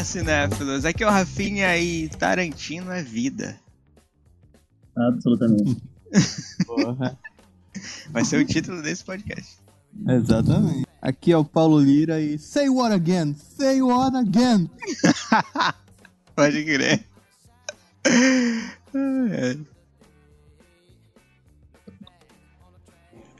Olá, 0.00 0.04
cinéfilos! 0.06 0.86
Aqui 0.86 1.04
é 1.04 1.06
o 1.06 1.10
Rafinha 1.10 1.76
e 1.76 2.08
Tarantino 2.08 2.90
é 2.90 3.02
vida. 3.02 3.60
Absolutamente. 4.96 5.76
Porra. 6.64 7.18
Vai 8.08 8.24
ser 8.24 8.38
o 8.38 8.46
título 8.46 8.80
desse 8.80 9.04
podcast. 9.04 9.58
Exatamente. 10.08 10.86
Aqui 11.02 11.32
é 11.32 11.36
o 11.36 11.44
Paulo 11.44 11.78
Lira 11.78 12.18
e 12.18 12.38
Say 12.38 12.70
what 12.70 12.94
again? 12.94 13.34
Say 13.34 13.82
what 13.82 14.16
again? 14.16 14.70
Pode 16.34 16.64
crer. 16.64 17.04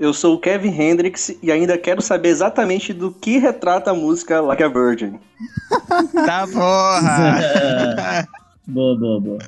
Eu 0.01 0.15
sou 0.15 0.37
o 0.37 0.41
Kevin 0.41 0.71
Hendrix 0.71 1.29
e 1.43 1.53
ainda 1.53 1.77
quero 1.77 2.01
saber 2.01 2.31
exatamente 2.31 2.91
do 2.95 3.13
que 3.13 3.37
retrata 3.37 3.91
a 3.91 3.95
música 3.95 4.41
Like 4.41 4.63
a 4.63 4.69
Virgin. 4.69 5.21
Tá 6.27 6.47
porra! 6.47 8.27
boa, 8.67 8.99
boa, 8.99 9.21
boa. 9.21 9.39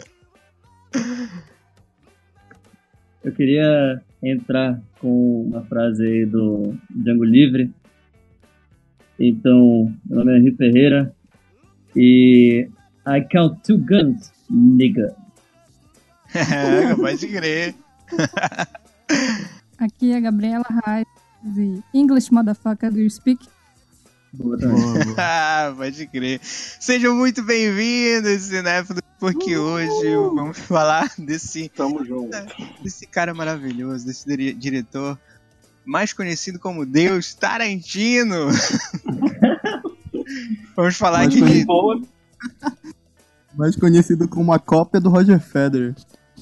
Eu 3.24 3.32
queria 3.32 4.02
entrar 4.22 4.78
com 5.00 5.42
uma 5.44 5.62
frase 5.62 6.06
aí 6.06 6.26
do 6.26 6.74
Django 6.90 7.24
Livre. 7.24 7.72
Então, 9.18 9.90
meu 10.04 10.18
nome 10.18 10.34
é 10.34 10.38
Henrique 10.38 10.58
Ferreira 10.58 11.14
e 11.96 12.68
I 13.06 13.20
count 13.30 13.58
two 13.66 13.78
guns, 13.78 14.30
nigga. 14.50 15.14
É, 16.34 16.92
Pode 16.96 17.26
crer. 17.26 17.74
Aqui 19.82 20.12
é 20.12 20.16
a 20.16 20.20
Gabriela 20.20 20.64
Reis 20.86 21.06
e 21.56 21.82
English 21.92 22.32
Motherfucker 22.32 22.92
Do 22.92 23.00
You 23.00 23.10
Speak? 23.10 23.48
Boa. 24.32 24.56
Ah, 25.18 25.74
pode 25.76 26.06
crer. 26.06 26.38
Sejam 26.42 27.16
muito 27.16 27.42
bem-vindos, 27.42 28.42
cinéfilos, 28.42 29.02
porque 29.18 29.56
hoje 29.56 30.14
vamos 30.34 30.56
falar 30.58 31.12
desse, 31.18 31.68
Tamo 31.68 32.04
junto. 32.04 32.30
desse 32.80 33.06
cara 33.08 33.34
maravilhoso, 33.34 34.06
desse 34.06 34.24
dire- 34.26 34.54
diretor 34.54 35.18
mais 35.84 36.12
conhecido 36.12 36.60
como 36.60 36.86
Deus, 36.86 37.34
Tarantino. 37.34 38.46
vamos 40.76 40.96
falar 40.96 41.26
Mais 41.26 41.34
aqui 41.34 41.40
de... 41.42 41.66
Mais 43.56 43.74
conhecido 43.74 44.28
como 44.28 44.52
a 44.52 44.60
cópia 44.60 45.00
do 45.00 45.10
Roger 45.10 45.40
Federer. 45.40 45.96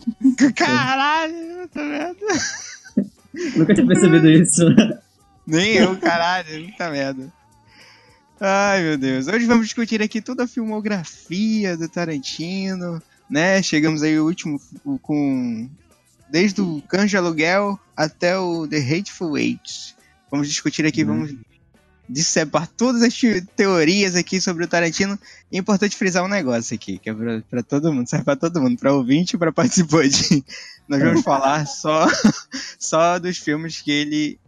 Caralho, 0.54 1.66
tá 1.72 1.80
vendo? 1.80 2.18
Nunca 3.56 3.74
tinha 3.74 3.86
percebido 3.86 4.28
isso. 4.30 4.62
Nem 5.46 5.74
eu, 5.74 5.96
caralho, 5.98 6.62
muita 6.62 6.90
merda. 6.90 7.32
Ai, 8.40 8.82
meu 8.82 8.96
Deus. 8.98 9.26
Hoje 9.26 9.44
vamos 9.46 9.66
discutir 9.66 10.00
aqui 10.02 10.20
toda 10.20 10.44
a 10.44 10.48
filmografia 10.48 11.76
do 11.76 11.88
Tarantino, 11.88 13.02
né? 13.28 13.62
Chegamos 13.62 14.02
aí 14.02 14.18
o 14.18 14.24
último 14.24 14.60
com 15.02 15.68
desde 16.30 16.60
o 16.60 16.82
Cães 16.88 17.10
de 17.10 17.16
Aluguel 17.16 17.78
até 17.96 18.38
o 18.38 18.66
The 18.66 18.78
Hateful 18.78 19.36
Eight. 19.36 19.94
Vamos 20.30 20.48
discutir 20.48 20.86
aqui, 20.86 21.04
vamos 21.04 21.34
dissebar 22.08 22.66
todas 22.66 23.02
as 23.02 23.12
te- 23.14 23.42
teorias 23.54 24.14
aqui 24.16 24.40
sobre 24.40 24.64
o 24.64 24.68
Tarantino. 24.68 25.18
E 25.52 25.56
é 25.56 25.60
importante 25.60 25.96
frisar 25.96 26.24
um 26.24 26.28
negócio 26.28 26.74
aqui, 26.74 26.98
que 26.98 27.10
é 27.10 27.14
pra, 27.14 27.42
pra 27.50 27.62
todo 27.62 27.92
mundo, 27.92 28.08
serve 28.08 28.24
pra 28.24 28.36
todo 28.36 28.60
mundo, 28.60 28.78
pra 28.78 28.92
ouvinte 28.94 29.34
e 29.36 29.38
pra 29.38 29.52
participante. 29.52 30.44
Nós 30.90 31.02
vamos 31.02 31.22
falar 31.24 31.64
só, 31.66 32.06
só 32.78 33.18
dos 33.18 33.38
filmes 33.38 33.80
que 33.80 33.90
ele 33.90 34.38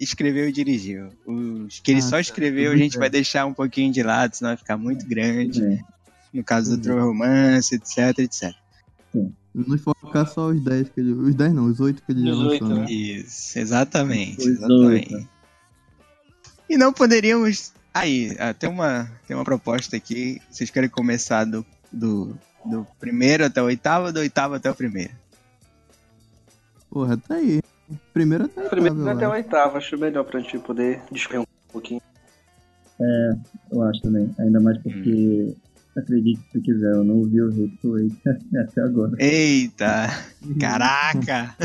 escreveu 0.00 0.48
e 0.48 0.52
dirigiu. 0.52 1.08
Os 1.24 1.78
que 1.80 1.92
ele 1.92 2.00
Ah, 2.00 2.02
só 2.02 2.10
tá. 2.16 2.20
escreveu, 2.20 2.70
a 2.70 2.72
Tudo 2.74 2.82
gente 2.82 2.92
bem. 2.94 3.00
vai 3.00 3.10
deixar 3.10 3.46
um 3.46 3.54
pouquinho 3.54 3.92
de 3.92 4.02
lado, 4.02 4.34
senão 4.34 4.50
vai 4.50 4.56
ficar 4.56 4.76
muito 4.76 5.06
grande. 5.06 5.62
É. 5.64 5.78
No 6.32 6.42
caso 6.42 6.72
do 6.72 6.76
Uhum. 6.76 6.82
True 6.82 7.00
Romance, 7.00 7.74
etc, 7.76 8.18
etc. 8.18 8.52
Vamos 9.54 9.80
focar 9.82 10.26
só 10.28 10.48
os 10.48 10.60
10 10.64 10.88
que 10.88 11.00
ele. 11.00 11.12
Os 11.12 11.34
10 11.36 11.54
não, 11.54 11.66
os 11.66 11.78
8 11.78 12.02
que 12.02 12.10
ele 12.10 12.28
lançou, 12.28 12.68
né? 12.68 12.86
Isso, 12.90 13.56
exatamente, 13.56 14.42
exatamente. 14.42 15.28
E 16.68 16.76
não 16.76 16.92
poderíamos. 16.92 17.72
Aí, 17.94 18.34
ah, 18.40 18.52
tem 18.52 18.68
uma, 18.68 19.08
tem 19.28 19.36
uma 19.36 19.44
proposta 19.44 19.96
aqui. 19.96 20.42
Vocês 20.50 20.70
querem 20.70 20.88
começar 20.90 21.44
do, 21.44 21.64
do, 21.92 22.36
do 22.64 22.84
primeiro 22.98 23.44
até 23.44 23.62
o 23.62 23.66
oitavo 23.66 24.06
ou 24.06 24.12
do 24.12 24.18
oitavo 24.18 24.54
até 24.54 24.68
o 24.68 24.74
primeiro? 24.74 25.12
Porra, 26.94 27.16
tá 27.16 27.34
aí. 27.34 27.60
Primeiro 28.12 28.44
até 28.44 28.68
Primeiro 28.68 28.94
oitavo, 28.96 29.10
eu 29.10 29.16
até 29.16 29.26
o 29.26 29.32
acho. 29.32 29.42
oitavo, 29.42 29.76
acho 29.78 29.98
melhor 29.98 30.24
pra 30.24 30.38
gente 30.38 30.58
poder 30.60 31.02
discorrer 31.10 31.40
um 31.42 31.44
pouquinho. 31.72 32.00
Eu 33.72 33.82
acho 33.82 34.00
também. 34.00 34.32
Ainda 34.38 34.60
mais 34.60 34.78
porque, 34.80 35.52
acredite 35.98 36.40
se 36.52 36.60
quiser, 36.60 36.92
eu 36.92 37.02
não 37.02 37.24
vi 37.24 37.42
o 37.42 37.48
Hateful 37.48 37.96
até 38.62 38.80
agora. 38.80 39.10
Eita! 39.18 40.06
Caraca! 40.60 41.56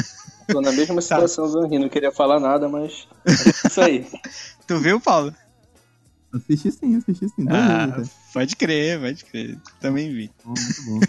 Tô 0.47 0.61
na 0.61 0.71
mesma 0.71 0.99
situação, 0.99 1.47
Zanri, 1.47 1.77
não 1.77 1.89
queria 1.89 2.11
falar 2.11 2.39
nada, 2.39 2.67
mas. 2.67 3.07
é 3.27 3.67
Isso 3.69 3.81
aí. 3.81 4.07
Tu 4.67 4.79
viu, 4.79 4.99
Paulo? 4.99 5.33
Assisti 6.33 6.71
sim, 6.71 6.95
assisti 6.95 7.27
sim. 7.29 7.45
Ah, 7.49 8.03
pode 8.33 8.55
crer, 8.55 8.99
pode 8.99 9.25
crer. 9.25 9.57
Também 9.79 10.11
vi. 10.11 10.31
Bom, 10.43 10.53
muito 10.53 10.83
bom. 10.85 10.99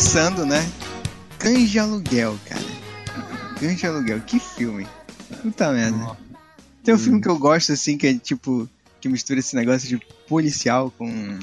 Começando, 0.00 0.46
né? 0.46 0.66
Cães 1.38 1.68
de 1.68 1.78
Aluguel, 1.78 2.38
cara. 2.46 2.64
Cães 3.60 3.78
de 3.78 3.86
Aluguel, 3.86 4.18
que 4.22 4.40
filme. 4.40 4.86
Puta 5.42 5.70
merda. 5.72 6.16
Tem 6.82 6.94
um 6.94 6.98
filme 6.98 7.20
que 7.20 7.28
eu 7.28 7.38
gosto, 7.38 7.72
assim, 7.72 7.98
que 7.98 8.06
é 8.06 8.14
tipo. 8.14 8.66
Que 8.98 9.10
mistura 9.10 9.40
esse 9.40 9.54
negócio 9.54 9.86
de 9.86 10.02
policial 10.26 10.90
com. 10.96 11.38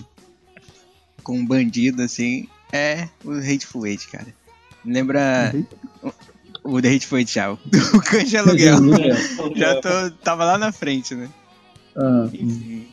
com 1.21 1.45
bandido, 1.45 2.01
assim. 2.01 2.49
É 2.73 3.07
o 3.23 3.33
Hateful 3.33 3.85
Eight, 3.85 4.07
cara. 4.07 4.33
Lembra. 4.83 5.53
O 6.63 6.81
The 6.81 6.95
Hateful 6.95 7.19
Eight 7.19 7.31
já. 7.31 7.51
O 7.51 7.59
o 7.93 8.01
Cães 8.01 8.27
de 8.27 8.37
Aluguel. 8.37 8.77
Já 9.55 9.79
tô, 9.79 10.11
tava 10.23 10.45
lá 10.45 10.57
na 10.57 10.71
frente, 10.71 11.13
né? 11.13 11.29
Ah, 11.95 12.27
Enfim. 12.33 12.87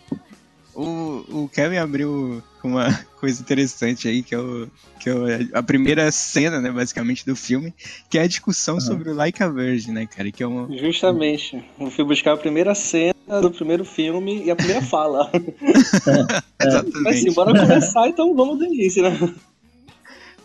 O, 0.75 1.04
o 1.29 1.49
Kevin 1.49 1.77
abriu 1.79 2.43
uma 2.63 2.87
coisa 3.21 3.41
interessante 3.41 4.09
aí, 4.09 4.23
que 4.23 4.35
é, 4.35 4.39
o, 4.39 4.69
que 5.01 5.11
é 5.11 5.49
a 5.53 5.63
primeira 5.63 6.11
cena, 6.13 6.61
né, 6.61 6.71
basicamente, 6.71 7.25
do 7.25 7.35
filme, 7.37 7.75
que 8.09 8.19
é 8.19 8.23
a 8.23 8.27
discussão 8.27 8.81
sobre 8.81 9.11
o 9.11 9.15
Like 9.15 9.43
a 9.43 9.49
Virgin, 9.49 9.93
né, 9.93 10.07
cara? 10.07 10.31
Que 10.31 10.43
é 10.43 10.47
uma. 10.47 10.69
Justamente. 10.77 11.63
Eu 11.79 11.91
fui 11.91 12.05
buscar 12.05 12.33
a 12.33 12.37
primeira 12.37 12.75
cena 12.75 13.15
do 13.41 13.51
primeiro 13.51 13.85
filme 13.85 14.45
e 14.45 14.51
a 14.51 14.57
primeira 14.57 14.83
fala. 14.83 15.31
Mas 15.61 16.03
Exatamente. 16.61 17.09
assim, 17.09 17.33
bora 17.33 17.59
começar, 17.59 18.09
então 18.09 18.35
vamos 18.35 18.59
do 18.59 18.65
início, 18.65 19.03
né? 19.03 19.35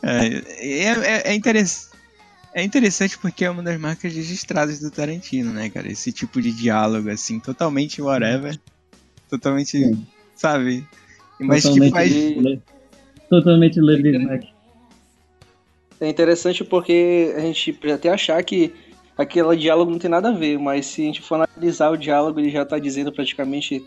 É, 0.02 0.28
é, 0.60 0.84
é, 0.84 1.22
é 1.32 1.34
interess- 1.36 1.90
é 2.54 2.64
interessante 2.64 3.18
porque 3.18 3.44
é 3.44 3.50
uma 3.50 3.62
das 3.62 3.78
marcas 3.80 4.14
registradas 4.14 4.80
do 4.80 4.90
Tarantino, 4.90 5.52
né, 5.52 5.70
cara? 5.70 5.92
Esse 5.92 6.12
tipo 6.12 6.42
de 6.42 6.52
diálogo, 6.52 7.10
assim, 7.10 7.40
totalmente 7.40 8.02
whatever. 8.02 8.58
Totalmente, 9.30 9.72
Sim. 9.72 10.08
Sabe? 10.39 10.86
Mas 11.39 11.63
que 11.63 11.69
totalmente, 11.69 11.91
faz. 11.91 12.12
le- 12.12 12.62
totalmente 13.30 13.80
livre 13.80 14.18
Mac. 14.19 14.44
É 16.00 16.09
interessante 16.09 16.63
porque 16.63 17.33
a 17.36 17.41
gente 17.41 17.74
pode 17.74 17.91
até 17.94 18.09
achar 18.09 18.41
que 18.44 18.74
aquele 19.18 19.56
diálogo 19.57 19.91
não 19.91 20.00
tem 20.00 20.09
nada 20.09 20.30
a 20.30 20.31
ver, 20.31 20.57
mas 20.57 20.86
se 20.86 21.01
a 21.01 21.06
gente 21.06 21.21
for 21.21 21.36
analisar 21.36 21.89
o 21.89 21.97
diálogo, 21.97 22.39
ele 22.39 22.50
já 22.50 22.65
tá 22.65 22.80
dizendo 22.80 23.12
praticamente 23.12 23.86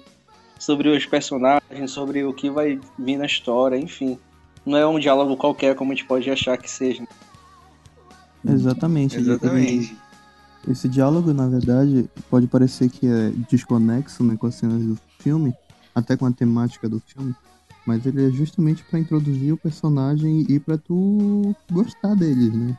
sobre 0.58 0.90
os 0.90 1.06
personagens, 1.06 1.90
sobre 1.90 2.22
o 2.22 2.34
que 2.34 2.50
vai 2.50 2.78
vir 2.99 3.16
na 3.16 3.25
história, 3.25 3.76
enfim. 3.76 4.19
Não 4.64 4.76
é 4.76 4.87
um 4.87 4.99
diálogo 4.99 5.37
qualquer 5.37 5.75
como 5.75 5.90
a 5.90 5.94
gente 5.94 6.06
pode 6.06 6.31
achar 6.31 6.56
que 6.58 6.70
seja. 6.70 7.02
Exatamente. 8.46 9.16
Exatamente. 9.16 9.96
Esse 10.69 10.88
diálogo, 10.88 11.32
na 11.32 11.49
verdade, 11.49 12.08
pode 12.31 12.46
parecer 12.46 12.88
que 12.90 13.06
é 13.06 13.31
desconexo 13.50 14.22
né, 14.22 14.37
com 14.38 14.46
as 14.46 14.54
cenas 14.54 14.82
do 14.84 14.99
filme, 15.19 15.52
até 15.94 16.17
com 16.17 16.27
a 16.27 16.33
temática 16.33 16.89
do 16.89 17.00
filme, 17.00 17.35
mas 17.87 18.06
ele 18.06 18.27
é 18.27 18.31
justamente 18.31 18.85
pra 18.85 18.99
introduzir 18.99 19.53
o 19.53 19.56
personagem 19.56 20.47
e 20.49 20.59
pra 20.61 20.79
tu 20.79 21.55
gostar 21.71 22.15
deles, 22.15 22.53
né? 22.53 22.79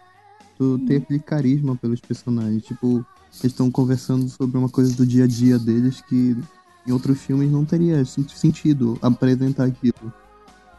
Tu 0.57 0.79
ter 0.87 0.97
aquele 0.97 1.19
carisma 1.19 1.75
pelos 1.75 1.99
personagens. 1.99 2.63
Tipo, 2.63 3.05
eles 3.39 3.51
estão 3.51 3.69
conversando 3.71 4.29
sobre 4.29 4.57
uma 4.57 4.69
coisa 4.69 4.95
do 4.95 5.05
dia 5.05 5.25
a 5.25 5.27
dia 5.27 5.57
deles 5.59 6.01
que 6.01 6.37
em 6.87 6.91
outros 6.91 7.19
filmes 7.19 7.51
não 7.51 7.65
teria 7.65 8.05
sen- 8.05 8.27
sentido 8.27 8.97
apresentar 9.01 9.65
aquilo. 9.65 10.13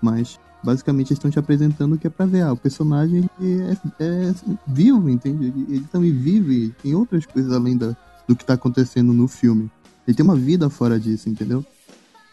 Mas 0.01 0.39
Basicamente, 0.65 1.09
eles 1.09 1.19
estão 1.19 1.31
te 1.31 1.39
apresentando 1.39 1.93
o 1.95 1.99
que 1.99 2.07
é 2.07 2.11
pra 2.11 2.25
ver. 2.25 2.41
Ah, 2.41 2.55
o 2.55 2.57
personagem 2.57 3.29
é, 3.39 3.77
é 4.01 4.35
vivo, 4.67 5.11
entende? 5.11 5.45
Ele, 5.49 5.67
ele 5.69 5.85
também 5.93 6.11
vive 6.11 6.75
em 6.83 6.95
outras 6.95 7.27
coisas 7.27 7.53
além 7.53 7.77
da, 7.77 7.95
do 8.27 8.35
que 8.35 8.47
tá 8.47 8.55
acontecendo 8.55 9.13
no 9.13 9.29
filme. 9.29 9.71
Ele 10.09 10.17
tem 10.17 10.25
uma 10.25 10.35
vida 10.35 10.71
fora 10.71 10.99
disso, 10.99 11.29
entendeu? 11.29 11.63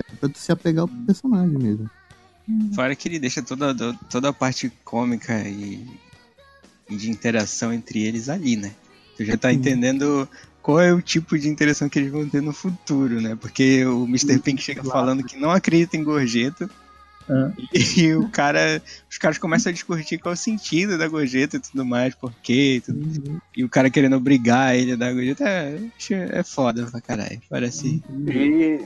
É 0.10 0.16
pra 0.16 0.30
tu 0.30 0.38
se 0.38 0.52
apegar 0.52 0.84
ao 0.84 0.88
personagem 0.88 1.58
mesmo. 1.58 1.90
Fora 2.74 2.96
que 2.96 3.08
ele 3.08 3.20
deixa 3.20 3.42
toda, 3.42 3.74
toda 4.10 4.30
a 4.30 4.34
parte 4.34 4.72
cômica 4.84 5.40
e, 5.48 5.86
e 6.90 6.96
de 6.96 7.10
interação 7.10 7.72
entre 7.72 8.04
eles 8.04 8.28
ali, 8.30 8.56
né? 8.56 8.72
Tu 9.16 9.24
já 9.26 9.38
tá 9.38 9.50
Sim. 9.50 9.56
entendendo 9.56 10.28
qual 10.62 10.80
é 10.80 10.94
o 10.94 11.02
tipo 11.02 11.38
de 11.38 11.48
interação 11.48 11.88
que 11.88 12.00
eles 12.00 12.12
vão 12.12 12.28
ter 12.28 12.42
no 12.42 12.54
futuro, 12.54 13.22
né? 13.22 13.38
Porque 13.40 13.86
o 13.86 14.06
Mr. 14.06 14.40
Pink 14.40 14.62
chega 14.62 14.84
falando 14.84 15.24
que 15.24 15.38
não 15.38 15.52
acredita 15.52 15.96
em 15.96 16.04
gorjeta 16.04 16.70
Ah, 17.30 17.52
e 17.98 18.14
o 18.14 18.28
cara, 18.30 18.82
os 19.10 19.18
caras 19.18 19.38
começam 19.38 19.70
a 19.70 19.74
discutir 19.74 20.18
qual 20.18 20.34
é 20.34 20.36
o 20.36 20.38
sentido 20.38 20.98
da 20.98 21.08
gorjeta 21.08 21.58
e 21.58 21.60
tudo 21.60 21.86
mais, 21.86 22.14
por 22.16 22.34
quê, 22.44 22.76
e, 22.78 22.82
tudo. 22.82 23.42
e 23.56 23.64
o 23.64 23.70
cara 23.70 23.90
querendo 23.90 24.16
obrigar 24.16 24.76
ele 24.76 24.94
a 24.94 24.96
dar 24.96 25.14
gorjeta 25.14 25.48
é, 25.48 25.80
é 26.10 26.44
foda 26.44 26.86
pra 26.88 27.00
caralho. 27.00 27.42
Parece. 27.50 28.02
E 28.28 28.86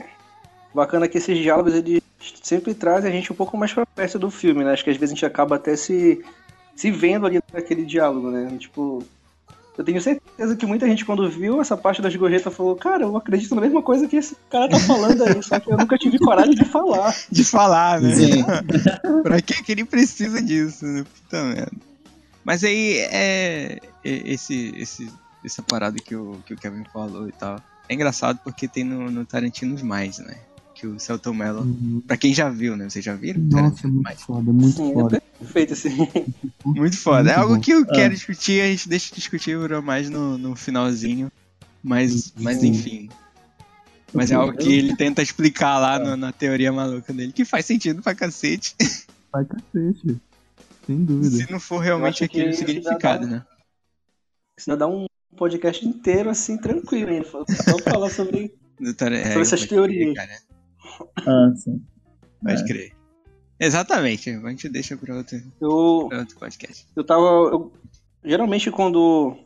bacana 0.76 1.08
que 1.08 1.18
esses 1.18 1.36
diálogos 1.38 1.74
eles 1.74 2.02
sempre 2.42 2.74
trazem 2.74 3.10
a 3.10 3.14
gente 3.14 3.32
um 3.32 3.36
pouco 3.36 3.56
mais 3.56 3.72
pra 3.72 3.84
perto 3.84 4.18
do 4.18 4.30
filme, 4.30 4.62
né? 4.62 4.72
Acho 4.72 4.84
que 4.84 4.90
às 4.90 4.96
vezes 4.96 5.12
a 5.12 5.14
gente 5.14 5.26
acaba 5.26 5.56
até 5.56 5.74
se, 5.74 6.22
se 6.74 6.90
vendo 6.90 7.26
ali 7.26 7.40
naquele 7.52 7.84
diálogo, 7.84 8.30
né? 8.30 8.56
Tipo, 8.58 9.02
eu 9.76 9.84
tenho 9.84 10.00
certeza 10.00 10.56
que 10.56 10.66
muita 10.66 10.86
gente 10.86 11.04
quando 11.04 11.28
viu 11.28 11.60
essa 11.60 11.76
parte 11.76 12.00
das 12.00 12.14
gorjetas 12.14 12.54
falou, 12.54 12.76
cara, 12.76 13.04
eu 13.04 13.16
acredito 13.16 13.54
na 13.54 13.60
mesma 13.60 13.82
coisa 13.82 14.06
que 14.06 14.16
esse 14.16 14.36
cara 14.50 14.68
tá 14.68 14.78
falando 14.80 15.22
aí, 15.24 15.42
só 15.42 15.58
que 15.58 15.70
eu 15.70 15.76
nunca 15.76 15.98
tive 15.98 16.18
coragem 16.18 16.54
de 16.54 16.64
falar. 16.64 17.14
De 17.30 17.44
falar, 17.44 18.00
né? 18.00 18.14
sim. 18.14 18.44
pra 19.22 19.40
que, 19.40 19.62
que 19.62 19.72
ele 19.72 19.84
precisa 19.84 20.42
disso, 20.42 20.86
né? 20.86 21.04
Puta 21.04 21.42
merda. 21.42 21.72
Mas 22.44 22.62
aí 22.62 22.98
é. 23.10 23.80
Esse, 24.04 24.72
esse, 24.76 25.10
essa 25.44 25.62
parada 25.62 25.98
que 25.98 26.14
o, 26.14 26.38
que 26.46 26.54
o 26.54 26.56
Kevin 26.56 26.84
falou 26.92 27.28
e 27.28 27.32
tal. 27.32 27.60
É 27.88 27.94
engraçado 27.94 28.38
porque 28.44 28.68
tem 28.68 28.84
no, 28.84 29.10
no 29.10 29.24
Tarantino 29.24 29.84
mais, 29.84 30.18
né? 30.18 30.36
Que 30.78 30.86
o 30.86 31.00
Celton 31.00 31.32
Mello. 31.32 31.62
Uhum. 31.62 32.02
Pra 32.06 32.18
quem 32.18 32.34
já 32.34 32.50
viu, 32.50 32.76
né? 32.76 32.88
Vocês 32.90 33.02
já 33.02 33.14
viram? 33.14 33.40
Nossa, 33.40 33.86
é 33.86 33.90
muito 33.90 34.02
mais? 34.02 34.20
foda, 34.20 34.52
muito 34.52 34.76
Sim, 34.76 34.92
foda. 34.92 35.16
é 35.16 35.20
perfeito 35.40 35.72
assim. 35.72 35.96
Muito 36.64 36.98
foda. 36.98 37.30
É 37.30 37.34
Muito 37.36 37.40
algo 37.40 37.54
bom. 37.54 37.60
que 37.62 37.70
eu 37.70 37.80
Ah. 37.88 37.94
quero 37.94 38.12
discutir, 38.14 38.60
a 38.60 38.66
gente 38.66 38.86
deixa 38.86 39.08
de 39.08 39.14
discutir 39.16 39.56
mais 39.82 40.10
no, 40.10 40.36
no 40.36 40.54
finalzinho. 40.54 41.32
Mas, 41.82 42.32
mas 42.36 42.62
enfim. 42.62 43.08
Mas 44.12 44.30
é 44.30 44.34
algo 44.34 44.56
que 44.56 44.70
ele 44.70 44.94
tenta 44.96 45.22
explicar 45.22 45.78
lá 45.78 45.98
no- 45.98 46.16
na 46.16 46.30
teoria 46.32 46.70
maluca 46.72 47.10
dele, 47.12 47.32
que 47.32 47.44
faz 47.44 47.64
sentido 47.64 48.02
pra 48.02 48.14
cacete. 48.14 48.74
Vai 49.32 49.44
cacete. 49.46 50.16
Sem 50.86 51.04
dúvida. 51.04 51.36
Se 51.36 51.50
não 51.50 51.58
for 51.58 51.78
realmente 51.78 52.22
aquele 52.22 52.50
isso 52.50 52.60
dá- 52.60 52.66
significado, 52.66 53.26
né? 53.26 53.42
Isso 54.58 54.76
dá 54.76 54.86
um 54.86 55.06
podcast 55.36 55.86
inteiro 55.86 56.28
assim, 56.30 56.56
tranquilo, 56.58 57.10
hein? 57.10 57.24
Só 57.24 57.78
falar 57.78 58.10
sobre. 58.10 58.52
É, 58.78 58.92
Sobre 58.92 59.40
essas 59.40 59.64
teorias. 59.64 60.14
cara. 60.14 60.30
Ah, 61.26 61.52
sim. 61.56 61.82
Pode 62.42 62.62
É. 62.62 62.66
crer. 62.66 62.92
Exatamente, 63.58 64.30
a 64.30 64.50
gente 64.50 64.68
deixa 64.68 64.96
pra 64.96 65.16
outro, 65.16 65.38
Eu, 65.60 66.06
pra 66.08 66.18
outro 66.20 66.36
podcast. 66.38 66.86
eu 66.94 67.02
tava. 67.04 67.22
eu- 67.24 67.72
geralmente 68.24 68.70
quando. 68.70 69.36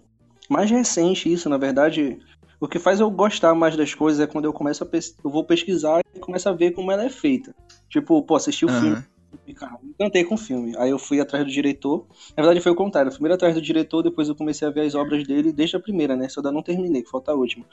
Mais 0.48 0.68
recente 0.70 1.32
isso, 1.32 1.48
na 1.48 1.56
verdade. 1.56 2.18
O 2.58 2.66
que 2.68 2.78
faz 2.78 2.98
eu 3.00 3.08
gostar 3.10 3.54
mais 3.54 3.76
das 3.76 3.94
coisas 3.94 4.20
é 4.20 4.26
quando 4.26 4.44
eu 4.44 4.52
começo 4.52 4.82
a 4.82 4.86
pes... 4.86 5.16
eu 5.24 5.30
vou 5.30 5.44
pesquisar 5.44 6.02
e 6.14 6.18
começo 6.18 6.46
a 6.48 6.52
ver 6.52 6.72
como 6.72 6.90
ela 6.92 7.04
é 7.04 7.08
feita. 7.08 7.54
Tipo, 7.88 8.20
pô, 8.22 8.34
assisti 8.36 8.66
o 8.66 8.68
filme 8.68 8.90
Aham. 8.96 9.04
e, 9.46 9.54
cara, 9.54 9.78
me 9.82 9.90
encantei 9.90 10.24
com 10.24 10.34
o 10.34 10.38
filme. 10.38 10.76
Aí 10.76 10.90
eu 10.90 10.98
fui 10.98 11.20
atrás 11.20 11.42
do 11.46 11.50
diretor. 11.50 12.04
Na 12.36 12.42
verdade 12.42 12.60
foi 12.60 12.72
o 12.72 12.74
contrário. 12.74 13.10
Primeiro 13.12 13.34
atrás 13.36 13.54
do 13.54 13.62
diretor, 13.62 14.02
depois 14.02 14.28
eu 14.28 14.34
comecei 14.34 14.66
a 14.68 14.70
ver 14.70 14.82
as 14.82 14.94
obras 14.94 15.26
dele 15.26 15.52
desde 15.52 15.76
a 15.76 15.80
primeira, 15.80 16.14
né? 16.16 16.28
Só 16.28 16.40
ainda 16.40 16.52
não 16.52 16.62
terminei, 16.62 17.02
que 17.02 17.08
falta 17.08 17.30
a 17.32 17.34
última, 17.34 17.64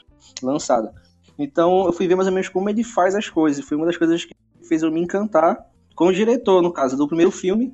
lançada. 0.42 0.94
Então 1.38 1.86
eu 1.86 1.92
fui 1.92 2.08
ver 2.08 2.16
mais 2.16 2.26
ou 2.26 2.34
menos 2.34 2.48
como 2.48 2.68
ele 2.68 2.82
faz 2.82 3.14
as 3.14 3.28
coisas. 3.28 3.64
Foi 3.64 3.76
uma 3.76 3.86
das 3.86 3.96
coisas 3.96 4.24
que 4.24 4.34
fez 4.66 4.82
eu 4.82 4.90
me 4.90 5.00
encantar 5.00 5.64
com 5.94 6.06
o 6.06 6.12
diretor, 6.12 6.62
no 6.62 6.72
caso 6.72 6.96
do 6.96 7.06
primeiro 7.06 7.30
filme. 7.30 7.72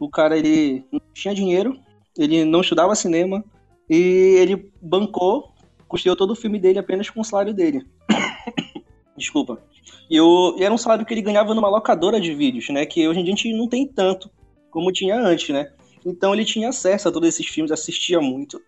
O 0.00 0.10
cara, 0.10 0.36
ele 0.36 0.84
não 0.90 1.00
tinha 1.12 1.34
dinheiro, 1.34 1.78
ele 2.18 2.44
não 2.44 2.60
estudava 2.60 2.94
cinema 2.94 3.44
e 3.88 4.36
ele 4.38 4.72
bancou, 4.82 5.52
custeou 5.86 6.16
todo 6.16 6.32
o 6.32 6.36
filme 6.36 6.58
dele 6.58 6.78
apenas 6.78 7.08
com 7.08 7.20
o 7.20 7.24
salário 7.24 7.54
dele. 7.54 7.86
Desculpa. 9.16 9.62
E, 10.10 10.20
o, 10.20 10.56
e 10.58 10.64
era 10.64 10.74
um 10.74 10.78
salário 10.78 11.06
que 11.06 11.14
ele 11.14 11.22
ganhava 11.22 11.54
numa 11.54 11.68
locadora 11.68 12.20
de 12.20 12.34
vídeos, 12.34 12.68
né? 12.70 12.84
Que 12.84 13.06
hoje 13.06 13.20
em 13.20 13.24
dia 13.24 13.32
a 13.32 13.36
gente 13.36 13.52
não 13.56 13.68
tem 13.68 13.86
tanto 13.86 14.28
como 14.70 14.92
tinha 14.92 15.16
antes, 15.16 15.50
né? 15.50 15.72
Então 16.04 16.34
ele 16.34 16.44
tinha 16.44 16.68
acesso 16.68 17.08
a 17.08 17.12
todos 17.12 17.28
esses 17.28 17.46
filmes, 17.46 17.70
assistia 17.70 18.20
muito. 18.20 18.60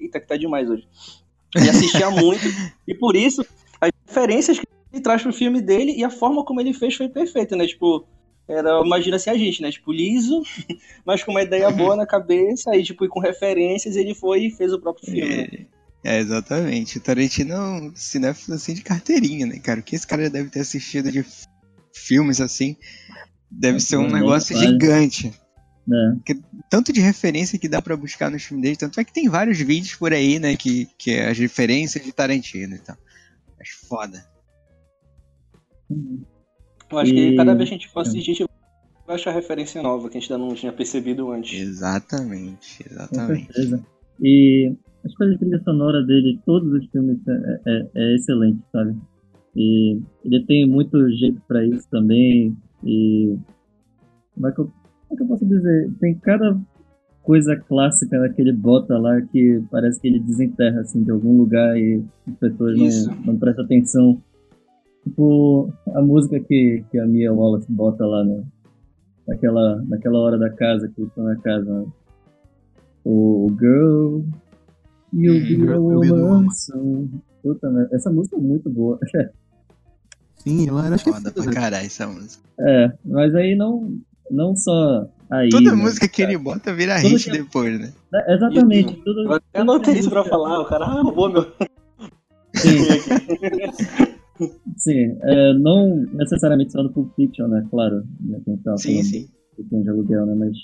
Eita, 0.00 0.18
que 0.18 0.26
tá 0.26 0.36
demais 0.36 0.68
hoje. 0.68 0.88
Ele 1.54 1.68
assistia 1.70 2.10
muito, 2.10 2.44
e 2.86 2.94
por 2.94 3.16
isso, 3.16 3.44
as 3.80 3.90
referências 4.06 4.58
que 4.58 4.66
ele 4.92 5.02
traz 5.02 5.22
pro 5.22 5.32
filme 5.32 5.60
dele 5.60 5.92
e 5.96 6.04
a 6.04 6.10
forma 6.10 6.44
como 6.44 6.60
ele 6.60 6.72
fez 6.72 6.94
foi 6.94 7.08
perfeita, 7.08 7.56
né? 7.56 7.66
Tipo, 7.66 8.06
era, 8.48 8.80
imagina 8.84 9.16
assim 9.16 9.30
a 9.30 9.36
gente, 9.36 9.62
né? 9.62 9.70
Tipo, 9.70 9.92
liso, 9.92 10.42
mas 11.04 11.22
com 11.22 11.30
uma 11.30 11.42
ideia 11.42 11.70
boa 11.70 11.96
na 11.96 12.06
cabeça, 12.06 12.70
aí, 12.70 12.82
tipo, 12.82 13.04
e 13.04 13.08
com 13.08 13.20
referências, 13.20 13.96
ele 13.96 14.14
foi 14.14 14.46
e 14.46 14.50
fez 14.50 14.72
o 14.72 14.80
próprio 14.80 15.06
filme. 15.06 15.36
né? 15.36 15.48
É, 16.04 16.16
é, 16.16 16.18
exatamente. 16.20 16.98
O 16.98 17.00
Tarantino 17.00 17.54
é 17.54 17.60
um 17.60 17.92
cinéfilo 17.94 18.56
assim 18.56 18.74
de 18.74 18.82
carteirinha, 18.82 19.46
né, 19.46 19.58
cara? 19.58 19.80
O 19.80 19.82
que 19.82 19.94
esse 19.94 20.06
cara 20.06 20.28
deve 20.30 20.50
ter 20.50 20.60
assistido 20.60 21.12
de 21.12 21.24
filmes 21.92 22.40
assim 22.40 22.76
deve 23.50 23.80
ser 23.80 23.96
um 23.96 24.08
negócio 24.08 24.56
gigante. 24.56 25.32
Né? 25.90 26.16
Tanto 26.70 26.92
de 26.92 27.00
referência 27.00 27.58
que 27.58 27.68
dá 27.68 27.82
pra 27.82 27.96
buscar 27.96 28.30
nos 28.30 28.42
filmes 28.44 28.62
dele, 28.62 28.76
tanto 28.76 28.98
é 29.00 29.04
que 29.04 29.12
tem 29.12 29.28
vários 29.28 29.58
vídeos 29.58 29.94
por 29.96 30.12
aí, 30.12 30.38
né, 30.38 30.56
que, 30.56 30.86
que 30.96 31.10
é 31.10 31.28
as 31.28 31.38
referências 31.38 32.04
de 32.04 32.12
Tarantino 32.12 32.76
e 32.76 32.78
tal. 32.78 32.96
Acho 33.60 33.86
foda. 33.86 34.24
Eu 36.90 36.98
acho 36.98 37.12
que 37.12 37.18
E- 37.32 37.36
cada 37.36 37.54
vez 37.54 37.68
que 37.68 37.74
a 37.74 37.78
gente 37.78 37.88
for 37.88 38.00
assistir, 38.00 38.30
a 38.30 38.34
gente 38.34 38.48
vai 39.06 39.16
achar 39.16 39.32
referência 39.32 39.82
nova, 39.82 40.08
que 40.08 40.16
a 40.16 40.20
gente 40.20 40.32
ainda 40.32 40.44
não 40.46 40.54
tinha 40.54 40.72
percebido 40.72 41.30
antes. 41.32 41.58
Exatamente, 41.60 42.84
Com 42.84 42.90
exatamente. 42.90 43.46
certeza. 43.52 43.84
E 44.22 44.72
as 45.04 45.14
coisas 45.14 45.34
de 45.34 45.40
trilha 45.40 45.62
sonora 45.64 46.02
dele, 46.04 46.40
todos 46.46 46.72
os 46.72 46.88
filmes, 46.90 47.18
é, 47.26 47.60
é- 47.66 47.90
é 47.94 48.14
excelente, 48.14 48.60
sabe? 48.70 48.96
E 49.56 50.00
ele 50.24 50.46
tem 50.46 50.68
muito 50.68 50.96
jeito 51.18 51.40
pra 51.48 51.64
isso 51.66 51.88
também. 51.90 52.56
E 52.84 53.36
como 54.36 54.72
é, 55.12 55.16
que 55.16 55.22
eu, 55.22 55.26
como 55.26 55.34
é 55.34 55.38
que 55.38 55.44
eu 55.44 55.46
posso 55.46 55.46
dizer? 55.46 55.90
Tem 56.00 56.14
cada 56.16 56.58
coisa 57.22 57.56
clássica 57.56 58.18
né, 58.18 58.28
que 58.30 58.40
ele 58.40 58.52
bota 58.52 58.98
lá 58.98 59.20
que 59.20 59.62
parece 59.70 60.00
que 60.00 60.08
ele 60.08 60.20
desenterra 60.20 60.80
assim 60.80 61.02
de 61.02 61.10
algum 61.10 61.36
lugar 61.36 61.78
e 61.78 62.02
as 62.26 62.34
pessoas 62.36 62.78
Isso. 62.78 63.10
não, 63.10 63.32
não 63.32 63.38
prestam 63.38 63.64
atenção. 63.64 64.22
Tipo, 65.04 65.72
a 65.94 66.02
música 66.02 66.38
que, 66.40 66.84
que 66.90 66.98
a 66.98 67.06
Mia 67.06 67.32
Wallace 67.32 67.70
bota 67.70 68.04
lá 68.04 68.24
no, 68.24 68.44
naquela, 69.26 69.82
naquela 69.88 70.18
hora 70.18 70.38
da 70.38 70.50
casa, 70.50 70.88
que 70.88 71.00
eles 71.00 71.08
estão 71.10 71.24
na 71.24 71.36
casa. 71.36 71.64
né? 71.82 71.86
O 73.04 73.48
Girl, 73.58 74.20
You'll 75.12 75.40
be 75.40 75.54
a 75.54 75.58
Girl, 75.58 75.90
You'll 75.90 76.00
be 76.00 76.08
the 76.08 76.14
woman. 76.14 77.08
Puta 77.42 77.70
merda, 77.70 77.96
essa 77.96 78.10
música 78.12 78.36
é 78.36 78.40
muito 78.40 78.68
boa. 78.68 78.98
Sim, 80.36 80.68
ela 80.68 80.86
era 80.86 80.98
Foda 80.98 81.18
esquecida. 81.18 81.42
pra 81.44 81.52
caralho 81.52 81.86
essa 81.86 82.06
música. 82.06 82.42
É, 82.58 82.92
mas 83.04 83.34
aí 83.34 83.54
não, 83.54 83.98
não 84.30 84.54
só 84.56 85.08
aí. 85.30 85.48
Toda 85.50 85.70
né? 85.70 85.76
música 85.76 86.08
que 86.08 86.22
ele 86.22 86.38
bota 86.38 86.74
vira 86.74 86.96
Tudo 87.00 87.08
hit 87.08 87.24
que- 87.24 87.30
depois, 87.38 87.78
né? 87.80 87.92
É, 88.14 88.34
Exatamente. 88.34 88.94
Tudo, 89.04 89.20
Eu 89.20 89.28
tudo 89.28 89.40
anotei 89.54 89.94
que 89.94 90.00
isso 90.00 90.10
pra 90.10 90.24
falar, 90.24 90.60
o 90.60 90.64
cara 90.66 90.84
ah, 90.86 91.02
roubou 91.02 91.30
meu. 91.32 91.46
Sim, 92.56 92.78
sim 94.76 95.16
é, 95.22 95.54
não 95.54 96.04
necessariamente 96.12 96.72
só 96.72 96.82
do 96.82 96.90
Pulp 96.90 97.12
Fiction, 97.14 97.46
né? 97.48 97.66
Claro, 97.70 98.04
né, 98.20 98.38
Sim, 98.46 98.58
falando 98.64 98.78
sim. 99.04 99.28
do 99.56 99.64
filme 99.68 99.84
de 99.84 99.90
aluguel, 99.90 100.26
né? 100.26 100.34
Mas 100.34 100.56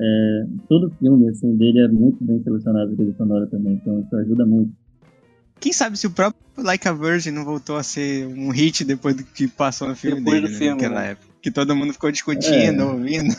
é, 0.00 0.46
todo 0.68 0.90
filme 0.98 1.28
assim, 1.28 1.56
dele 1.56 1.80
é 1.80 1.88
muito 1.88 2.22
bem 2.24 2.42
selecionado, 2.42 2.94
trilha 2.96 3.14
sonora 3.16 3.46
também, 3.46 3.74
então 3.74 4.00
isso 4.00 4.16
ajuda 4.16 4.44
muito. 4.46 4.72
Quem 5.60 5.72
sabe 5.72 5.98
se 5.98 6.06
o 6.06 6.10
próprio 6.10 6.40
Like 6.56 6.86
a 6.86 6.92
Virgin 6.92 7.30
não 7.32 7.44
voltou 7.44 7.76
a 7.76 7.82
ser 7.82 8.26
um 8.26 8.50
hit 8.50 8.84
depois 8.84 9.16
do 9.16 9.24
que 9.24 9.48
passou 9.48 9.88
no 9.88 9.96
filme 9.96 10.18
Depois 10.18 10.34
dele, 10.36 10.46
do 10.48 10.52
né, 10.52 10.58
filme, 10.58 10.74
naquela 10.82 11.00
né? 11.00 11.10
época. 11.12 11.27
Que 11.42 11.50
todo 11.50 11.74
mundo 11.76 11.92
ficou 11.92 12.10
discutindo, 12.10 12.82
É. 12.82 12.84
ouvindo. 12.84 13.34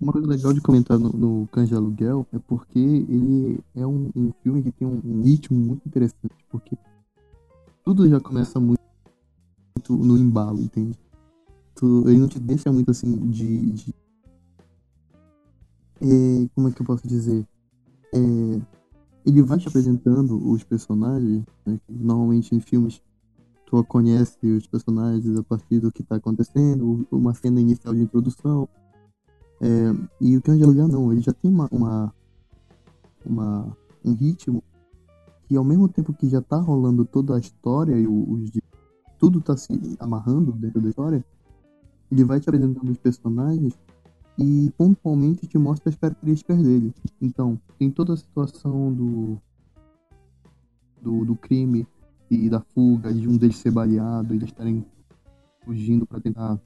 Uma 0.00 0.12
coisa 0.12 0.26
legal 0.26 0.52
de 0.52 0.60
comentar 0.60 0.98
no, 0.98 1.10
no 1.10 1.46
Cães 1.48 1.68
de 1.68 1.74
Aluguel 1.74 2.26
é 2.32 2.38
porque 2.38 2.78
ele 2.78 3.60
é 3.74 3.86
um, 3.86 4.10
um 4.16 4.32
filme 4.42 4.62
que 4.62 4.72
tem 4.72 4.86
um, 4.88 5.00
um 5.04 5.22
ritmo 5.22 5.56
muito 5.56 5.86
interessante, 5.86 6.34
porque 6.50 6.76
tudo 7.84 8.08
já 8.08 8.18
começa 8.20 8.58
muito, 8.58 8.80
muito 9.76 9.96
no 10.04 10.18
embalo, 10.18 10.60
entende? 10.60 10.98
Tu- 11.76 12.08
ele 12.08 12.18
não 12.18 12.28
te 12.28 12.40
deixa 12.40 12.72
muito 12.72 12.90
assim 12.90 13.14
de. 13.30 13.70
de- 13.72 13.94
é, 16.00 16.48
como 16.54 16.68
é 16.68 16.72
que 16.72 16.82
eu 16.82 16.86
posso 16.86 17.06
dizer? 17.06 17.46
É, 18.12 18.18
ele 19.24 19.40
vai 19.42 19.58
te 19.58 19.68
apresentando 19.68 20.50
os 20.50 20.64
personagens, 20.64 21.44
né, 21.64 21.78
que 21.86 21.92
normalmente 21.92 22.54
em 22.54 22.60
filmes 22.60 23.00
pessoa 23.72 23.82
conhece 23.84 24.46
os 24.46 24.66
personagens 24.66 25.38
a 25.38 25.42
partir 25.42 25.80
do 25.80 25.90
que 25.90 26.02
tá 26.02 26.16
acontecendo, 26.16 27.06
uma 27.10 27.32
cena 27.32 27.58
inicial 27.58 27.94
de 27.94 28.02
introdução. 28.02 28.68
É, 29.62 29.66
e 30.20 30.36
o 30.36 30.42
Cães 30.42 30.62
Aluguel 30.62 30.88
não, 30.88 31.10
ele 31.10 31.22
já 31.22 31.32
tem 31.32 31.50
uma, 31.50 31.68
uma, 31.72 32.14
uma- 33.24 33.76
um 34.04 34.12
ritmo 34.12 34.62
que 35.48 35.56
ao 35.56 35.64
mesmo 35.64 35.88
tempo 35.88 36.12
que 36.12 36.28
já 36.28 36.42
tá 36.42 36.58
rolando 36.58 37.04
toda 37.04 37.34
a 37.34 37.38
história 37.38 37.98
e 37.98 38.06
os, 38.06 38.50
tudo 39.18 39.40
tá 39.40 39.56
se 39.56 39.72
amarrando 39.98 40.52
dentro 40.52 40.80
da 40.82 40.90
história, 40.90 41.24
ele 42.10 42.24
vai 42.24 42.40
te 42.40 42.50
apresentando 42.50 42.90
os 42.90 42.98
personagens 42.98 43.78
e 44.38 44.70
pontualmente 44.76 45.46
te 45.46 45.56
mostra 45.56 45.88
as 45.88 45.96
características 45.96 46.62
dele. 46.62 46.92
Então, 47.22 47.58
tem 47.78 47.90
toda 47.90 48.12
a 48.12 48.16
situação 48.18 48.92
do, 48.92 49.38
do, 51.00 51.24
do 51.24 51.36
crime 51.36 51.86
e 52.34 52.48
da 52.48 52.60
fuga, 52.60 53.12
de 53.12 53.28
um 53.28 53.36
deles 53.36 53.56
ser 53.56 53.70
baleado, 53.70 54.34
eles 54.34 54.48
estarem 54.48 54.84
fugindo 55.64 56.06
para 56.06 56.20
tentar 56.20 56.58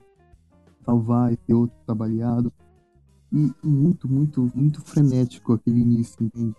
salvar 0.84 1.32
esse 1.32 1.52
outro 1.52 1.76
que 1.78 1.86
tá 1.86 1.94
baleado. 1.94 2.52
E 3.32 3.52
muito, 3.62 4.08
muito, 4.08 4.50
muito 4.54 4.80
frenético 4.80 5.52
aquele 5.52 5.80
início, 5.80 6.24
entende? 6.24 6.54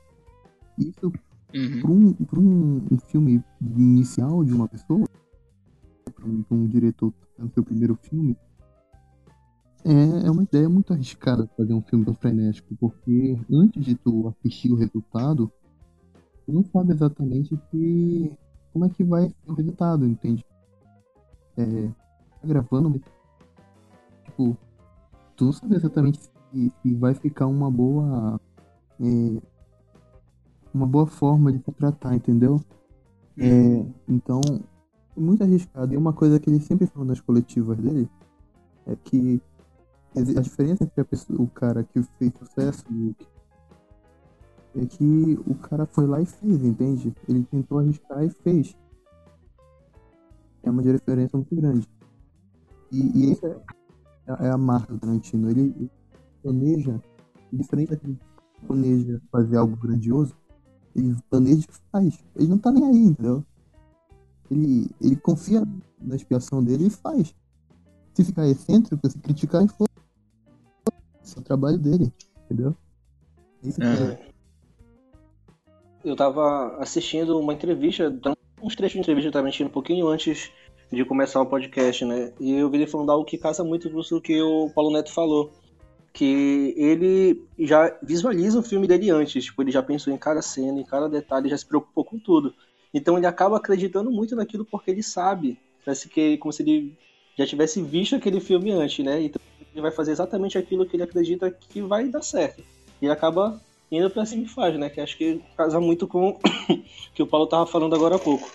Isso 0.78 1.12
Uhum. 1.54 1.80
para 1.82 1.92
um, 1.92 2.14
pra 2.14 2.40
um, 2.40 2.88
um 2.92 2.98
filme 2.98 3.42
inicial 3.62 4.44
de 4.44 4.54
uma 4.54 4.68
pessoa, 4.68 5.08
para 6.14 6.26
um, 6.26 6.44
um 6.52 6.68
diretor 6.68 7.14
tá 7.38 7.44
no 7.44 7.52
seu 7.52 7.64
primeiro 7.64 7.96
filme, 7.96 8.36
é, 9.86 10.28
é 10.28 10.32
uma 10.32 10.44
ideia 10.44 10.68
muito 10.68 10.92
arriscada 10.92 11.50
fazer 11.56 11.74
um 11.74 11.82
filme 11.82 12.04
tão 12.04 12.14
frenético, 12.14 12.76
porque 12.76 13.40
antes 13.50 13.86
de 13.86 13.96
tu 13.96 14.28
assistir 14.28 14.72
o 14.72 14.76
resultado, 14.76 15.50
tu 16.46 16.52
não 16.52 16.64
sabe 16.66 16.92
exatamente 16.92 17.58
que, 17.72 18.32
como 18.74 18.86
é 18.86 18.90
que 18.90 19.04
vai 19.04 19.30
ser 19.30 19.52
o 19.52 19.54
resultado, 19.54 20.06
entende? 20.06 20.46
É, 21.58 21.88
tá 22.42 22.48
gravando, 22.48 23.02
tipo, 24.24 24.58
tu 25.36 25.46
não 25.46 25.54
sabe 25.54 25.76
exatamente 25.76 26.20
se, 26.20 26.72
se 26.82 26.96
vai 26.96 27.14
ficar 27.14 27.48
uma 27.48 27.72
boa. 27.72 28.40
é, 29.00 29.42
uma 30.74 30.86
boa 30.86 31.08
forma 31.08 31.52
de 31.52 31.60
tratar, 31.60 32.14
entendeu? 32.16 32.62
É, 33.38 33.86
então, 34.08 34.42
é 35.16 35.20
muito 35.20 35.44
arriscado. 35.44 35.94
E 35.94 35.98
uma 35.98 36.14
coisa 36.14 36.40
que 36.40 36.50
ele 36.50 36.60
sempre 36.60 36.86
fala 36.86 37.06
nas 37.06 37.20
coletivas 37.20 37.78
dele 37.78 38.10
é 38.86 38.96
que 38.96 39.42
a 40.16 40.42
diferença 40.42 40.84
entre 40.84 41.02
a 41.02 41.06
pessoa- 41.06 41.42
o 41.42 41.48
cara 41.48 41.84
que 41.84 42.02
fez 42.04 42.32
sucesso 42.38 42.84
e 42.92 43.10
o 43.10 43.14
que 43.16 43.28
é 44.79 44.86
que 44.86 45.39
o 45.46 45.55
cara 45.55 45.86
foi 45.86 46.05
lá 46.05 46.22
e 46.22 46.25
fez, 46.25 46.63
entende? 46.63 47.13
Ele 47.27 47.43
tentou 47.43 47.79
arriscar 47.79 48.24
e 48.24 48.29
fez. 48.29 48.75
É 50.62 50.69
uma 50.69 50.84
diferença 50.84 51.36
muito 51.36 51.55
grande. 51.55 51.88
E, 52.91 53.00
e 53.17 53.31
essa 53.31 53.48
é, 54.27 54.48
é 54.48 54.50
a 54.50 54.57
marca 54.57 54.93
do 54.93 55.00
Tarantino. 55.00 55.50
Ele, 55.50 55.74
ele 55.75 55.91
planeja, 56.43 57.01
diferente 57.51 57.89
daquele 57.89 58.15
que 58.15 58.65
planeja 58.65 59.22
fazer 59.31 59.57
algo 59.57 59.75
grandioso, 59.75 60.36
ele 60.96 61.15
planeja 61.29 61.65
e 61.69 61.91
faz. 61.91 62.24
Ele 62.36 62.48
não 62.48 62.57
tá 62.57 62.72
nem 62.72 62.86
aí, 62.86 63.03
entendeu? 63.05 63.43
Ele, 64.50 64.89
ele 65.01 65.15
confia 65.15 65.63
na 66.00 66.15
expiação 66.15 66.63
dele 66.63 66.88
e 66.88 66.89
faz. 66.89 67.36
Se 68.13 68.24
ficar 68.24 68.48
excêntrico, 68.48 69.10
se 69.10 69.17
criticar, 69.19 69.63
e 69.63 69.67
for. 69.67 69.88
Esse 71.24 71.38
é 71.38 71.41
o 71.41 71.43
trabalho 71.43 71.77
dele, 71.77 72.12
entendeu? 72.46 72.75
Isso 73.63 73.81
Aham. 73.81 74.12
é. 74.12 74.37
Eu 76.08 76.16
tava 76.16 76.78
assistindo 76.80 77.38
uma 77.38 77.54
entrevista, 77.54 78.10
uns 78.64 78.78
trechos 78.78 78.94
de 78.94 79.00
entrevista 79.02 79.30
Tarantino 79.30 79.68
um 79.68 79.72
pouquinho 79.74 80.08
antes 80.08 80.50
de 80.90 81.04
começar 81.04 81.42
o 81.42 81.46
podcast, 81.46 82.06
né? 82.06 82.32
E 82.40 82.54
eu 82.54 82.70
vi 82.70 82.78
ele 82.78 82.88
falando 82.88 83.12
algo 83.12 83.26
que 83.26 83.38
casa 83.38 83.62
muito 83.62 83.90
com 83.90 84.00
o 84.00 84.22
que 84.22 84.42
o 84.42 84.70
Paulo 84.70 84.94
Neto 84.94 85.12
falou. 85.12 85.52
Que 86.14 86.74
ele 86.78 87.44
já 87.60 87.94
visualiza 88.02 88.58
o 88.58 88.64
filme 88.64 88.88
dele 88.88 89.10
antes, 89.10 89.44
tipo, 89.44 89.62
ele 89.62 89.70
já 89.70 89.84
pensou 89.84 90.14
em 90.14 90.18
cada 90.18 90.42
cena, 90.42 90.80
em 90.80 90.86
cada 90.86 91.10
detalhe, 91.10 91.50
já 91.50 91.58
se 91.58 91.66
preocupou 91.66 92.06
com 92.06 92.18
tudo. 92.18 92.54
Então 92.94 93.18
ele 93.18 93.28
acaba 93.28 93.58
acreditando 93.58 94.10
muito 94.10 94.34
naquilo 94.34 94.64
porque 94.64 94.90
ele 94.90 95.04
sabe, 95.04 95.60
parece 95.84 96.08
que 96.08 96.38
como 96.38 96.54
se 96.54 96.64
ele 96.64 96.98
já 97.38 97.46
tivesse 97.46 97.82
visto 97.82 98.16
aquele 98.16 98.40
filme 98.40 98.72
antes, 98.72 99.04
né? 99.04 99.24
Então 99.24 99.42
ele 99.74 99.82
vai 99.82 99.92
fazer 99.92 100.14
exatamente 100.14 100.58
aquilo 100.58 100.86
que 100.86 100.96
ele 100.96 101.04
acredita 101.04 101.52
que 101.52 101.82
vai 101.82 102.08
dar 102.08 102.22
certo. 102.22 102.64
E 103.02 103.10
acaba 103.10 103.62
indo 103.91 104.10
pra 104.10 104.25
cima 104.25 104.48
faz, 104.48 104.77
né? 104.77 104.89
Que 104.89 105.01
acho 105.01 105.17
que 105.17 105.41
casa 105.56 105.79
muito 105.79 106.08
com 106.08 106.39
que 107.13 107.24
o 107.24 107.27
Paulo 107.27 107.48
tava 107.48 107.65
falando 107.65 107.96
agora 107.96 108.15
há 108.15 108.20
pouco. 108.20 108.50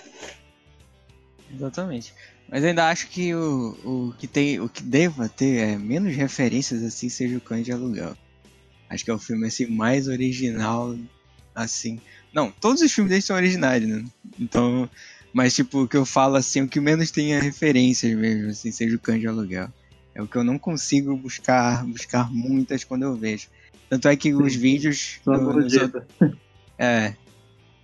Exatamente. 1.52 2.14
Mas 2.48 2.64
ainda 2.64 2.88
acho 2.88 3.08
que 3.08 3.34
o, 3.34 3.76
o 3.84 4.14
que 4.18 4.26
tem, 4.26 4.60
o 4.60 4.68
que 4.68 4.82
deva 4.82 5.28
ter 5.28 5.56
é, 5.56 5.76
menos 5.76 6.14
referências 6.14 6.82
assim 6.82 7.08
seja 7.08 7.36
o 7.36 7.40
Cães 7.40 7.64
de 7.64 7.72
Aluguel. 7.72 8.16
Acho 8.88 9.04
que 9.04 9.10
é 9.10 9.14
o 9.14 9.18
filme 9.18 9.46
assim 9.46 9.66
mais 9.66 10.06
original 10.06 10.94
assim. 11.54 12.00
Não, 12.32 12.50
todos 12.50 12.82
os 12.82 12.92
filmes 12.92 13.10
deles 13.10 13.24
são 13.24 13.36
originais, 13.36 13.86
né? 13.86 14.04
Então, 14.38 14.88
mas 15.32 15.54
tipo, 15.54 15.82
o 15.82 15.88
que 15.88 15.96
eu 15.96 16.04
falo 16.04 16.36
assim, 16.36 16.62
o 16.62 16.68
que 16.68 16.80
menos 16.80 17.10
tem 17.10 17.34
é 17.34 17.40
referências 17.40 18.14
mesmo, 18.14 18.50
assim, 18.50 18.70
seja 18.70 18.96
o 18.96 18.98
Cães 18.98 19.20
de 19.20 19.26
Aluguel. 19.26 19.68
É 20.14 20.20
o 20.20 20.26
que 20.26 20.36
eu 20.36 20.44
não 20.44 20.58
consigo 20.58 21.16
buscar, 21.16 21.84
buscar 21.86 22.30
muitas 22.30 22.84
quando 22.84 23.04
eu 23.04 23.16
vejo. 23.16 23.48
Tanto 23.92 24.08
é 24.08 24.16
que 24.16 24.32
os 24.32 24.54
vídeos 24.54 25.20
no- 25.26 25.52
nos 25.52 25.74
é. 26.78 27.14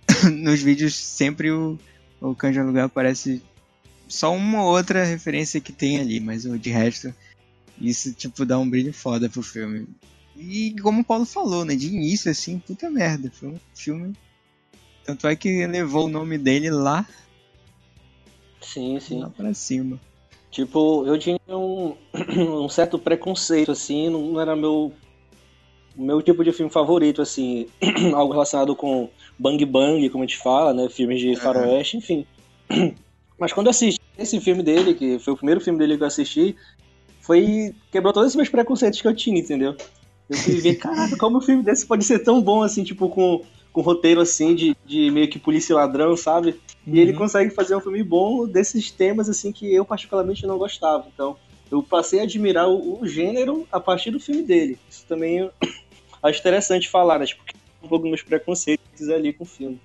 Nos 0.41 0.59
vídeos 0.59 0.95
sempre 0.95 1.51
o, 1.51 1.77
o 2.19 2.33
de 2.33 2.59
Aluguel 2.59 2.85
aparece 2.85 3.43
só 4.07 4.33
uma 4.33 4.63
ou 4.63 4.71
outra 4.75 5.03
referência 5.03 5.61
que 5.61 5.71
tem 5.71 5.99
ali, 5.99 6.19
mas 6.19 6.45
o 6.45 6.57
de 6.57 6.71
resto, 6.71 7.13
isso 7.79 8.11
tipo 8.11 8.43
dá 8.43 8.57
um 8.57 8.67
brilho 8.67 8.91
foda 8.91 9.29
pro 9.29 9.43
filme. 9.43 9.87
E 10.35 10.75
como 10.81 11.01
o 11.01 11.05
Paulo 11.05 11.25
falou, 11.27 11.63
né, 11.63 11.75
de 11.75 11.89
início 11.89 12.31
assim, 12.31 12.57
puta 12.57 12.89
merda, 12.89 13.29
foi 13.31 13.49
um 13.49 13.59
filme. 13.75 14.15
Tanto 15.05 15.27
é 15.27 15.35
que 15.35 15.67
levou 15.67 16.07
o 16.07 16.09
nome 16.09 16.39
dele 16.39 16.71
lá, 16.71 17.07
Sim, 18.59 18.99
sim. 18.99 19.19
lá 19.19 19.29
pra 19.29 19.53
cima. 19.53 20.01
Tipo, 20.49 21.05
eu 21.05 21.19
tinha 21.19 21.37
um, 21.49 21.95
um 22.65 22.67
certo 22.67 22.97
preconceito, 22.97 23.71
assim, 23.71 24.09
não 24.09 24.41
era 24.41 24.55
meu 24.55 24.91
meu 25.99 26.21
tipo 26.21 26.43
de 26.43 26.51
filme 26.51 26.71
favorito, 26.71 27.21
assim, 27.21 27.67
algo 28.15 28.31
relacionado 28.31 28.75
com 28.75 29.09
Bang 29.37 29.63
Bang, 29.65 30.09
como 30.09 30.23
a 30.23 30.27
gente 30.27 30.37
fala, 30.37 30.73
né, 30.73 30.89
filmes 30.89 31.19
de 31.19 31.35
faroeste, 31.35 31.97
enfim. 31.97 32.25
Mas 33.39 33.53
quando 33.53 33.67
eu 33.67 33.71
assisti 33.71 33.99
esse 34.17 34.39
filme 34.41 34.63
dele, 34.63 34.93
que 34.93 35.19
foi 35.19 35.33
o 35.33 35.37
primeiro 35.37 35.61
filme 35.61 35.79
dele 35.79 35.97
que 35.97 36.03
eu 36.03 36.07
assisti, 36.07 36.55
foi 37.21 37.73
quebrou 37.91 38.13
todos 38.13 38.29
os 38.29 38.35
meus 38.35 38.49
preconceitos 38.49 39.01
que 39.01 39.07
eu 39.07 39.15
tinha, 39.15 39.39
entendeu? 39.39 39.75
Eu 40.29 40.37
fui 40.37 40.55
ver, 40.55 40.75
caraca, 40.79 41.17
como 41.17 41.37
um 41.37 41.41
filme 41.41 41.63
desse 41.63 41.85
pode 41.85 42.03
ser 42.03 42.19
tão 42.19 42.41
bom, 42.41 42.61
assim, 42.61 42.83
tipo, 42.83 43.09
com, 43.09 43.41
com 43.71 43.81
roteiro, 43.81 44.21
assim, 44.21 44.55
de, 44.55 44.75
de 44.85 45.09
meio 45.11 45.29
que 45.29 45.39
polícia 45.39 45.73
e 45.73 45.75
ladrão, 45.75 46.15
sabe? 46.17 46.59
E 46.85 46.99
ele 46.99 47.11
Uhum. 47.11 47.19
consegue 47.19 47.51
fazer 47.51 47.75
um 47.75 47.81
filme 47.81 48.03
bom 48.03 48.47
desses 48.47 48.91
temas 48.91 49.29
assim 49.29 49.51
que 49.51 49.73
eu 49.73 49.85
particularmente 49.85 50.45
não 50.45 50.57
gostava. 50.57 51.07
Então, 51.13 51.37
eu 51.71 51.83
passei 51.83 52.19
a 52.19 52.23
admirar 52.23 52.67
o, 52.67 52.99
o 53.01 53.07
gênero 53.07 53.67
a 53.71 53.79
partir 53.79 54.11
do 54.11 54.19
filme 54.19 54.41
dele. 54.43 54.77
Isso 54.89 55.05
também 55.07 55.49
acho 56.23 56.39
interessante 56.39 56.89
falar, 56.89 57.19
né? 57.19 57.25
Tipo, 57.25 57.43
um 57.83 57.87
pouco 57.87 58.07
meus 58.07 58.21
preconceitos 58.21 59.09
ali 59.09 59.33
com 59.33 59.43
o 59.43 59.47
filme. 59.47 59.79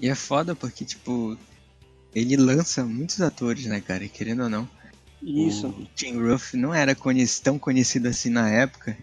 E 0.00 0.08
é 0.08 0.14
foda 0.14 0.54
porque, 0.54 0.84
tipo, 0.84 1.36
ele 2.14 2.36
lança 2.36 2.84
muitos 2.84 3.20
atores, 3.20 3.66
né, 3.66 3.80
cara? 3.80 4.04
E 4.04 4.08
Querendo 4.08 4.44
ou 4.44 4.48
não. 4.48 4.68
Isso. 5.22 5.68
O 5.68 5.86
Tim 5.94 6.18
Ruff 6.18 6.56
não 6.56 6.74
era 6.74 6.96
tão 7.42 7.58
conhecido 7.58 8.08
assim 8.08 8.28
na 8.28 8.50
época. 8.50 8.96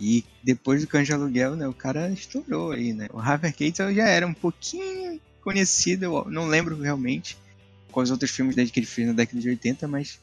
E 0.00 0.24
depois 0.42 0.84
do 0.84 1.02
de 1.02 1.12
Aluguel, 1.12 1.56
né, 1.56 1.66
o 1.66 1.72
cara 1.72 2.10
estourou 2.10 2.72
aí, 2.72 2.92
né? 2.92 3.08
O 3.12 3.18
Harvey 3.18 3.52
Keitel 3.52 3.94
já 3.94 4.08
era 4.08 4.26
um 4.26 4.34
pouquinho 4.34 5.20
conhecido, 5.40 6.04
eu 6.04 6.24
não 6.28 6.46
lembro 6.46 6.80
realmente 6.80 7.36
com 7.90 8.00
os 8.00 8.10
outros 8.10 8.30
filmes 8.30 8.56
dele 8.56 8.70
que 8.70 8.80
ele 8.80 8.86
fez 8.86 9.06
na 9.06 9.12
década 9.12 9.40
de 9.40 9.48
80, 9.48 9.86
mas 9.86 10.18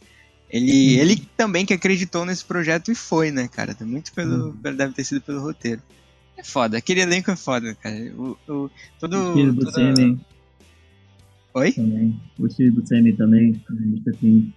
ele, 0.50 0.98
ele 1.00 1.28
também 1.38 1.66
que 1.66 1.74
acreditou 1.74 2.26
nesse 2.26 2.44
projeto 2.44 2.92
e 2.92 2.96
foi, 2.96 3.32
né, 3.32 3.48
cara? 3.48 3.76
Muito 3.82 4.12
pelo, 4.14 4.54
pelo- 4.54 4.76
deve 4.78 4.94
ter 4.94 5.04
sido 5.04 5.22
pelo 5.22 5.42
roteiro. 5.42 5.82
É 6.38 6.44
foda, 6.44 6.78
aquele 6.78 7.02
elenco 7.02 7.30
é 7.32 7.36
foda, 7.36 7.76
cara. 7.76 7.96
O, 8.16 8.38
o, 8.48 8.70
todo, 9.00 9.16
O 9.18 9.32
Steve 9.34 9.54
toda- 9.54 9.66
Buscemi 9.66 10.20
Oi? 11.54 11.72
também. 11.74 12.22
O 12.38 12.50
Steve 12.50 12.72
Buscemi 12.72 13.14
também. 13.14 13.62
Mr. 13.70 14.14
King. 14.18 14.54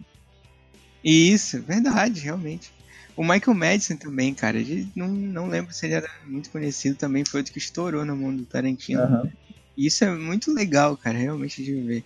Isso, 1.05 1.61
verdade, 1.63 2.21
realmente. 2.21 2.71
O 3.17 3.23
Michael 3.23 3.55
Madison 3.55 3.97
também, 3.97 4.33
cara, 4.33 4.59
não, 4.95 5.09
não 5.09 5.49
lembro 5.49 5.73
se 5.75 5.85
ele 5.85 5.95
era 5.95 6.09
muito 6.27 6.49
conhecido 6.51 6.97
também, 6.97 7.25
foi 7.25 7.41
outro 7.41 7.53
que 7.53 7.59
estourou 7.59 8.05
no 8.05 8.17
mundo 8.17 8.39
do 8.39 8.47
Tarantino. 8.47 9.29
E 9.77 9.87
isso 9.87 10.05
é 10.05 10.15
muito 10.17 10.53
legal, 10.53 10.97
cara, 10.97 11.19
realmente 11.19 11.63
de 11.63 11.75
ver. 11.75 12.05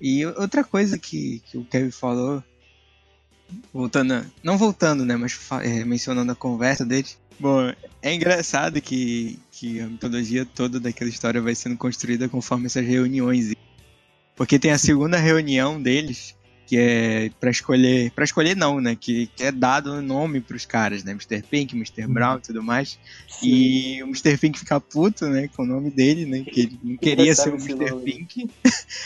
E 0.00 0.26
outra 0.26 0.62
coisa 0.64 0.98
que, 0.98 1.40
que 1.46 1.56
o 1.56 1.64
Kevin 1.64 1.90
falou, 1.90 2.42
voltando, 3.72 4.24
não 4.42 4.56
voltando, 4.58 5.04
né, 5.04 5.16
mas 5.16 5.38
é, 5.62 5.84
mencionando 5.84 6.32
a 6.32 6.36
conversa 6.36 6.84
dele. 6.84 7.08
Bom, 7.38 7.72
é 8.00 8.14
engraçado 8.14 8.80
que, 8.80 9.38
que 9.50 9.80
a 9.80 9.86
mitologia 9.86 10.46
toda 10.46 10.78
daquela 10.78 11.10
história 11.10 11.40
vai 11.40 11.54
sendo 11.54 11.76
construída 11.76 12.28
conforme 12.28 12.66
essas 12.66 12.86
reuniões. 12.86 13.54
Porque 14.36 14.58
tem 14.58 14.70
a 14.70 14.78
segunda 14.78 15.16
reunião 15.16 15.80
deles, 15.80 16.36
que 16.66 16.76
é 16.78 17.30
pra 17.40 17.50
escolher. 17.50 18.10
Pra 18.12 18.24
escolher 18.24 18.56
não, 18.56 18.80
né? 18.80 18.96
Que, 18.98 19.26
que 19.36 19.42
é 19.44 19.52
dado 19.52 19.92
o 19.92 20.02
nome 20.02 20.40
pros 20.40 20.64
caras, 20.64 21.04
né? 21.04 21.12
Mr. 21.12 21.42
Pink, 21.48 21.74
Mr. 21.76 22.06
Brown 22.06 22.38
e 22.38 22.40
tudo 22.40 22.62
mais. 22.62 22.98
E 23.42 24.02
o 24.02 24.06
Mr. 24.06 24.36
Pink 24.38 24.58
fica 24.58 24.80
puto, 24.80 25.26
né? 25.26 25.48
Com 25.56 25.62
o 25.62 25.66
nome 25.66 25.90
dele, 25.90 26.24
né? 26.26 26.40
Que 26.44 26.60
ele 26.62 26.80
não 26.82 26.96
queria 26.96 27.34
ser 27.34 27.50
o 27.52 27.56
Mr. 27.56 27.74
nome. 27.90 28.04
Pink. 28.04 28.50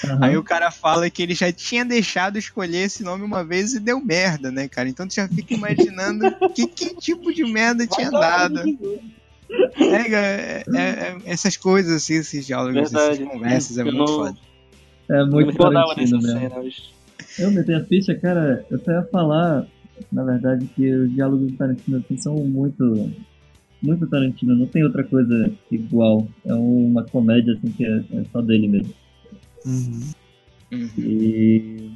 Aham. 0.04 0.18
Aí 0.24 0.36
o 0.36 0.42
cara 0.42 0.70
fala 0.70 1.08
que 1.10 1.22
ele 1.22 1.34
já 1.34 1.50
tinha 1.52 1.84
deixado 1.84 2.38
escolher 2.38 2.84
esse 2.86 3.02
nome 3.02 3.24
uma 3.24 3.44
vez 3.44 3.74
e 3.74 3.80
deu 3.80 4.00
merda, 4.04 4.50
né, 4.50 4.68
cara? 4.68 4.88
Então 4.88 5.06
tu 5.08 5.14
já 5.14 5.26
fica 5.28 5.54
imaginando 5.54 6.24
que, 6.54 6.66
que 6.66 6.94
tipo 6.96 7.32
de 7.32 7.44
merda 7.44 7.86
tinha 7.86 8.10
dado. 8.10 8.60
É, 9.50 10.12
é, 10.12 10.64
é, 10.74 10.80
é, 10.80 11.16
essas 11.24 11.56
coisas, 11.56 11.92
assim, 12.02 12.14
esses 12.14 12.46
diálogos, 12.46 12.74
Verdade. 12.90 13.22
essas 13.22 13.28
conversas, 13.32 13.78
é 13.78 13.80
Eu 13.80 13.84
muito 13.86 13.98
não- 13.98 14.06
foda. 14.06 14.36
É 15.10 15.20
Eu 15.20 15.26
muito 15.26 15.46
me 15.46 16.22
cena. 16.22 16.50
mas- 16.56 16.97
Eu 17.38 17.50
meti 17.50 17.72
a 17.72 17.84
ficha, 17.84 18.14
cara, 18.14 18.66
eu 18.70 18.78
só 18.80 18.90
ia 18.90 19.02
falar, 19.04 19.66
na 20.10 20.24
verdade, 20.24 20.66
que 20.74 20.92
os 20.92 21.12
diálogos 21.14 21.52
do 21.52 21.56
Tarantino 21.56 21.98
assim, 21.98 22.16
são 22.16 22.34
muito. 22.36 23.10
Muito 23.80 24.08
Tarantino, 24.08 24.56
não 24.56 24.66
tem 24.66 24.82
outra 24.82 25.04
coisa 25.04 25.52
igual. 25.70 26.26
É 26.44 26.52
uma 26.52 27.04
comédia 27.04 27.54
assim 27.54 27.70
que 27.70 27.84
é, 27.84 28.04
é 28.12 28.24
só 28.32 28.42
dele 28.42 28.66
mesmo. 28.66 28.92
Uhum. 29.64 30.00
Uhum. 30.72 30.90
E. 30.98 31.90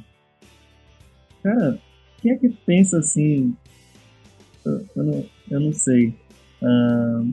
Cara, 1.43 1.77
quem 2.21 2.31
é 2.31 2.35
que 2.37 2.49
pensa 2.65 2.99
assim? 2.99 3.53
Eu, 4.65 4.85
eu 4.95 5.03
não, 5.03 5.25
eu 5.51 5.59
não 5.59 5.73
sei. 5.73 6.15
Ah, 6.61 7.23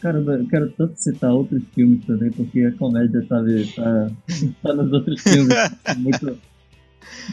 cara, 0.00 0.18
eu 0.18 0.46
quero 0.48 0.70
tanto 0.72 1.00
citar 1.00 1.32
outros 1.32 1.62
filmes 1.72 2.04
também, 2.04 2.30
porque 2.32 2.62
a 2.62 2.72
comédia, 2.72 3.24
sabe, 3.28 3.72
tá, 3.74 4.10
tá 4.62 4.74
nos 4.74 4.92
outros 4.92 5.22
filmes. 5.22 5.54
muito, 5.98 6.36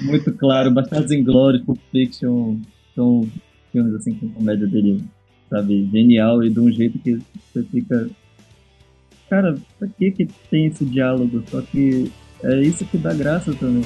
muito 0.02 0.32
claro. 0.34 0.72
Bastardos 0.72 1.12
Inglórios, 1.12 1.64
Pulp 1.64 1.80
Fiction, 1.92 2.58
são 2.96 3.28
filmes 3.72 3.94
assim 3.96 4.14
com 4.14 4.30
comédia 4.30 4.68
dele, 4.68 5.04
sabe, 5.50 5.90
genial 5.92 6.44
e 6.44 6.50
de 6.50 6.60
um 6.60 6.72
jeito 6.72 7.00
que 7.00 7.20
você 7.54 7.64
fica. 7.64 8.10
Cara, 9.30 9.58
pra 9.80 9.88
que 9.88 10.12
que 10.12 10.28
tem 10.50 10.68
esse 10.68 10.84
diálogo? 10.84 11.44
Só 11.48 11.62
que 11.62 12.12
é 12.44 12.62
isso 12.62 12.86
que 12.86 12.98
dá 12.98 13.14
graça 13.14 13.54
também. 13.54 13.84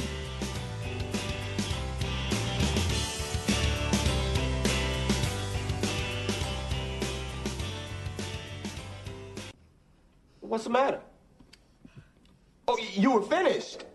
What's 10.42 10.64
the 10.64 10.70
matter? 10.70 11.02
Oh, 12.68 12.78
you 12.96 13.12
were 13.12 13.22
finished. 13.22 13.86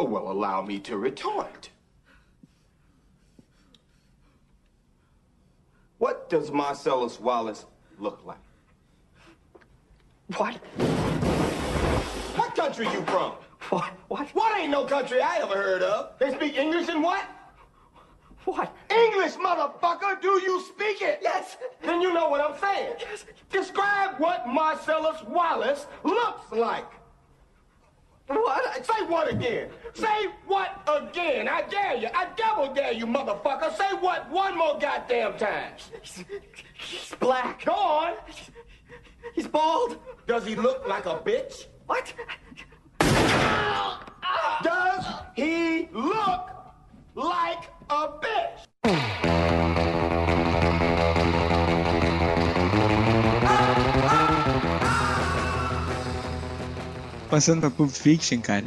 Oh, 0.00 0.04
well, 0.04 0.32
allow 0.32 0.62
me 0.62 0.78
to 0.78 0.96
retort. 0.96 1.68
What 5.98 6.30
does 6.30 6.50
Marcellus 6.50 7.20
Wallace 7.20 7.66
look 7.98 8.22
like? 8.24 8.38
What? 10.38 10.54
What 12.34 12.54
country 12.56 12.86
you 12.86 13.02
from? 13.02 13.32
What? 13.68 13.92
What? 14.08 14.28
What 14.28 14.58
ain't 14.58 14.70
no 14.70 14.86
country 14.86 15.20
I 15.20 15.36
ever 15.36 15.54
heard 15.54 15.82
of? 15.82 16.18
They 16.18 16.32
speak 16.32 16.56
English 16.56 16.88
and 16.88 17.02
what? 17.02 17.22
What? 18.46 18.74
English, 18.88 19.34
motherfucker! 19.34 20.18
Do 20.22 20.40
you 20.42 20.62
speak 20.62 21.02
it? 21.02 21.18
Yes. 21.20 21.58
Then 21.82 22.00
you 22.00 22.14
know 22.14 22.30
what 22.30 22.40
I'm 22.40 22.58
saying. 22.58 22.94
Yes. 23.00 23.26
Describe 23.50 24.18
what 24.18 24.48
Marcellus 24.48 25.22
Wallace 25.24 25.86
looks 26.04 26.50
like. 26.52 26.90
What? 28.30 28.86
Say 28.86 29.04
what 29.06 29.32
again? 29.32 29.70
Say 29.92 30.28
what 30.46 30.82
again? 30.86 31.48
I 31.48 31.62
dare 31.62 31.96
you. 31.96 32.08
I 32.14 32.28
double 32.36 32.72
dare 32.72 32.92
you, 32.92 33.04
motherfucker. 33.04 33.76
Say 33.76 33.92
what 33.98 34.30
one 34.30 34.56
more 34.56 34.78
goddamn 34.78 35.36
time. 35.36 35.72
He's 36.78 37.14
black. 37.18 37.64
Go 37.64 37.72
on. 37.72 38.14
He's 39.34 39.48
bald. 39.48 39.98
Does 40.28 40.46
he 40.46 40.54
look 40.54 40.86
like 40.86 41.06
a 41.06 41.18
bitch? 41.18 41.66
What? 41.86 42.12
Does 44.62 45.06
he 45.34 45.88
look 45.92 46.50
like 47.16 47.64
a 47.90 48.08
bitch? 48.22 48.66
Passando 57.30 57.60
pra 57.60 57.70
Pulp 57.70 57.90
Fiction, 57.90 58.40
cara. 58.40 58.64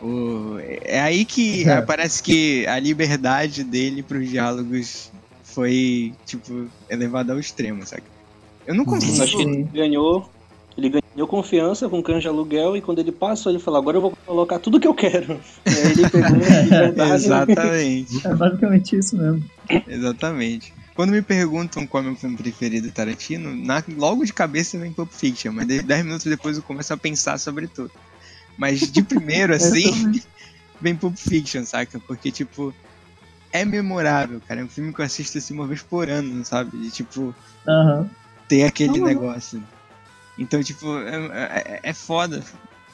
o- 0.00 0.58
É 0.82 1.00
aí 1.00 1.24
que 1.24 1.66
É. 1.68 1.80
parece 1.80 2.22
que 2.22 2.66
a 2.66 2.78
liberdade 2.78 3.64
dele 3.64 4.02
pros 4.02 4.28
diálogos 4.28 5.10
foi, 5.42 6.12
tipo, 6.26 6.66
elevada 6.90 7.32
ao 7.32 7.40
extremo, 7.40 7.84
saca? 7.86 8.02
Eu 8.66 8.74
não 8.74 8.84
Eu 8.84 8.92
acho 8.94 9.00
que 9.06 9.18
consigo. 9.18 9.40
ele 9.40 9.62
ganhou. 9.72 10.30
Ele 10.76 10.90
ganhou 10.90 11.26
confiança 11.26 11.88
com 11.88 11.98
o 12.00 12.02
canja 12.02 12.28
aluguel 12.28 12.76
e 12.76 12.82
quando 12.82 12.98
ele 12.98 13.10
passou, 13.10 13.50
ele 13.50 13.58
falou, 13.58 13.80
agora 13.80 13.96
eu 13.96 14.02
vou 14.02 14.12
colocar 14.26 14.58
tudo 14.58 14.78
que 14.78 14.86
eu 14.86 14.92
quero. 14.92 15.40
E 15.64 15.70
aí 15.70 15.92
ele 15.92 16.10
pegou 16.10 16.28
a 16.28 16.60
liberdade. 16.62 17.12
Exatamente. 17.24 18.26
É 18.26 18.34
basicamente 18.34 18.96
isso 18.98 19.16
mesmo. 19.16 19.42
Exatamente. 19.88 20.74
Quando 20.96 21.10
me 21.10 21.20
perguntam 21.22 21.86
qual 21.86 22.02
é 22.02 22.06
o 22.06 22.10
meu 22.10 22.18
filme 22.18 22.36
preferido 22.36 22.88
do 22.88 22.92
Tarantino, 22.92 23.54
na- 23.54 23.84
logo 23.96 24.24
de 24.24 24.32
cabeça 24.32 24.78
vem 24.78 24.92
Pulp 24.92 25.12
Fiction, 25.12 25.52
mas 25.52 25.66
de- 25.66 25.82
10 25.82 26.02
minutos 26.04 26.24
depois 26.26 26.56
eu 26.56 26.62
começo 26.62 26.92
a 26.92 26.96
pensar 26.96 27.38
sobre 27.38 27.68
tudo. 27.68 27.92
Mas 28.56 28.80
de 28.90 29.02
primeiro, 29.02 29.52
assim, 29.54 30.10
vem 30.80 30.96
Pulp 30.96 31.16
Fiction, 31.16 31.64
saca? 31.66 32.00
Porque, 32.00 32.32
tipo, 32.32 32.74
é 33.52 33.64
memorável, 33.64 34.40
cara. 34.40 34.62
É 34.62 34.64
um 34.64 34.68
filme 34.68 34.92
que 34.92 35.00
eu 35.00 35.04
assisto 35.04 35.36
assim 35.36 35.52
uma 35.54 35.66
vez 35.66 35.82
por 35.82 36.08
ano, 36.08 36.42
sabe? 36.44 36.78
De, 36.78 36.90
tipo, 36.90 37.34
ter 38.48 38.64
aquele 38.64 38.94
negócio. 39.04 39.62
Então, 40.38 40.62
tipo, 40.62 40.96
é, 40.98 41.16
é, 41.32 41.80
é 41.82 41.92
foda. 41.92 42.42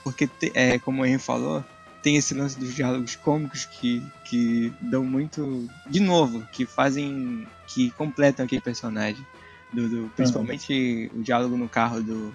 Porque, 0.02 0.26
te- 0.26 0.50
é, 0.54 0.76
como 0.80 1.02
o 1.02 1.06
Henry 1.06 1.18
falou, 1.20 1.64
tem 2.02 2.16
esse 2.16 2.34
lance 2.34 2.58
dos 2.58 2.74
diálogos 2.74 3.14
cômicos 3.14 3.64
que, 3.64 4.02
que 4.24 4.72
dão 4.80 5.04
muito. 5.04 5.68
De 5.88 6.00
novo, 6.00 6.42
que 6.50 6.66
fazem. 6.66 7.46
Que 7.74 7.90
completam 7.92 8.44
aquele 8.44 8.60
personagem. 8.60 9.24
Do, 9.72 9.88
do- 9.88 10.10
principalmente 10.14 11.10
o 11.14 11.22
diálogo 11.22 11.56
no 11.56 11.68
carro 11.68 12.02
do. 12.02 12.34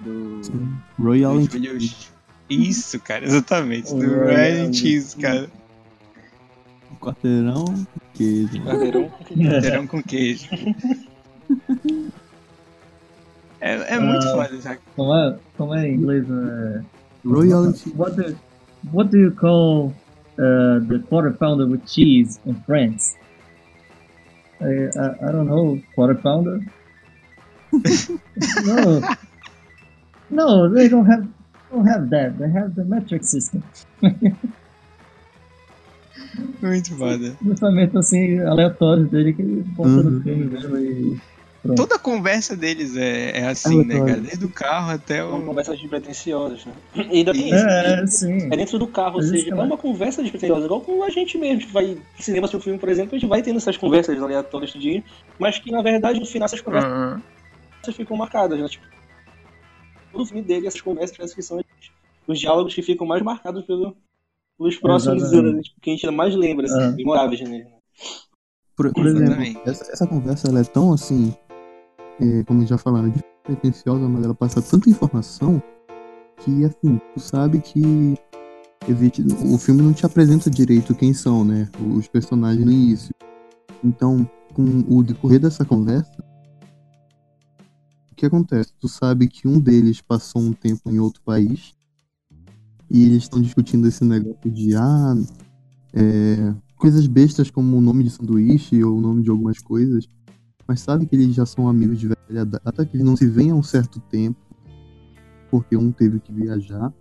do. 0.00 0.40
Roy 0.98 1.22
Allen. 1.24 1.44
dos 1.44 1.52
filhos. 1.52 2.08
Isso, 2.48 2.98
cara, 3.00 3.24
exatamente. 3.24 3.92
O 3.92 3.98
Do 3.98 4.06
Roy 4.06 4.34
Ryan 4.34 4.60
Allen. 4.62 4.72
Cheese, 4.72 5.16
cara. 5.16 5.50
Quarteirão, 7.00 7.64
queijo. 8.14 8.62
Cadeirão. 8.64 9.10
Terão 9.60 9.86
com 9.86 10.02
queijo. 10.02 10.46
É, 13.60 13.94
é 13.94 14.00
muito 14.00 14.26
Ah. 14.26 14.32
foda, 14.32 14.60
saca? 14.60 14.80
Como 14.96 15.14
é, 15.14 15.38
como 15.56 15.74
é 15.74 15.88
em 15.88 15.94
inglês? 15.94 16.24
É... 16.28 16.80
Roy 17.24 17.52
Allen. 17.52 17.74
What 17.96 18.16
do, 18.16 18.36
what 18.92 19.10
do 19.10 19.18
you 19.18 19.32
call 19.32 19.92
uh, 20.38 20.80
the 20.88 20.98
quarter 21.08 21.32
pounder 21.32 21.66
with 21.66 21.80
cheese 21.86 22.40
in 22.46 22.54
France? 22.66 23.14
I, 24.62 24.88
I, 24.98 25.28
I 25.28 25.32
don't 25.32 25.46
know. 25.46 25.80
Quarter 25.94 26.14
pounder? 26.22 26.60
no. 28.64 29.00
No, 30.30 30.68
they 30.72 30.88
don't 30.88 31.06
have 31.06 31.26
don't 31.70 31.86
have 31.86 32.08
that. 32.10 32.38
They 32.38 32.50
have 32.50 32.74
the 32.74 32.84
metric 32.84 33.24
system. 33.24 33.62
Muito 36.62 36.96
foda. 36.96 37.36
Justamente 37.44 37.96
assim, 37.98 38.38
aleatórios 38.40 39.10
dele 39.10 39.32
que 39.32 39.42
ele 39.42 39.62
bota 39.76 39.88
Uhum. 39.88 40.02
no 40.10 40.20
filme 40.22 40.44
mesmo 40.46 40.76
e. 40.78 41.20
Pronto. 41.62 41.76
Toda 41.76 41.94
a 41.94 41.98
conversa 41.98 42.56
deles 42.56 42.96
é, 42.96 43.38
é 43.38 43.46
assim, 43.46 43.76
né, 43.84 43.94
Aleatório. 43.94 44.06
cara? 44.06 44.20
Desde 44.20 44.44
o 44.44 44.48
carro 44.48 44.90
até 44.90 45.18
São 45.18 45.38
o. 45.40 45.44
conversas 45.44 45.78
despretensiosas, 45.78 46.64
né? 46.66 46.74
E 46.96 47.18
ainda 47.18 47.32
tem 47.32 47.54
isso. 47.54 47.64
É, 47.64 47.92
é, 48.02 48.06
sim. 48.08 48.38
É 48.52 48.56
dentro 48.56 48.78
do 48.80 48.88
carro, 48.88 49.16
ou 49.16 49.22
seja, 49.22 49.54
é 49.54 49.58
é 49.58 49.62
uma 49.62 49.78
conversa 49.78 50.22
despretensiosa, 50.22 50.64
igual 50.66 50.80
com 50.80 51.04
a 51.04 51.10
gente 51.10 51.38
mesmo. 51.38 51.58
A 51.58 51.60
gente 51.60 51.72
vai 51.72 51.86
no 51.94 52.02
cinema, 52.18 52.48
seu 52.48 52.60
filme, 52.60 52.80
por 52.80 52.88
exemplo, 52.88 53.14
a 53.14 53.18
gente 53.18 53.28
vai 53.28 53.42
tendo 53.42 53.58
essas 53.58 53.76
conversas 53.76 54.20
aleatórias 54.20 54.72
do 54.72 54.78
dia, 54.80 55.04
mas 55.38 55.58
que 55.60 55.70
na 55.70 55.82
verdade 55.82 56.18
no 56.18 56.26
final 56.26 56.46
essas 56.46 56.60
conversas 56.60 56.90
Aham. 56.90 57.22
ficam 57.94 58.16
marcadas, 58.16 58.58
né? 58.58 58.66
Tipo, 58.66 58.84
todo 60.10 60.26
filme 60.26 60.42
dele, 60.42 60.66
essas 60.66 60.80
conversas 60.80 61.16
parece 61.16 61.34
que 61.34 61.42
são 61.42 61.60
os 62.26 62.40
diálogos 62.40 62.74
que 62.74 62.82
ficam 62.82 63.06
mais 63.06 63.22
marcados 63.22 63.64
pelo, 63.64 63.96
pelos 64.58 64.76
próximos 64.78 65.22
Exatamente. 65.22 65.46
anos, 65.46 65.56
né? 65.56 65.62
tipo, 65.62 65.80
que 65.80 65.90
a 65.90 65.92
gente 65.94 66.10
mais 66.10 66.34
lembra, 66.34 66.66
assim, 66.66 66.76
Aham. 66.76 66.96
memoráveis 66.96 67.40
nele. 67.40 67.64
né? 67.64 67.70
Por, 68.76 68.92
por 68.92 69.06
exemplo, 69.06 69.60
essa, 69.66 69.92
essa 69.92 70.06
conversa 70.06 70.48
ela 70.48 70.60
é 70.60 70.64
tão 70.64 70.92
assim, 70.92 71.32
é, 72.20 72.44
como 72.44 72.66
já 72.66 72.78
falaram, 72.78 73.10
despretensiosa, 73.10 74.08
mas 74.08 74.24
ela 74.24 74.34
passa 74.34 74.62
tanta 74.62 74.88
informação 74.90 75.62
que, 76.38 76.64
assim, 76.64 77.00
tu 77.14 77.20
sabe 77.20 77.60
que 77.60 78.14
existe, 78.88 79.22
o 79.22 79.58
filme 79.58 79.82
não 79.82 79.92
te 79.92 80.04
apresenta 80.04 80.50
direito 80.50 80.94
quem 80.94 81.14
são, 81.14 81.44
né? 81.44 81.68
Os 81.96 82.08
personagens 82.08 82.64
no 82.64 82.72
início. 82.72 83.14
Então, 83.82 84.28
com 84.54 84.84
o 84.88 85.02
decorrer 85.02 85.40
dessa 85.40 85.64
conversa, 85.64 86.12
o 88.10 88.14
que 88.14 88.26
acontece? 88.26 88.72
Tu 88.78 88.88
sabe 88.88 89.26
que 89.28 89.48
um 89.48 89.58
deles 89.58 90.00
passou 90.00 90.42
um 90.42 90.52
tempo 90.52 90.90
em 90.90 90.98
outro 91.00 91.20
país 91.22 91.74
E 92.88 93.04
eles 93.04 93.22
estão 93.24 93.40
discutindo 93.40 93.88
esse 93.88 94.04
negócio 94.04 94.50
de 94.50 94.76
ah, 94.76 95.14
é, 95.94 96.54
coisas 96.76 97.06
bestas 97.06 97.50
como 97.50 97.76
o 97.76 97.80
nome 97.80 98.04
de 98.04 98.10
sanduíche 98.10 98.84
ou 98.84 98.98
o 98.98 99.00
nome 99.00 99.22
de 99.22 99.30
algumas 99.30 99.58
coisas. 99.58 100.06
Mas 100.66 100.80
sabe 100.80 101.06
que 101.06 101.16
eles 101.16 101.34
já 101.34 101.44
são 101.44 101.68
amigos 101.68 101.98
de 101.98 102.08
velha 102.08 102.44
data, 102.44 102.86
que 102.86 102.96
eles 102.96 103.06
não 103.06 103.16
se 103.16 103.26
veem 103.26 103.50
há 103.50 103.54
um 103.54 103.62
certo 103.62 104.00
tempo, 104.00 104.38
porque 105.50 105.76
um 105.76 105.90
teve 105.90 106.20
que 106.20 106.32
viajar. 106.32 106.92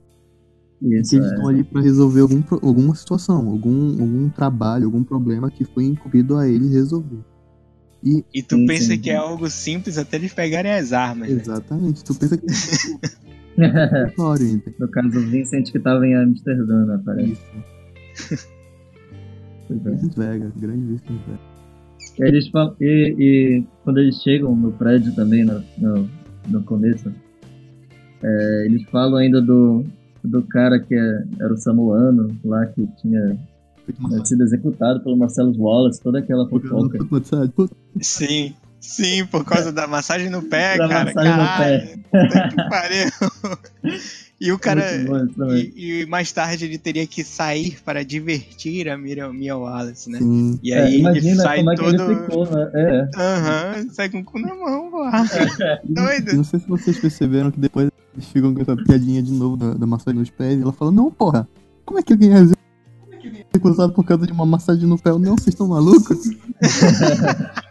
E 0.82 1.00
Isso, 1.00 1.12
que 1.12 1.15
eles 1.17 1.28
é. 1.28 1.34
estão 1.34 1.47
ali 1.47 1.63
pra 1.63 1.82
resolver 1.82 2.21
algum, 2.21 2.41
alguma 2.62 2.95
situação, 2.95 3.47
algum, 3.50 3.91
algum 4.02 4.30
trabalho, 4.30 4.86
algum 4.86 5.04
problema 5.04 5.52
que 5.52 5.63
foi 5.63 5.86
incumbido 5.86 6.38
a 6.38 6.47
eles 6.47 6.71
resolver. 6.71 7.24
E 8.04 8.26
E 8.34 8.41
tu 8.41 8.56
Sim, 8.56 8.65
pensa 8.65 8.93
sim. 8.93 9.00
que 9.00 9.12
é 9.12 9.15
algo 9.15 9.47
simples 9.50 9.97
até 10.00 10.17
eles 10.17 10.34
pegarem 10.34 10.71
as 10.71 10.91
armas. 10.91 11.30
né? 11.30 11.36
exatamente, 11.39 12.04
tu 12.04 12.15
pensa 12.15 12.36
que 12.36 12.45
é 12.47 12.52
no 14.80 14.88
caso, 14.89 15.19
o 15.19 15.21
Vincent 15.30 15.71
que 15.71 15.80
tava 15.80 16.08
em 16.08 16.15
Amsterdã, 16.15 16.86
né, 16.86 17.02
parece. 17.06 17.34
Isso. 17.34 18.47
É. 19.69 19.74
Vincent 19.76 20.15
Vega, 20.15 20.52
grande 20.58 20.86
Vincent 20.86 21.19
Vega. 21.28 21.51
E, 22.19 22.24
eles 22.24 22.47
falam, 22.50 22.76
e, 22.80 23.15
e 23.17 23.63
quando 23.84 24.00
eles 24.00 24.21
chegam 24.21 24.56
no 24.56 24.71
prédio 24.74 25.13
também, 25.15 25.43
no, 25.43 25.63
no, 25.78 26.10
no 26.47 26.63
começo, 26.63 27.12
é, 28.24 28.65
eles 28.65 28.84
falam 28.89 29.17
ainda 29.17 29.41
do, 29.41 29.84
do 30.24 30.41
cara 30.43 30.80
que 30.80 30.93
é- 30.93 31.24
era 31.39 31.54
o 31.54 31.58
samoano 31.58 32.38
lá 32.45 32.65
que 32.67 32.86
tinha 33.02 33.19
né, 34.10 34.26
sido 34.26 34.43
executado 34.43 35.02
pelo 35.04 35.17
Marcelo 35.17 35.54
Wallace, 35.58 36.02
toda 36.02 36.19
aquela 36.19 36.47
fofoca. 36.47 36.97
Sim, 38.00 38.54
sim, 38.80 39.26
por 39.26 39.43
causa 39.43 39.71
da 39.71 39.88
massagem 39.88 40.30
no 40.30 40.41
pé, 40.43 40.78
Da 40.78 40.88
cara. 40.88 41.06
massagem 41.06 41.32
no 41.32 41.38
Caralho, 41.38 42.00
puta 42.12 42.50
que 42.50 42.56
pariu. 42.69 43.10
E 44.43 44.51
o 44.51 44.58
cara. 44.58 44.84
E, 45.75 46.01
e 46.01 46.06
mais 46.08 46.32
tarde 46.32 46.65
ele 46.65 46.80
teria 46.80 47.06
que 47.06 47.23
sair 47.23 47.77
para 47.86 48.04
divertir 48.04 48.89
a 48.89 48.97
Mia, 48.97 49.32
Mia 49.32 49.56
Wallace, 49.56 50.10
né? 50.10 50.17
Sim. 50.17 50.60
E 50.63 50.73
É, 50.73 50.82
aí 50.82 50.93
ele 50.95 50.99
imagina 51.01 51.43
sai 51.43 51.58
como 51.60 51.69
é 51.71 51.75
que 51.75 51.84
todo. 51.84 52.12
ele 52.12 52.19
ficou, 52.21 52.51
né? 52.51 52.71
É. 52.73 53.10
Aham, 53.15 53.89
sai 53.91 54.10
com 54.10 54.17
o 54.19 54.23
cu 54.23 54.39
na 54.39 54.56
mão, 54.56 54.89
pô. 54.89 55.04
E 55.08 55.93
Doido. 55.93 56.36
Não 56.36 56.43
sei 56.43 56.60
se 56.60 56.67
vocês 56.67 56.97
perceberam 56.99 57.51
que 57.51 57.60
depois 57.60 57.91
eles 58.15 58.27
ficam 58.30 58.51
com 58.51 58.62
essa 58.63 58.75
piadinha 58.75 59.21
de 59.21 59.32
novo 59.32 59.56
da, 59.56 59.75
da 59.75 59.86
massagem 59.86 60.19
nos 60.19 60.32
pés 60.32 60.58
e 60.58 60.63
ela 60.63 60.73
fala, 60.73 60.91
não, 60.91 61.12
porra, 61.12 61.47
como 61.86 61.99
é 61.99 62.01
que 62.01 62.12
alguém 62.12 62.32
é 62.34 62.43
recusado 63.54 63.93
por 63.93 64.04
causa 64.04 64.25
de 64.25 64.34
uma 64.34 64.45
massagem 64.45 64.88
no 64.88 64.97
pé? 64.97 65.12
Não, 65.12 65.36
vocês 65.38 65.49
estão 65.49 65.67
malucos? 65.67 66.17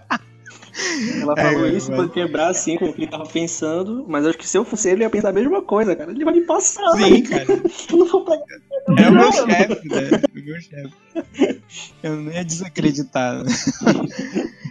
Ela 1.23 1.35
É, 1.37 1.43
falou 1.53 1.66
é, 1.66 1.71
isso 1.73 1.93
é. 1.93 1.97
pra 1.97 2.09
quebrar 2.09 2.49
assim 2.49 2.77
com 2.77 2.87
o 2.87 2.93
que 2.93 3.01
ele 3.03 3.11
tava 3.11 3.25
pensando, 3.27 4.05
mas 4.09 4.27
acho 4.27 4.37
que 4.38 4.47
se 4.49 4.57
eu 4.59 4.64
fosse 4.64 4.88
ele, 4.90 5.03
eu 5.03 5.07
ia 5.07 5.11
pensar 5.11 5.31
a 5.31 5.33
mesma 5.33 5.62
coisa, 5.62 5.95
cara. 5.97 6.11
Ele 6.11 6.25
vai 6.25 6.35
me 6.35 6.43
passar, 6.43 6.90
Sim, 6.97 7.23
cara. 7.23 7.47
Eu 7.90 7.97
não 7.99 8.07
vou 8.07 8.25
pegar. 8.25 8.45
É 8.99 9.09
o 9.09 9.12
meu 9.12 9.33
chefe, 9.33 9.88
né? 9.88 10.11
O 10.35 10.45
meu 10.45 10.61
chefe. 10.61 11.62
Eu 12.03 12.16
não 12.16 12.33
ia 12.33 12.45
desacreditar. 12.45 13.43
né? 13.45 13.51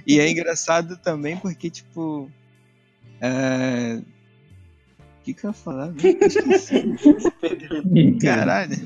E 0.08 0.20
é 0.20 0.30
engraçado 0.30 0.98
também 0.98 1.38
porque, 1.38 1.70
tipo. 1.70 2.30
É... 3.22 4.00
O 5.20 5.24
que, 5.24 5.34
que 5.34 5.46
eu 5.46 5.50
ia 5.50 5.54
falar? 5.54 5.94
Caralho. 8.22 8.78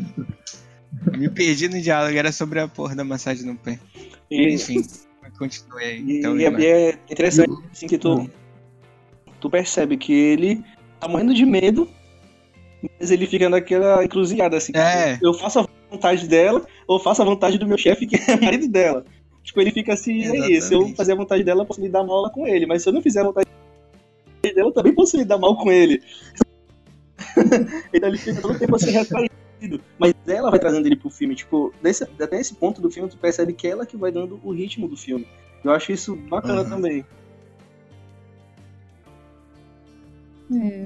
Me 1.18 1.30
perdi 1.30 1.68
no 1.70 1.82
diálogo, 1.82 2.18
era 2.18 2.32
sobre 2.32 2.60
a 2.60 2.68
porra 2.68 2.96
da 2.96 3.04
massagem 3.04 3.46
no 3.46 3.56
pé. 3.56 3.80
Enfim, 4.30 4.84
continue 5.32 5.84
aí. 5.84 6.02
e, 6.02 6.20
Então, 6.20 6.40
e 6.40 6.46
é, 6.46 6.52
e 6.52 6.66
é 6.66 6.90
interessante 7.10 7.54
assim 7.72 7.88
que 7.88 7.98
tu, 7.98 8.30
tu 9.40 9.50
percebe 9.50 9.98
que 9.98 10.14
ele 10.14 10.64
tá 11.00 11.08
morrendo 11.08 11.34
de 11.34 11.46
medo, 11.46 11.88
mas 13.00 13.12
ele 13.12 13.28
fica 13.28 13.50
naquela 13.50 14.04
encruzilhada 14.04 14.58
assim. 14.58 14.74
É. 14.76 15.18
Eu 15.22 15.34
faço 15.34 15.60
a 15.60 15.68
vontade 15.90 16.28
dela 16.28 16.66
ou 16.88 17.00
faço 17.00 17.22
a 17.22 17.26
vontade 17.26 17.58
do 17.58 17.68
meu 17.68 17.78
chefe, 17.78 18.06
que 18.08 18.16
é 18.16 18.36
marido 18.40 18.68
dela. 18.68 19.06
Tipo, 19.44 19.60
ele 19.62 19.72
fica 19.72 19.94
assim, 19.94 20.24
é 20.24 20.52
isso. 20.52 20.70
Se 20.70 20.74
eu 20.74 20.88
fazer 20.96 21.12
a 21.12 21.16
vontade 21.16 21.44
dela, 21.44 21.62
eu 21.62 21.66
posso 21.66 21.82
lidar 21.82 22.04
mal 22.04 22.32
com 22.32 22.48
ele. 22.48 22.66
Mas 22.66 22.82
se 22.82 22.90
eu 22.90 22.94
não 22.94 23.02
fizer 23.02 23.22
a 23.22 23.26
vontade 23.26 23.50
dela, 24.42 24.70
eu 24.70 24.72
também 24.72 24.96
posso 24.96 25.18
lidar 25.18 25.38
mal 25.38 25.58
com 25.58 25.72
ele. 25.72 26.02
então 27.94 28.10
ele 28.10 28.18
fica 28.18 28.42
todo 28.42 28.58
tempo 28.58 28.76
assim 28.76 28.92
retraído. 29.64 29.82
Mas 29.98 30.14
ela 30.28 30.50
vai 30.50 30.60
trazendo 30.60 30.86
ele 30.86 30.96
pro 30.96 31.10
filme. 31.10 31.36
Tipo, 31.36 31.74
nesse, 31.82 32.04
até 32.04 32.40
esse 32.40 32.54
ponto 32.56 32.82
do 32.82 32.92
filme, 32.92 33.10
tu 33.10 33.18
percebe 33.18 33.54
que 33.54 33.68
é 33.68 33.72
ela 33.72 33.86
que 33.86 33.98
vai 33.98 34.12
dando 34.12 34.40
o 34.44 34.52
ritmo 34.52 34.88
do 34.88 34.98
filme. 34.98 35.28
Eu 35.64 35.72
acho 35.72 35.92
isso 35.92 36.16
bacana 36.30 36.62
Aham. 36.62 36.70
também. 36.70 37.06
É, 40.54 40.86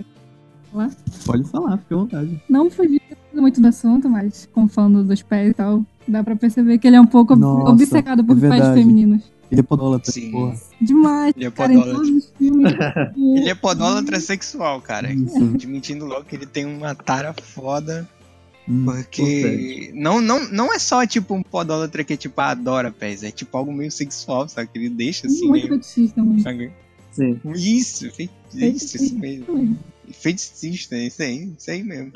Pode 1.26 1.44
falar, 1.46 1.78
fica 1.78 1.96
à 1.96 1.98
vontade. 1.98 2.42
não 2.48 2.70
fugir 2.70 3.02
muito 3.34 3.60
do 3.60 3.68
assunto, 3.68 4.10
mas 4.10 4.48
como 4.54 4.68
falando 4.68 5.04
dos 5.04 5.22
pés 5.22 5.52
e 5.52 5.54
tal, 5.54 5.84
dá 6.08 6.24
pra 6.24 6.36
perceber 6.36 6.78
que 6.78 6.88
ele 6.88 6.96
é 6.96 7.02
um 7.02 7.06
pouco 7.06 7.36
Nossa, 7.36 7.72
obcecado 7.72 8.24
por 8.24 8.38
é 8.38 8.50
pés 8.50 8.68
femininos. 8.70 9.24
Ele 9.50 9.62
é 9.62 9.64
podólatra, 9.64 10.12
Sim. 10.12 10.32
porra. 10.32 10.56
Demais, 10.82 11.34
Ele 11.36 11.46
é 11.46 11.52
cara, 11.52 11.74
em 11.74 11.82
todos 11.82 12.10
os 12.10 12.34
filmes. 12.38 12.74
Ele 13.16 13.50
é 13.50 13.56
podólatra 13.56 14.20
sexual, 14.20 14.82
cara. 14.82 15.12
Isso. 15.12 15.38
Admitindo 15.38 16.06
logo 16.06 16.26
que 16.26 16.36
ele 16.36 16.46
tem 16.46 16.66
uma 16.66 16.94
tara 16.94 17.34
foda. 17.34 18.08
Hum. 18.70 18.84
Porque 18.86 19.92
não, 19.94 20.20
não, 20.20 20.46
não 20.50 20.74
é 20.74 20.80
só 20.80 21.06
tipo 21.06 21.34
um 21.34 21.42
podólatra 21.42 22.04
que 22.04 22.18
tipo 22.18 22.40
adora 22.42 22.92
pés, 22.92 23.24
é 23.24 23.32
tipo 23.32 23.56
algo 23.58 23.72
meio 23.72 23.92
sexual, 23.92 24.48
sabe? 24.50 24.70
Que 24.72 24.78
ele 24.80 24.90
deixa 24.90 25.28
assim 25.28 25.48
muito 25.48 25.68
meio. 25.70 25.82
fetichista, 25.82 26.22
mano. 26.24 26.42
Sabe? 26.42 26.72
Sim. 27.12 27.40
Isso, 27.56 28.12
fe- 28.12 28.30
isso, 28.54 28.98
isso 28.98 29.18
mesmo. 29.18 29.46
Também. 29.46 29.80
Feticista, 30.12 30.98
isso 30.98 31.22
aí, 31.22 31.50
isso 31.58 31.72
aí 31.72 31.84
mesmo. 31.84 32.12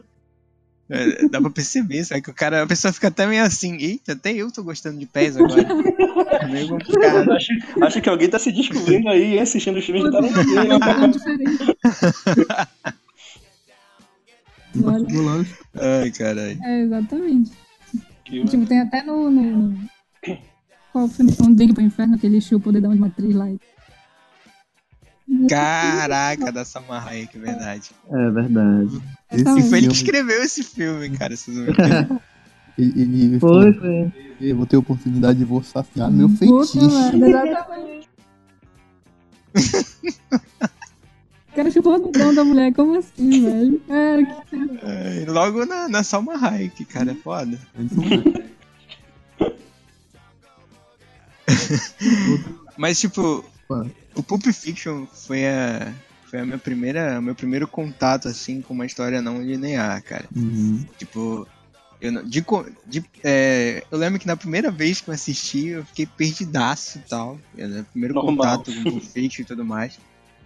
É, 0.90 1.26
dá 1.30 1.40
pra 1.40 1.50
perceber, 1.50 2.04
sabe? 2.04 2.22
Que 2.22 2.30
o 2.30 2.34
cara, 2.34 2.64
a 2.64 2.68
pessoa 2.68 2.92
fica 2.92 3.08
até 3.08 3.26
meio 3.26 3.44
assim, 3.44 3.78
eita, 3.78 4.12
até 4.12 4.34
eu 4.34 4.52
tô 4.52 4.62
gostando 4.62 5.00
de 5.00 5.06
pés 5.06 5.38
agora. 5.38 5.62
É 5.62 6.46
meio 6.52 6.68
complicado. 6.68 7.32
Acho, 7.32 7.48
acho 7.82 8.02
que 8.02 8.10
alguém 8.10 8.30
tá 8.30 8.38
se 8.38 8.52
descobrindo 8.52 9.08
aí, 9.08 9.40
assistindo 9.40 9.78
os 9.80 9.86
filmes 9.86 10.04
de 10.04 10.10
É 10.10 10.12
Tarantino. 10.12 10.80
Lógico. 14.76 15.56
Ai, 15.76 16.12
caralho. 16.12 16.60
É, 16.64 16.82
exatamente. 16.82 17.52
Que- 18.26 18.46
Tipo, 18.46 18.66
tem 18.66 18.80
até 18.82 19.04
no. 19.04 19.30
no... 19.30 19.78
Qual 20.92 21.06
o 21.06 21.08
filme? 21.10 21.34
Um 21.42 21.54
Drink 21.54 21.74
pro 21.74 21.84
Inferno, 21.84 22.18
que 22.18 22.26
ele 22.26 22.40
chupa 22.42 22.70
o 22.70 22.72
dedão 22.74 22.92
de 22.92 22.98
uma 22.98 23.08
atriz 23.08 23.36
lá. 23.36 23.48
Caraca, 25.48 26.52
da 26.52 26.66
Samar 26.66 27.08
Hayek, 27.08 27.38
verdade. 27.40 27.92
É 28.10 28.30
verdade. 28.32 29.02
Esse 29.32 29.42
Exatamente. 29.42 29.66
E 29.66 29.70
foi 29.70 29.78
ele 29.80 29.88
que 29.88 29.94
escreveu 29.94 30.44
esse 30.44 30.64
filme, 30.64 31.10
cara. 31.12 31.36
Vocês 31.36 31.56
não 31.56 31.66
ele, 32.78 33.24
ele 33.24 33.40
Foi, 33.40 33.74
foi. 33.74 34.12
eu 34.42 34.56
vou 34.58 34.66
ter 34.66 34.76
oportunidade 34.78 35.40
de 35.40 35.46
vou 35.46 35.62
saciar 35.64 36.10
meu 36.12 36.28
Puta 36.30 36.40
feitiço. 36.40 36.90
merda, 37.20 37.48
exatamente. 37.50 38.10
O 41.52 41.56
cara 41.56 41.70
chupou 41.70 41.96
o 41.96 42.00
dedão 42.12 42.34
da 42.34 42.44
mulher, 42.46 42.74
como 42.74 42.98
assim, 42.98 43.44
velho? 43.44 43.82
É, 43.90 44.24
que... 44.46 44.56
É, 44.84 45.26
logo 45.30 45.66
na, 45.66 45.90
na 45.90 46.02
Salma 46.04 46.36
Hayek, 46.36 46.86
cara, 46.86 47.12
é 47.12 47.16
foda. 47.16 47.60
Mas, 52.78 53.00
tipo, 53.00 53.44
o 54.16 54.24
Pulp 54.24 54.46
Fiction 54.48 55.06
foi 55.08 55.46
a. 55.48 55.94
Foi 56.30 56.40
a 56.40 56.46
minha 56.46 56.58
primeira, 56.58 57.20
o 57.20 57.22
meu 57.22 57.36
primeiro 57.36 57.68
contato, 57.68 58.30
assim, 58.30 58.62
com 58.62 58.74
uma 58.74 58.86
história 58.86 59.22
não 59.22 59.42
linear, 59.42 60.02
cara. 60.02 60.24
Uhum. 60.34 60.86
Tipo, 60.98 61.46
eu, 62.00 62.10
não- 62.10 62.24
de, 62.24 62.42
de, 62.88 63.04
é, 63.22 63.84
eu 63.92 63.98
lembro 63.98 64.18
que 64.18 64.26
na 64.26 64.38
primeira 64.38 64.72
vez 64.72 65.02
que 65.02 65.10
eu 65.10 65.14
assisti, 65.14 65.68
eu 65.68 65.84
fiquei 65.86 66.06
perdidaço 66.06 67.00
e 67.00 67.02
tal. 67.02 67.38
Era 67.58 67.82
o 67.82 67.86
primeiro 67.86 68.14
Normal. 68.16 68.36
contato 68.38 68.74
com 68.74 68.80
o 68.80 68.84
Pulp 68.94 69.04
Fiction 69.04 69.42
e 69.42 69.46
tudo 69.46 69.66
mais. 69.66 70.00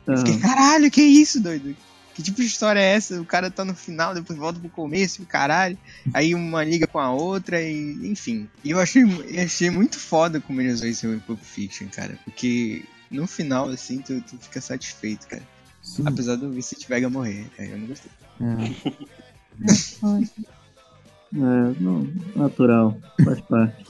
Eu 0.08 0.14
Ah, 0.14 0.18
fiquei, 0.18 0.38
caralho, 0.40 0.92
que 0.92 1.02
isso, 1.02 1.40
doido? 1.42 1.76
Que 2.14 2.24
tipo 2.24 2.40
de 2.40 2.48
história 2.48 2.80
é 2.80 2.94
essa? 2.94 3.20
O 3.20 3.26
cara 3.26 3.52
tá 3.52 3.66
no 3.66 3.76
final, 3.76 4.14
depois 4.14 4.40
volta 4.40 4.58
pro 4.60 4.70
começo, 4.70 5.26
caralho. 5.26 5.78
Aí 6.14 6.34
uma 6.34 6.64
liga 6.64 6.88
com 6.88 6.98
a 7.00 7.12
outra 7.12 7.62
e, 7.62 8.10
enfim. 8.10 8.48
E 8.64 8.72
eu 8.72 8.80
achei, 8.80 9.04
eu 9.04 9.44
achei 9.44 9.70
muito 9.70 10.00
foda 10.00 10.40
como 10.40 10.62
eles 10.62 10.76
usam 10.76 10.90
esse 10.90 11.08
Pulp 11.26 11.42
Fiction, 11.42 11.88
cara. 11.94 12.18
Porque 12.24 12.84
no 13.12 13.28
final, 13.28 13.68
assim, 13.68 13.98
tu, 14.00 14.22
tu 14.22 14.38
fica 14.38 14.62
satisfeito, 14.62 15.28
cara. 15.28 15.44
Sim. 15.82 16.04
Apesar 16.06 16.36
do 16.38 16.50
Vincent 16.52 16.88
Vega 16.88 17.10
morrer. 17.10 17.48
Aí 17.60 17.70
eu 17.72 17.78
não 17.78 17.88
gostei. 17.88 18.12
É. 18.40 20.36
É, 21.34 21.82
não, 21.82 22.08
natural. 22.36 22.98
Faz 23.24 23.42
parte. 23.42 23.86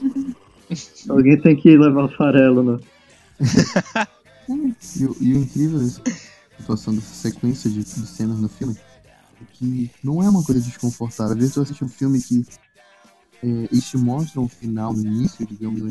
Alguém 1.08 1.40
tem 1.40 1.54
que 1.54 1.76
levar 1.76 2.04
o 2.06 2.16
farelo, 2.16 2.62
né? 2.72 2.80
E, 4.48 5.02
e 5.20 5.34
o 5.34 5.38
incrível 5.38 5.78
dessa 5.78 6.02
situação 6.58 6.94
dessa 6.94 7.14
sequência 7.14 7.70
de, 7.70 7.82
de 7.82 8.06
cenas 8.06 8.38
no 8.38 8.48
filme 8.48 8.76
é 9.40 9.44
que 9.52 9.90
não 10.02 10.22
é 10.22 10.28
uma 10.28 10.42
coisa 10.42 10.60
desconfortável. 10.60 11.32
Às 11.32 11.38
vezes 11.38 11.54
tu 11.54 11.60
assiste 11.60 11.84
um 11.84 11.88
filme 11.88 12.20
que 12.20 12.44
é, 13.42 13.46
eles 13.46 13.88
te 13.88 13.96
mostram 13.96 14.44
o 14.44 14.48
final 14.48 14.92
no 14.92 15.00
início, 15.00 15.46
digamos, 15.46 15.82
né? 15.82 15.90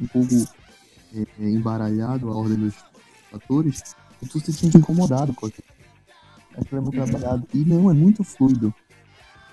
um 0.00 0.06
pouco 0.06 0.34
é, 1.14 1.26
é, 1.40 1.50
embaralhado 1.50 2.28
a 2.30 2.36
ordem 2.36 2.56
dos 2.56 2.74
atores, 3.32 3.82
e 4.22 4.26
tu 4.26 4.40
se 4.40 4.52
sente 4.52 4.78
incomodado 4.78 5.34
com 5.34 5.46
aquilo. 5.46 5.68
Aquilo 6.56 6.78
é 6.78 6.80
muito 6.80 6.94
trabalhado. 6.94 7.46
E 7.54 7.58
não, 7.58 7.90
é 7.90 7.94
muito 7.94 8.24
fluido. 8.24 8.74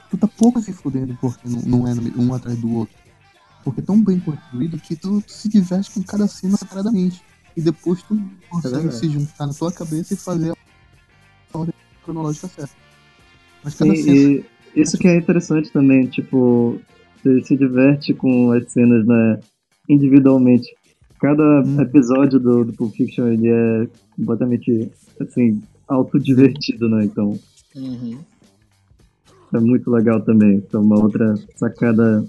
tu 0.10 0.18
tá 0.18 0.28
pouco 0.28 0.62
se 0.62 0.74
fudendo 0.74 1.16
porque 1.20 1.48
não, 1.48 1.62
não 1.62 1.88
é 1.88 1.94
um 2.18 2.34
atrás 2.34 2.58
do 2.58 2.72
outro. 2.74 2.96
Porque 3.66 3.82
é 3.82 3.84
tão 3.84 4.02
bem 4.02 4.20
construído 4.20 4.78
que 4.80 4.96
tu, 4.96 5.20
tu 5.22 5.32
se 5.32 5.50
diverte 5.50 5.92
com 5.92 6.04
cada 6.04 6.28
cena 6.28 6.56
separadamente. 6.56 7.20
E 7.58 7.62
depois 7.62 8.02
tu 8.04 8.16
consegue 8.48 8.76
verdade. 8.76 8.96
se 8.96 9.10
juntar 9.10 9.48
na 9.48 9.54
tua 9.54 9.72
cabeça 9.72 10.14
e 10.14 10.18
fazer 10.18 10.52
a 11.52 11.58
ordem 11.58 11.74
cronológica 12.04 12.48
certa. 12.48 12.76
Mas 13.64 13.74
cada 13.74 13.96
Sim, 13.96 14.04
cena. 14.04 14.16
e 14.16 14.46
isso 14.76 14.98
que 15.00 15.08
é 15.08 15.18
interessante 15.18 15.72
também, 15.72 16.06
tipo, 16.08 16.80
você 17.24 17.42
se 17.44 17.58
diverte 17.58 18.14
com 18.14 18.52
as 18.52 18.72
cenas, 18.72 19.06
né, 19.08 19.42
individualmente. 19.90 20.68
Cada 21.20 21.62
Hum. 21.62 21.82
episódio 21.82 22.40
do, 22.40 22.66
do 22.66 22.74
Pulp 22.74 22.94
Fiction, 22.94 23.28
ele 23.28 23.48
é 23.48 23.88
completamente, 24.16 24.92
assim, 25.20 25.60
autodivertido, 25.88 26.88
né, 26.88 27.06
então 27.06 27.40
Uhum. 27.76 28.18
é 29.54 29.60
muito 29.60 29.90
legal 29.90 30.22
também. 30.22 30.58
Então, 30.58 30.84
uma 30.84 30.98
outra 30.98 31.36
sacada 31.56 32.24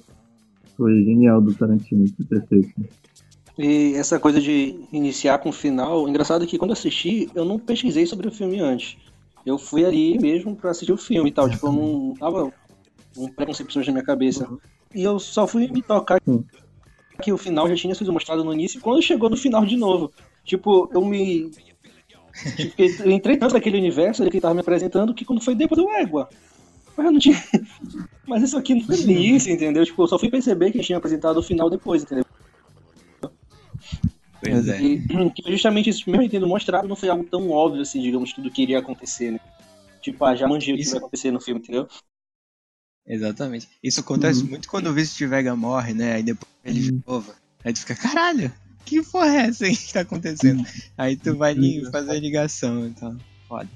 foi 0.76 1.04
genial 1.04 1.40
do 1.40 1.54
Tarantino 1.54 2.04
de 2.04 2.24
ter 2.24 2.46
feito. 2.46 2.72
E 3.58 3.94
essa 3.94 4.18
coisa 4.18 4.40
de 4.40 4.78
iniciar 4.92 5.38
com 5.38 5.48
o 5.48 5.52
final, 5.52 6.08
engraçado 6.08 6.44
é 6.44 6.46
que 6.46 6.58
quando 6.58 6.72
assisti, 6.72 7.28
eu 7.34 7.44
não 7.44 7.58
pesquisei 7.58 8.04
sobre 8.06 8.28
o 8.28 8.30
filme 8.30 8.60
antes. 8.60 8.98
Eu 9.46 9.58
fui 9.58 9.84
ali 9.84 10.18
mesmo 10.18 10.54
pra 10.54 10.70
assistir 10.72 10.92
o 10.92 10.96
filme 10.96 11.30
e 11.30 11.32
tal. 11.32 11.48
Tipo, 11.48 11.68
eu 11.68 11.72
não 11.72 12.14
tava 12.14 12.52
com 13.14 13.28
preconcepções 13.28 13.86
na 13.86 13.92
minha 13.92 14.04
cabeça. 14.04 14.46
E 14.94 15.02
eu 15.02 15.18
só 15.18 15.46
fui 15.46 15.68
me 15.68 15.82
tocar 15.82 16.20
Hum. 16.26 16.44
que 17.22 17.32
o 17.32 17.38
final 17.38 17.68
já 17.68 17.76
tinha 17.76 17.94
sido 17.94 18.12
mostrado 18.12 18.44
no 18.44 18.52
início. 18.52 18.78
E 18.78 18.80
quando 18.80 19.00
chegou 19.00 19.30
no 19.30 19.36
final 19.36 19.64
de 19.64 19.76
novo, 19.76 20.12
tipo, 20.44 20.90
eu 20.92 21.02
me. 21.02 21.50
eu 22.76 23.10
entrei 23.10 23.38
tanto 23.38 23.54
naquele 23.54 23.78
universo 23.78 24.22
que 24.22 24.28
ele 24.28 24.40
tava 24.40 24.54
me 24.54 24.60
apresentando 24.60 25.14
que 25.14 25.24
quando 25.24 25.42
foi 25.42 25.54
depois 25.54 25.80
eu 25.80 25.90
égua. 25.92 26.28
Mas 26.96 27.06
eu 27.06 27.12
não 27.12 27.18
tinha. 27.20 27.36
Mas 28.28 28.42
isso 28.42 28.58
aqui 28.58 28.74
não 28.74 28.82
foi 28.82 28.96
no 28.96 29.10
início, 29.12 29.52
entendeu? 29.52 29.84
Tipo, 29.84 30.02
eu 30.02 30.08
só 30.08 30.18
fui 30.18 30.30
perceber 30.30 30.72
que 30.72 30.80
tinha 30.80 30.98
apresentado 30.98 31.38
o 31.38 31.42
final 31.42 31.70
depois, 31.70 32.02
entendeu? 32.02 32.24
Pois 34.40 34.68
é. 34.68 34.80
E 34.82 35.52
justamente 35.52 35.90
isso 35.90 36.08
mesmo 36.10 36.28
tendo 36.28 36.46
mostrado, 36.46 36.88
não 36.88 36.96
foi 36.96 37.08
algo 37.08 37.24
tão 37.24 37.50
óbvio 37.50 37.82
assim, 37.82 38.00
digamos, 38.00 38.32
tudo 38.32 38.50
que 38.50 38.62
iria 38.62 38.78
acontecer, 38.78 39.32
né? 39.32 39.38
Tipo, 40.02 40.24
ah, 40.24 40.36
já 40.36 40.48
manjei 40.48 40.74
o 40.74 40.76
que 40.76 40.82
Isso. 40.82 40.90
vai 40.92 40.98
acontecer 41.00 41.30
no 41.30 41.40
filme, 41.40 41.60
entendeu? 41.60 41.86
Exatamente. 43.06 43.68
Isso 43.82 44.00
acontece 44.00 44.42
Uhum. 44.42 44.50
muito 44.50 44.68
quando 44.68 44.88
o 44.88 44.92
Vincent 44.92 45.28
Vega 45.28 45.54
morre, 45.54 45.94
né? 45.94 46.14
Aí 46.14 46.22
depois 46.22 46.50
ele 46.64 46.80
de 46.80 46.92
Uhum. 46.92 47.02
novo. 47.06 47.34
Aí 47.64 47.72
tu 47.72 47.80
fica, 47.80 47.94
caralho, 47.94 48.52
que 48.84 49.02
porra 49.02 49.28
é 49.36 49.46
essa 49.48 49.64
aí 49.64 49.76
que 49.76 49.92
tá 49.92 50.00
acontecendo? 50.00 50.62
Aí 50.96 51.16
tu 51.16 51.36
vai 51.36 51.54
li- 51.54 51.84
fazer 51.90 52.10
a 52.10 52.20
ligação, 52.20 52.86
então. 52.86 53.16
Foda. 53.48 53.68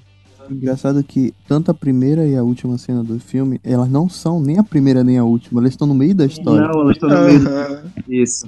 Engraçado 0.49 1.03
que 1.03 1.33
tanto 1.47 1.71
a 1.71 1.73
primeira 1.73 2.27
e 2.27 2.35
a 2.35 2.43
última 2.43 2.77
cena 2.77 3.03
do 3.03 3.19
filme, 3.19 3.59
elas 3.63 3.89
não 3.89 4.09
são 4.09 4.41
nem 4.41 4.57
a 4.57 4.63
primeira 4.63 5.03
nem 5.03 5.17
a 5.17 5.23
última, 5.23 5.61
elas 5.61 5.73
estão 5.73 5.87
no 5.87 5.93
meio 5.95 6.13
da 6.15 6.25
história. 6.25 6.67
Não, 6.67 6.81
elas 6.81 6.95
estão 6.97 7.09
no 7.09 7.23
meio 7.23 7.91
disso. 8.07 8.47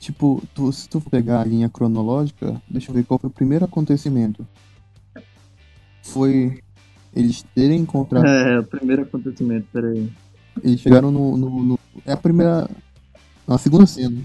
Tipo, 0.00 0.42
tu- 0.54 0.72
se 0.72 0.88
tu 0.88 1.00
pegar 1.00 1.40
a 1.40 1.44
linha 1.44 1.68
cronológica, 1.68 2.60
deixa 2.68 2.90
eu 2.90 2.94
ver 2.94 3.04
qual 3.04 3.20
foi 3.20 3.28
o 3.30 3.32
primeiro 3.32 3.64
acontecimento. 3.64 4.44
Foi 6.02 6.58
eles 7.14 7.44
terem 7.54 7.80
encontrado. 7.80 8.26
É, 8.26 8.58
o 8.58 8.64
primeiro 8.64 9.02
acontecimento, 9.02 9.66
peraí. 9.72 10.10
Eles 10.62 10.80
chegaram 10.80 11.10
no, 11.10 11.36
no- 11.36 11.62
no- 11.62 11.78
É 12.04 12.12
a 12.12 12.16
primeira. 12.16 12.68
A 13.46 13.58
segunda 13.58 13.86
cena. 13.86 14.20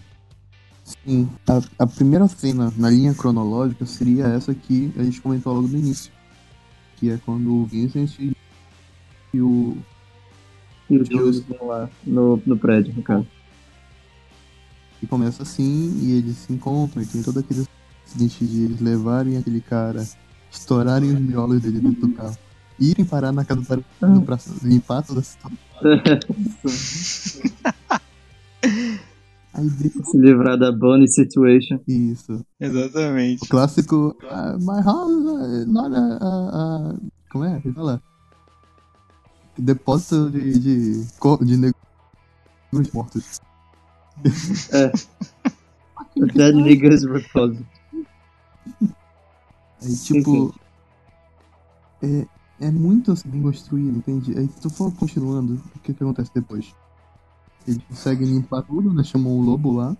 Sim, 0.83 1.27
a, 1.47 1.61
a 1.83 1.87
primeira 1.87 2.27
cena 2.27 2.71
na 2.77 2.89
linha 2.89 3.13
cronológica 3.13 3.85
seria 3.85 4.25
essa 4.27 4.53
que 4.55 4.91
a 4.97 5.03
gente 5.03 5.21
comentou 5.21 5.53
logo 5.53 5.67
no 5.67 5.77
início. 5.77 6.11
Que 6.97 7.11
é 7.11 7.19
quando 7.25 7.53
o 7.53 7.65
Vincent 7.65 8.19
e, 8.19 8.35
o. 9.41 9.77
E 10.89 10.97
os 10.97 11.07
Jules 11.07 11.39
vão 11.41 11.67
lá 11.67 11.89
no, 12.05 12.41
no 12.45 12.57
prédio, 12.57 12.93
no 12.95 13.03
caso. 13.03 13.27
E 15.01 15.07
começa 15.07 15.43
assim, 15.43 15.93
e 16.01 16.17
eles 16.17 16.37
se 16.37 16.53
encontram, 16.53 17.03
e 17.03 17.05
tem 17.05 17.21
todo 17.21 17.39
aquele 17.39 17.67
acidente 18.05 18.45
de 18.45 18.63
eles 18.63 18.81
levarem 18.81 19.37
aquele 19.37 19.61
cara, 19.61 20.07
estourarem 20.51 21.13
os 21.13 21.19
miolos 21.19 21.61
dele 21.61 21.79
dentro 21.79 22.07
do 22.07 22.13
carro, 22.13 22.35
e 22.79 22.91
irem 22.91 23.05
parar 23.05 23.31
na 23.31 23.45
casa 23.45 23.61
do 23.61 23.67
Tarantino 23.67 24.23
pra 24.23 24.39
limpar 24.63 25.03
toda 25.03 25.19
a 25.19 25.23
situação. 25.23 25.57
Se 29.57 30.17
livrar 30.17 30.57
da 30.57 30.71
Bonnie 30.71 31.07
Situation. 31.07 31.79
Isso. 31.87 32.45
Exatamente. 32.59 33.43
O 33.43 33.47
clássico. 33.49 34.15
ah, 34.29 34.55
my 34.59 34.81
house 34.83 35.11
is 35.59 35.65
not 35.67 35.93
a, 35.95 35.99
a- 35.99 36.91
a- 36.91 36.95
Como 37.31 37.43
é? 37.45 37.59
Fala. 37.73 38.01
Depósito 39.57 40.29
de. 40.29 40.59
de, 40.59 41.05
de 41.45 41.57
negros 41.57 42.91
mortos. 42.93 43.39
Dead 46.15 46.55
Niggas 46.55 47.03
Repository. 47.03 47.65
Aí, 49.81 49.95
tipo. 50.03 50.53
É, 52.01 52.27
é 52.67 52.71
muito 52.71 53.11
assim, 53.11 53.29
bem 53.29 53.41
construído, 53.41 53.97
entende? 53.97 54.37
Aí, 54.37 54.47
se 54.47 54.61
tu 54.61 54.69
for 54.69 54.91
continuando, 54.93 55.55
o 55.75 55.79
que 55.79 55.93
que 55.93 56.03
acontece 56.03 56.31
depois? 56.33 56.75
Eles 57.67 57.81
conseguem 57.87 58.27
limpar 58.27 58.61
tudo, 58.63 58.93
né? 58.93 59.03
Chamam 59.03 59.33
o 59.33 59.41
lobo 59.41 59.73
lá. 59.73 59.95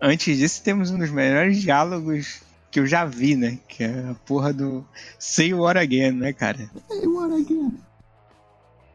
Antes 0.00 0.38
disso, 0.38 0.62
temos 0.62 0.90
um 0.90 0.98
dos 0.98 1.10
melhores 1.10 1.60
diálogos 1.60 2.42
que 2.70 2.78
eu 2.80 2.86
já 2.86 3.04
vi, 3.04 3.34
né? 3.36 3.58
Que 3.68 3.84
é 3.84 4.08
a 4.10 4.14
porra 4.26 4.52
do 4.52 4.84
Say 5.18 5.52
What 5.52 5.78
Again, 5.78 6.12
né, 6.12 6.32
cara? 6.32 6.70
Hey, 6.90 7.06
what 7.06 7.34
again? 7.34 7.72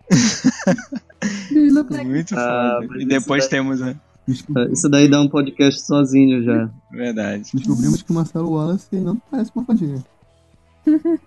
Muito 2.06 2.36
Ah, 2.38 2.80
foda. 2.82 3.02
E 3.02 3.06
depois 3.06 3.44
daí- 3.44 3.50
temos, 3.50 3.80
né? 3.82 3.96
Isso 4.72 4.90
daí 4.90 5.08
dá 5.08 5.22
um 5.22 5.28
podcast 5.30 5.82
sozinho 5.86 6.44
já. 6.44 6.68
Verdade. 6.92 7.44
Descobrimos 7.54 8.02
que 8.02 8.12
o 8.12 8.16
Marcelo 8.16 8.50
Wallace 8.54 8.96
não 8.96 9.18
parece 9.18 9.52
uma 9.56 9.64
fadinha. 9.66 10.04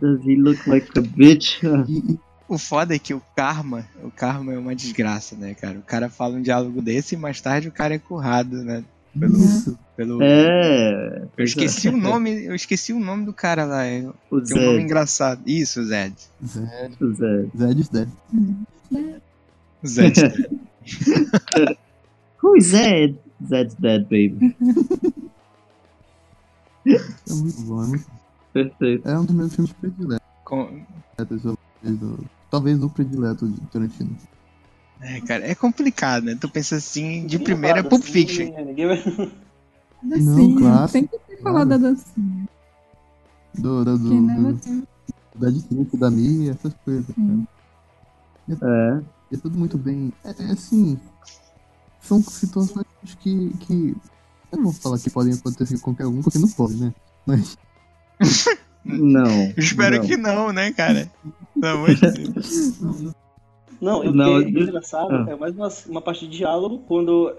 Does 0.00 0.20
he 0.24 0.36
look 0.36 0.64
like 0.68 0.88
a 0.96 1.00
bitch? 1.00 1.60
O 2.52 2.58
foda 2.58 2.94
é 2.94 2.98
que 2.98 3.14
o 3.14 3.22
karma, 3.34 3.88
o 4.02 4.10
karma 4.10 4.52
é 4.52 4.58
uma 4.58 4.74
desgraça, 4.76 5.34
né, 5.34 5.54
cara? 5.54 5.78
O 5.78 5.82
cara 5.82 6.10
fala 6.10 6.34
um 6.36 6.42
diálogo 6.42 6.82
desse 6.82 7.14
e 7.14 7.18
mais 7.18 7.40
tarde 7.40 7.68
o 7.68 7.72
cara 7.72 7.94
é 7.94 7.98
currado, 7.98 8.62
né? 8.62 8.84
Pelo, 9.18 9.36
isso. 9.38 9.78
pelo... 9.96 10.22
É, 10.22 11.22
Eu 11.36 11.44
esqueci 11.44 11.88
o 11.88 11.96
nome, 11.96 12.44
eu 12.44 12.54
esqueci 12.54 12.92
o 12.92 12.98
nome 13.00 13.24
do 13.24 13.32
cara 13.32 13.64
lá. 13.64 13.86
é- 13.86 14.06
o 14.30 14.40
Tem 14.42 14.58
um 14.58 14.60
nome 14.64 14.72
Zed. 14.74 14.82
engraçado. 14.84 15.40
Isso, 15.46 15.82
Zed. 15.84 16.14
Zed. 16.44 16.96
O 17.00 17.14
Zed. 17.14 17.50
Zed 17.56 17.90
dead. 17.90 18.08
Zed. 19.86 20.20
Who 22.42 22.56
is 22.56 22.66
Zed? 22.66 23.18
Zed's 23.48 23.74
dead, 23.76 24.02
baby. 24.04 24.54
É 26.86 27.32
muito 27.32 27.62
bom, 27.62 27.82
é 27.82 27.86
muito 27.86 28.06
Perfeito. 28.52 29.08
É 29.08 29.18
um 29.18 29.24
dos 29.24 29.34
meus 29.34 29.54
filmes 29.54 29.72
prediletos. 29.72 30.26
Com- 30.44 30.82
do- 31.82 32.24
Talvez 32.52 32.80
o 32.82 32.90
predileto 32.90 33.48
de 33.48 33.60
Tarantino. 33.62 34.14
É, 35.00 35.20
cara, 35.22 35.44
é 35.46 35.54
complicado, 35.54 36.24
né? 36.24 36.36
Tu 36.40 36.48
pensa 36.50 36.76
assim, 36.76 37.26
de 37.26 37.38
Ninguém 37.38 37.44
primeira 37.44 37.78
é 37.80 37.82
Pulp 37.82 38.02
assim, 38.02 38.12
Fiction. 38.12 38.44
ninguém- 38.44 38.64
ninguém 38.66 38.86
vai- 38.86 39.32
dancinha. 40.02 40.58
clássico, 40.58 40.92
Tem 40.92 41.06
que 41.06 41.26
ter 41.26 41.42
falado 41.42 41.68
da 41.70 41.76
dancinha. 41.78 42.48
Do, 43.54 43.84
do, 43.84 43.98
do, 43.98 44.08
Que 44.10 44.14
never 44.20 44.52
do, 44.52 44.86
da 45.34 45.50
Disney, 45.50 45.88
da 45.94 46.10
Mia, 46.10 46.50
essas 46.52 46.74
coisas. 46.84 47.06
Hum. 47.18 47.46
É. 48.50 49.02
É 49.32 49.36
tudo 49.38 49.58
muito 49.58 49.78
bem. 49.78 50.12
É, 50.22 50.28
é 50.30 50.52
assim. 50.52 51.00
São 52.02 52.22
situações 52.22 52.84
que, 53.20 53.48
que. 53.60 53.96
Eu 54.52 54.58
não 54.58 54.64
vou 54.64 54.72
falar 54.74 54.98
que 54.98 55.08
podem 55.08 55.32
acontecer 55.32 55.76
com 55.78 55.94
qualquer 55.94 56.06
um, 56.06 56.20
porque 56.20 56.38
não 56.38 56.48
pode, 56.50 56.76
né? 56.76 56.92
Mas. 57.26 57.56
Não. 58.84 59.44
Eu 59.56 59.58
espero 59.58 59.98
não. 59.98 60.06
que 60.06 60.16
não, 60.16 60.52
né, 60.52 60.72
cara? 60.72 61.10
Pelo 61.60 61.76
amor 61.78 61.94
de 61.94 62.10
Deus. 62.10 62.78
Não, 63.80 64.04
eu 64.04 64.12
Não, 64.12 64.40
que 64.40 64.46
é 64.46 64.48
eu- 64.48 64.62
engraçado, 64.62 65.12
Ah. 65.12 65.26
é 65.28 65.36
mais 65.36 65.54
uma, 65.54 65.68
uma 65.88 66.00
parte 66.02 66.26
de 66.28 66.36
diálogo 66.38 66.78
quando 66.86 67.34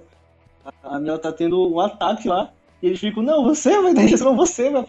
a, 0.83 0.95
a 0.95 0.99
Mel 0.99 1.17
tá 1.19 1.31
tendo 1.31 1.71
um 1.73 1.79
ataque 1.79 2.27
lá, 2.27 2.51
e 2.81 2.87
eles 2.87 2.99
ficam, 2.99 3.23
não, 3.23 3.43
você 3.43 3.81
vai 3.81 3.93
dar 3.93 4.03
isso, 4.03 4.23
não, 4.25 4.35
você 4.35 4.69
vai. 4.69 4.85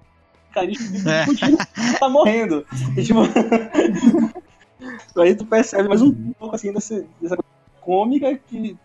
Cara, 0.52 0.66
eles 0.66 0.78
ficam 0.78 1.24
discutindo, 1.24 1.58
tá 1.98 2.08
morrendo. 2.08 2.64
E, 2.96 3.02
tipo, 3.02 3.20
aí 5.20 5.34
tu 5.34 5.44
percebe 5.46 5.88
mais 5.88 6.02
um 6.02 6.12
pouco 6.38 6.54
assim 6.54 6.72
dessa, 6.72 6.94
dessa 7.20 7.36
coisa 7.36 7.44
cômica 7.80 8.38
que. 8.48 8.76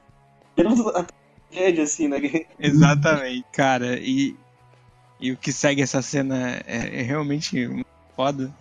Temos 0.55 0.79
a 0.87 1.05
tragédia, 1.51 1.83
assim, 1.85 2.07
né? 2.07 2.19
Exatamente, 2.59 3.45
cara. 3.53 3.97
E, 3.99 4.35
e 5.19 5.31
o 5.31 5.37
que 5.37 5.51
segue 5.51 5.81
essa 5.81 6.01
cena 6.01 6.61
é, 6.65 6.99
é 6.99 7.01
realmente 7.01 7.83
foda. 8.15 8.51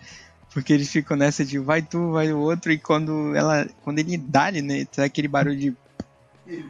Porque 0.53 0.73
eles 0.73 0.91
ficam 0.91 1.17
nessa 1.17 1.45
de 1.45 1.59
vai 1.59 1.83
tu, 1.83 2.13
vai 2.13 2.33
o 2.33 2.39
outro, 2.39 2.73
e 2.73 2.79
quando 2.79 3.35
ela. 3.35 3.67
Quando 3.85 3.99
ele 3.99 4.17
dá 4.17 4.51
né? 4.51 4.87
Sai 4.91 5.07
aquele 5.07 5.29
barulho 5.29 5.57
de. 5.57 5.77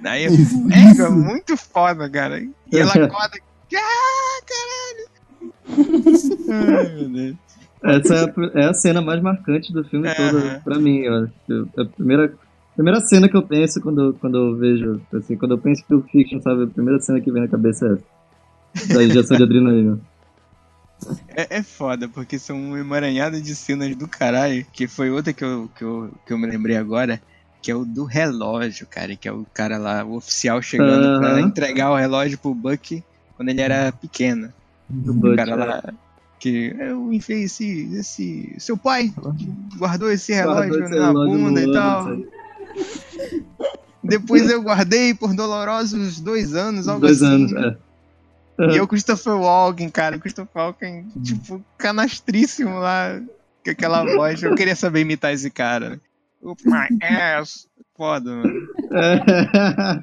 Aí 0.04 0.24
é 0.24 0.30
mega, 0.64 1.08
muito 1.08 1.56
foda, 1.56 2.10
cara. 2.10 2.40
E 2.40 2.52
ela 2.72 2.92
acorda. 3.04 3.38
Ah, 3.76 4.40
caralho! 4.46 5.08
Ai, 6.50 6.94
meu 6.94 7.08
Deus. 7.08 7.36
Essa 7.82 8.14
é 8.14 8.24
a, 8.24 8.60
é 8.60 8.68
a 8.68 8.74
cena 8.74 9.00
mais 9.00 9.22
marcante 9.22 9.72
do 9.72 9.84
filme 9.84 10.12
todo, 10.14 10.38
Aham. 10.38 10.60
pra 10.64 10.78
mim, 10.78 11.02
É 11.02 11.80
a 11.80 11.84
primeira, 11.84 12.34
primeira 12.74 13.00
cena 13.00 13.28
que 13.28 13.36
eu 13.36 13.42
penso 13.42 13.80
quando, 13.80 14.16
quando 14.20 14.36
eu 14.36 14.56
vejo, 14.56 15.00
assim, 15.14 15.36
quando 15.36 15.52
eu 15.52 15.58
penso 15.58 15.82
em 15.82 15.84
Pulp 15.84 16.08
Fiction, 16.10 16.40
sabe? 16.40 16.64
A 16.64 16.66
primeira 16.66 17.00
cena 17.00 17.20
que 17.20 17.30
vem 17.30 17.42
na 17.42 17.48
cabeça 17.48 17.86
é 17.86 17.92
essa. 17.92 18.17
Da 18.92 19.02
injeção 19.02 19.36
de 19.36 19.42
adrenalina. 19.42 20.00
É, 21.28 21.58
é 21.58 21.62
foda, 21.62 22.08
porque 22.08 22.38
são 22.38 22.56
um 22.56 22.76
emaranhado 22.76 23.40
de 23.40 23.54
cenas 23.54 23.94
do 23.94 24.08
caralho, 24.08 24.66
que 24.72 24.88
foi 24.88 25.10
outra 25.10 25.32
que 25.32 25.44
eu, 25.44 25.70
que, 25.76 25.82
eu, 25.82 26.10
que 26.26 26.32
eu 26.32 26.38
me 26.38 26.46
lembrei 26.46 26.76
agora, 26.76 27.20
que 27.62 27.70
é 27.70 27.74
o 27.74 27.84
do 27.84 28.04
relógio, 28.04 28.86
cara, 28.86 29.14
que 29.16 29.28
é 29.28 29.32
o 29.32 29.46
cara 29.54 29.78
lá, 29.78 30.04
o 30.04 30.16
oficial 30.16 30.60
chegando 30.60 31.18
pra 31.20 31.30
Aham. 31.30 31.40
entregar 31.40 31.90
o 31.90 31.96
relógio 31.96 32.38
pro 32.38 32.54
Buck 32.54 33.02
quando 33.36 33.48
ele 33.48 33.60
era 33.60 33.92
pequeno. 33.92 34.52
Do 34.88 35.12
O 35.12 35.14
Butch, 35.14 35.36
cara 35.36 35.54
lá, 35.54 35.94
que 36.40 36.74
eu 36.78 37.12
enfiei 37.12 37.44
esse, 37.44 37.94
esse... 37.94 38.54
Seu 38.58 38.76
pai 38.76 39.12
guardou 39.76 40.10
esse 40.10 40.32
Guardou 40.32 40.62
relógio 40.62 40.84
esse 40.84 40.94
na 40.94 41.06
relógio 41.06 41.38
bunda 41.38 41.62
e 41.62 41.72
tal. 41.72 42.16
Depois 44.02 44.50
eu 44.50 44.62
guardei 44.62 45.14
por 45.14 45.34
dolorosos 45.34 46.20
dois 46.20 46.54
anos, 46.54 46.88
algo 46.88 47.00
Dois 47.00 47.22
assim. 47.22 47.34
anos, 47.34 47.52
é. 47.52 47.76
E 48.58 48.76
eu, 48.76 48.88
Christopher 48.88 49.34
Walken, 49.36 49.88
cara, 49.90 50.16
o 50.16 50.20
Christopher 50.20 50.62
Walken, 50.62 51.06
tipo, 51.22 51.62
canastríssimo 51.76 52.78
lá, 52.78 53.20
com 53.64 53.70
aquela 53.70 54.04
voz. 54.04 54.42
Eu 54.42 54.54
queria 54.56 54.74
saber 54.74 55.00
imitar 55.00 55.32
esse 55.32 55.50
cara. 55.50 56.00
Up 56.42 56.60
my 56.66 56.88
ass. 57.04 57.68
Foda, 57.96 58.30
mano. 58.34 58.68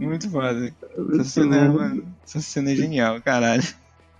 Muito 0.00 0.30
foda. 0.30 0.72
Essa 1.12 1.24
cena, 1.24 1.56
é, 1.56 1.68
mano, 1.68 2.04
essa 2.24 2.40
cena 2.40 2.70
é 2.72 2.76
genial, 2.76 3.20
caralho. 3.20 3.62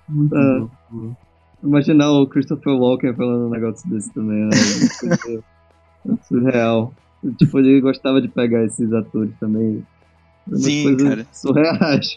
Muito 0.08 0.34
Ah. 0.36 0.66
bom. 0.90 1.16
Imaginar 1.62 2.10
o 2.10 2.26
Christopher 2.26 2.74
Walken 2.74 3.14
falando 3.14 3.46
um 3.46 3.50
negócio 3.50 3.88
desse 3.88 4.12
também, 4.12 4.44
né? 4.44 4.50
É 6.06 6.16
surreal. 6.28 6.92
Tipo, 7.38 7.58
ele 7.58 7.80
gostava 7.80 8.20
de 8.20 8.28
pegar 8.28 8.64
esses 8.64 8.92
atores 8.92 9.32
também. 9.40 9.84
Sim, 10.54 10.96
cara. 10.96 11.26
Surreais. 11.32 12.16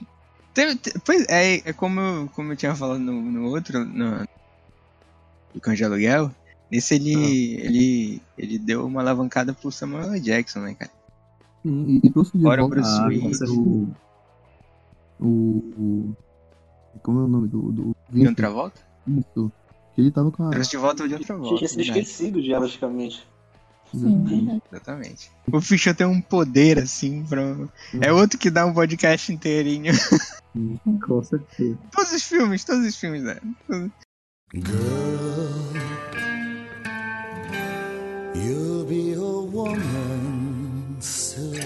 Tem- 0.77 0.93
pois 1.05 1.25
é, 1.29 1.69
é 1.69 1.73
como, 1.73 1.99
eu- 1.99 2.29
como 2.35 2.51
eu 2.51 2.57
tinha 2.57 2.75
falado 2.75 2.99
no, 2.99 3.13
no 3.21 3.49
outro, 3.49 3.83
no, 3.85 4.25
do 5.53 5.61
Cão 5.61 5.73
de 5.73 5.83
Aluguel. 5.83 6.31
Nesse 6.71 6.95
ele, 6.95 7.55
ele, 7.61 8.21
ele 8.37 8.59
deu 8.59 8.85
uma 8.85 9.01
alavancada 9.01 9.53
pro 9.53 9.71
Samuel. 9.71 10.19
Jackson, 10.19 10.59
né, 10.59 10.75
cara? 10.75 10.91
E, 11.65 11.99
e 12.03 12.09
trouxe 12.11 12.37
de 12.37 12.43
Fora 12.43 12.61
volta 12.61 12.75
Bruce 12.75 12.89
Ah, 13.01 13.07
Willis. 13.07 13.41
o, 13.41 13.87
o, 15.19 15.25
o- 15.27 16.15
Como 17.01 17.19
é 17.19 17.23
o 17.23 17.27
nome 17.27 17.47
do. 17.47 17.71
do 17.71 17.95
De 18.09 18.13
Vincent, 18.15 18.29
outra 18.29 18.49
volta? 18.51 18.81
Isso. 19.07 19.51
Que 19.95 20.01
ele 20.01 20.11
tava 20.11 20.31
com 20.31 20.43
a. 20.47 20.51
Trouxe 20.51 20.69
de 20.71 20.77
volta 20.77 21.07
de 21.07 21.13
outra 21.15 21.35
volta. 21.37 21.55
Tinha 21.57 21.67
sido 21.67 21.81
esquecido 21.81 22.41
já, 22.43 22.59
praticamente. 22.59 23.27
Sim, 23.91 24.23
verdade. 24.23 24.61
Exatamente. 24.71 25.31
O 25.51 25.61
Fischer 25.61 25.95
tem 25.95 26.05
um 26.05 26.21
poder, 26.21 26.79
assim, 26.79 27.23
pra... 27.25 27.41
É 28.01 28.11
outro 28.11 28.37
que 28.37 28.49
dá 28.49 28.65
um 28.65 28.73
podcast 28.73 29.31
inteirinho. 29.31 29.93
Com 31.05 31.23
certeza. 31.23 31.77
todos 31.91 32.11
os 32.11 32.23
filmes, 32.23 32.63
todos 32.63 32.85
os 32.85 32.95
filmes, 32.95 33.23
né? 33.23 33.37
You'll 38.35 38.85
be 38.85 39.13
a 39.13 39.19
woman 39.19 40.97
soon. 41.01 41.59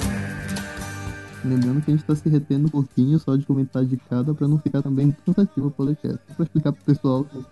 Lembrando 1.45 1.81
que 1.81 1.91
a 1.91 1.95
gente 1.95 2.05
tá 2.05 2.15
se 2.15 2.29
retendo 2.29 2.67
um 2.67 2.69
pouquinho 2.69 3.19
só 3.19 3.35
de 3.35 3.45
comentar 3.45 3.83
de 3.85 3.97
cada 3.97 4.33
pra 4.33 4.47
não 4.47 4.57
ficar 4.57 4.81
também 4.81 5.15
cansativo 5.25 5.67
o 5.67 5.71
podcast. 5.71 6.19
Pra 6.35 6.43
explicar 6.43 6.71
pro 6.71 6.85
pessoal 6.85 7.25
que 7.25 7.45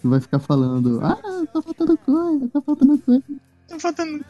que 0.00 0.08
vai 0.08 0.20
ficar 0.20 0.38
falando, 0.38 1.00
ah, 1.02 1.16
tá 1.52 1.62
faltando 1.62 1.98
coisa, 1.98 2.48
tá 2.48 2.60
faltando 2.60 2.98
coisa. 2.98 3.22
Tá 3.70 3.78
faltando. 3.78 4.24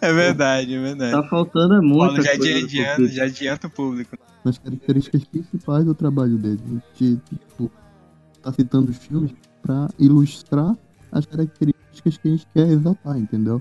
É 0.00 0.12
verdade, 0.12 0.74
é 0.74 0.80
verdade. 0.80 1.12
Tá 1.12 1.22
faltando 1.24 1.74
é 1.74 1.80
Paulo 1.80 2.12
muita 2.12 2.22
já 2.22 2.32
adianta, 2.32 3.08
já 3.08 3.24
adianta 3.24 3.66
o 3.66 3.70
público. 3.70 4.16
nas 4.44 4.56
características 4.56 5.24
principais 5.24 5.84
do 5.84 5.94
trabalho 5.94 6.38
dele. 6.38 6.60
A 6.64 6.68
gente 6.68 7.20
tipo, 7.28 7.70
tá 8.40 8.52
citando 8.52 8.90
os 8.92 8.96
filmes 8.96 9.34
pra 9.60 9.88
ilustrar 9.98 10.76
as 11.10 11.26
características 11.26 12.16
que 12.18 12.28
a 12.28 12.30
gente 12.30 12.46
quer 12.54 12.68
exaltar, 12.68 13.18
entendeu? 13.18 13.60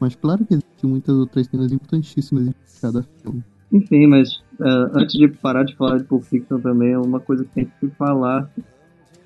Mas 0.00 0.16
claro 0.16 0.44
que 0.44 0.54
existem 0.54 0.90
muitas 0.90 1.14
outras 1.14 1.46
cenas 1.46 1.70
importantíssimas 1.70 2.48
em 2.48 2.54
cada 2.82 3.02
filme. 3.22 3.44
Enfim, 3.72 4.08
mas 4.08 4.42
é, 4.60 4.68
antes 4.92 5.16
de 5.16 5.28
parar 5.28 5.62
de 5.62 5.76
falar 5.76 5.98
de 5.98 6.04
Pulp 6.04 6.24
Fiction 6.24 6.60
também, 6.60 6.96
uma 6.96 7.20
coisa 7.20 7.44
que 7.44 7.50
tem 7.50 7.72
que 7.80 7.88
falar 7.96 8.50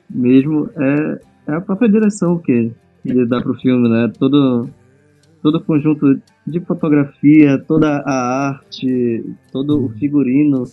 mesmo 0.08 0.68
é, 0.76 1.20
é 1.48 1.54
a 1.54 1.60
própria 1.60 1.88
direção 1.88 2.38
que 2.38 2.70
ele 3.04 3.26
dá 3.26 3.40
pro 3.40 3.54
filme, 3.54 3.88
né? 3.88 4.12
Todo, 4.18 4.68
todo 5.42 5.56
o 5.56 5.64
conjunto 5.64 6.20
de 6.46 6.60
fotografia, 6.60 7.58
toda 7.58 7.98
a 7.98 8.48
arte, 8.48 9.24
todo 9.52 9.86
o 9.86 9.90
figurino 9.90 10.64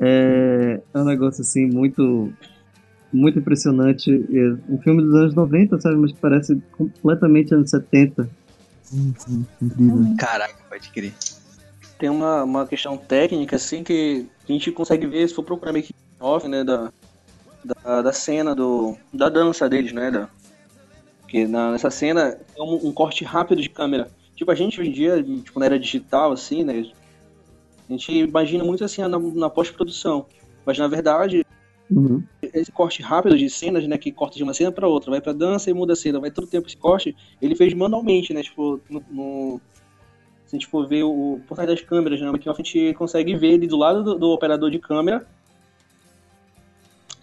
é, 0.00 0.80
é 0.92 0.98
um 0.98 1.04
negócio 1.04 1.42
assim 1.42 1.66
muito 1.66 2.32
muito 3.12 3.38
impressionante. 3.38 4.10
Um 4.68 4.78
filme 4.82 5.02
dos 5.02 5.14
anos 5.14 5.34
90, 5.34 5.80
sabe? 5.80 5.96
Mas 5.96 6.12
que 6.12 6.18
parece 6.18 6.60
completamente 6.72 7.54
anos 7.54 7.70
70. 7.70 8.28
Sim, 8.82 9.14
sim, 9.16 9.46
incrível. 9.62 10.14
Caraca, 10.18 10.56
pode 10.68 10.90
crer. 10.90 11.14
Tem 11.96 12.10
uma, 12.10 12.42
uma 12.42 12.66
questão 12.66 12.96
técnica, 12.96 13.54
assim, 13.56 13.84
que 13.84 14.26
a 14.48 14.52
gente 14.52 14.72
consegue 14.72 15.06
ver, 15.06 15.28
se 15.28 15.34
for 15.34 15.44
procurar 15.44 15.72
meio 15.72 15.84
que 15.84 15.94
off, 16.18 16.46
né, 16.48 16.64
da, 16.64 16.92
da, 17.64 18.02
da 18.02 18.12
cena, 18.12 18.52
do, 18.54 18.96
da 19.12 19.28
dança 19.28 19.68
deles, 19.68 19.92
né, 19.92 20.10
da, 20.10 20.28
porque 21.34 21.48
na, 21.48 21.72
nessa 21.72 21.90
cena 21.90 22.38
é 22.56 22.62
um, 22.62 22.88
um 22.88 22.92
corte 22.92 23.24
rápido 23.24 23.60
de 23.60 23.68
câmera. 23.68 24.08
Tipo, 24.36 24.52
a 24.52 24.54
gente 24.54 24.80
hoje 24.80 24.90
em 24.90 24.92
dia, 24.92 25.20
tipo, 25.20 25.58
na 25.58 25.66
era 25.66 25.76
digital, 25.80 26.30
assim, 26.30 26.62
né, 26.62 26.84
a 27.88 27.92
gente 27.92 28.12
imagina 28.12 28.62
muito 28.62 28.84
assim 28.84 29.02
na, 29.02 29.18
na 29.18 29.50
pós-produção. 29.50 30.26
Mas, 30.64 30.78
na 30.78 30.86
verdade, 30.86 31.44
Uhum. 31.90 32.22
esse 32.40 32.72
corte 32.72 33.02
rápido 33.02 33.36
de 33.36 33.50
cenas, 33.50 33.86
né, 33.86 33.98
que 33.98 34.10
corta 34.12 34.36
de 34.36 34.42
uma 34.44 34.54
cena 34.54 34.70
pra 34.72 34.88
outra, 34.88 35.10
vai 35.10 35.20
pra 35.20 35.32
dança 35.32 35.68
e 35.70 35.74
muda 35.74 35.92
a 35.92 35.96
cena, 35.96 36.18
vai 36.20 36.30
todo 36.30 36.46
tempo 36.46 36.66
esse 36.68 36.76
corte, 36.76 37.14
ele 37.42 37.54
fez 37.56 37.74
manualmente, 37.74 38.32
né, 38.32 38.42
tipo, 38.42 38.80
no, 38.88 39.04
no- 39.10 39.60
se 40.46 40.54
a 40.56 40.58
gente 40.58 40.66
for 40.68 40.88
ver 40.88 41.02
o 41.02 41.40
por 41.46 41.56
trás 41.56 41.68
das 41.68 41.80
câmeras, 41.82 42.20
né, 42.20 42.30
aqui 42.30 42.48
a 42.48 42.52
gente 42.54 42.94
consegue 42.94 43.36
ver 43.36 43.52
ele 43.54 43.66
do 43.66 43.76
lado 43.76 44.02
do, 44.02 44.14
do 44.18 44.30
operador 44.30 44.70
de 44.70 44.78
câmera, 44.78 45.26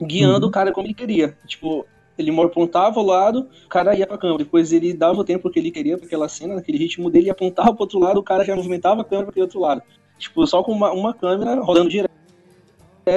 guiando 0.01 0.47
o 0.47 0.51
cara 0.51 0.71
como 0.71 0.85
ele 0.85 0.93
queria, 0.93 1.35
tipo, 1.47 1.87
ele 2.21 2.31
apontava 2.41 2.99
ao 2.99 3.05
lado, 3.05 3.49
o 3.65 3.69
cara 3.69 3.95
ia 3.95 4.07
pra 4.07 4.17
câmera, 4.17 4.39
depois 4.39 4.71
ele 4.71 4.93
dava 4.93 5.19
o 5.19 5.23
tempo 5.23 5.49
que 5.49 5.59
ele 5.59 5.71
queria 5.71 5.97
pra 5.97 6.05
aquela 6.05 6.29
cena, 6.29 6.55
naquele 6.55 6.77
ritmo 6.77 7.09
dele, 7.09 7.27
e 7.27 7.29
apontava 7.29 7.73
pro 7.73 7.83
outro 7.83 7.99
lado, 7.99 8.19
o 8.19 8.23
cara 8.23 8.43
já 8.45 8.55
movimentava 8.55 9.01
a 9.01 9.03
câmera 9.03 9.25
pra 9.25 9.31
aquele 9.31 9.43
outro 9.43 9.59
lado, 9.59 9.81
tipo, 10.17 10.45
só 10.47 10.63
com 10.63 10.71
uma, 10.71 10.91
uma 10.91 11.13
câmera 11.13 11.55
rodando 11.61 11.89
direto 11.89 12.11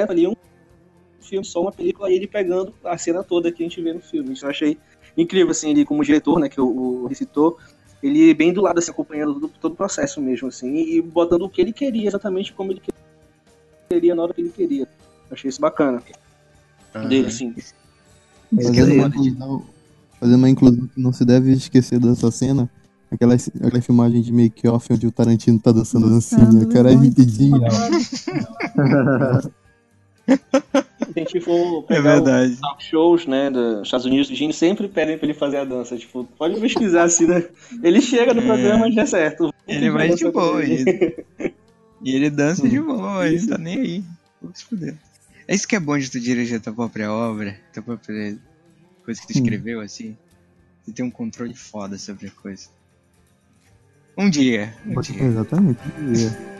ali, 0.09 0.27
um 0.27 0.35
filme, 1.21 1.45
só 1.45 1.61
uma 1.61 1.71
película, 1.71 2.11
e 2.11 2.15
ele 2.15 2.27
pegando 2.27 2.73
a 2.83 2.97
cena 2.97 3.23
toda 3.23 3.51
que 3.51 3.63
a 3.63 3.65
gente 3.65 3.81
vê 3.81 3.93
no 3.93 4.01
filme. 4.01 4.33
Isso 4.33 4.45
eu 4.45 4.49
achei 4.49 4.77
incrível, 5.17 5.51
assim, 5.51 5.71
ele 5.71 5.85
como 5.85 6.03
diretor, 6.03 6.39
né, 6.39 6.49
que 6.49 6.61
o, 6.61 6.67
o 7.03 7.07
recitou, 7.07 7.57
ele 8.03 8.33
bem 8.33 8.53
do 8.53 8.61
lado, 8.61 8.77
assim, 8.77 8.91
acompanhando 8.91 9.33
todo, 9.33 9.53
todo 9.59 9.71
o 9.73 9.75
processo 9.75 10.21
mesmo, 10.21 10.47
assim, 10.47 10.75
e 10.75 11.01
botando 11.01 11.43
o 11.43 11.49
que 11.49 11.61
ele 11.61 11.73
queria, 11.73 12.07
exatamente 12.07 12.53
como 12.53 12.71
ele 12.71 12.81
queria, 13.89 14.13
na 14.13 14.23
hora 14.23 14.33
que 14.33 14.41
ele 14.41 14.51
queria. 14.51 14.83
Eu 14.83 15.33
achei 15.33 15.49
isso 15.49 15.59
bacana 15.59 16.03
dele, 17.09 17.27
assim. 17.27 17.53
Fazendo 18.53 18.93
uma, 18.93 19.07
inclusão, 19.07 19.63
fazendo 20.19 20.37
uma 20.37 20.49
inclusão 20.49 20.87
que 20.87 21.01
não 21.01 21.13
se 21.13 21.25
deve 21.25 21.51
esquecer 21.53 21.99
dessa 21.99 22.29
cena, 22.31 22.69
aquela, 23.11 23.35
aquela 23.35 23.81
filmagem 23.81 24.21
de 24.21 24.31
make-off 24.31 24.91
onde 24.91 25.07
o 25.07 25.11
Tarantino 25.11 25.59
tá 25.59 25.71
dançando 25.71 26.09
dancinha. 26.09 26.65
Cara, 26.71 26.91
é 26.93 26.97
genial. 26.97 27.71
Se 28.11 28.31
a 31.15 31.19
gente 31.19 31.39
for 31.45 31.83
É 31.89 31.95
pegar 31.95 32.13
verdade. 32.15 32.53
os 32.53 32.59
talk 32.59 32.83
shows, 32.83 33.25
né, 33.27 33.49
dos 33.49 33.83
Estados 33.83 34.05
Unidos, 34.05 34.29
a 34.31 34.35
gente 34.35 34.55
sempre 34.55 34.87
pedem 34.87 35.17
pra 35.17 35.27
ele 35.27 35.37
fazer 35.37 35.57
a 35.57 35.65
dança, 35.65 35.95
tipo, 35.97 36.23
pode 36.37 36.59
pesquisar, 36.59 37.03
assim, 37.03 37.27
né? 37.27 37.43
Ele 37.83 38.01
chega 38.01 38.33
no 38.33 38.41
É. 38.41 38.45
programa 38.45 38.87
e 38.89 38.91
já 38.91 39.01
é 39.03 39.05
certo. 39.05 39.53
Ele 39.67 39.89
vai 39.91 40.09
de 40.13 40.29
boa. 40.31 40.61
E, 42.05 42.11
e 42.11 42.15
ele 42.15 42.29
dança 42.29 42.67
de 42.67 42.79
boa, 42.79 43.27
ele 43.27 43.47
tá 43.47 43.57
nem 43.57 43.79
aí. 43.79 44.03
Vou 44.41 44.51
se 44.53 44.63
fuder. 44.65 44.95
É 45.47 45.53
isso 45.55 45.67
que 45.67 45.75
é 45.75 45.79
bom 45.79 45.97
de 45.97 46.09
tu 46.09 46.19
dirigir 46.19 46.57
a 46.57 46.59
tua 46.59 46.73
própria 46.73 47.11
obra, 47.11 47.59
tua 47.73 47.83
própria 47.83 48.37
coisa 49.03 49.21
que 49.21 49.27
tu 49.27 49.37
Hum. 49.37 49.41
escreveu, 49.41 49.79
assim. 49.81 50.17
Tu 50.83 50.93
tem 50.93 51.05
um 51.05 51.11
controle 51.11 51.55
foda 51.55 51.97
sobre 51.97 52.27
a 52.27 52.31
coisa. 52.31 52.67
Um 54.17 54.29
dia, 54.29 54.73
um 54.85 54.99
dia. 55.01 55.23
Exatamente. 55.23 55.79
Agora, 55.83 56.54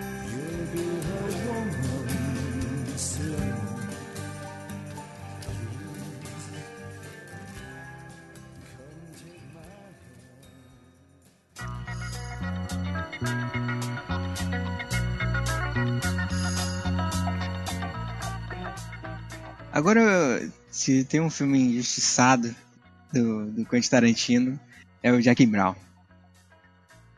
se 20.85 21.03
tem 21.03 21.19
um 21.19 21.31
filme 21.31 21.59
injustiçado 21.59 22.55
do, 23.11 23.47
do 23.47 23.65
Quentin 23.65 23.89
Tarantino, 23.89 24.59
é 25.01 25.11
o 25.11 25.19
Jack 25.19 25.43
Brown. 25.47 25.73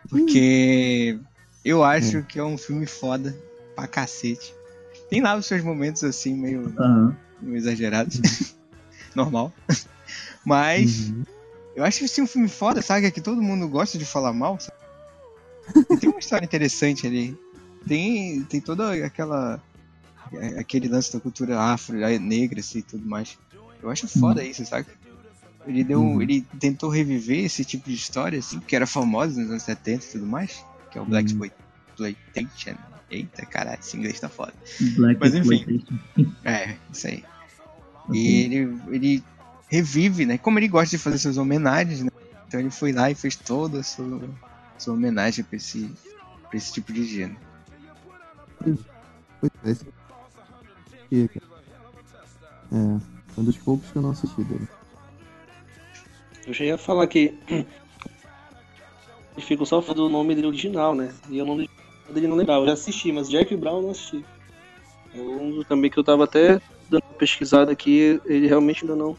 Porque 0.09 1.20
eu 1.65 1.84
acho 1.84 2.24
que 2.24 2.39
é 2.39 2.43
um 2.43 2.57
filme 2.57 2.86
foda 2.86 3.36
pra 3.76 3.86
cacete. 3.86 4.55
Tem 5.09 5.22
lá 5.22 5.36
os 5.36 5.45
seus 5.45 5.61
momentos 5.63 6.01
assim, 6.05 6.34
meio, 6.34 6.74
Aham. 6.80 7.18
meio 7.41 7.57
exagerados. 7.57 8.22
Normal. 9.13 9.51
Mas 10.45 11.09
Uhum. 11.09 11.24
eu 11.76 11.84
acho 11.84 11.99
que 11.99 12.05
esse 12.05 12.22
é 12.22 12.24
um 12.24 12.28
filme 12.28 12.47
foda, 12.47 12.82
sabe? 12.82 13.11
Que 13.11 13.20
todo 13.20 13.41
mundo 13.41 13.68
gosta 13.68 13.97
de 13.97 14.05
falar 14.05 14.32
mal, 14.32 14.57
sabe? 14.61 14.78
E 15.89 15.97
tem 15.97 16.09
uma 16.09 16.20
história 16.20 16.45
interessante 16.45 17.05
ali. 17.05 17.38
Tem, 17.86 18.43
tem 18.43 18.61
toda 18.61 18.93
aquela. 19.05 19.61
é, 20.34 20.59
aquele 20.59 20.88
lance 20.88 21.11
da 21.11 21.20
cultura 21.20 21.59
afro, 21.59 22.01
é, 22.01 22.18
negra 22.18 22.61
assim, 22.61 22.80
e 22.80 22.84
tudo 22.84 23.05
mais. 23.05 23.38
Eu 23.82 23.89
acho 23.89 24.07
foda 24.07 24.43
isso, 24.43 24.65
sabe? 24.65 24.88
Ele 25.67 25.84
deu. 25.84 26.01
Uhum. 26.01 26.21
Ele 26.21 26.41
tentou 26.59 26.89
reviver 26.89 27.45
esse 27.45 27.65
tipo 27.65 27.89
de 27.89 27.95
história, 27.95 28.39
assim, 28.39 28.59
que 28.59 28.75
era 28.75 28.88
famosa 28.88 29.39
nos 29.39 29.49
anos 29.51 29.63
70 29.63 30.05
e 30.05 30.09
tudo 30.09 30.25
mais. 30.25 30.63
Que 30.91 30.97
é 30.97 31.01
o 31.01 31.05
Black 31.05 31.34
Uhum. 31.34 31.45
Exploitation. 31.89 32.75
Eita, 33.09 33.45
caralho, 33.45 33.80
esse 33.80 33.95
inglês 33.97 34.19
tá 34.19 34.30
foda. 34.30 34.53
Black 34.95 35.19
Mas 35.19 35.36
enfim. 35.36 35.84
É, 36.43 36.75
isso 36.91 37.07
aí. 37.07 37.23
E 38.11 38.43
ele, 38.43 38.80
ele 38.89 39.23
revive, 39.67 40.25
né? 40.25 40.38
Como 40.38 40.59
ele 40.59 40.67
gosta 40.67 40.95
de 40.95 41.03
fazer 41.03 41.17
suas 41.17 41.38
homenagens, 41.38 42.01
né? 42.01 42.09
Então 42.47 42.59
ele 42.59 42.69
foi 42.69 42.93
lá 42.93 43.11
e 43.11 43.15
fez 43.15 43.36
toda 43.36 43.82
a 43.82 43.84
sua, 43.84 44.21
sua 44.78 44.93
homenagem 44.93 45.43
pra 45.43 45.57
esse, 45.57 45.91
pra 46.47 46.57
esse 46.57 46.71
tipo 46.71 46.93
de 46.93 47.03
gênero. 47.03 47.38
Pois 49.41 49.84
é, 52.71 53.16
cara. 53.38 53.38
É, 53.38 53.38
foi 53.38 53.44
um 53.44 53.46
dos 53.46 53.58
poucos 53.58 53.92
que 53.92 53.98
eu 53.98 54.02
não 54.02 54.12
assisti 54.12 54.44
dele. 54.44 54.68
Eu 56.46 56.54
já 56.54 56.66
ia 56.66 56.78
falar 56.78 57.08
que. 57.08 57.34
Ficam 59.40 59.66
só 59.68 59.80
falando 59.84 60.08
o 60.08 60.10
nome 60.10 60.34
dele 60.34 60.48
original, 60.48 60.96
né? 60.96 61.14
E 61.30 61.40
o 61.40 61.46
nome 61.46 61.70
dele 62.12 62.28
não 62.28 62.36
lembrava. 62.36 62.64
Eu 62.64 62.68
já 62.68 62.74
assisti, 62.74 63.12
mas 63.12 63.30
Jack 63.30 63.56
Brown 63.56 63.76
eu 63.78 63.82
não 63.84 63.92
assisti. 63.92 64.26
É 65.14 65.22
um 65.22 65.64
também 65.64 65.92
que 65.92 66.00
eu 66.00 66.04
tava 66.04 66.24
até 66.24 66.54
dando 66.90 67.04
uma 67.08 67.18
pesquisada 67.20 67.72
aqui, 67.72 68.20
ele 68.26 68.48
realmente 68.48 68.84
ainda 68.84 68.96
não. 68.96 69.16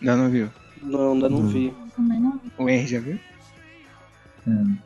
Não, 0.00 0.16
não 0.16 0.28
viu? 0.30 0.50
Não, 0.82 1.12
ainda 1.12 1.28
não 1.28 1.38
Hum. 1.38 1.46
vi. 1.46 1.72
Também 1.94 2.20
não. 2.20 2.40
O 2.58 2.68
R 2.68 2.84
já 2.86 2.98
viu? 2.98 3.20
Não. 4.46 4.76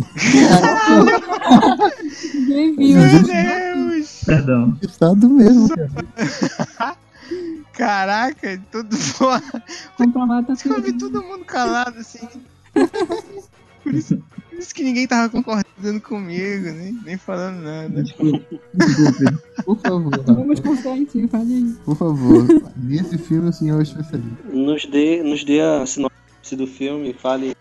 Ninguém 2.34 2.74
viu. 2.74 2.98
Meu 2.98 3.22
Deus! 3.22 4.24
Perdão. 4.24 4.76
Estado 4.82 5.28
mesmo. 5.30 5.68
Caraca, 7.80 8.60
tudo 8.70 8.90
tá 9.96 10.54
Eu 10.66 10.82
vi 10.82 10.92
todo 10.92 11.22
mundo 11.22 11.46
calado 11.46 11.98
assim. 11.98 12.28
Por 13.82 13.94
isso, 13.94 14.22
por 14.50 14.58
isso 14.58 14.74
que 14.74 14.82
ninguém 14.82 15.06
tava 15.06 15.30
concordando 15.30 15.98
comigo, 16.02 16.72
nem, 16.72 16.92
nem 16.92 17.16
falando 17.16 17.62
nada. 17.62 18.02
Desculpe. 18.02 18.60
Por 19.64 19.78
favor, 19.78 20.10
Vamos 20.26 20.60
consentir, 20.60 21.26
fale 21.28 21.54
aí. 21.54 21.74
por 21.84 21.96
favor. 21.96 22.46
Nesse 22.76 23.16
filme 23.16 23.48
o 23.48 23.52
senhor 23.52 23.78
é 23.78 23.82
especialista. 23.82 24.36
Nos 24.52 24.84
dê, 24.84 25.22
nos 25.22 25.42
dê 25.44 25.60
a 25.60 25.86
sinopse 25.86 26.56
do 26.56 26.66
filme, 26.66 27.14
fale 27.14 27.56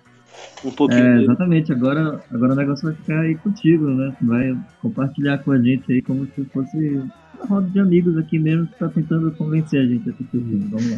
um 0.66 0.72
pouquinho 0.72 1.20
É, 1.20 1.24
exatamente. 1.24 1.72
Agora, 1.72 2.22
agora 2.30 2.54
o 2.54 2.56
negócio 2.58 2.90
vai 2.90 2.96
ficar 2.96 3.22
aí 3.22 3.36
contigo, 3.36 3.86
né? 3.86 4.14
Vai 4.22 4.58
compartilhar 4.82 5.38
com 5.40 5.52
a 5.52 5.62
gente 5.62 5.92
aí 5.94 6.02
como 6.02 6.26
se 6.36 6.44
fosse 6.46 7.04
uma 7.40 7.48
roda 7.48 7.70
de 7.70 7.80
amigos 7.80 8.18
aqui 8.18 8.38
mesmo 8.38 8.68
que 8.68 8.78
tá 8.78 8.90
tentando 8.90 9.32
convencer 9.32 9.82
a 9.82 9.86
gente 9.86 10.10
a 10.10 10.14
assistir 10.14 10.38
o 10.38 10.42
filme. 10.42 10.68
Vamos 10.70 10.92
lá. 10.92 10.98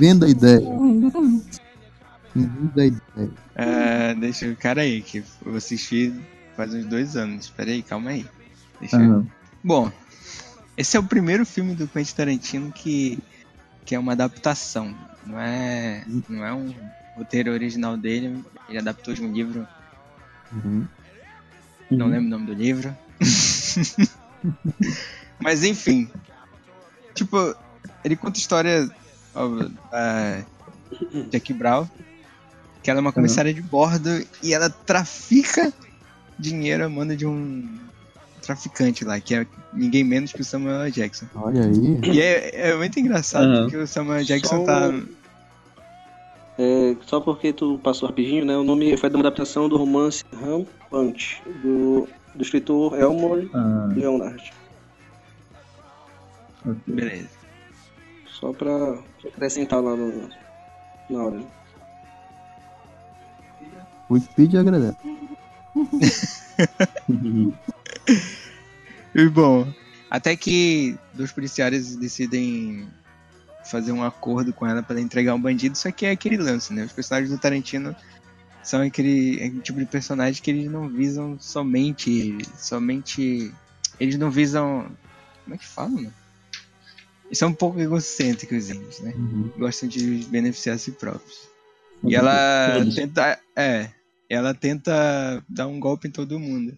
Venda 0.00 0.26
a 0.26 0.28
ideia. 0.28 0.56
É. 0.56 0.60
Venda 2.34 2.82
a 2.82 2.86
ideia. 2.86 3.30
Ah, 3.54 4.14
deixa 4.18 4.46
eu. 4.46 4.56
Cara 4.56 4.80
aí, 4.82 5.00
que 5.00 5.22
eu 5.44 5.56
assisti 5.56 6.12
faz 6.56 6.74
uns 6.74 6.86
dois 6.86 7.16
anos. 7.16 7.44
Espera 7.44 7.70
aí, 7.70 7.82
calma 7.82 8.10
aí. 8.10 8.26
Deixa 8.80 9.00
eu... 9.00 9.24
Bom, 9.62 9.92
esse 10.76 10.96
é 10.96 11.00
o 11.00 11.04
primeiro 11.04 11.46
filme 11.46 11.74
do 11.74 11.88
Quentin 11.88 12.14
Tarantino 12.14 12.70
que, 12.72 13.18
que 13.84 13.94
é 13.94 13.98
uma 13.98 14.12
adaptação. 14.12 14.94
Não 15.26 15.40
é, 15.40 16.04
não 16.28 16.44
é 16.44 16.52
um 16.52 16.74
roteiro 17.16 17.52
original 17.52 17.96
dele. 17.96 18.44
Ele 18.68 18.78
adaptou 18.78 19.14
de 19.14 19.22
um 19.22 19.32
livro. 19.32 19.66
Uhum. 20.52 20.86
Não 21.90 22.08
lembro 22.08 22.26
o 22.26 22.30
nome 22.30 22.46
do 22.46 22.54
livro. 22.54 22.94
Mas 25.40 25.64
enfim. 25.64 26.08
Tipo, 27.14 27.54
ele 28.04 28.16
conta 28.16 28.38
a 28.38 28.40
história 28.40 28.90
ó, 29.34 29.48
da 29.90 30.44
Jackie 31.30 31.52
Brown. 31.52 31.86
Que 32.82 32.90
ela 32.90 33.00
é 33.00 33.02
uma 33.02 33.12
comissária 33.12 33.52
de 33.52 33.60
bordo 33.60 34.24
e 34.42 34.54
ela 34.54 34.70
trafica 34.70 35.72
dinheiro 36.38 36.84
a 36.84 36.88
manda 36.88 37.16
de 37.16 37.26
um 37.26 37.68
traficante 38.42 39.04
lá, 39.04 39.18
que 39.18 39.34
é 39.34 39.46
ninguém 39.72 40.04
menos 40.04 40.32
que 40.32 40.40
o 40.40 40.44
Samuel 40.44 40.82
L. 40.82 40.92
Jackson. 40.92 41.26
Olha 41.34 41.64
aí. 41.64 42.00
E 42.12 42.20
é, 42.20 42.70
é 42.70 42.76
muito 42.76 42.98
engraçado 43.00 43.62
porque 43.62 43.76
o 43.76 43.86
Samuel. 43.86 44.24
Jackson 44.24 44.58
Só 44.58 44.64
tá. 44.64 44.94
É, 46.58 46.96
só 47.04 47.20
porque 47.20 47.52
tu 47.52 47.78
passou 47.82 48.08
rapidinho, 48.08 48.44
né? 48.44 48.56
O 48.56 48.64
nome 48.64 48.96
foi 48.96 49.10
de 49.10 49.16
uma 49.16 49.22
adaptação 49.22 49.68
do 49.68 49.76
romance 49.76 50.24
Rampant, 50.32 51.42
do, 51.62 52.08
do 52.34 52.42
escritor 52.42 52.98
Elmore 52.98 53.50
Ah, 53.52 53.88
Leonard. 53.94 54.52
Beleza. 56.86 57.28
Só 58.26 58.52
pra 58.52 58.98
acrescentar 59.24 59.82
lá 59.82 59.96
no, 59.96 60.28
na 61.08 61.24
hora. 61.24 61.42
O 64.08 64.14
Wikipedia 64.14 64.60
agradece. 64.60 64.98
E 69.18 69.30
bom, 69.30 69.66
até 70.10 70.36
que 70.36 70.94
dois 71.14 71.32
policiais 71.32 71.96
decidem 71.96 72.86
fazer 73.64 73.90
um 73.90 74.04
acordo 74.04 74.52
com 74.52 74.66
ela 74.66 74.82
para 74.82 75.00
entregar 75.00 75.34
um 75.34 75.40
bandido, 75.40 75.78
só 75.78 75.90
que 75.90 76.04
é 76.04 76.10
aquele 76.10 76.36
lance, 76.36 76.70
né? 76.74 76.84
Os 76.84 76.92
personagens 76.92 77.30
do 77.30 77.38
Tarantino 77.38 77.96
são 78.62 78.82
aquele, 78.82 79.36
aquele 79.36 79.60
tipo 79.60 79.78
de 79.78 79.86
personagem 79.86 80.42
que 80.42 80.50
eles 80.50 80.70
não 80.70 80.86
visam 80.86 81.38
somente. 81.38 82.36
Somente. 82.58 83.50
Eles 83.98 84.18
não 84.18 84.30
visam. 84.30 84.86
Como 85.44 85.54
é 85.54 85.58
que 85.58 85.66
fala, 85.66 85.88
mano? 85.88 86.12
São 87.32 87.48
um 87.48 87.54
pouco 87.54 87.80
egocêntricos, 87.80 88.68
né? 89.00 89.12
Uhum. 89.16 89.52
Gostam 89.58 89.88
de 89.88 90.24
beneficiar 90.28 90.76
a 90.76 90.78
si 90.78 90.92
próprios. 90.92 91.48
E 92.04 92.14
ela 92.14 92.84
tenta. 92.94 93.40
É. 93.54 93.90
Ela 94.28 94.54
tenta 94.54 95.44
dar 95.48 95.66
um 95.66 95.78
golpe 95.78 96.08
em 96.08 96.10
todo 96.10 96.38
mundo. 96.38 96.76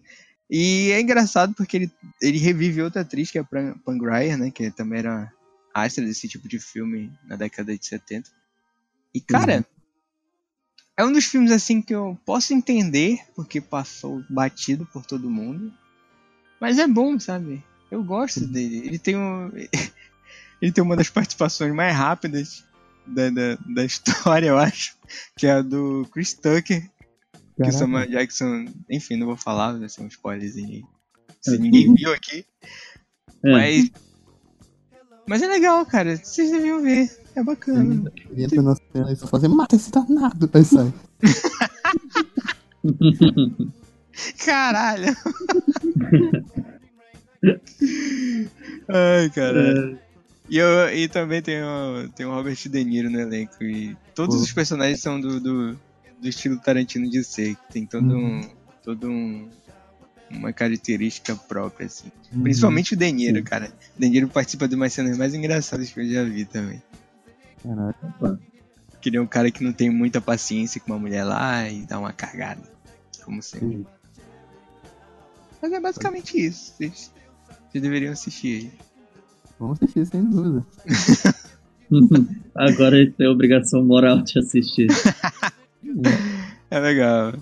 E 0.49 0.91
é 0.91 1.01
engraçado 1.01 1.53
porque 1.53 1.77
ele, 1.77 1.91
ele 2.21 2.37
revive 2.37 2.81
outra 2.81 3.01
atriz, 3.01 3.29
que 3.29 3.37
é 3.37 3.41
a 3.41 3.43
Pam 3.43 3.75
Pam 3.85 3.97
Grier, 3.97 4.37
né? 4.37 4.49
Que 4.49 4.71
também 4.71 4.99
era 4.99 5.31
astra 5.73 6.03
desse 6.03 6.27
tipo 6.27 6.47
de 6.47 6.59
filme 6.59 7.11
na 7.27 7.35
década 7.35 7.77
de 7.77 7.85
70. 7.85 8.29
E, 9.13 9.21
cara, 9.21 9.65
é 10.97 11.05
um 11.05 11.11
dos 11.11 11.25
filmes 11.25 11.51
assim 11.51 11.81
que 11.81 11.93
eu 11.93 12.19
posso 12.25 12.53
entender 12.53 13.19
porque 13.35 13.61
passou 13.61 14.23
batido 14.29 14.85
por 14.85 15.05
todo 15.05 15.29
mundo. 15.29 15.71
Mas 16.59 16.77
é 16.77 16.87
bom, 16.87 17.19
sabe? 17.19 17.63
Eu 17.89 18.03
gosto 18.03 18.45
dele. 18.45 18.85
Ele 18.85 18.99
tem 18.99 19.15
um. 19.15 19.51
Ele 20.61 20.71
tem 20.71 20.83
uma 20.83 20.95
das 20.95 21.09
participações 21.09 21.73
mais 21.73 21.95
rápidas 21.95 22.63
da, 23.07 23.29
da, 23.29 23.55
da 23.73 23.85
história, 23.85 24.47
eu 24.47 24.57
acho. 24.57 24.95
Que 25.37 25.47
é 25.47 25.51
a 25.53 25.61
do 25.61 26.07
Chris 26.11 26.33
Tucker. 26.33 26.81
Que 26.81 26.87
o 27.37 27.57
Caraca. 27.57 27.77
Samuel 27.77 28.09
Jackson. 28.09 28.65
Enfim, 28.89 29.15
não 29.17 29.27
vou 29.27 29.37
falar, 29.37 29.73
vai 29.77 29.89
ser 29.89 30.01
um 30.01 30.07
spoilerzinho. 30.07 30.87
Se 31.41 31.55
É. 31.55 31.57
ninguém 31.57 31.93
viu 31.95 32.13
aqui. 32.13 32.45
É, 33.45 33.51
Mas. 33.51 33.91
Mas 35.27 35.41
é 35.43 35.47
legal, 35.47 35.85
cara. 35.85 36.17
Vocês 36.17 36.51
deviam 36.51 36.81
ver. 36.81 37.09
É 37.35 37.43
bacana. 37.43 38.11
Ele 38.31 38.43
entra 38.43 38.61
na 38.61 38.75
cena 38.75 39.11
e 39.11 39.15
só 39.15 39.27
faz 39.27 39.43
mata 39.43 39.75
esse 39.75 39.91
danado. 39.91 40.49
Aí 40.53 40.65
sai. 40.65 40.91
Caralho! 44.45 45.15
Ai, 48.89 49.29
caralho. 49.29 49.95
é, 49.95 49.99
E, 50.49 50.57
eu, 50.57 50.89
e 50.89 51.07
também 51.07 51.41
tem 51.41 51.61
o, 51.61 52.09
tem 52.09 52.25
o 52.25 52.31
Robert 52.31 52.57
De 52.57 52.83
Niro 52.83 53.09
no 53.09 53.19
elenco. 53.19 53.63
E 53.63 53.95
todos 54.15 54.37
Pô. 54.37 54.41
os 54.41 54.51
personagens 54.51 54.99
são 54.99 55.19
do, 55.19 55.39
do, 55.39 55.73
do 56.19 56.27
estilo 56.27 56.59
Tarantino 56.59 57.09
de 57.09 57.23
ser. 57.23 57.55
que 57.55 57.73
Tem 57.73 57.85
todo 57.85 58.15
um. 58.15 58.41
Todo 58.83 59.09
um. 59.09 59.49
Uma 60.31 60.53
característica 60.53 61.35
própria, 61.35 61.87
assim. 61.87 62.11
Principalmente 62.43 62.93
o 62.93 62.97
De 62.97 63.11
Niro, 63.11 63.43
cara. 63.43 63.71
O 63.97 64.01
De 64.01 64.09
Niro 64.09 64.27
participa 64.27 64.67
de 64.67 64.75
umas 64.75 64.93
cenas 64.93 65.17
mais 65.17 65.33
engraçadas 65.33 65.91
que 65.91 65.99
eu 65.99 66.07
já 66.07 66.23
vi 66.23 66.45
também. 66.45 66.81
Caraca. 67.63 68.07
opa. 68.07 68.39
Que 69.01 69.09
ele 69.09 69.17
é 69.17 69.21
um 69.21 69.27
cara 69.27 69.49
que 69.49 69.63
não 69.63 69.71
tem 69.71 69.89
muita 69.89 70.19
paciência 70.19 70.79
com 70.81 70.91
uma 70.91 70.99
mulher 70.99 71.23
lá 71.23 71.67
e 71.69 71.85
dá 71.85 71.97
uma 71.97 72.11
cagada. 72.11 72.61
Como 73.23 73.41
sempre. 73.41 73.77
Sim. 73.77 73.85
Mas 75.61 75.73
é 75.73 75.79
basicamente 75.79 76.37
isso. 76.37 76.73
Vocês, 76.73 77.11
vocês 77.69 77.81
deveriam 77.81 78.13
assistir. 78.13 78.71
Vamos 79.59 79.77
assistir, 79.81 80.05
sem 80.05 80.23
dúvida. 80.23 80.65
Agora 82.55 82.95
a 82.95 82.99
gente 82.99 83.13
tem 83.13 83.27
a 83.27 83.31
obrigação 83.31 83.83
moral 83.83 84.21
de 84.21 84.39
assistir. 84.39 84.87
É 86.71 86.79
legal. 86.79 87.33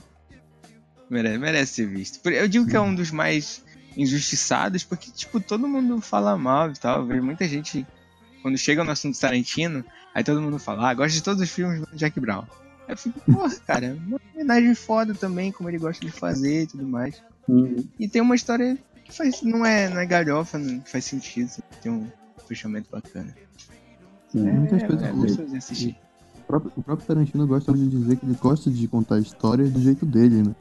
Merece, 1.10 1.38
merece 1.38 1.74
ser 1.74 1.88
visto. 1.88 2.28
Eu 2.30 2.48
digo 2.48 2.68
que 2.68 2.76
é 2.76 2.80
um 2.80 2.96
dos 2.96 3.12
mais 3.12 3.64
injustiçados, 3.96 4.84
porque, 4.84 5.12
tipo, 5.12 5.40
todo 5.40 5.68
mundo 5.68 6.00
fala 6.02 6.38
mal 6.38 6.72
e 6.72 6.74
tal. 6.74 7.02
Eu 7.02 7.06
vejo 7.08 7.24
muita 7.24 7.48
gente, 7.48 7.86
quando 8.42 8.58
chega 8.58 8.84
no 8.84 8.92
assunto 8.92 9.20
Tarantino, 9.20 9.84
aí 10.14 10.24
todo 10.24 10.42
mundo 10.42 10.60
fala, 10.60 10.90
ah, 10.90 10.94
gosto 10.94 11.16
de 11.16 11.24
todos 11.24 11.42
os 11.42 11.50
filmes 11.50 11.82
do 11.82 11.96
Jack 11.96 12.20
Brown. 12.20 12.46
Eu 12.88 12.96
fico, 12.96 13.20
porra, 13.20 13.54
cara, 13.66 13.98
uma 14.08 14.20
homenagem 14.34 14.74
foda 14.76 15.14
também, 15.14 15.52
como 15.52 15.70
ele 15.70 15.78
gosta 15.78 16.06
de 16.06 16.12
fazer 16.12 16.64
e 16.64 16.68
tudo 16.68 16.88
mais. 16.88 17.22
Uhum. 17.48 17.86
E 18.00 18.08
tem 18.08 18.22
uma 18.22 18.36
história 18.36 18.78
faz, 19.10 19.42
não, 19.42 19.66
é, 19.66 19.90
não 19.90 20.00
é 20.00 20.06
galhofa, 20.06 20.58
não 20.58 20.82
faz 20.82 21.06
sentido, 21.06 21.52
tem 21.82 21.92
um 21.92 22.08
fechamento 22.48 22.90
bacana. 22.92 23.34
Sim. 24.30 24.44
Muitas 24.44 24.84
é, 24.84 24.88
coisas 24.88 25.54
é 25.54 25.58
assistir. 25.58 25.98
O 26.36 26.48
próprio, 26.48 26.72
o 26.78 26.84
próprio 26.84 27.08
Tarantino 27.08 27.48
gosta 27.48 27.74
de 27.74 27.88
dizer 27.88 28.18
que 28.18 28.26
ele 28.26 28.36
gosta 28.36 28.70
de 28.72 28.88
contar 28.88 29.20
histórias 29.20 29.72
do 29.72 29.82
jeito 29.82 30.06
dele, 30.06 30.44
né? 30.44 30.56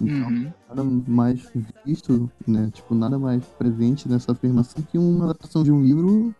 Então, 0.00 0.28
Uhum. 0.28 0.52
nada 0.68 0.84
mais 0.84 1.50
visto, 1.84 2.30
né? 2.46 2.70
Tipo, 2.72 2.94
nada 2.94 3.18
mais 3.18 3.42
presente 3.58 4.08
nessa 4.08 4.32
afirmação 4.32 4.82
que 4.82 4.98
uma 4.98 5.24
adaptação 5.24 5.62
de 5.62 5.72
um 5.72 5.82
livro, 5.82 6.34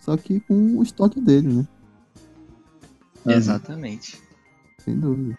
só 0.00 0.16
que 0.16 0.40
com 0.40 0.78
o 0.78 0.82
estoque 0.82 1.20
dele, 1.20 1.52
né? 1.52 1.66
Exatamente. 3.26 4.20
Sem 4.78 4.98
dúvida. 4.98 5.38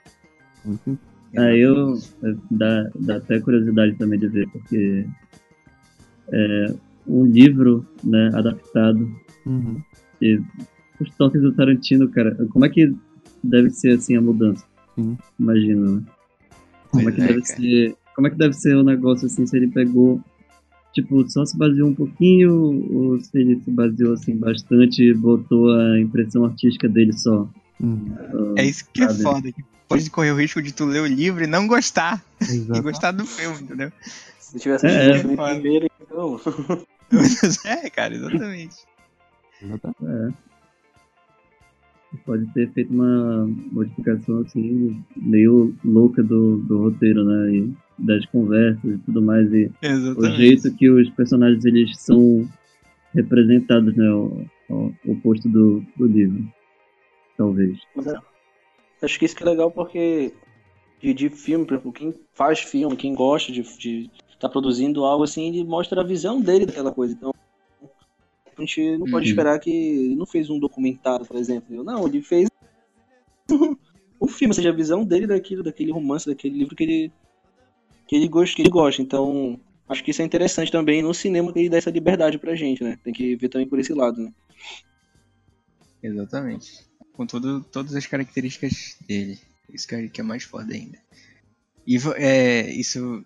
Muito 0.63 0.97
Aí 1.37 1.59
eu 1.59 1.97
dá, 2.51 2.89
dá 2.99 3.17
até 3.17 3.39
curiosidade 3.39 3.95
também 3.95 4.19
de 4.19 4.27
ver, 4.27 4.47
porque 4.49 5.05
é 6.31 6.73
um 7.07 7.25
livro, 7.25 7.85
né, 8.03 8.31
adaptado, 8.33 9.09
Uhum. 9.45 9.79
e 10.21 10.39
os 10.99 11.09
toques 11.17 11.41
do 11.41 11.51
Tarantino, 11.53 12.09
cara, 12.09 12.33
como 12.49 12.65
é 12.65 12.69
que 12.69 12.91
deve 13.43 13.69
ser 13.69 13.91
assim 13.97 14.15
a 14.15 14.21
mudança? 14.21 14.65
Sim. 14.95 15.17
Imagina, 15.39 15.91
né? 15.91 16.01
Como 16.89 17.09
é 17.09 17.11
que 17.11 17.21
é, 17.21 17.27
deve 17.27 17.41
cara. 17.41 17.55
ser. 17.61 17.95
Como 18.15 18.27
é 18.27 18.29
que 18.31 18.37
deve 18.37 18.53
ser 18.53 18.75
o 18.77 18.83
negócio 18.83 19.25
assim, 19.27 19.45
se 19.45 19.55
ele 19.57 19.67
pegou. 19.67 20.21
Tipo, 20.93 21.29
só 21.29 21.45
se 21.45 21.57
baseou 21.57 21.89
um 21.89 21.93
pouquinho, 21.93 22.53
ou 22.93 23.19
se 23.19 23.37
ele 23.37 23.59
se 23.59 23.69
baseou 23.69 24.13
assim 24.13 24.37
bastante 24.37 25.03
e 25.03 25.13
botou 25.13 25.69
a 25.71 25.99
impressão 25.99 26.45
artística 26.45 26.87
dele 26.87 27.11
só. 27.11 27.47
Uhum. 27.81 28.15
Ah, 28.17 28.61
É 28.61 28.65
isso 28.65 28.85
que 28.93 29.03
é 29.03 29.09
sabe? 29.09 29.21
foda. 29.23 29.51
Que 29.51 29.61
pode 29.87 30.09
correr 30.09 30.31
o 30.31 30.35
risco 30.37 30.61
de 30.61 30.73
tu 30.73 30.85
ler 30.85 31.01
o 31.01 31.05
livro 31.07 31.43
e 31.43 31.47
não 31.47 31.67
gostar. 31.67 32.23
E 32.41 32.55
Exato. 32.57 32.83
gostar 32.83 33.11
do 33.11 33.25
filme, 33.25 33.61
entendeu? 33.63 33.91
Se 34.39 34.59
tivesse 34.59 34.85
É, 34.85 35.11
assistido 35.11 35.31
é. 35.31 35.33
o 35.33 35.49
primeiro, 35.53 35.87
então. 36.01 36.39
é, 37.65 37.89
cara, 37.89 38.13
exatamente. 38.13 38.75
Exatamente. 39.61 40.05
É. 40.05 40.45
Pode 42.25 42.45
ter 42.53 42.71
feito 42.71 42.93
uma 42.93 43.45
modificação 43.71 44.39
assim, 44.41 45.03
meio 45.15 45.75
louca 45.83 46.23
do, 46.23 46.57
do 46.57 46.77
roteiro, 46.83 47.25
né? 47.25 47.55
E 47.55 47.73
das 47.97 48.25
conversas 48.27 48.83
e 48.83 48.97
tudo 48.99 49.21
mais. 49.21 49.51
E 49.51 49.65
o 49.65 49.85
Exatamente. 49.85 50.37
jeito 50.37 50.73
que 50.75 50.89
os 50.89 51.09
personagens 51.11 51.65
eles 51.65 51.97
são 51.99 52.47
representados, 53.13 53.95
né? 53.95 54.09
O, 54.11 54.45
o 54.69 54.93
oposto 55.05 55.49
do, 55.49 55.83
do 55.97 56.05
livro. 56.05 56.47
Talvez. 57.37 57.79
É, 57.97 58.15
acho 59.01 59.19
que 59.19 59.25
isso 59.25 59.35
que 59.35 59.43
é 59.43 59.45
legal 59.45 59.71
porque 59.71 60.33
de, 61.01 61.13
de 61.13 61.29
filme, 61.29 61.65
por 61.65 61.75
exemplo, 61.75 61.93
quem 61.93 62.13
faz 62.33 62.59
filme, 62.59 62.97
quem 62.97 63.13
gosta 63.15 63.51
de 63.51 63.61
estar 64.29 64.49
produzindo 64.49 65.05
algo 65.05 65.23
assim, 65.23 65.49
ele 65.49 65.63
mostra 65.65 66.01
a 66.01 66.05
visão 66.05 66.41
dele 66.41 66.65
daquela 66.65 66.93
coisa. 66.93 67.13
Então, 67.15 67.31
a 68.57 68.61
gente 68.61 68.97
não 68.97 69.07
pode 69.07 69.25
Uhum. 69.25 69.27
esperar 69.27 69.59
que 69.59 69.69
ele 69.69 70.15
não 70.15 70.25
fez 70.25 70.49
um 70.49 70.59
documentário, 70.59 71.25
por 71.25 71.37
exemplo. 71.37 71.83
Não, 71.83 72.05
ele 72.07 72.21
fez 72.21 72.47
um 74.21 74.27
filme, 74.27 74.51
ou 74.51 74.55
seja, 74.55 74.69
a 74.69 74.73
visão 74.75 75.05
dele 75.05 75.27
daquilo, 75.27 75.63
daquele 75.63 75.91
romance, 75.91 76.25
daquele 76.25 76.57
livro 76.57 76.75
que 76.75 76.83
ele 76.83 77.13
que 78.07 78.15
ele 78.15 78.27
gosta, 78.27 78.55
que 78.55 78.61
ele 78.61 78.69
gosta. 78.69 79.01
Então, 79.01 79.59
acho 79.89 80.03
que 80.03 80.11
isso 80.11 80.21
é 80.21 80.25
interessante 80.25 80.71
também 80.71 81.01
no 81.03 81.13
cinema 81.13 81.51
que 81.53 81.59
ele 81.59 81.69
dá 81.69 81.77
essa 81.77 81.91
liberdade 81.91 82.39
pra 82.39 82.55
gente, 82.55 82.83
né? 82.83 82.97
Tem 83.03 83.13
que 83.13 83.35
ver 83.35 83.49
também 83.49 83.67
por 83.69 83.79
esse 83.79 83.93
lado, 83.93 84.21
né? 84.21 84.31
Exatamente. 86.01 86.85
Com 87.15 87.25
todo, 87.25 87.61
todas 87.71 87.95
as 87.95 88.05
características 88.05 88.95
dele. 89.07 89.39
Isso 89.73 89.87
que 89.87 89.95
é, 89.95 90.07
que 90.07 90.21
é 90.21 90.23
mais 90.23 90.43
foda 90.43 90.73
ainda. 90.73 90.97
E 91.87 91.97
é, 92.15 92.71
isso, 92.71 93.23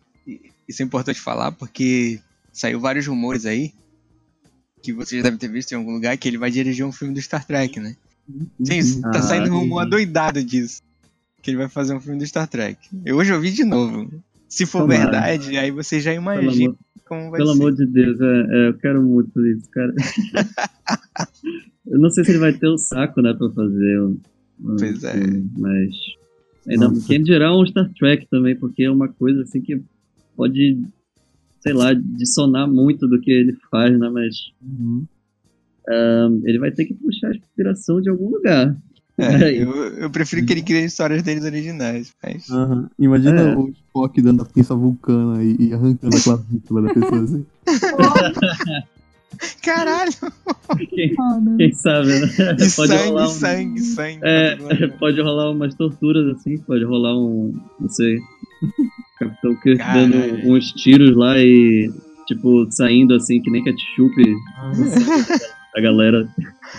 isso 0.67 0.81
é 0.81 0.85
importante 0.85 1.19
falar 1.19 1.51
porque 1.51 2.19
saiu 2.53 2.79
vários 2.79 3.07
rumores 3.07 3.45
aí 3.45 3.73
que 4.81 4.93
vocês 4.93 5.19
já 5.19 5.23
devem 5.23 5.39
ter 5.39 5.49
visto 5.49 5.71
em 5.71 5.75
algum 5.75 5.91
lugar 5.93 6.17
que 6.17 6.27
ele 6.27 6.37
vai 6.37 6.49
dirigir 6.51 6.85
um 6.85 6.91
filme 6.91 7.13
do 7.13 7.21
Star 7.21 7.45
Trek, 7.45 7.79
né? 7.79 7.95
Sim, 8.63 8.77
isso 8.77 9.01
tá 9.01 9.19
Ah, 9.19 9.21
saindo 9.21 9.49
rumor 9.51 9.81
sim. 9.81 9.87
adoidado 9.87 10.43
disso. 10.43 10.81
Que 11.41 11.51
ele 11.51 11.57
vai 11.57 11.69
fazer 11.69 11.93
um 11.93 11.99
filme 12.01 12.19
do 12.19 12.27
Star 12.27 12.47
Trek. 12.47 12.79
Eu 13.05 13.17
hoje 13.17 13.33
ouvi 13.33 13.51
de 13.51 13.63
novo. 13.63 14.11
Se 14.49 14.65
for 14.65 14.79
Tomara. 14.81 15.03
verdade, 15.03 15.57
aí 15.57 15.71
você 15.71 15.99
já 16.01 16.11
Pelo 16.11 16.23
imagina 16.23 16.65
amor, 16.71 16.77
como 17.07 17.29
vai 17.31 17.39
pelo 17.39 17.53
ser. 17.53 17.59
amor 17.61 17.75
de 17.75 17.85
Deus, 17.85 18.19
é, 18.19 18.25
é, 18.49 18.67
eu 18.69 18.73
quero 18.79 19.01
muito 19.03 19.45
isso, 19.47 19.69
cara. 19.69 19.93
eu 21.87 21.99
não 21.99 22.09
sei 22.09 22.23
se 22.25 22.31
ele 22.31 22.39
vai 22.39 22.53
ter 22.53 22.67
o 22.67 22.77
saco, 22.77 23.21
né, 23.21 23.33
pra 23.33 23.49
fazer 23.51 24.01
um, 24.01 24.17
um 24.61 24.75
Pois 24.77 25.03
é. 25.03 25.13
mas. 25.57 25.95
Ainda, 26.67 26.91
quem 27.07 27.23
dirá 27.23 27.55
um 27.55 27.65
Star 27.65 27.89
Trek 27.97 28.27
também, 28.29 28.55
porque 28.55 28.83
é 28.83 28.91
uma 28.91 29.07
coisa 29.07 29.41
assim 29.43 29.61
que 29.61 29.81
pode, 30.35 30.79
sei 31.61 31.73
lá, 31.73 31.93
dissonar 31.93 32.67
muito 32.69 33.07
do 33.07 33.19
que 33.19 33.31
ele 33.31 33.55
faz, 33.71 33.97
né, 33.97 34.09
mas 34.09 34.35
Uhum. 34.61 35.05
hum, 35.89 36.41
ele 36.45 36.59
vai 36.59 36.71
ter 36.71 36.85
que 36.85 36.93
puxar 36.93 37.27
a 37.29 37.35
inspiração 37.35 38.01
de 38.01 38.09
algum 38.09 38.29
lugar. 38.29 38.75
É, 39.19 39.51
eu, 39.63 39.71
eu 39.97 40.09
prefiro 40.09 40.45
que 40.45 40.53
ele 40.53 40.61
crie 40.61 40.85
histórias 40.85 41.21
deles 41.23 41.43
originais. 41.43 42.13
Mas... 42.23 42.49
Aham. 42.49 42.89
Imagina 42.97 43.41
É. 43.41 43.55
o 43.55 43.69
Spock 43.69 44.21
dando 44.21 44.43
a 44.43 44.45
pinça 44.45 44.75
vulcana 44.75 45.43
e, 45.43 45.55
e 45.59 45.73
arrancando 45.73 46.15
a 46.15 46.21
clavícula 46.21 46.81
da 46.83 46.93
pessoa 46.93 47.23
assim. 47.23 47.45
Caralho! 49.63 50.11
Quem, 50.89 51.15
Foda. 51.15 51.55
quem 51.57 51.71
sabe, 51.73 52.07
né? 52.07 52.27
E 52.27 52.75
pode 52.75 52.91
sangue, 52.91 53.03
rolar 53.05 53.25
um, 53.25 53.29
sangue, 53.29 53.79
sangue. 53.81 54.19
É, 54.23 54.87
pode 54.99 55.21
rolar 55.21 55.51
umas 55.51 55.75
torturas 55.75 56.35
assim, 56.35 56.57
pode 56.57 56.83
rolar 56.83 57.15
um. 57.17 57.53
Não 57.79 57.89
sei. 57.89 58.17
Capitão 59.19 59.55
Kirk 59.61 59.77
Caralho. 59.77 60.11
dando 60.11 60.49
uns 60.49 60.71
tiros 60.73 61.15
lá 61.15 61.37
e, 61.37 61.91
tipo, 62.27 62.67
saindo 62.71 63.13
assim, 63.13 63.39
que 63.41 63.51
nem 63.51 63.63
ketchup 63.63 64.13
a 65.77 65.81
galera. 65.81 66.27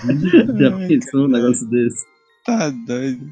Já 0.58 0.70
pensou 0.88 1.24
um 1.26 1.28
negócio 1.28 1.66
desse? 1.68 2.04
Tá 2.46 2.70
doido. 2.86 3.30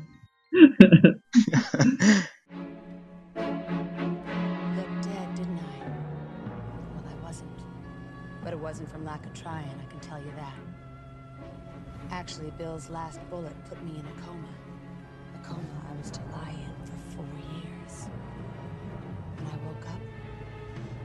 But 8.44 8.52
it 8.54 8.58
wasn't 8.60 8.90
from 8.90 9.04
lack 9.04 9.26
of 9.26 9.34
trying, 9.34 9.68
I 9.80 9.84
can 9.90 10.00
tell 10.00 10.18
you 10.18 10.32
that. 10.36 10.54
Actually, 12.10 12.50
Bill's 12.56 12.88
last 12.88 13.20
bullet 13.28 13.52
put 13.68 13.82
me 13.84 13.98
in 13.98 14.06
a 14.06 14.26
coma. 14.26 14.48
A 15.34 15.38
coma 15.46 15.62
I 15.90 15.96
was 16.00 16.10
to 16.12 16.20
lie 16.32 16.54
in 16.54 16.86
for 16.86 16.96
four 17.16 17.26
years. 17.52 18.08
When 19.36 19.46
I 19.48 19.56
woke 19.66 19.86
up, 19.86 20.00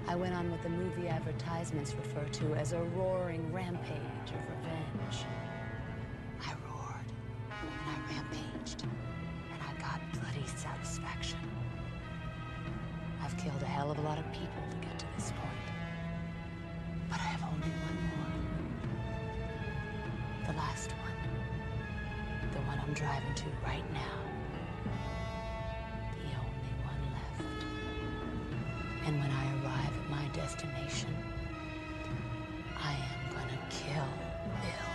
I 0.08 0.16
went 0.16 0.36
on 0.36 0.52
what 0.52 0.62
the 0.64 0.70
movie 0.70 1.10
advertisements 1.10 1.94
refer 1.96 2.24
to 2.24 2.54
as 2.56 2.72
a 2.72 2.82
roaring 2.96 3.52
rampage 3.52 4.30
of 4.30 4.40
revenge. 4.50 5.26
Rampaged, 8.10 8.84
and 8.84 9.62
I 9.62 9.74
got 9.82 10.00
bloody 10.14 10.46
satisfaction. 10.56 11.40
I've 13.22 13.38
killed 13.38 13.62
a 13.62 13.66
hell 13.66 13.92
of 13.92 13.98
a 13.98 14.02
lot 14.02 14.18
of 14.18 14.26
people 14.32 14.64
to 14.70 14.78
get 14.78 15.00
to 15.00 15.06
this 15.16 15.32
point. 15.32 15.68
But 17.10 17.20
I 17.20 17.24
have 17.24 17.44
only 17.44 17.70
one 17.70 18.00
more. 18.12 18.34
The 20.48 20.54
last 20.58 20.92
one. 20.92 22.52
The 22.52 22.60
one 22.60 22.80
I'm 22.80 22.94
driving 22.94 23.34
to 23.36 23.46
right 23.66 23.86
now. 23.94 24.20
The 26.20 26.32
only 26.44 26.74
one 26.84 27.02
left. 27.16 27.66
And 29.06 29.20
when 29.20 29.32
I 29.32 29.46
arrive 29.64 29.94
at 29.98 30.10
my 30.10 30.28
destination, 30.34 31.16
I 32.78 32.94
am 32.94 33.34
gonna 33.34 33.60
kill 33.70 34.10
Bill. 34.62 34.93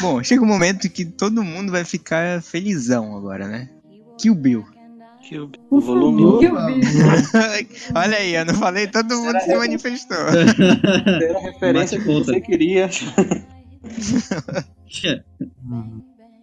Bom, 0.00 0.22
chega 0.22 0.42
um 0.42 0.46
momento 0.46 0.88
que 0.88 1.04
todo 1.04 1.42
mundo 1.42 1.72
vai 1.72 1.84
ficar 1.84 2.42
felizão 2.42 3.16
agora, 3.16 3.48
né? 3.48 3.68
Kill 4.18 4.34
Bill. 4.34 4.64
Kill 5.22 5.48
Bill, 5.48 5.60
o 5.70 5.80
volume 5.80 6.24
1. 6.24 6.42
Eu 6.42 6.66
vi. 6.66 6.80
Olha 7.94 8.16
aí, 8.16 8.34
eu 8.34 8.44
não 8.44 8.54
falei, 8.54 8.86
todo 8.86 9.16
mundo 9.16 9.38
se 9.40 9.54
manifestou. 9.54 10.16
Era 11.22 11.38
a 11.38 11.42
referência 11.42 11.98
que 11.98 12.06
você 12.06 12.40
queria. 12.40 12.88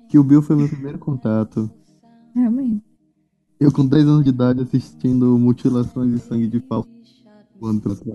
Que 0.09 0.17
o 0.17 0.23
Bill 0.23 0.41
foi 0.41 0.55
meu 0.55 0.69
primeiro 0.69 0.97
contato. 0.97 1.69
Realmente. 2.33 2.81
Eu 3.59 3.71
com 3.71 3.85
10 3.85 4.05
anos 4.05 4.23
de 4.23 4.29
idade 4.29 4.61
assistindo 4.61 5.37
mutilações 5.37 6.11
de 6.11 6.19
sangue 6.19 6.47
de 6.47 6.59
tela. 6.61 6.85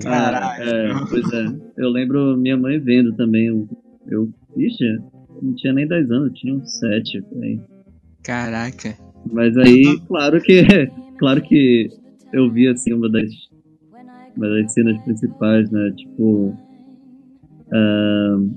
Caralho. 0.01 0.63
É, 0.63 1.07
pois 1.09 1.33
é. 1.33 1.47
Eu 1.77 1.91
lembro 1.91 2.37
minha 2.37 2.57
mãe 2.57 2.79
vendo 2.79 3.13
também. 3.15 3.69
Eu, 4.07 4.31
ixi, 4.57 4.85
não 5.41 5.55
tinha 5.55 5.73
nem 5.73 5.87
10 5.87 6.11
anos, 6.11 6.29
eu 6.29 6.35
tinha 6.35 6.55
uns 6.55 6.79
7 6.79 7.23
por 7.23 7.43
aí. 7.43 7.61
Caraca. 8.23 8.97
Mas 9.31 9.57
aí, 9.57 10.01
claro 10.07 10.41
que. 10.43 10.63
Claro 11.19 11.41
que 11.41 11.89
eu 12.33 12.51
vi 12.51 12.67
assim 12.67 12.93
uma 12.93 13.09
das, 13.09 13.31
uma 14.37 14.49
das 14.49 14.73
cenas 14.73 14.99
principais, 15.05 15.71
né? 15.71 15.93
Tipo. 15.97 16.59
ahn, 17.73 18.51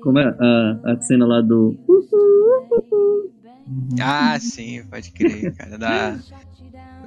como 0.00 0.18
é? 0.18 0.24
A, 0.24 0.80
a 0.92 1.00
cena 1.02 1.24
lá 1.24 1.40
do. 1.40 1.76
Ah, 4.00 4.38
sim, 4.40 4.82
pode 4.90 5.12
crer, 5.12 5.54
cara. 5.54 5.78
Da. 5.78 6.18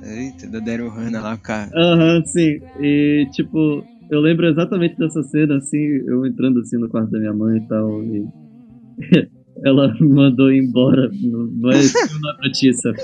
Eita, 0.04 0.48
da 0.48 0.60
Daryl 0.62 0.90
Hannah 0.90 1.22
lá, 1.22 1.38
cara. 1.38 1.70
Aham, 1.76 2.24
sim. 2.26 2.62
E 2.80 3.28
tipo, 3.32 3.86
eu 4.12 4.20
lembro 4.20 4.46
exatamente 4.46 4.98
dessa 4.98 5.24
cena, 5.24 5.58
assim, 5.58 5.78
eu 6.06 6.26
entrando 6.26 6.60
assim 6.60 6.78
no 6.78 6.90
quarto 6.90 7.10
da 7.12 7.20
minha 7.20 7.34
mãe 7.34 7.58
e 7.58 7.68
tal. 7.68 8.04
E 8.04 8.28
ela 9.64 9.94
me 10.00 10.10
mandou 10.10 10.52
ir 10.52 10.64
embora. 10.64 11.10
Não 11.14 11.46
não 11.48 11.72
é 11.72 11.80
é 11.80 12.38
pra 12.38 12.52
ti, 12.52 12.74
sabe? 12.74 12.98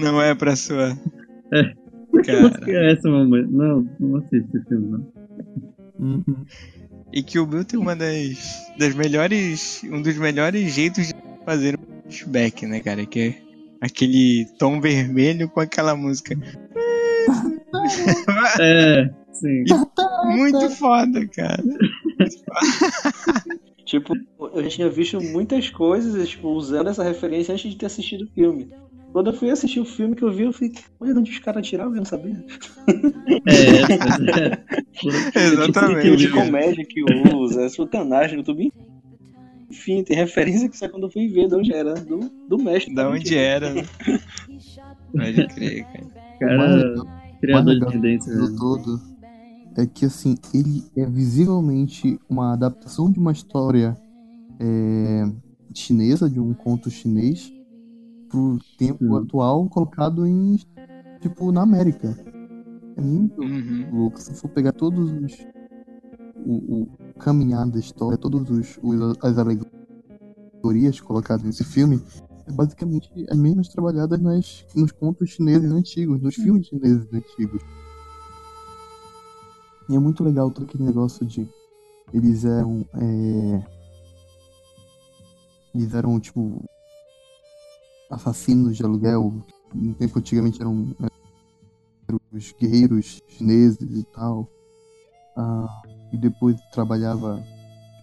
Não 0.00 0.22
é 0.22 0.34
pra 0.36 0.54
sua. 0.54 0.96
É. 1.52 1.64
Que 2.22 2.32
Cara. 2.32 2.42
música 2.42 2.70
é 2.70 2.92
essa, 2.92 3.10
mamãe? 3.10 3.44
Não, 3.50 3.86
não 3.98 4.16
assiste 4.18 4.48
esse 4.54 4.68
filme, 4.68 4.88
não. 4.88 5.12
Uhum. 5.98 6.44
E 7.12 7.22
que 7.22 7.38
o 7.38 7.46
Bill 7.46 7.64
tem 7.64 7.78
uma 7.78 7.96
das, 7.96 8.72
das 8.78 8.94
melhores. 8.94 9.82
Um 9.90 10.00
dos 10.00 10.16
melhores 10.16 10.74
jeitos 10.74 11.08
de 11.08 11.14
fazer 11.44 11.76
um 11.76 12.02
flashback, 12.02 12.66
né, 12.66 12.80
cara? 12.80 13.04
Que 13.04 13.20
é 13.20 13.34
aquele 13.80 14.46
tom 14.58 14.80
vermelho 14.80 15.48
com 15.48 15.60
aquela 15.60 15.96
música. 15.96 16.36
É, 18.60 19.10
sim. 19.40 19.64
Muito 20.24 20.70
foda, 20.70 21.26
cara. 21.28 21.62
Tipo, 23.86 24.14
eu 24.52 24.64
já 24.64 24.68
tinha 24.68 24.90
visto 24.90 25.20
muitas 25.20 25.70
coisas, 25.70 26.28
tipo, 26.28 26.48
usando 26.48 26.88
essa 26.90 27.04
referência 27.04 27.52
antes 27.54 27.70
de 27.70 27.76
ter 27.76 27.86
assistido 27.86 28.24
o 28.24 28.28
filme. 28.34 28.68
Quando 29.12 29.30
eu 29.30 29.34
fui 29.34 29.48
assistir 29.48 29.78
o 29.78 29.84
filme 29.84 30.16
que 30.16 30.24
eu 30.24 30.32
vi, 30.32 30.42
eu 30.42 30.52
fiquei, 30.52 30.82
olha 30.98 31.12
de 31.14 31.20
onde 31.20 31.30
os 31.30 31.38
caras 31.38 31.64
tiraram, 31.66 31.92
eu 31.92 31.98
não 31.98 32.04
sabia. 32.04 32.44
É, 33.46 34.42
é. 34.42 34.56
Por- 34.56 35.14
Exatamente. 35.40 36.02
Tipo 36.02 36.16
de 36.16 36.28
comédia 36.30 36.84
que 36.84 37.00
usa, 37.32 37.62
é 37.62 37.68
sacanagem 37.68 38.32
no 38.32 38.38
YouTube. 38.40 38.72
Enfim, 39.70 40.02
tem 40.02 40.16
referência 40.16 40.68
que 40.68 40.76
só 40.76 40.88
quando 40.88 41.04
eu 41.04 41.10
fui 41.10 41.28
ver 41.28 41.46
de 41.46 41.54
onde 41.54 41.72
era, 41.72 41.94
do, 41.94 42.28
do 42.48 42.58
mestre. 42.58 42.92
Da 42.92 43.08
onde 43.08 43.38
era. 43.38 43.72
né? 43.72 43.84
Pode 45.12 45.46
crer, 45.54 45.84
cara. 45.84 46.06
Cara, 46.40 46.94
criador 47.40 47.78
de 47.78 47.86
tendência. 47.92 48.34
né? 48.34 48.48
todo 48.58 49.00
é 49.76 49.86
que 49.86 50.06
assim 50.06 50.36
ele 50.54 50.84
é 50.96 51.04
visivelmente 51.06 52.18
uma 52.28 52.52
adaptação 52.54 53.10
de 53.10 53.18
uma 53.18 53.32
história 53.32 53.96
é, 54.58 55.24
chinesa 55.74 56.28
de 56.30 56.40
um 56.40 56.54
conto 56.54 56.90
chinês 56.90 57.52
pro 58.28 58.58
tempo 58.78 59.04
Hum. 59.04 59.16
atual 59.16 59.68
colocado 59.68 60.26
em 60.26 60.58
tipo 61.20 61.52
na 61.52 61.62
América 61.62 62.16
é 62.96 63.00
muito 63.00 63.40
Uhum. 63.42 63.88
louco 63.92 64.20
se 64.20 64.34
for 64.34 64.48
pegar 64.48 64.72
todos 64.72 65.12
os 65.12 65.46
o, 66.46 66.82
o 66.82 66.88
caminhar 67.18 67.68
da 67.68 67.78
história 67.78 68.16
todos 68.16 68.48
os, 68.50 68.78
os 68.82 69.16
as 69.22 69.36
alegorias 69.38 71.00
colocadas 71.00 71.44
nesse 71.44 71.64
filme 71.64 72.00
é 72.46 72.52
basicamente 72.52 73.10
as 73.28 73.36
mesmas 73.36 73.68
trabalhadas 73.68 74.20
nas, 74.20 74.64
nos 74.74 74.92
contos 74.92 75.30
chineses 75.30 75.70
antigos, 75.70 76.22
nos 76.22 76.36
filmes 76.36 76.68
chineses 76.68 77.12
antigos. 77.12 77.60
E 79.88 79.94
é 79.94 79.98
muito 79.98 80.24
legal 80.24 80.50
todo 80.50 80.64
aquele 80.64 80.84
negócio 80.84 81.24
de. 81.24 81.48
Eles 82.12 82.44
eram. 82.44 82.84
é, 82.94 83.62
eles 85.74 85.94
eram, 85.94 86.18
tipo. 86.18 86.64
assassinos 88.10 88.76
de 88.76 88.84
aluguel. 88.84 89.32
No 89.74 89.94
tempo 89.94 90.18
antigamente 90.18 90.60
eram. 90.60 90.94
eram 92.08 92.20
os 92.32 92.52
guerreiros 92.52 93.22
chineses 93.28 93.98
e 93.98 94.04
tal. 94.12 94.48
Ah, 95.36 95.82
e 96.12 96.16
depois 96.16 96.56
trabalhava. 96.72 97.42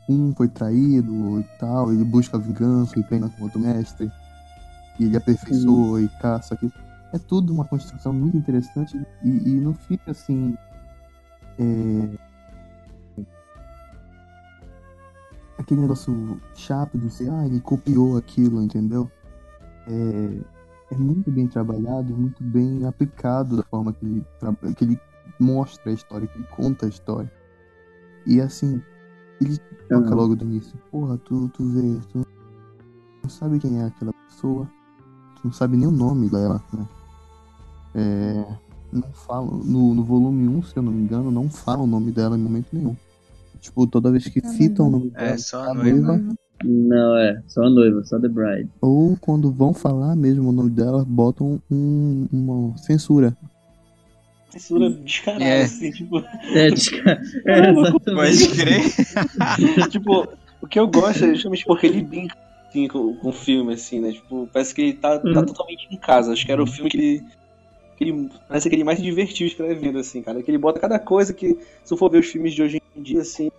Um 0.09 0.35
foi 0.35 0.49
traído 0.49 1.39
e 1.39 1.43
tal, 1.57 1.93
ele 1.93 2.03
busca 2.03 2.37
vingança 2.37 2.99
e 2.99 3.03
treina 3.03 3.29
com 3.29 3.43
outro 3.43 3.59
mestre. 3.59 4.11
E 4.99 5.05
ele 5.05 5.17
aperfeiçoa 5.17 6.01
e 6.01 6.09
caça 6.19 6.53
aquilo. 6.53 6.73
É 7.13 7.17
tudo 7.19 7.53
uma 7.53 7.65
construção 7.65 8.11
muito 8.11 8.35
interessante 8.35 8.97
e, 9.23 9.29
e 9.29 9.61
não 9.61 9.73
fica 9.73 10.11
assim. 10.11 10.55
É, 11.59 12.17
Aquele 15.57 15.81
negócio 15.81 16.41
chato 16.55 16.97
de 16.97 17.09
ser, 17.09 17.29
ah, 17.29 17.45
ele 17.45 17.61
copiou 17.61 18.17
aquilo, 18.17 18.61
entendeu? 18.61 19.09
É, 19.87 20.93
é 20.93 20.97
muito 20.97 21.31
bem 21.31 21.47
trabalhado, 21.47 22.15
muito 22.15 22.43
bem 22.43 22.85
aplicado 22.85 23.57
da 23.57 23.63
forma 23.63 23.93
que 23.93 24.05
ele, 24.05 24.25
que 24.75 24.83
ele 24.83 24.99
mostra 25.39 25.91
a 25.91 25.93
história, 25.93 26.27
que 26.27 26.37
ele 26.37 26.47
conta 26.47 26.85
a 26.85 26.89
história. 26.89 27.31
E 28.25 28.41
assim, 28.41 28.81
ele 29.39 29.57
toca 29.87 30.13
logo 30.13 30.35
do 30.35 30.43
início. 30.43 30.77
Porra, 30.91 31.17
tu, 31.19 31.47
tu 31.49 31.63
vê, 31.69 31.99
tu 32.11 32.25
não 33.23 33.29
sabe 33.29 33.59
quem 33.59 33.79
é 33.79 33.85
aquela 33.85 34.11
pessoa, 34.27 34.69
tu 35.35 35.41
não 35.45 35.53
sabe 35.53 35.77
nem 35.77 35.87
o 35.87 35.91
nome 35.91 36.29
dela, 36.29 36.61
né? 36.73 36.87
É, 37.95 38.57
não 38.93 39.11
fala, 39.13 39.45
no, 39.45 39.93
no 39.93 40.03
volume 40.03 40.47
1, 40.47 40.63
se 40.63 40.77
eu 40.77 40.83
não 40.83 40.91
me 40.91 41.03
engano, 41.03 41.31
não 41.31 41.49
fala 41.49 41.83
o 41.83 41.87
nome 41.87 42.11
dela 42.11 42.37
em 42.37 42.41
momento 42.41 42.67
nenhum. 42.73 42.95
Tipo, 43.59 43.87
toda 43.87 44.11
vez 44.11 44.27
que 44.27 44.41
Tá 44.41 44.49
citam 44.49 44.87
o 44.87 44.89
nome 44.91 45.09
dela, 45.09 45.27
É 45.27 45.37
só 45.37 45.63
a 45.63 45.73
noiva. 45.73 46.17
noiva, 46.17 46.35
Não, 46.65 47.17
é, 47.17 47.41
só 47.47 47.63
a 47.63 47.69
noiva, 47.69 48.03
só 48.03 48.19
The 48.19 48.27
Bride. 48.27 48.69
ou 48.81 49.17
quando 49.21 49.51
vão 49.51 49.73
falar 49.73 50.15
mesmo 50.15 50.49
o 50.49 50.51
nome 50.51 50.69
dela, 50.69 51.05
botam 51.07 51.61
um- 51.71 52.27
uma 52.31 52.77
censura. 52.77 53.35
Censura 54.49 54.89
descarada, 54.89 55.43
É. 55.43 55.63
assim, 55.63 55.89
tipo. 55.91 56.19
É, 56.53 56.69
desca- 56.69 57.19
é. 57.45 57.73
Pode 57.73 58.47
crer. 58.49 58.83
tipo, 59.89 60.27
o 60.61 60.67
que 60.67 60.79
eu 60.79 60.87
gosto 60.87 61.25
é 61.25 61.33
justamente 61.33 61.65
porque 61.65 61.87
ele 61.87 62.03
brinca 62.03 62.37
assim, 62.69 62.87
com, 62.87 63.15
com 63.15 63.29
o 63.29 63.33
filme, 63.33 63.73
assim, 63.73 63.99
né? 63.99 64.11
Tipo, 64.11 64.47
parece 64.53 64.75
que 64.75 64.81
ele 64.81 64.93
tá, 64.93 65.17
tá 65.19 65.27
Uhum. 65.27 65.45
totalmente 65.45 65.87
em 65.91 65.97
casa. 65.97 66.33
Acho 66.33 66.45
que 66.45 66.51
era 66.51 66.61
o 66.61 66.67
filme 66.67 66.89
que 66.89 66.97
ele. 66.97 67.23
Que 68.03 68.09
ele 68.09 68.29
parece 68.47 68.69
que 68.69 68.75
ele 68.75 68.83
mais 68.83 68.99
se 68.99 69.03
divertiu 69.03 69.47
escrevendo, 69.47 69.99
assim, 69.99 70.21
cara. 70.21 70.41
Que 70.43 70.51
ele 70.51 70.57
bota 70.57 70.79
cada 70.79 70.99
coisa 70.99 71.33
que, 71.33 71.57
se 71.83 71.93
eu 71.93 71.97
for 71.97 72.09
ver 72.09 72.19
os 72.19 72.27
filmes 72.27 72.53
de 72.53 72.61
hoje 72.61 72.81
em 72.95 73.01
dia, 73.01 73.21
assim, 73.21 73.49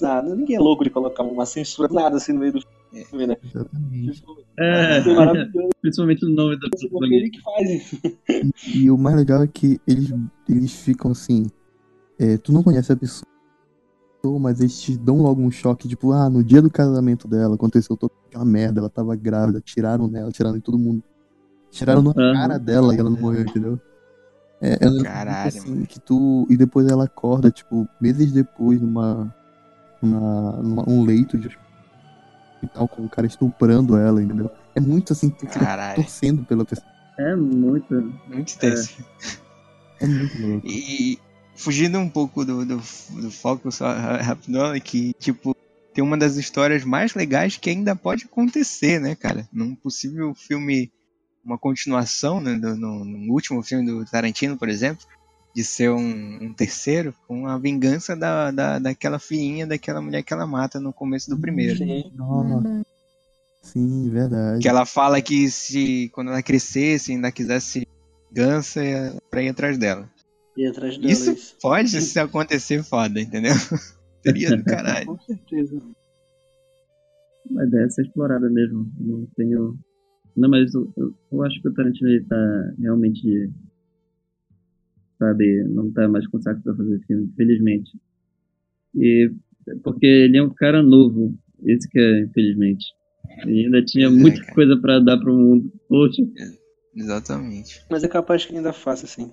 nada, 0.00 0.34
ninguém 0.34 0.56
é 0.56 0.60
louco 0.60 0.84
de 0.84 0.90
colocar 0.90 1.22
uma 1.22 1.46
censura, 1.46 1.88
nada 1.92 2.16
assim 2.16 2.32
no 2.32 2.40
meio 2.40 2.52
do 2.52 2.60
filme, 3.08 3.26
né? 3.26 3.36
Exatamente. 3.42 4.12
Tipo, 4.12 4.36
É, 4.58 4.98
é 4.98 5.14
maravilhoso, 5.14 5.70
principalmente 5.80 6.26
o 6.26 6.28
nome 6.28 6.58
da 6.58 6.68
porque 6.90 7.14
ele 7.14 7.30
que 7.30 7.40
faz 7.40 7.70
isso. 7.70 8.00
E 8.74 8.90
o 8.90 8.98
mais 8.98 9.16
legal 9.16 9.42
é 9.42 9.46
que 9.46 9.80
eles, 9.86 10.12
eles 10.48 10.72
ficam 10.72 11.12
assim. 11.12 11.46
é, 12.18 12.36
tu 12.36 12.52
não 12.52 12.62
conhece 12.62 12.92
a 12.92 12.96
pessoa, 12.96 13.24
mas 14.40 14.60
eles 14.60 14.80
te 14.80 14.96
dão 14.96 15.22
logo 15.22 15.40
um 15.40 15.50
choque, 15.50 15.88
tipo, 15.88 16.12
ah, 16.12 16.28
no 16.28 16.44
dia 16.44 16.60
do 16.60 16.70
casamento 16.70 17.26
dela 17.26 17.54
aconteceu 17.54 17.96
toda 17.96 18.12
aquela 18.26 18.44
merda, 18.44 18.80
ela 18.80 18.90
tava 18.90 19.16
grávida, 19.16 19.60
tiraram 19.60 20.06
nela, 20.06 20.30
tiraram 20.30 20.56
em 20.56 20.60
todo 20.60 20.78
mundo. 20.78 21.02
Tiraram 21.70 22.02
na 22.02 22.12
cara 22.12 22.58
dela 22.58 22.94
e 22.94 22.98
ela 22.98 23.08
não 23.08 23.18
morreu, 23.18 23.40
entendeu? 23.42 23.80
É, 24.62 24.74
é 24.74 24.78
negócio 24.84 25.02
Caralho, 25.04 25.48
assim, 25.48 25.84
que 25.84 25.98
tu. 25.98 26.46
E 26.48 26.56
depois 26.56 26.86
ela 26.86 27.04
acorda, 27.04 27.50
tipo, 27.50 27.88
meses 28.00 28.30
depois, 28.32 28.80
numa. 28.80 29.34
numa, 30.00 30.52
numa 30.52 30.88
um 30.88 31.04
leito 31.04 31.36
de 31.36 31.48
hospital 32.62 32.88
com 32.88 33.04
o 33.04 33.08
cara 33.08 33.26
estuprando 33.26 33.96
ela, 33.96 34.22
entendeu? 34.22 34.50
É 34.74 34.80
muito 34.80 35.12
assim, 35.12 35.28
tu 35.30 35.46
Caralho. 35.46 35.96
torcendo 35.96 36.44
pela 36.44 36.64
pessoa. 36.64 36.86
É 37.18 37.34
muito. 37.34 38.14
Muito 38.28 38.56
tenso. 38.58 39.04
É 40.00 40.06
muito 40.06 40.40
louco. 40.40 40.66
E 40.66 41.18
fugindo 41.56 41.98
um 41.98 42.08
pouco 42.08 42.44
do, 42.44 42.64
do, 42.64 42.76
do 42.76 43.30
foco 43.30 43.70
só 43.70 43.86
ra- 43.92 44.22
rapidão, 44.22 44.72
é 44.72 44.80
que, 44.80 45.12
tipo, 45.18 45.56
tem 45.92 46.02
uma 46.02 46.16
das 46.16 46.36
histórias 46.36 46.84
mais 46.84 47.14
legais 47.14 47.56
que 47.56 47.68
ainda 47.68 47.94
pode 47.94 48.24
acontecer, 48.24 49.00
né, 49.00 49.14
cara? 49.14 49.46
Num 49.52 49.74
possível 49.74 50.34
filme, 50.34 50.90
uma 51.44 51.58
continuação, 51.58 52.40
né, 52.40 52.54
do- 52.58 52.76
no, 52.76 53.04
no 53.04 53.32
último 53.32 53.62
filme 53.62 53.84
do 53.84 54.04
Tarantino, 54.04 54.56
por 54.56 54.68
exemplo, 54.68 55.04
de 55.54 55.62
ser 55.64 55.90
um, 55.90 56.44
um 56.44 56.54
terceiro 56.54 57.14
com 57.26 57.46
a 57.46 57.58
vingança 57.58 58.16
da, 58.16 58.50
da, 58.50 58.78
daquela 58.78 59.18
filhinha 59.18 59.66
daquela 59.66 60.00
mulher 60.00 60.22
que 60.22 60.32
ela 60.32 60.46
mata 60.46 60.80
no 60.80 60.92
começo 60.92 61.28
do 61.28 61.38
primeiro. 61.38 61.76
Sim. 61.76 62.10
Nossa, 62.14 62.82
sim, 63.62 64.08
verdade. 64.10 64.60
Que 64.62 64.68
ela 64.68 64.86
fala 64.86 65.20
que 65.20 65.50
se 65.50 66.08
quando 66.14 66.28
ela 66.30 66.42
crescesse, 66.42 67.12
ainda 67.12 67.30
quisesse 67.30 67.86
vingança, 68.30 68.80
pra 69.30 69.42
ir 69.42 69.48
atrás 69.50 69.76
dela. 69.76 70.08
E 70.56 70.66
atrás 70.66 70.96
dela 70.96 71.10
Isso 71.12 71.32
isso. 71.32 71.56
pode 71.60 72.00
se 72.00 72.18
acontecer 72.18 72.82
foda, 72.82 73.20
entendeu? 73.20 73.52
Seria 74.22 74.56
do 74.56 74.64
caralho. 74.64 75.06
Com 75.06 75.18
certeza. 75.20 75.82
Uma 77.50 77.64
ideia 77.64 77.90
ser 77.90 78.02
explorada 78.02 78.48
mesmo. 78.48 78.90
Não 78.98 79.26
tenho. 79.36 79.78
Não, 80.36 80.48
mas 80.48 80.72
eu, 80.74 80.92
eu, 80.96 81.14
eu 81.30 81.42
acho 81.44 81.60
que 81.60 81.68
o 81.68 81.74
Tarantino 81.74 82.08
ele 82.10 82.24
tá 82.24 82.72
realmente. 82.78 83.50
Sabe, 85.18 85.62
não 85.64 85.90
tá 85.92 86.08
mais 86.08 86.26
com 86.26 86.40
saco 86.40 86.60
pra 86.62 86.74
fazer 86.74 86.98
filme, 87.06 87.24
infelizmente. 87.24 87.92
E 88.94 89.30
porque 89.82 90.06
ele 90.06 90.38
é 90.38 90.42
um 90.42 90.50
cara 90.50 90.82
novo. 90.82 91.34
Esse 91.64 91.88
que 91.88 91.98
é, 91.98 92.20
infelizmente. 92.22 92.84
Ele 93.46 93.66
ainda 93.66 93.84
tinha 93.84 94.08
Pois 94.08 94.18
é, 94.18 94.22
muita 94.22 94.40
cara. 94.40 94.54
coisa 94.54 94.76
pra 94.80 94.98
dar 94.98 95.18
pro 95.18 95.32
mundo. 95.32 95.72
Poxa. 95.88 96.22
Exatamente. 96.94 97.84
Mas 97.90 98.02
é 98.02 98.08
capaz 98.08 98.44
que 98.44 98.54
ainda 98.54 98.72
faça, 98.72 99.06
assim. 99.06 99.32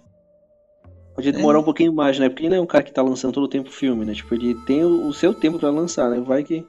Pode 1.16 1.32
demorar 1.32 1.60
um 1.60 1.64
pouquinho 1.64 1.92
mais, 1.94 2.18
né? 2.18 2.30
Porque 2.30 2.44
ele 2.44 2.52
não 2.52 2.58
é 2.58 2.62
um 2.62 2.68
cara 2.68 2.84
que 2.84 2.94
tá 2.94 3.02
lançando 3.02 3.34
todo 3.34 3.44
o 3.44 3.50
tempo 3.50 3.70
filme, 3.70 4.06
né? 4.06 4.14
Tipo, 4.14 4.36
ele 4.36 4.56
tem 4.66 4.86
o, 4.86 5.08
o 5.08 5.14
seu 5.14 5.34
tempo 5.34 5.60
pra 5.60 5.70
lançar, 5.70 6.10
né? 6.10 6.20
Vai 6.22 6.44
que 6.44 6.66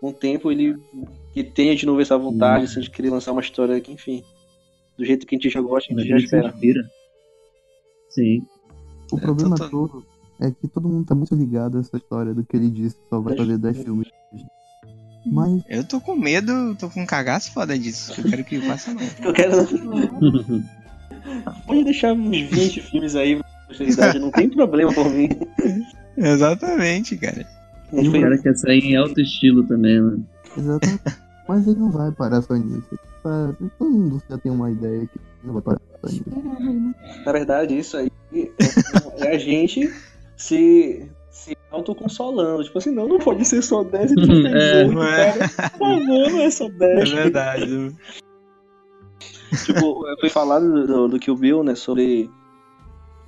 com 0.00 0.08
o 0.08 0.12
tempo 0.12 0.50
ele 0.50 0.76
que 1.32 1.44
tenha 1.44 1.74
de 1.76 1.86
novo 1.86 2.00
essa 2.00 2.18
vontade, 2.18 2.64
assim, 2.64 2.80
de 2.80 2.90
querer 2.90 3.10
lançar 3.10 3.32
uma 3.32 3.40
história 3.40 3.80
que, 3.80 3.92
enfim, 3.92 4.22
do 4.96 5.04
jeito 5.04 5.26
que 5.26 5.34
a 5.34 5.38
gente 5.38 5.50
já 5.50 5.60
gosta, 5.60 5.92
a 5.94 5.98
gente 5.98 6.08
já 6.08 6.16
espera. 6.16 6.48
inspira. 6.48 6.82
Sim. 8.08 8.42
O 9.12 9.16
É, 9.16 9.20
problema 9.20 9.56
tô- 9.56 9.68
tô- 9.68 9.88
todo 9.88 10.06
é 10.40 10.50
que 10.50 10.66
todo 10.68 10.88
mundo 10.88 11.06
tá 11.06 11.14
muito 11.14 11.34
ligado 11.34 11.76
a 11.76 11.80
essa 11.80 11.96
história 11.96 12.34
do 12.34 12.44
que 12.44 12.56
ele 12.56 12.70
disse 12.70 12.96
que 12.96 13.08
só 13.08 13.20
vai 13.20 13.36
fazer 13.36 13.58
10 13.58 13.78
filmes. 13.84 14.08
Mas 15.26 15.62
Eu 15.68 15.86
tô 15.86 16.00
com 16.00 16.16
medo, 16.16 16.74
tô 16.76 16.88
com 16.88 17.02
um 17.02 17.06
cagaço 17.06 17.52
foda 17.52 17.78
disso. 17.78 18.14
Eu 18.18 18.30
quero 18.30 18.44
que 18.44 18.60
faça 18.62 18.92
não. 18.94 19.02
Eu 19.22 19.32
quero. 19.34 19.56
Pode 21.66 21.84
deixar 21.84 22.14
uns 22.14 22.50
20 22.50 22.80
filmes 22.80 23.14
aí 23.14 23.38
não 24.20 24.30
tem 24.32 24.48
problema 24.50 24.92
por 24.92 25.08
mim. 25.10 25.28
Exatamente, 26.16 27.16
cara. 27.16 27.46
Gente 27.92 28.08
O 28.08 28.10
foi- 28.10 28.20
cara 28.20 28.38
quer 28.38 28.54
sair 28.56 28.84
em 28.84 28.96
alto 28.96 29.20
estilo 29.20 29.62
também, 29.66 30.00
né? 30.00 30.18
Exatamente. 30.56 31.02
Mas 31.48 31.66
ele 31.66 31.80
não 31.80 31.90
vai 31.90 32.12
parar 32.12 32.42
só 32.42 32.54
nisso. 32.54 32.98
Tá- 33.22 33.54
Todo 33.78 33.90
mundo 33.90 34.22
já 34.30 34.38
tem 34.38 34.52
uma 34.52 34.70
ideia 34.70 35.00
que 35.06 35.16
ele 35.18 35.24
não 35.44 35.54
vai 35.54 35.62
parar 35.62 35.80
só 36.00 36.06
nisso. 36.08 36.24
Na 37.26 37.32
verdade, 37.32 37.76
isso 37.78 37.96
aí 37.96 38.10
é, 38.32 38.50
é 39.26 39.34
a 39.34 39.38
gente 39.38 39.92
se, 40.36 41.10
se 41.30 41.56
autoconsolando. 41.72 42.62
Tipo 42.62 42.78
assim, 42.78 42.90
não, 42.92 43.08
não 43.08 43.18
pode 43.18 43.44
ser 43.44 43.62
só 43.62 43.82
10 43.82 44.12
e 44.12 44.14
tu 44.14 44.26
fez 44.26 44.44
É, 44.54 44.82
8, 44.84 44.92
não 44.92 45.02
é. 45.04 45.32
cara. 45.32 45.70
Por 45.70 45.78
favor, 45.78 46.30
não 46.30 46.40
é 46.40 46.50
só 46.50 46.68
10. 46.68 47.10
verdade. 47.10 47.96
Tipo, 49.66 50.04
foi 50.20 50.28
falado 50.30 50.70
do, 50.72 50.86
do, 50.86 51.08
do 51.08 51.18
Kill 51.18 51.36
Bill, 51.36 51.64
né, 51.64 51.74
sobre... 51.74 52.30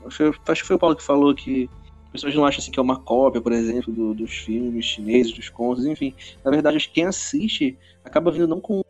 Acho, 0.07 0.33
que- 0.33 0.53
acho 0.53 0.63
que 0.63 0.69
foi 0.69 0.77
o 0.77 0.79
Paulo 0.79 0.95
que 0.97 1.03
falou 1.03 1.35
que 1.35 1.69
pessoas 2.13 2.35
não 2.35 2.45
acham 2.45 2.61
assim, 2.61 2.71
que 2.71 2.79
é 2.79 2.83
uma 2.83 3.01
cópia, 3.01 3.41
por 3.41 3.53
exemplo, 3.53 3.93
do- 3.93 4.15
dos 4.15 4.31
filmes 4.31 4.85
chineses, 4.85 5.33
dos 5.33 5.49
contos, 5.49 5.85
enfim. 5.87 6.15
Na 6.45 6.51
verdade, 6.51 6.77
acho 6.77 6.89
que 6.89 6.95
quem 6.95 7.07
assiste 7.07 7.79
acaba 8.05 8.31
vindo 8.31 8.47
não 8.47 8.61
com 8.61 8.83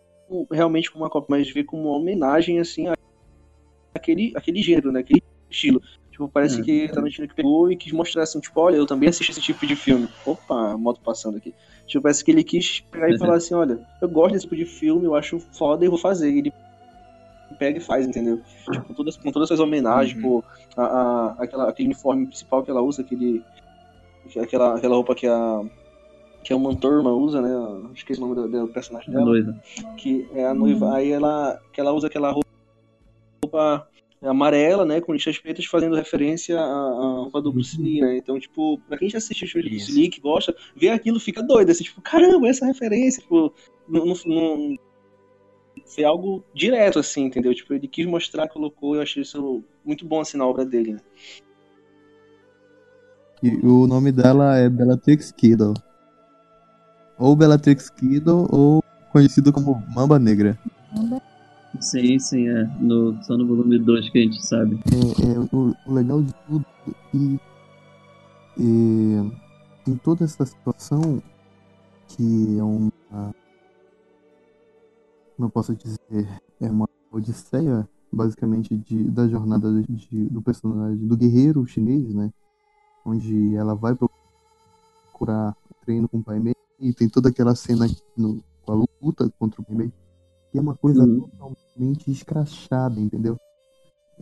realmente 0.51 0.91
como 0.91 1.05
uma 1.05 1.11
cópia, 1.11 1.29
mas 1.39 1.51
vê 1.51 1.63
como 1.63 1.89
uma 1.89 1.97
homenagem, 1.99 2.59
assim, 2.59 2.87
àquele, 3.95 4.33
àquele 4.35 4.63
gênero, 4.63 4.91
né, 4.93 5.01
aquele 5.01 5.23
estilo. 5.51 5.81
Tipo, 6.11 6.29
parece 6.29 6.61
É. 6.61 6.65
que 6.65 6.89
Tarantino 6.89 7.29
que 7.29 7.35
pegou 7.35 7.71
e 7.73 7.77
quis 7.77 7.93
mostrar 7.93 8.23
assim, 8.25 8.41
tipo, 8.41 8.61
olha, 8.61 8.77
eu 8.77 8.87
também 8.87 9.09
assisto 9.09 9.33
esse 9.33 9.41
tipo 9.41 9.67
de 9.67 9.75
filme. 9.77 10.09
Opa, 10.27 10.77
moto 10.77 11.01
passando 11.01 11.39
aqui. 11.39 11.55
Tipo, 11.87 12.03
parece 12.03 12.25
que 12.25 12.31
ele 12.31 12.45
quis 12.45 12.81
pegar 12.81 13.09
e 13.11 13.19
falar 13.19 13.37
assim, 13.37 13.55
olha, 13.55 13.79
eu 14.01 14.09
gosto 14.09 14.33
desse 14.35 14.45
tipo 14.45 14.57
de 14.57 14.67
filme, 14.67 15.05
eu 15.07 15.15
acho 15.15 15.39
foda 15.39 15.85
e 15.85 15.89
vou 15.89 15.99
fazer. 15.99 16.31
E 16.31 16.39
ele 16.39 16.53
pega 17.53 17.79
e 17.79 17.81
faz, 17.81 18.07
entendeu? 18.07 18.41
Tipo, 18.71 18.87
com 18.87 18.95
todas, 18.95 19.17
com 19.17 19.31
todas 19.33 19.49
essas 19.49 19.61
homenagens, 19.61 20.17
Uhum. 20.17 20.41
pô, 20.41 20.45
a, 20.77 20.83
a- 20.85 21.37
aquela, 21.39 21.69
aquele 21.69 21.89
uniforme 21.89 22.27
principal 22.27 22.63
que 22.63 22.71
ela 22.71 22.83
usa, 22.83 23.03
aquele, 23.03 23.43
aquela, 24.41 24.77
aquela 24.77 24.97
roupa 24.97 25.15
que 25.15 25.27
a 25.27 25.61
que 26.45 26.53
a 26.53 26.59
Mantorma 26.59 27.13
usa, 27.13 27.41
né? 27.41 27.49
Esqueci 27.95 28.21
o 28.21 28.27
nome 28.27 28.35
do, 28.35 28.67
do 28.67 28.73
personagem 28.73 29.13
dela 29.13 29.25
noiva. 29.25 29.55
que 29.97 30.27
é 30.35 30.45
a 30.45 30.53
noiva, 30.53 30.93
aí 30.97 31.13
ela, 31.13 31.57
que 31.73 31.81
ela 31.81 31.93
usa 31.93 32.09
aquela 32.09 32.33
roupa 33.45 33.87
amarela, 34.21 34.85
né, 34.85 35.01
com 35.01 35.13
listras 35.13 35.39
pretas, 35.39 35.65
fazendo 35.67 35.95
referência 35.97 36.59
à, 36.59 36.63
à 36.65 37.15
roupa 37.23 37.41
do 37.43 37.53
Bruce 37.53 37.81
Lee, 37.81 38.01
né, 38.01 38.17
então, 38.17 38.39
tipo, 38.41 38.79
pra 38.89 38.97
quem 38.99 39.09
já 39.09 39.19
assistiu 39.19 39.47
os 39.47 39.53
filmes 39.53 39.71
do 39.71 39.77
Bruce. 39.77 39.93
Lee, 40.01 40.09
que 40.09 40.21
gosta, 40.21 40.55
vê 40.77 40.89
aquilo, 40.89 41.19
fica 41.21 41.43
doido, 41.43 41.71
assim, 41.71 41.85
tipo, 41.85 42.01
caramba, 42.01 42.49
essa 42.49 42.65
referência, 42.67 43.21
tipo, 43.23 43.53
não, 43.89 44.07
não, 44.07 44.15
não- 44.27 44.77
foi 45.95 46.05
algo 46.05 46.43
direto, 46.55 46.99
assim, 46.99 47.25
entendeu, 47.25 47.55
tipo, 47.55 47.75
ele 47.75 47.87
quis 47.87 48.07
mostrar, 48.07 48.49
colocou, 48.49 48.97
eu 48.97 49.03
achei 49.03 49.23
isso 49.23 49.63
muito 49.85 50.07
bom, 50.07 50.21
assim, 50.21 50.39
na 50.39 50.47
obra 50.47 50.65
dele, 50.65 50.95
né. 50.95 51.01
E 53.43 53.57
o 53.67 53.87
nome 53.87 54.13
dela 54.13 54.57
é 54.57 54.69
Bellatrix 54.69 55.33
Kiddo. 55.33 55.75
Ou 57.19 57.35
Bellatrix 57.35 57.91
Kiddo, 57.91 58.47
ou 58.51 58.83
conhecido 59.11 59.53
como 59.53 59.83
Mamba 59.95 60.19
Negra. 60.19 60.57
Sim, 61.81 62.19
sim, 62.19 62.49
é. 62.49 62.65
No, 62.81 63.21
só 63.25 63.37
no 63.37 63.47
volume 63.47 63.79
2 63.79 64.11
que 64.11 64.19
a 64.19 64.23
gente 64.23 64.47
sabe. 64.47 64.79
É, 64.93 65.33
é, 65.33 65.39
o, 65.53 65.75
o 65.87 65.93
legal 65.93 66.23
de 66.23 66.33
tudo 66.47 66.65
e, 67.13 67.41
e 68.59 69.33
em 69.89 69.97
toda 69.97 70.25
essa 70.25 70.47
situação 70.47 71.21
que 72.09 72.59
é 72.59 72.63
uma 72.63 73.35
como 75.43 75.47
eu 75.47 75.51
posso 75.51 75.75
dizer 75.75 76.41
é 76.61 76.71
uma 76.71 76.89
odisseia 77.11 77.89
basicamente 78.13 78.77
de, 78.77 79.11
da 79.11 79.27
jornada 79.27 79.83
de- 79.83 80.29
do 80.29 80.41
personagem 80.41 81.05
do 81.05 81.17
guerreiro 81.17 81.67
chinês 81.67 82.15
né 82.15 82.31
onde 83.05 83.57
ela 83.57 83.75
vai 83.75 83.97
procurar 85.11 85.57
treino 85.81 86.09
com 86.09 86.19
o 86.19 86.23
Pai 86.23 86.39
Mei 86.39 86.55
e 86.79 86.93
tem 86.93 87.09
toda 87.09 87.29
aquela 87.31 87.57
cena 87.57 87.87
no, 88.17 88.41
com 88.63 88.73
a 88.73 88.87
luta 89.03 89.29
contra 89.37 89.61
o 89.61 89.65
Pai 89.65 89.75
Mei 89.75 89.93
que 90.53 90.59
é 90.59 90.61
uma 90.61 90.77
coisa 90.77 91.03
Uhum. 91.05 91.27
totalmente 91.29 92.09
escrachada 92.11 93.01
entendeu 93.01 93.37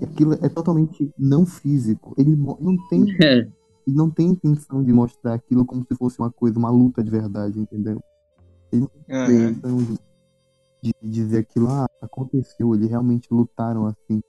e 0.00 0.04
aquilo 0.04 0.32
é 0.34 0.48
totalmente 0.48 1.12
não 1.18 1.44
físico. 1.44 2.14
Ele 2.16 2.34
não 2.34 2.88
tem, 2.88 3.02
É, 3.20 3.38
ele 3.86 3.96
não 3.96 4.08
tem 4.08 4.28
intenção 4.28 4.82
de 4.82 4.92
mostrar 4.92 5.34
aquilo 5.34 5.66
como 5.66 5.84
se 5.84 5.94
fosse 5.96 6.18
uma 6.18 6.30
coisa, 6.32 6.58
uma 6.58 6.70
luta 6.70 7.02
de 7.04 7.10
verdade, 7.10 7.58
entendeu? 7.58 8.00
Aham. 8.72 9.50
Intenção 9.50 9.76
de, 9.78 9.98
de 10.82 10.92
dizer 11.02 11.38
aquilo, 11.38 11.68
ah, 11.68 11.86
aconteceu, 12.00 12.74
eles 12.74 12.88
realmente 12.88 13.28
lutaram 13.30 13.86
assim. 13.86 14.20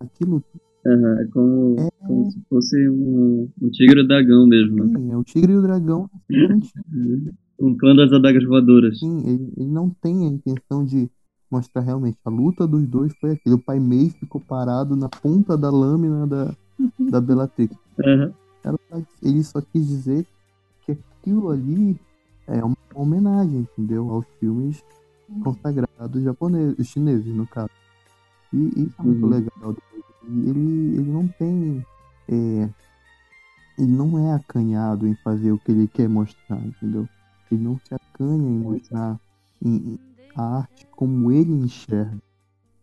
Aquilo 0.00 0.42
aham, 0.86 1.18
é 1.20 1.26
como, 1.28 1.76
é, 1.80 1.90
como 2.06 2.30
se 2.30 2.40
fosse 2.48 2.88
um, 2.88 3.48
um 3.62 3.70
tigre 3.70 4.00
e 4.00 4.04
o 4.04 4.06
dragão 4.08 4.46
mesmo. 4.46 4.84
né? 4.84 4.98
sim, 4.98 5.12
é 5.12 5.16
o 5.16 5.24
tigre 5.24 5.52
e 5.52 5.56
o 5.56 5.62
dragão. 5.62 6.08
simplesmente, 6.30 6.72
Um 7.58 7.74
clã 7.74 7.96
das 7.96 8.12
adagas 8.12 8.44
voadoras. 8.44 8.98
Sim, 8.98 9.26
ele, 9.26 9.50
ele 9.56 9.70
não 9.70 9.88
tem 9.88 10.26
a 10.26 10.30
intenção 10.30 10.84
de 10.84 11.10
mostrar 11.50 11.80
realmente 11.80 12.18
a 12.22 12.28
luta 12.28 12.66
dos 12.66 12.86
dois 12.86 13.14
foi 13.18 13.30
aquilo. 13.32 13.56
O 13.56 13.62
pai 13.62 13.80
Mei 13.80 14.10
ficou 14.10 14.40
parado 14.42 14.94
na 14.94 15.08
ponta 15.08 15.56
da 15.56 15.70
lâmina 15.70 16.26
da, 16.26 16.54
da 17.10 17.18
Bellatrix. 17.18 17.74
Aham. 18.04 18.30
Ela- 18.62 18.78
ele 19.22 19.42
só 19.42 19.62
quis 19.62 19.86
dizer 19.88 20.26
que 20.82 20.92
aquilo 20.92 21.48
ali 21.50 21.98
é 22.46 22.62
uma 22.62 22.76
homenagem, 22.94 23.60
entendeu? 23.60 24.10
Aos 24.10 24.26
filmes 24.38 24.84
consagrados 25.42 26.22
japoneses, 26.22 26.86
chineses, 26.88 27.26
no 27.26 27.46
caso. 27.46 27.68
E 28.52 28.82
isso 28.84 28.94
é 29.00 29.02
muito 29.02 29.24
Uhum. 29.24 29.30
legal. 29.30 29.72
dele. 29.72 30.04
Ele, 30.50 30.96
ele 30.96 31.10
não 31.10 31.28
tem. 31.28 31.84
é, 32.28 32.68
ele 33.78 33.92
não 33.92 34.18
é 34.18 34.32
acanhado 34.32 35.06
em 35.06 35.14
fazer 35.16 35.52
o 35.52 35.58
que 35.58 35.70
ele 35.70 35.86
quer 35.88 36.08
mostrar, 36.08 36.58
entendeu? 36.64 37.08
Ele 37.50 37.62
não 37.62 37.78
se 37.78 37.94
acanha 37.94 38.48
em 38.48 38.58
mostrar 38.58 39.20
em- 39.62 39.92
em 39.94 39.98
a 40.34 40.58
arte 40.58 40.86
como 40.90 41.30
ele 41.32 41.52
enxerga, 41.52 42.18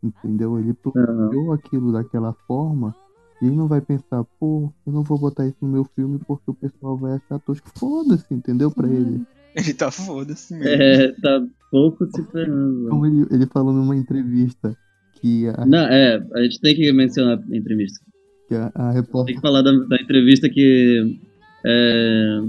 entendeu? 0.01 0.57
Ele 0.59 0.73
planejou 0.73 1.51
aquilo 1.51 1.91
daquela 1.91 2.33
forma 2.47 2.95
e 3.41 3.45
ele 3.47 3.55
não 3.55 3.67
vai 3.67 3.81
pensar, 3.81 4.23
pô, 4.39 4.71
eu 4.85 4.93
não 4.93 5.03
vou 5.03 5.17
botar 5.19 5.45
isso 5.45 5.57
no 5.61 5.67
meu 5.67 5.83
filme 5.83 6.17
porque 6.25 6.49
o 6.49 6.53
pessoal 6.53 6.97
vai 6.97 7.13
achar 7.13 7.39
tosco. 7.39 7.67
Foda-se, 7.77 8.33
entendeu? 8.33 8.71
Pra 8.71 8.87
ele. 8.87 9.25
Ele 9.57 9.73
tá 9.73 9.91
foda-se 9.91 10.53
mesmo. 10.55 10.67
É, 10.67 11.11
tá 11.21 11.45
pouco 11.69 12.05
se 12.07 12.23
ferrando. 12.31 12.89
Como 12.89 13.05
ele, 13.05 13.27
ele 13.31 13.45
falou 13.47 13.73
numa 13.73 13.95
entrevista 13.95 14.75
que 15.21 15.47
a, 15.47 15.65
Não, 15.65 15.79
é, 15.87 16.15
a 16.33 16.41
gente 16.43 16.59
tem 16.59 16.75
que 16.75 16.91
mencionar 16.91 17.37
a 17.39 17.55
entrevista. 17.55 18.03
que 18.47 18.55
a, 18.55 18.71
a 18.73 18.91
Tem 18.91 19.01
repórter 19.01 19.35
que 19.35 19.41
falar 19.41 19.61
da, 19.61 19.71
da 19.71 19.95
entrevista 20.01 20.49
que. 20.49 21.19
É... 21.65 22.39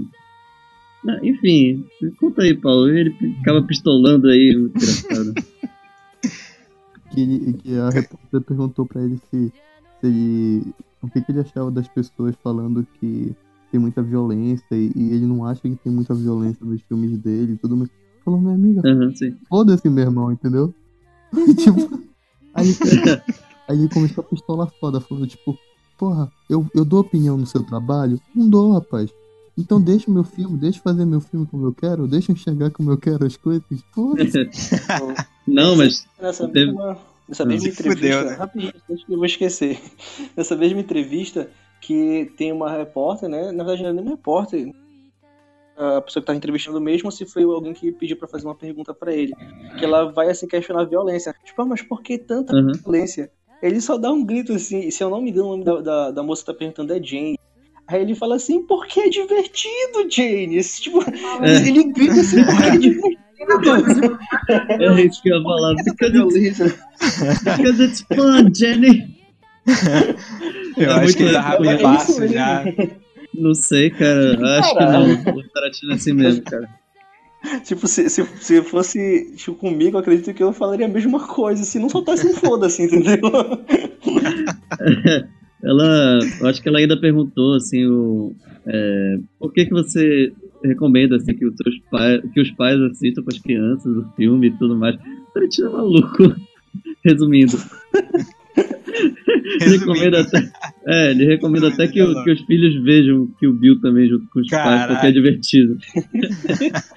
Ah, 1.07 1.19
enfim, 1.23 1.85
conta 2.19 2.41
aí, 2.41 2.55
Paulo. 2.55 2.89
Ele 2.89 3.11
ficava 3.11 3.61
pistolando 3.61 4.27
aí, 4.27 4.55
muito 4.55 4.75
engraçado. 4.77 5.33
que, 7.11 7.21
ele- 7.21 7.53
que 7.53 7.77
a 7.77 7.89
repórter 7.89 8.41
perguntou 8.41 8.85
pra 8.85 9.01
ele 9.03 9.17
se, 9.29 9.53
se 10.01 10.07
ele 10.07 10.73
o 11.01 11.07
que, 11.07 11.21
que 11.21 11.31
ele 11.31 11.41
achava 11.41 11.69
das 11.69 11.87
pessoas 11.87 12.35
falando 12.43 12.85
que 12.99 13.35
tem 13.75 13.79
muita 13.79 14.01
violência 14.01 14.65
e, 14.71 14.89
e 14.95 15.11
ele 15.11 15.25
não 15.25 15.43
acha 15.43 15.59
que 15.61 15.75
tem 15.75 15.91
muita 15.91 16.13
violência 16.13 16.65
nos 16.65 16.81
filmes 16.83 17.17
dele 17.19 17.53
e 17.53 17.57
tudo 17.57 17.75
mais. 17.75 17.89
Falou, 18.23 18.39
minha 18.39 18.55
amiga, 18.55 18.81
sim. 19.13 19.35
foda-se, 19.49 19.89
meu 19.89 20.05
irmão, 20.05 20.31
entendeu? 20.31 20.73
E, 21.35 21.53
tipo, 21.53 22.01
aí, 22.53 22.67
aí 23.67 23.77
ele 23.77 23.89
começou 23.89 24.23
a 24.23 24.27
pistola 24.27 24.71
foda, 24.79 25.01
falou, 25.01 25.27
tipo, 25.27 25.57
porra, 25.97 26.31
eu, 26.49 26.65
eu 26.73 26.85
dou 26.85 27.01
opinião 27.01 27.35
no 27.35 27.45
seu 27.45 27.61
trabalho? 27.61 28.21
Não 28.33 28.49
dou, 28.49 28.71
rapaz. 28.71 29.11
Então 29.57 29.81
deixa 29.81 30.09
o 30.09 30.13
meu 30.13 30.23
filme, 30.23 30.57
deixa 30.57 30.79
eu 30.79 30.83
fazer 30.83 31.03
meu 31.03 31.19
filme 31.19 31.45
como 31.45 31.65
eu 31.65 31.73
quero, 31.73 32.07
deixa 32.07 32.31
eu 32.31 32.35
enxergar 32.35 32.71
como 32.71 32.91
eu 32.91 32.97
quero 32.97 33.25
as 33.25 33.35
coisas. 33.35 33.63
Foda-se. 33.91 34.49
Não, 35.45 35.75
mas 35.75 36.07
Nessa 36.21 36.47
mesma, 36.47 36.97
nessa 37.27 37.45
mesma 37.45 37.67
entrevista, 37.67 38.01
fudeu, 38.01 38.25
né? 38.25 38.35
rapidinho, 38.37 38.73
eu 39.09 39.17
vou 39.17 39.25
esquecer. 39.25 39.81
Nessa 40.37 40.55
mesma 40.55 40.79
entrevista 40.79 41.49
que 41.85 42.31
tem 42.37 42.51
uma 42.51 42.69
repórter, 42.71 43.29
né? 43.29 43.51
Na 43.51 43.63
verdade 43.63 43.83
não 43.83 43.89
é 43.89 43.93
nem 43.93 44.03
uma 44.03 44.11
repórter, 44.11 44.71
a 45.77 46.01
pessoa 46.01 46.21
que 46.21 46.27
tá 46.27 46.35
entrevistando 46.35 46.79
mesmo, 46.79 47.11
se 47.11 47.25
foi 47.25 47.43
alguém 47.43 47.73
que 47.73 47.91
pediu 47.91 48.15
pra 48.17 48.27
fazer 48.27 48.45
uma 48.45 48.55
pergunta 48.55 48.93
pra 48.93 49.13
ele, 49.13 49.33
que 49.77 49.83
ela 49.83 50.11
vai 50.11 50.29
assim 50.29 50.47
questionar 50.47 50.81
a 50.81 50.85
violência. 50.85 51.35
Tipo, 51.43 51.61
ah, 51.61 51.65
mas 51.65 51.81
por 51.81 52.01
que 52.01 52.17
tanta 52.17 52.55
Uhum. 52.55 52.71
violência? 52.73 53.29
Ele 53.61 53.81
só 53.81 53.97
dá 53.97 54.11
um 54.11 54.23
grito 54.23 54.53
assim, 54.53 54.79
e 54.87 54.91
se 54.91 55.03
eu 55.03 55.09
não 55.09 55.21
me 55.21 55.31
engano, 55.31 55.47
o 55.47 55.51
nome 55.57 55.63
da, 55.65 55.81
da, 55.81 56.11
da 56.11 56.23
moça 56.23 56.43
que 56.43 56.51
tá 56.51 56.53
perguntando 56.57 56.93
é 56.93 57.01
Jane. 57.03 57.37
Aí 57.87 58.01
ele 58.01 58.15
fala 58.15 58.35
assim, 58.35 58.65
porque 58.65 58.99
é 59.01 59.09
divertido, 59.09 60.09
Jane. 60.09 60.55
Esse, 60.57 60.81
tipo, 60.83 60.99
É. 61.43 61.67
ele 61.67 61.83
grita 61.91 62.13
assim, 62.21 62.43
porque 62.43 62.63
é 62.63 62.77
divertido. 62.77 63.25
é 64.69 65.01
isso 65.01 65.21
que 65.21 65.29
eu 65.29 65.37
ia 65.37 65.43
falar. 65.43 65.75
Because 65.75 66.39
it's, 66.39 67.43
because 67.43 67.83
it's 67.83 68.01
fun, 68.15 68.51
Jenny. 68.55 69.24
Eu 70.77 70.91
É 70.91 70.93
acho 70.93 71.17
que 71.17 71.23
ele 71.23 71.37
rápido 71.37 71.71
isso 71.73 71.83
passo 71.83 72.19
mesmo. 72.19 72.33
já. 72.35 72.63
Não 73.33 73.53
sei, 73.53 73.89
cara. 73.89 74.59
Acho 74.59 74.77
que 74.77 74.85
não. 74.85 75.11
O 75.37 75.43
Tarantino 75.49 75.91
é 75.91 75.95
assim 75.95 76.13
mesmo, 76.13 76.43
cara. 76.43 76.69
Tipo, 77.63 77.87
se, 77.87 78.09
se, 78.09 78.25
se 78.41 78.61
fosse 78.63 79.31
tipo, 79.35 79.55
comigo, 79.55 79.97
eu 79.97 80.01
acredito 80.01 80.33
que 80.33 80.41
eu 80.41 80.51
falaria 80.51 80.85
a 80.85 80.89
mesma 80.89 81.19
coisa, 81.27 81.63
se 81.63 81.77
não 81.77 81.89
soltasse 81.89 82.25
um 82.27 82.33
foda-se, 82.33 82.83
entendeu? 82.83 83.19
Ela, 85.63 86.19
eu 86.41 86.47
acho 86.47 86.61
que 86.61 86.69
ela 86.69 86.77
ainda 86.77 86.99
perguntou 86.99 87.55
assim, 87.55 87.85
o, 87.87 88.35
é, 88.67 89.17
por 89.39 89.51
que 89.51 89.65
que 89.65 89.71
você 89.71 90.31
recomenda 90.63 91.15
assim 91.15 91.33
que 91.33 91.45
os 91.45 91.55
seus 91.55 91.79
pais, 91.89 92.21
que 92.33 92.39
os 92.39 92.51
pais 92.51 92.79
assistam 92.81 93.23
com 93.23 93.31
as 93.31 93.39
crianças 93.39 93.97
o 93.97 94.05
filme 94.15 94.47
e 94.47 94.57
tudo 94.57 94.75
mais? 94.75 94.95
Tarantino 95.33 95.67
é 95.67 95.71
maluco. 95.71 96.35
Resumindo, 97.03 97.57
recomenda 99.59 100.21
até, 100.21 100.49
é, 100.87 101.11
ele 101.11 101.25
recomenda 101.25 101.67
até 101.69 101.87
que, 101.87 102.01
o- 102.01 102.23
que 102.23 102.31
os 102.31 102.41
filhos 102.41 102.83
vejam 102.83 103.27
que 103.39 103.47
o 103.47 103.53
Bill 103.53 103.79
também 103.81 104.07
junto 104.07 104.25
com 104.29 104.39
os 104.39 104.49
pais, 104.49 104.85
porque 104.87 105.07
é 105.07 105.11
divertido. 105.11 105.77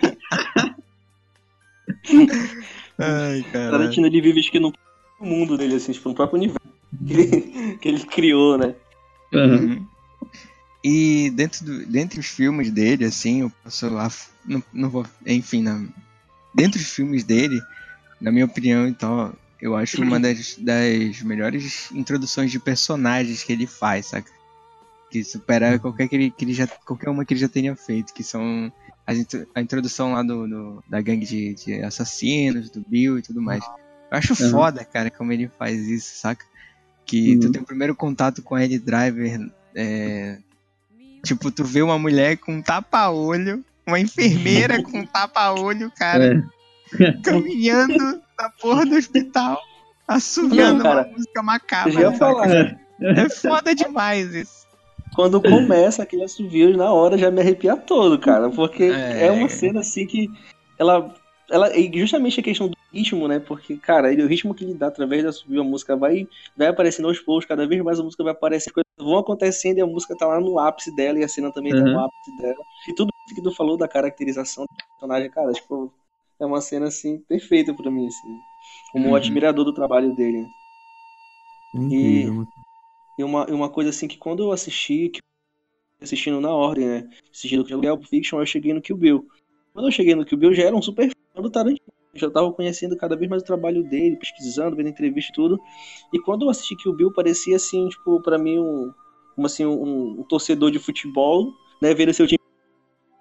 Ai, 2.99 3.43
caralho. 3.53 3.71
Tarantino 3.71 4.07
ele 4.07 4.21
vive 4.21 4.41
acho 4.41 4.51
que 4.51 4.59
no 4.61 4.73
mundo 5.21 5.57
dele, 5.57 5.77
assim, 5.77 5.93
tipo, 5.93 6.09
no 6.09 6.15
próprio 6.15 6.37
universo 6.39 6.59
que 7.07 7.13
ele, 7.13 7.77
que 7.79 7.89
ele 7.89 8.01
criou, 8.07 8.59
né? 8.59 8.75
Uhum. 9.33 9.87
E 10.83 11.31
dentro 11.31 11.65
do, 11.65 11.87
dentre 11.87 12.19
os 12.21 12.27
filmes 12.27 12.71
dele, 12.71 13.05
assim, 13.05 13.43
eu 13.43 13.53
posso. 13.63 13.87
af- 13.99 14.31
Não, 14.47 14.63
não 14.73 14.89
vou. 14.89 15.05
Enfim, 15.27 15.63
na, 15.63 15.85
dentro 16.55 16.79
dos 16.79 16.89
filmes 16.91 17.25
dele, 17.25 17.61
na 18.21 18.31
minha 18.33 18.45
opinião, 18.47 18.87
então, 18.87 19.33
eu 19.61 19.77
acho 19.77 20.03
uma 20.03 20.19
das, 20.21 20.57
das 20.57 21.21
melhores 21.23 21.91
introduções 21.93 22.51
de 22.51 22.59
personagens 22.59 23.43
que 23.43 23.53
ele 23.53 23.67
faz, 23.67 24.07
saca? 24.07 24.31
Que 25.11 25.25
supera 25.25 25.79
qualquer, 25.79 26.07
que 26.09 26.15
ele, 26.17 26.31
que 26.31 26.45
ele 26.45 26.53
já, 26.55 26.67
qualquer 26.67 27.09
uma 27.11 27.25
que 27.25 27.33
ele 27.33 27.41
já 27.41 27.49
tenha 27.49 27.75
feito, 27.75 28.13
que 28.13 28.23
são 28.23 28.71
a 29.55 29.61
introdução 29.61 30.13
lá 30.13 30.23
do, 30.23 30.47
do- 30.47 30.85
da 30.87 31.01
gangue 31.01 31.25
de, 31.25 31.55
de 31.55 31.83
assassinos, 31.83 32.69
do 32.71 32.85
Bill 32.87 33.19
e 33.19 33.23
tudo 33.23 33.41
mais. 33.41 33.65
Eu 34.11 34.19
acho 34.19 34.35
Uhum. 34.43 34.51
foda, 34.51 34.85
cara, 34.85 35.11
como 35.11 35.33
ele 35.33 35.51
faz 35.59 35.79
isso, 35.89 36.19
saca? 36.21 36.45
Que 37.07 37.39
tu 37.39 37.47
Uhum. 37.47 37.53
tem 37.53 37.63
o 37.63 37.67
primeiro 37.67 37.95
contato 37.97 38.43
com 38.43 38.55
a 38.55 38.63
Ed 38.65 38.79
Driver, 38.81 39.51
é, 39.75 40.39
tipo, 41.25 41.51
tu 41.51 41.65
vê 41.65 41.81
uma 41.81 41.99
mulher 41.99 42.37
com 42.37 42.53
um 42.57 42.63
tapa-olho, 42.63 43.65
uma 43.87 43.99
enfermeira 43.99 44.81
com 44.85 44.99
um 45.01 45.07
tapa-olho, 45.07 45.91
cara, 45.97 46.47
É. 47.01 47.13
caminhando 47.23 48.21
na 48.39 48.51
porra 48.51 48.87
do 48.87 48.95
hospital, 48.97 49.61
assoviando 50.07 50.85
uma 50.85 51.03
música 51.05 51.41
Eu 51.41 51.43
macabra. 51.43 51.93
já 51.93 52.01
ia 52.01 52.13
falar, 52.13 52.47
né? 52.49 52.81
É 53.01 53.29
foda 53.29 53.75
demais 53.75 54.35
isso. 54.35 54.67
Quando 55.15 55.41
começa 55.41 56.03
aquele 56.03 56.25
assovio, 56.25 56.77
na 56.77 56.93
hora 56.93 57.17
já 57.19 57.31
me 57.31 57.41
arrepia 57.41 57.77
todo, 57.77 58.19
cara. 58.19 58.51
Porque 58.51 58.85
É. 58.85 59.27
é, 59.27 59.31
uma 59.33 59.49
cena 59.49 59.81
assim 59.81 60.07
que 60.07 60.29
ela. 60.79 61.13
ela 61.51 61.77
e 61.77 61.91
justamente 61.99 62.39
a 62.41 62.43
questão 62.43 62.69
do 62.69 62.77
ritmo, 62.93 63.27
né? 63.27 63.39
Porque, 63.41 63.77
cara, 63.77 64.13
ele, 64.13 64.23
o 64.23 64.29
ritmo 64.29 64.55
que 64.55 64.65
ele 64.65 64.75
dá 64.75 64.89
através 64.89 65.23
da 65.23 65.31
assovio, 65.31 65.61
a 65.61 65.65
música 65.65 65.97
vai, 65.97 66.29
vai 66.57 66.69
aparecendo 66.69 67.09
aos 67.09 67.19
poucos, 67.21 67.47
cada 67.47 67.67
vez 67.67 67.83
mais 67.83 67.99
a 67.99 68.03
música 68.03 68.23
vai 68.23 68.33
aparecendo, 68.33 68.75
coisas 68.75 68.87
vão 68.99 69.19
acontecendo 69.19 69.79
e 69.79 69.81
a 69.81 69.87
música 69.87 70.17
tá 70.17 70.27
lá 70.27 70.41
no 70.41 70.59
ápice 70.59 70.95
dela 70.95 71.19
e 71.19 71.25
a 71.25 71.29
cena 71.29 71.53
também 71.53 71.73
tá 71.73 71.79
Uhum. 71.83 71.93
no 71.93 72.01
ápice 72.01 72.37
dela. 72.41 72.63
E 72.89 72.95
tudo 72.95 73.11
isso 73.27 73.35
que 73.35 73.43
tu 73.43 73.53
falou 73.53 73.77
da 73.77 73.89
caracterização 73.89 74.65
do 74.65 74.71
personagem, 74.99 75.31
cara, 75.31 75.53
tipo, 75.53 75.93
é 76.41 76.47
uma 76.47 76.61
cena 76.61 76.87
assim 76.89 77.19
perfeita 77.21 77.75
pra 77.75 77.91
mim, 77.91 78.07
assim. 78.07 78.43
Como 78.93 79.11
um 79.11 79.15
Uhum. 79.15 79.17
admirador 79.17 79.65
do 79.65 79.75
trabalho 79.75 80.15
dele. 80.15 80.51
Incrível, 81.73 82.35
mano. 82.35 82.53
E 83.17 83.25
uma, 83.25 83.47
e 83.49 83.53
uma 83.53 83.71
coisa 83.71 83.91
assim 83.91 84.07
que 84.07 84.17
quando 84.17 84.43
eu 84.43 84.53
assisti, 84.53 85.09
que 85.11 85.21
assistindo 86.03 86.41
na 86.41 86.51
ordem, 86.53 86.87
né? 86.87 87.11
Assistindo 87.33 87.63
o 87.63 87.81
Pulp 87.81 88.05
Fiction, 88.07 88.41
eu 88.41 88.47
cheguei 88.47 88.73
no 88.75 88.83
Kill 88.83 88.97
Bill. 88.97 89.29
Quando 89.75 89.89
eu 89.89 89.93
cheguei 89.93 90.15
no 90.15 90.25
Kill 90.27 90.39
Bill, 90.39 90.55
já 90.55 90.65
era 90.65 90.77
um 90.77 90.83
super 90.83 91.11
fã 91.37 91.43
do 91.43 91.51
Tarantino. 91.51 91.81
Eu 92.15 92.21
já 92.21 92.31
tava 92.31 92.53
conhecendo 92.53 92.97
cada 92.97 93.17
vez 93.17 93.31
mais 93.31 93.43
o 93.43 93.47
trabalho 93.47 93.85
dele, 93.85 94.17
pesquisando, 94.17 94.77
vendo 94.77 94.89
entrevista 94.89 95.31
e 95.33 95.35
tudo. 95.35 95.61
E 96.13 96.21
quando 96.21 96.45
eu 96.47 96.51
assisti 96.51 96.77
Kill 96.77 96.95
Bill, 96.95 97.13
parecia 97.13 97.57
assim, 97.57 97.89
tipo, 97.89 98.21
pra 98.23 98.39
mim, 98.39 98.59
um, 98.59 98.93
um, 99.37 99.47
assim, 99.47 99.67
um, 99.67 100.21
um 100.21 100.25
torcedor 100.25 100.71
de 100.71 100.79
futebol, 100.79 101.55
né? 101.83 101.95
Vendo 101.95 102.15
seu 102.15 102.27
time 102.27 102.38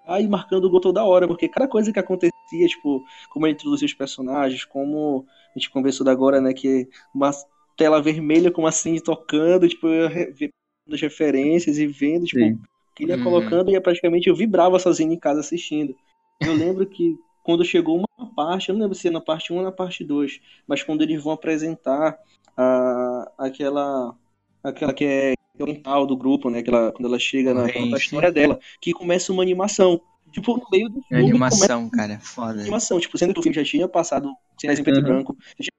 aí 0.08 0.26
marcando 0.28 0.64
o 0.64 0.70
gol 0.70 0.80
toda 0.80 1.04
hora, 1.04 1.26
porque 1.28 1.48
cada 1.48 1.68
coisa 1.68 1.92
que 1.92 1.98
acontecia, 1.98 2.32
tipo, 2.68 3.04
como 3.28 3.46
ele 3.46 3.54
introduzia 3.54 3.86
os 3.86 3.94
personagens, 3.94 4.64
como 4.64 5.26
a 5.54 5.58
gente 5.58 5.70
conversou 5.70 6.04
da 6.04 6.12
agora, 6.12 6.40
né, 6.40 6.52
que 6.54 6.88
uma 7.14 7.30
tela 7.76 8.02
vermelha 8.02 8.50
com 8.50 8.62
uma 8.62 8.72
Cindy 8.72 9.02
tocando, 9.02 9.68
tipo, 9.68 9.86
eu 9.88 10.08
re- 10.08 10.32
vendo 10.32 10.52
as 10.92 11.00
referências 11.00 11.78
e 11.78 11.86
vendo, 11.86 12.26
tipo, 12.26 12.46
Sim. 12.46 12.54
o 12.54 12.94
que 12.94 13.04
ele 13.04 13.12
ia 13.12 13.18
Uhum. 13.18 13.22
colocando 13.22 13.70
e 13.70 13.74
eu, 13.74 13.82
praticamente 13.82 14.28
eu 14.28 14.34
vibrava 14.36 14.78
sozinho 14.78 15.12
em 15.12 15.18
casa 15.18 15.40
assistindo. 15.40 15.94
Eu 16.42 16.54
lembro 16.54 16.86
que 16.88 17.18
quando 17.42 17.64
chegou 17.64 18.02
uma 18.18 18.34
parte, 18.34 18.68
eu 18.68 18.74
não 18.74 18.82
lembro 18.82 18.94
se 18.96 19.08
é 19.08 19.10
na 19.10 19.20
parte 19.20 19.52
1 19.52 19.58
ou 19.58 19.62
na 19.62 19.72
parte 19.72 20.04
2, 20.04 20.40
mas 20.66 20.82
quando 20.82 21.02
eles 21.02 21.22
vão 21.22 21.32
apresentar 21.32 22.18
a, 22.56 23.32
aquela 23.38 24.16
aquela 24.62 24.92
que 24.94 25.04
é 25.04 25.34
oriental 25.62 26.06
do 26.06 26.16
grupo, 26.16 26.50
né, 26.50 26.60
aquela, 26.60 26.92
quando 26.92 27.06
ela 27.08 27.18
chega 27.18 27.54
na, 27.54 27.66
a 27.66 27.98
história 27.98 28.32
dela, 28.32 28.58
que 28.80 28.92
começa 28.92 29.32
uma 29.32 29.42
animação. 29.42 30.00
Tipo, 30.32 30.56
no 30.58 30.66
meio 30.70 30.88
do 30.90 31.02
É 31.10 31.18
filme, 31.18 31.42
animação, 31.50 31.90
cara, 31.90 32.18
foda. 32.18 32.64
animação, 32.64 33.00
tipo, 33.00 33.16
sendo 33.18 33.34
que 33.34 33.40
o 33.40 33.42
filme 33.42 33.54
já 33.56 33.64
tinha 33.64 33.88
passado 33.88 34.36
cenas 34.60 34.78
em 34.78 34.82
preto 34.82 34.98
Uhum. 34.98 35.00
e 35.00 35.02
branco, 35.02 35.36
já 35.58 35.64
tinha 35.64 35.72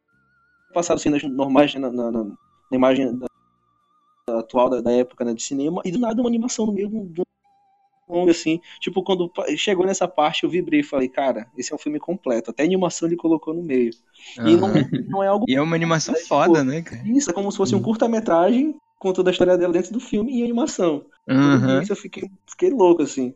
passado 0.73 0.99
cenas 0.99 1.23
normais 1.23 1.73
né, 1.75 1.81
na, 1.81 1.91
na- 1.91 2.11
na- 2.11 2.23
na 2.25 2.77
imagem 2.77 3.17
da, 3.17 3.27
da 4.27 4.39
atual 4.39 4.69
da, 4.69 4.81
da 4.81 4.91
época 4.91 5.25
né, 5.25 5.33
de 5.33 5.41
cinema, 5.41 5.81
e 5.85 5.91
do 5.91 5.99
nada 5.99 6.21
uma 6.21 6.29
animação 6.29 6.65
no 6.65 6.73
meio 6.73 6.89
de 6.89 6.95
um 7.21 7.23
um 8.09 8.15
longo, 8.19 8.31
assim, 8.31 8.61
tipo, 8.79 9.03
quando 9.03 9.31
chegou 9.57 9.85
nessa 9.85 10.07
parte 10.07 10.43
eu 10.43 10.49
vibrei 10.49 10.81
e 10.81 10.83
falei, 10.83 11.09
cara, 11.09 11.51
esse 11.57 11.71
é 11.71 11.75
um 11.75 11.79
filme 11.79 11.99
completo, 11.99 12.51
até 12.51 12.63
a 12.63 12.65
animação 12.65 13.07
ele 13.07 13.15
colocou 13.17 13.53
no 13.53 13.63
meio. 13.63 13.91
E 14.43 14.57
não, 14.57 14.89
não 15.07 15.23
é 15.23 15.27
algo 15.27 15.47
E 15.47 15.55
é 15.55 15.61
uma 15.61 15.75
animação 15.75 16.15
Tipo, 16.25 16.27
foda, 16.27 16.63
né, 16.63 16.81
cara? 16.81 17.03
isso, 17.03 17.29
é 17.31 17.33
como 17.33 17.51
se 17.51 17.57
fosse 17.57 17.75
um 17.75 17.81
curta-metragem 17.81 18.75
com 18.99 19.13
toda 19.13 19.29
a 19.29 19.31
história 19.31 19.57
dela 19.57 19.73
dentro 19.73 19.93
do 19.93 19.99
filme 19.99 20.37
e 20.37 20.43
animação. 20.43 21.05
Aham. 21.27 21.77
vi 21.77 21.83
isso 21.83 21.93
eu 21.93 21.97
fiquei, 21.97 22.29
fiquei 22.45 22.69
louco, 22.69 23.01
assim. 23.01 23.33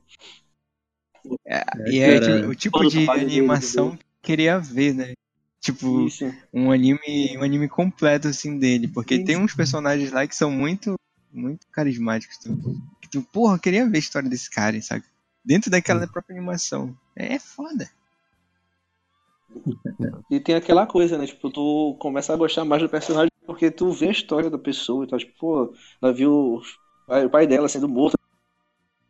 E 1.88 2.00
é 2.00 2.20
cara. 2.20 2.36
tipo, 2.36 2.50
o 2.50 2.56
tipo 2.56 2.90
de 2.90 3.06
dele, 3.08 3.22
animação 3.22 3.92
que 3.92 4.04
eu 4.04 4.06
queria 4.22 4.60
ver, 4.60 4.94
né? 4.94 5.14
Tipo, 5.62 6.06
Isso. 6.06 6.26
um 6.54 6.70
anime, 6.70 7.38
um 7.38 7.44
anime 7.44 7.70
completo 7.70 8.28
assim 8.28 8.60
dele, 8.60 8.90
porque 8.90 9.16
Isso. 9.16 9.26
tem 9.26 9.38
uns 9.38 9.56
personagens 9.56 10.12
lá 10.12 10.28
que 10.28 10.36
são 10.36 10.52
muito 10.52 10.96
muito 11.32 11.66
carismáticos, 11.72 12.38
tu, 12.38 12.56
que 13.02 13.10
tu, 13.10 13.24
porra, 13.24 13.56
eu 13.56 13.60
queria 13.60 13.90
ver 13.90 13.98
a 13.98 14.00
história 14.00 14.30
desse 14.30 14.50
cara, 14.52 14.80
sabe? 14.82 15.04
Dentro 15.44 15.72
daquela 15.72 16.06
própria 16.08 16.36
animação. 16.36 16.96
É 17.16 17.40
foda. 17.40 17.90
E 20.30 20.40
tem 20.40 20.56
aquela 20.56 20.86
coisa, 20.86 21.18
né? 21.18 21.26
Tipo, 21.26 21.50
tu 21.50 21.98
começa 22.00 22.34
a 22.34 22.38
gostar 22.38 22.64
mais 22.66 22.82
do 22.82 22.90
personagem 22.90 23.33
porque 23.46 23.72
tu 23.72 23.92
vê 23.92 24.10
a 24.10 24.12
história 24.12 24.50
da 24.50 24.58
pessoa 24.60 25.06
e 25.06 25.08
tal. 25.08 25.20
Tipo, 25.20 25.34
pô, 25.40 25.76
ela 26.02 26.14
viu 26.14 26.62
o 27.08 27.30
pai- 27.32 27.48
dela 27.48 27.70
sendo 27.70 27.88
morto 27.90 28.16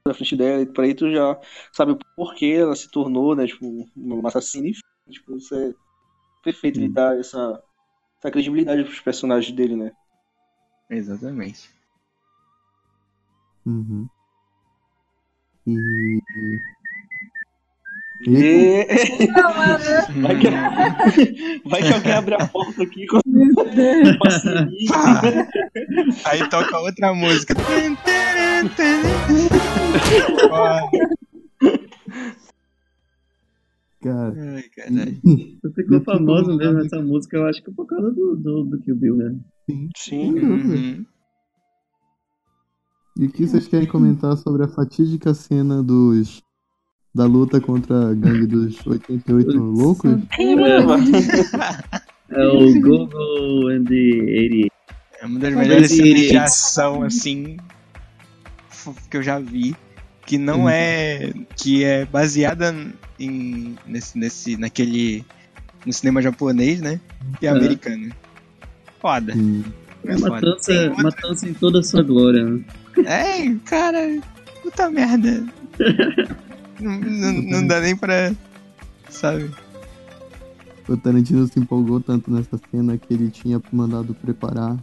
na 0.08 0.14
frente 0.14 0.36
dela 0.36 0.62
e 0.62 0.66
por 0.66 0.84
aí 0.84 0.94
tu 0.94 1.12
já 1.12 1.40
sabe 1.72 1.94
o 1.94 2.00
porquê 2.16 2.58
ela 2.60 2.76
se 2.76 2.90
tornou, 2.90 3.36
né? 3.36 3.48
Tipo, 3.48 3.66
uma 3.96 4.30
assassina. 4.30 4.68
Enfim, 4.68 4.82
tipo, 5.10 5.38
isso 5.38 5.56
é 5.56 5.74
perfeito 6.44 6.80
ele 6.80 6.90
dar 6.90 7.20
essa, 7.20 7.64
essa 8.20 8.32
credibilidade 8.32 8.84
pros 8.86 9.02
personagens 9.02 9.56
dele, 9.56 9.76
né? 9.78 9.92
Exatamente. 10.90 11.70
Uhum. 13.66 14.10
E. 15.66 16.20
E... 18.22 18.86
Vai 20.22 20.39
que... 20.39 20.49
Vai 21.70 21.82
que 21.82 21.93
alguém 21.93 22.11
abre 22.14 22.36
a 22.36 22.47
porta 22.47 22.84
aqui 22.84 23.05
com! 23.07 23.20
Aí 26.26 26.49
toca 26.49 26.80
outra 26.80 27.14
música. 27.14 27.53
Cara, 34.01 34.36
Ai, 34.55 34.64
caralho. 34.76 35.16
Ficou 35.16 35.99
fico- 35.99 36.57
mesmo 36.57 36.80
essa 36.80 37.01
música, 37.01 37.38
eu 37.38 37.45
acho 37.47 37.64
que 37.64 37.72
por 37.72 37.86
causa 37.86 38.11
do, 38.11 38.36
do, 38.36 38.64
do 38.66 38.80
Kill 38.82 38.95
Bill, 38.97 39.16
né? 39.16 39.36
sim. 39.70 39.89
Sim. 39.95 40.39
Uhum. 40.39 41.05
E 43.18 43.26
o 43.26 43.32
que 43.32 43.47
vocês 43.47 43.68
querem 43.68 43.88
comentar 43.88 44.36
sobre 44.38 44.64
a 44.64 44.68
fatídica 44.68 45.34
cena 45.34 45.82
dos. 45.82 46.41
Da 47.16 47.26
luta 47.26 47.61
contra 47.61 48.09
a 48.09 48.14
gangue 48.14 48.47
dos 48.47 48.86
88 48.88 49.51
loucos? 49.57 50.11
Caramba. 50.36 50.97
É 52.30 52.47
o 52.47 52.74
Google 52.82 53.68
and 53.70 53.84
the 53.84 53.93
88. 53.93 54.72
É 55.22 55.26
uma 55.28 55.39
das 55.39 55.53
melhores 55.53 55.91
cenas 55.91 56.22
de 56.22 56.38
ação, 56.38 57.03
assim, 57.03 57.57
que 59.11 59.18
eu 59.18 59.22
já 59.24 59.38
vi. 59.39 59.76
Que 60.26 60.38
não 60.39 60.68
é. 60.68 61.32
Que 61.55 61.84
é 61.84 62.05
baseada 62.05 62.76
em. 63.20 63.76
Nesse, 63.86 64.18
nesse, 64.18 64.57
naquele. 64.57 65.24
No 65.86 65.93
cinema 65.93 66.22
japonês, 66.22 66.82
né? 66.82 66.99
E 67.41 67.45
É. 67.45 67.49
americano. 67.49 68.09
Foda. 68.99 69.34
Sim. 69.34 69.64
É 70.05 70.18
foda. 70.18 70.32
Matança, 70.32 70.66
Tem 70.74 70.88
outra- 70.89 71.03
matança 71.03 71.47
em 71.49 71.53
toda 71.53 71.80
a 71.80 71.84
sua 71.84 72.01
glória. 72.01 72.43
né? 72.45 72.61
É, 73.05 73.55
cara, 73.66 74.20
puta 74.64 74.89
merda. 74.89 75.45
não, 76.80 76.99
não, 76.99 77.67
dá 77.67 77.80
nem 77.80 77.95
pra. 77.95 78.34
Sabe? 79.09 79.49
O 80.88 80.97
Tarantino 80.97 81.47
se 81.47 81.59
empolgou 81.59 81.99
tanto 82.01 82.30
nessa 82.32 82.59
cena 82.69 82.97
que 82.97 83.13
ele 83.13 83.30
tinha 83.30 83.61
mandado 83.71 84.13
preparar 84.13 84.78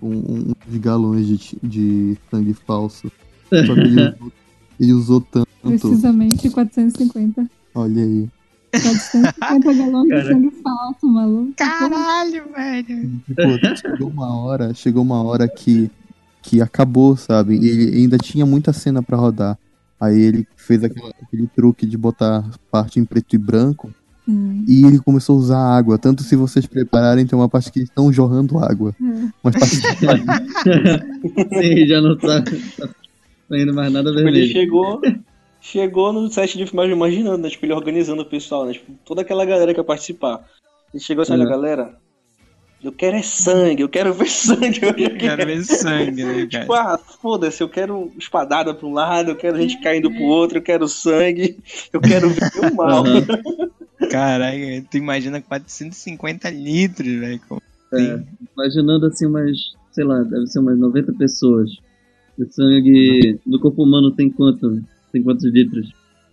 um, 0.00 0.08
um- 0.08 0.52
uns 0.68 0.76
galões 0.78 1.26
de, 1.26 1.58
de 1.62 2.16
sangue 2.30 2.54
falso. 2.54 3.10
Só 3.50 3.74
que 3.74 3.80
ele 3.80 4.00
usou, 4.08 4.32
ele 4.80 4.92
usou 4.92 5.20
tanto. 5.20 5.48
Precisamente 5.62 6.48
450. 6.50 7.48
Olha 7.74 8.02
aí. 8.02 8.28
450 8.72 9.74
galões 9.74 10.04
de 10.04 10.08
Cara. 10.10 10.32
sangue 10.32 10.50
falso, 10.62 11.06
maluco. 11.06 11.52
Caralho, 11.56 12.44
velho. 12.56 13.10
Tipo, 13.26 13.76
chegou 13.76 14.08
uma 14.08 14.34
hora, 14.34 14.72
chegou 14.74 15.02
uma 15.02 15.22
hora 15.22 15.46
que, 15.46 15.90
que 16.40 16.62
acabou, 16.62 17.14
sabe? 17.16 17.56
E 17.58 17.68
ele 17.68 17.96
ainda 17.98 18.16
tinha 18.16 18.46
muita 18.46 18.72
cena 18.72 19.02
pra 19.02 19.18
rodar. 19.18 19.58
Aí 20.02 20.20
ele 20.20 20.48
fez 20.56 20.82
aquela- 20.82 21.12
aquele 21.22 21.46
truque 21.46 21.86
de 21.86 21.96
botar 21.96 22.44
parte 22.72 22.98
em 22.98 23.04
preto 23.04 23.34
e 23.34 23.38
branco 23.38 23.88
Sim. 24.26 24.64
e 24.66 24.84
ele 24.84 24.98
começou 24.98 25.36
a 25.36 25.38
usar 25.38 25.58
água. 25.58 25.96
Tanto 25.96 26.24
se 26.24 26.34
vocês 26.34 26.66
prepararem, 26.66 27.24
tem 27.24 27.38
uma 27.38 27.48
parte 27.48 27.70
que 27.70 27.78
eles 27.78 27.88
estão 27.88 28.12
jorrando 28.12 28.58
água. 28.58 28.92
É. 29.00 29.28
Mas 29.44 29.54
parte 29.54 29.76
Sim, 31.62 31.86
já 31.86 32.00
não 32.00 32.16
tá, 32.16 32.42
tá 32.42 32.88
saindo 33.48 33.74
mais 33.74 33.92
nada 33.92 34.10
Tipo, 34.10 34.20
ele 34.22 34.30
vermelho. 34.40 34.52
chegou, 34.52 35.00
chegou 35.60 36.12
no 36.12 36.28
set 36.30 36.56
de 36.58 36.66
filmagem 36.66 36.94
imaginando, 36.96 37.38
né? 37.38 37.48
Tipo, 37.48 37.66
ele 37.66 37.72
organizando 37.74 38.22
o 38.22 38.26
pessoal, 38.26 38.66
né? 38.66 38.72
Tipo, 38.72 38.92
toda 39.04 39.22
aquela 39.22 39.44
galera 39.44 39.72
que 39.72 39.80
ia 39.80 39.84
participar. 39.84 40.40
Ele 40.92 41.02
chegou 41.02 41.22
assim, 41.22 41.32
olha, 41.32 41.44
Uhum. 41.44 41.50
galera, 41.50 41.94
eu 42.82 42.92
quero 42.92 43.16
é 43.16 43.22
sangue, 43.22 43.82
eu 43.82 43.88
quero 43.88 44.12
ver 44.12 44.28
sangue. 44.30 44.80
Eu 44.82 44.94
Quero 44.94 45.46
ver 45.46 45.64
sangue, 45.64 46.24
né, 46.24 46.46
cara? 46.46 46.62
Tipo, 46.62 46.72
ah, 46.74 46.98
foda-se, 46.98 47.62
eu 47.62 47.68
quero 47.68 48.10
espadada 48.18 48.74
pra 48.74 48.86
um 48.86 48.92
lado, 48.92 49.30
eu 49.30 49.36
quero 49.36 49.56
gente 49.60 49.80
caindo 49.80 50.10
pro 50.10 50.22
outro, 50.22 50.58
eu 50.58 50.62
quero 50.62 50.88
sangue, 50.88 51.58
eu 51.92 52.00
quero 52.00 52.28
ver 52.30 52.72
o 52.72 52.74
mal. 52.76 53.04
Aham. 53.06 53.26
Caralho, 54.10 54.84
tu 54.90 54.96
imagina 54.96 55.40
450 55.40 56.50
litros, 56.50 57.20
velho. 57.20 57.40
É, 57.94 58.20
imaginando 58.54 59.06
assim 59.06 59.26
umas, 59.26 59.56
sei 59.92 60.04
lá, 60.04 60.22
deve 60.22 60.46
ser 60.46 60.58
umas 60.58 60.78
90 60.78 61.12
pessoas. 61.12 61.70
O 62.38 62.44
sangue 62.50 63.38
no 63.46 63.60
corpo 63.60 63.84
humano 63.84 64.10
tem 64.10 64.28
quanto? 64.30 64.82
Tem 65.12 65.22
quantos 65.22 65.44
litros? 65.44 65.92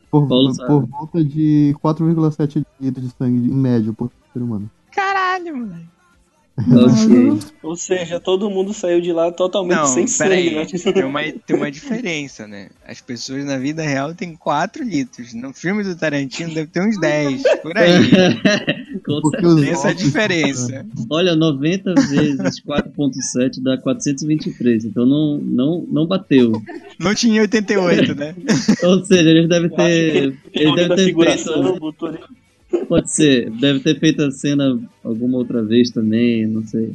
por, 0.10 0.28
por 0.28 0.86
volta 0.88 1.24
de 1.24 1.76
4,7 1.84 2.66
litros 2.82 3.06
de 3.06 3.12
sangue 3.16 3.50
em 3.50 3.56
média 3.56 3.93
por 3.93 4.12
ser 4.34 4.41
humano. 4.41 4.70
Caralho, 4.91 5.56
moleque. 5.56 5.99
Ok. 6.60 7.39
Ou 7.64 7.76
seja, 7.76 8.20
todo 8.20 8.49
mundo 8.49 8.74
saiu 8.74 8.99
de 9.01 9.12
lá 9.14 9.32
totalmente 9.32 9.78
Não, 9.78 9.86
sem 9.88 10.07
sangue, 10.07 10.55
né? 10.55 10.66
Tem 10.66 11.03
uma, 11.03 11.22
tem 11.24 11.55
uma 11.55 11.72
diferença, 11.72 12.47
né? 12.47 12.70
As 12.88 12.99
pessoas 13.01 13.45
na 13.45 13.57
vida 13.57 13.82
real 13.82 14.14
têm 14.14 14.36
4 14.36 14.84
litros. 14.84 15.34
No 15.34 15.53
filme 15.53 15.84
do 15.84 15.95
Tarantino 15.95 16.53
deve 16.53 16.68
ter 16.68 16.82
uns 16.82 16.99
10, 16.99 17.43
por 17.62 17.78
aí. 17.78 18.10
Tem 19.60 19.70
essa 19.70 19.88
ossos- 19.89 20.03
diferença. 20.03 20.86
Olha, 21.10 21.36
90 21.36 21.93
vezes 21.95 22.62
4.7 22.62 23.62
dá 23.62 23.78
423, 23.78 24.86
então 24.86 25.05
não, 25.05 25.38
não, 25.38 25.86
não 25.91 26.05
bateu. 26.07 26.51
Não 26.99 27.16
tinha 27.16 27.38
em 27.38 27.41
88, 27.41 28.14
né? 28.16 28.36
Ou 28.84 29.03
seja, 29.03 29.30
eles 29.30 29.49
devem 29.49 29.70
ter. 29.70 30.32
que 30.51 30.60
Ele 30.60 30.68
alguém 30.70 30.76
deve 30.76 30.89
da 30.89 30.95
ter 30.95 31.05
figuração 31.05 31.64
feito. 31.64 32.20
Pode 32.88 33.12
ser, 33.12 33.50
deve 33.52 33.80
ter 33.80 34.00
feito 34.00 34.22
a 34.22 34.32
cena 34.32 34.80
alguma 35.04 35.38
outra 35.38 35.64
vez 35.64 35.90
também, 35.90 36.46
não 36.48 36.64
sei. 36.66 36.94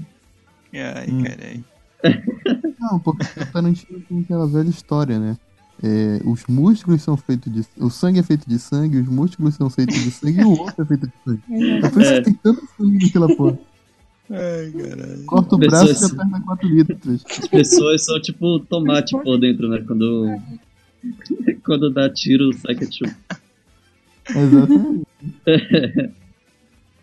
Ai, 0.74 1.06
Hum. 1.10 1.22
caralho. 1.22 1.64
Não, 2.80 2.98
porque 2.98 3.24
o 3.40 3.46
Tarantino 3.52 4.00
tem 4.08 4.20
aquela 4.20 4.46
velha 4.46 4.68
história, 4.68 5.18
né? 5.18 5.36
É, 5.82 6.20
os 6.24 6.44
músculos 6.46 7.02
são 7.02 7.16
feitos 7.16 7.52
de. 7.52 7.62
O 7.78 7.88
sangue 7.90 8.18
é 8.18 8.22
feito 8.22 8.48
de 8.48 8.58
sangue, 8.58 8.98
os 8.98 9.08
músculos 9.08 9.54
são 9.54 9.70
feitos 9.70 9.94
de 9.96 10.10
sangue 10.10 10.40
e 10.40 10.44
o 10.44 10.52
osso 10.52 10.82
é 10.82 10.84
feito 10.84 11.06
de 11.06 11.12
sangue. 11.24 11.42
É 11.84 11.88
por 11.90 12.02
isso 12.02 12.10
É. 12.12 12.16
que 12.18 12.24
tem 12.24 12.34
tanto 12.42 12.60
sangue 12.76 13.04
naquela 13.06 13.34
porra. 13.36 13.58
Ai, 14.30 14.70
caralho. 14.72 15.24
Corta 15.26 15.54
o 15.54 15.58
braço 15.58 15.90
e 15.90 15.94
já 15.94 16.08
perde 16.14 16.44
4 16.44 16.68
litros. 16.68 17.24
As 17.28 17.48
pessoas 17.48 18.04
são 18.04 18.20
tipo 18.20 18.60
tomate 18.60 19.12
por 19.22 19.38
dentro, 19.38 19.68
né? 19.68 19.82
Quando, 19.86 20.38
quando 21.64 21.90
dá 21.90 22.08
tiro, 22.10 22.52
sai 22.58 22.74
ketchup. 22.74 23.14
Exatamente. 24.28 25.04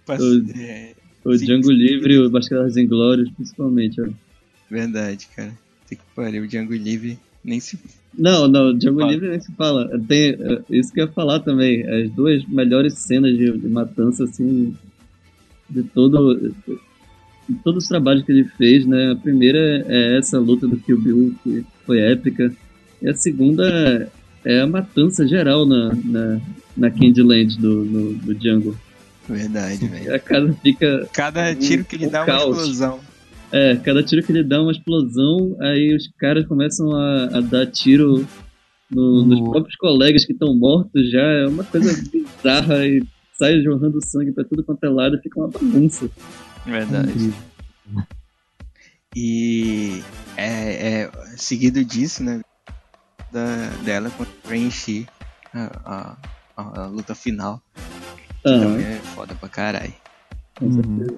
Os- 0.08 0.50
é, 0.60 0.94
O 1.24 1.38
Sim. 1.38 1.46
Django 1.46 1.72
Livre 1.72 2.14
e 2.16 2.20
o 2.20 2.30
Bastardos 2.30 2.76
Inglórios, 2.78 3.30
principalmente. 3.32 4.02
Ó. 4.02 4.08
verdade, 4.70 5.28
cara. 5.36 5.52
Tem 5.88 5.98
que 5.98 6.04
pariu, 6.16 6.44
o 6.44 6.48
Django 6.48 6.74
Livre 6.74 7.18
nem 7.44 7.60
se. 7.60 7.78
Não, 8.18 8.48
não, 8.48 8.76
Django 8.78 9.00
Fala. 9.00 9.12
Livre 9.12 9.30
nem 9.30 9.40
se 9.40 9.52
fala. 9.54 10.00
Tem, 10.08 10.36
isso 10.70 10.92
que 10.94 11.00
eu 11.02 11.06
ia 11.06 11.12
falar 11.12 11.40
também. 11.40 11.84
As 11.88 12.10
duas 12.12 12.44
melhores 12.46 12.96
cenas 12.96 13.38
de, 13.38 13.52
de 13.58 13.68
matança, 13.68 14.24
assim, 14.26 14.76
de 15.70 15.84
todo. 15.84 16.54
De 17.50 17.56
todos 17.64 17.84
os 17.84 17.90
trabalhos 17.90 18.24
que 18.24 18.32
ele 18.32 18.46
fez, 18.46 18.86
né? 18.86 19.12
A 19.12 19.16
primeira 19.16 19.86
é 19.88 20.18
essa 20.18 20.40
luta 20.40 20.68
do 20.68 20.78
Kill 20.78 21.02
Bill, 21.02 21.36
que 21.44 21.66
foi 21.86 22.00
épica. 22.00 22.54
E 23.02 23.10
a 23.10 23.14
segunda 23.14 24.10
é 24.46 24.62
a 24.62 24.68
matança 24.68 25.28
geral 25.28 25.66
na, 25.66 25.94
na, 26.04 26.42
na 26.78 26.92
Candyland 26.92 27.58
do, 27.60 27.84
no, 27.86 28.14
do 28.16 28.34
Django. 28.36 28.78
Verdade, 29.30 29.88
velho. 29.88 30.14
A 30.16 30.20
casa 30.20 30.54
fica. 30.62 31.08
Cada 31.14 31.54
tiro 31.56 31.86
que 31.86 31.96
ele 31.96 32.08
Um 32.08 32.10
dá 32.12 32.20
é 32.20 32.22
uma 32.22 32.26
caos. 32.28 32.58
explosão. 32.58 33.00
É, 33.52 33.76
cada 33.78 34.02
tiro 34.04 34.24
que 34.24 34.32
ele 34.32 34.44
dá 34.44 34.56
é 34.56 34.60
uma 34.60 34.72
explosão, 34.72 35.58
aí 35.60 35.94
os 35.96 36.08
caras 36.18 36.46
começam 36.48 36.92
a, 36.96 37.26
a 37.38 37.42
dar 37.42 37.66
tiro 37.68 38.26
no- 38.90 39.26
nos 39.26 39.40
No- 39.40 39.52
próprios 39.52 39.76
colegas 39.76 40.26
que 40.26 40.32
estão 40.34 40.54
mortos 40.56 41.10
já. 41.12 41.22
É 41.22 41.48
uma 41.48 41.64
coisa 41.64 41.92
bizarra 42.12 42.86
e 42.88 43.04
sai 43.38 43.62
jorrando 43.62 44.00
sangue 44.04 44.32
pra 44.32 44.44
tudo 44.44 44.64
quanto 44.64 44.84
é 44.86 44.90
lado 44.90 45.16
e 45.18 45.22
fica 45.22 45.40
uma 45.40 45.50
bagunça. 45.50 46.10
Verdade. 46.66 47.10
Incrível. 47.10 47.34
E 49.16 50.02
é, 50.38 51.02
é 51.04 51.12
seguido 51.36 51.84
disso, 51.84 52.24
né? 52.24 52.42
Da, 53.32 53.68
dela 53.84 54.10
contra 54.12 54.34
o 54.34 54.50
a, 55.54 55.70
a, 55.86 56.18
a, 56.58 56.82
a 56.84 56.86
luta 56.88 57.16
final. 57.16 57.62
Que 58.44 58.50
Ah, 58.50 58.60
também 58.60 58.86
é 58.86 59.00
foda 59.16 59.36
pra 59.36 59.48
caralho. 59.50 59.94
com 60.58 60.66
Uhum. 60.66 61.18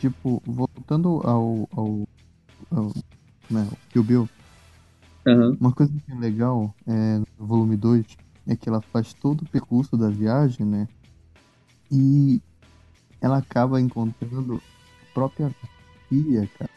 Tipo, 0.00 0.42
voltando 0.46 1.20
ao. 1.24 1.68
ao, 1.76 2.08
ao 2.70 2.92
né, 3.50 3.66
ao 3.68 3.76
Kill 3.92 4.02
Bill, 4.02 4.28
Aham. 5.26 5.56
uma 5.60 5.72
coisa 5.72 5.92
que 5.92 6.12
é 6.12 6.14
legal 6.14 6.74
é, 6.86 7.18
no 7.38 7.46
volume 7.46 7.76
2 7.76 8.06
é 8.48 8.56
que 8.56 8.68
ela 8.68 8.80
faz 8.80 9.12
todo 9.12 9.42
o 9.42 9.48
percurso 9.48 9.96
da 9.96 10.08
viagem, 10.08 10.64
né? 10.64 10.88
E 11.90 12.40
ela 13.20 13.38
acaba 13.38 13.80
encontrando 13.80 14.56
a 14.56 15.14
própria 15.14 15.50
filha, 16.08 16.48
cara. 16.58 16.70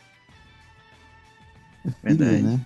É 1.86 1.92
filha, 1.92 2.16
Verdade. 2.16 2.44
né? 2.44 2.66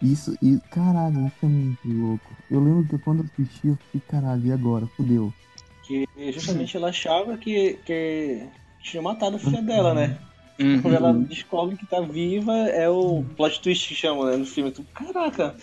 Isso, 0.00 0.36
e 0.40 0.58
caralho, 0.70 1.26
isso 1.26 1.36
é 1.42 1.46
muito 1.46 1.88
louco. 1.88 2.30
Eu 2.50 2.60
lembro 2.60 2.84
que 2.84 2.98
quando 2.98 3.20
eu 3.20 3.24
assisti, 3.32 3.68
eu 3.68 3.76
fiquei, 3.76 4.00
caralho, 4.08 4.46
e 4.46 4.52
agora? 4.52 4.86
Fudeu. 4.86 5.32
Que 5.82 6.06
justamente 6.32 6.76
ela 6.76 6.90
achava 6.90 7.36
que, 7.36 7.74
que 7.84 8.48
tinha 8.90 9.02
matado 9.02 9.36
a 9.36 9.38
filha 9.38 9.62
dela, 9.62 9.94
né? 9.94 10.18
Uhum. 10.60 10.82
Quando 10.82 10.94
ela 10.94 11.12
descobre 11.12 11.76
que 11.76 11.86
tá 11.86 12.00
viva, 12.00 12.52
é 12.52 12.88
o 12.88 13.24
plot 13.36 13.60
twist 13.60 13.88
que 13.88 13.94
chama, 13.94 14.30
né, 14.30 14.36
no 14.36 14.44
filme. 14.44 14.72
Tu, 14.72 14.84
caraca, 14.92 15.54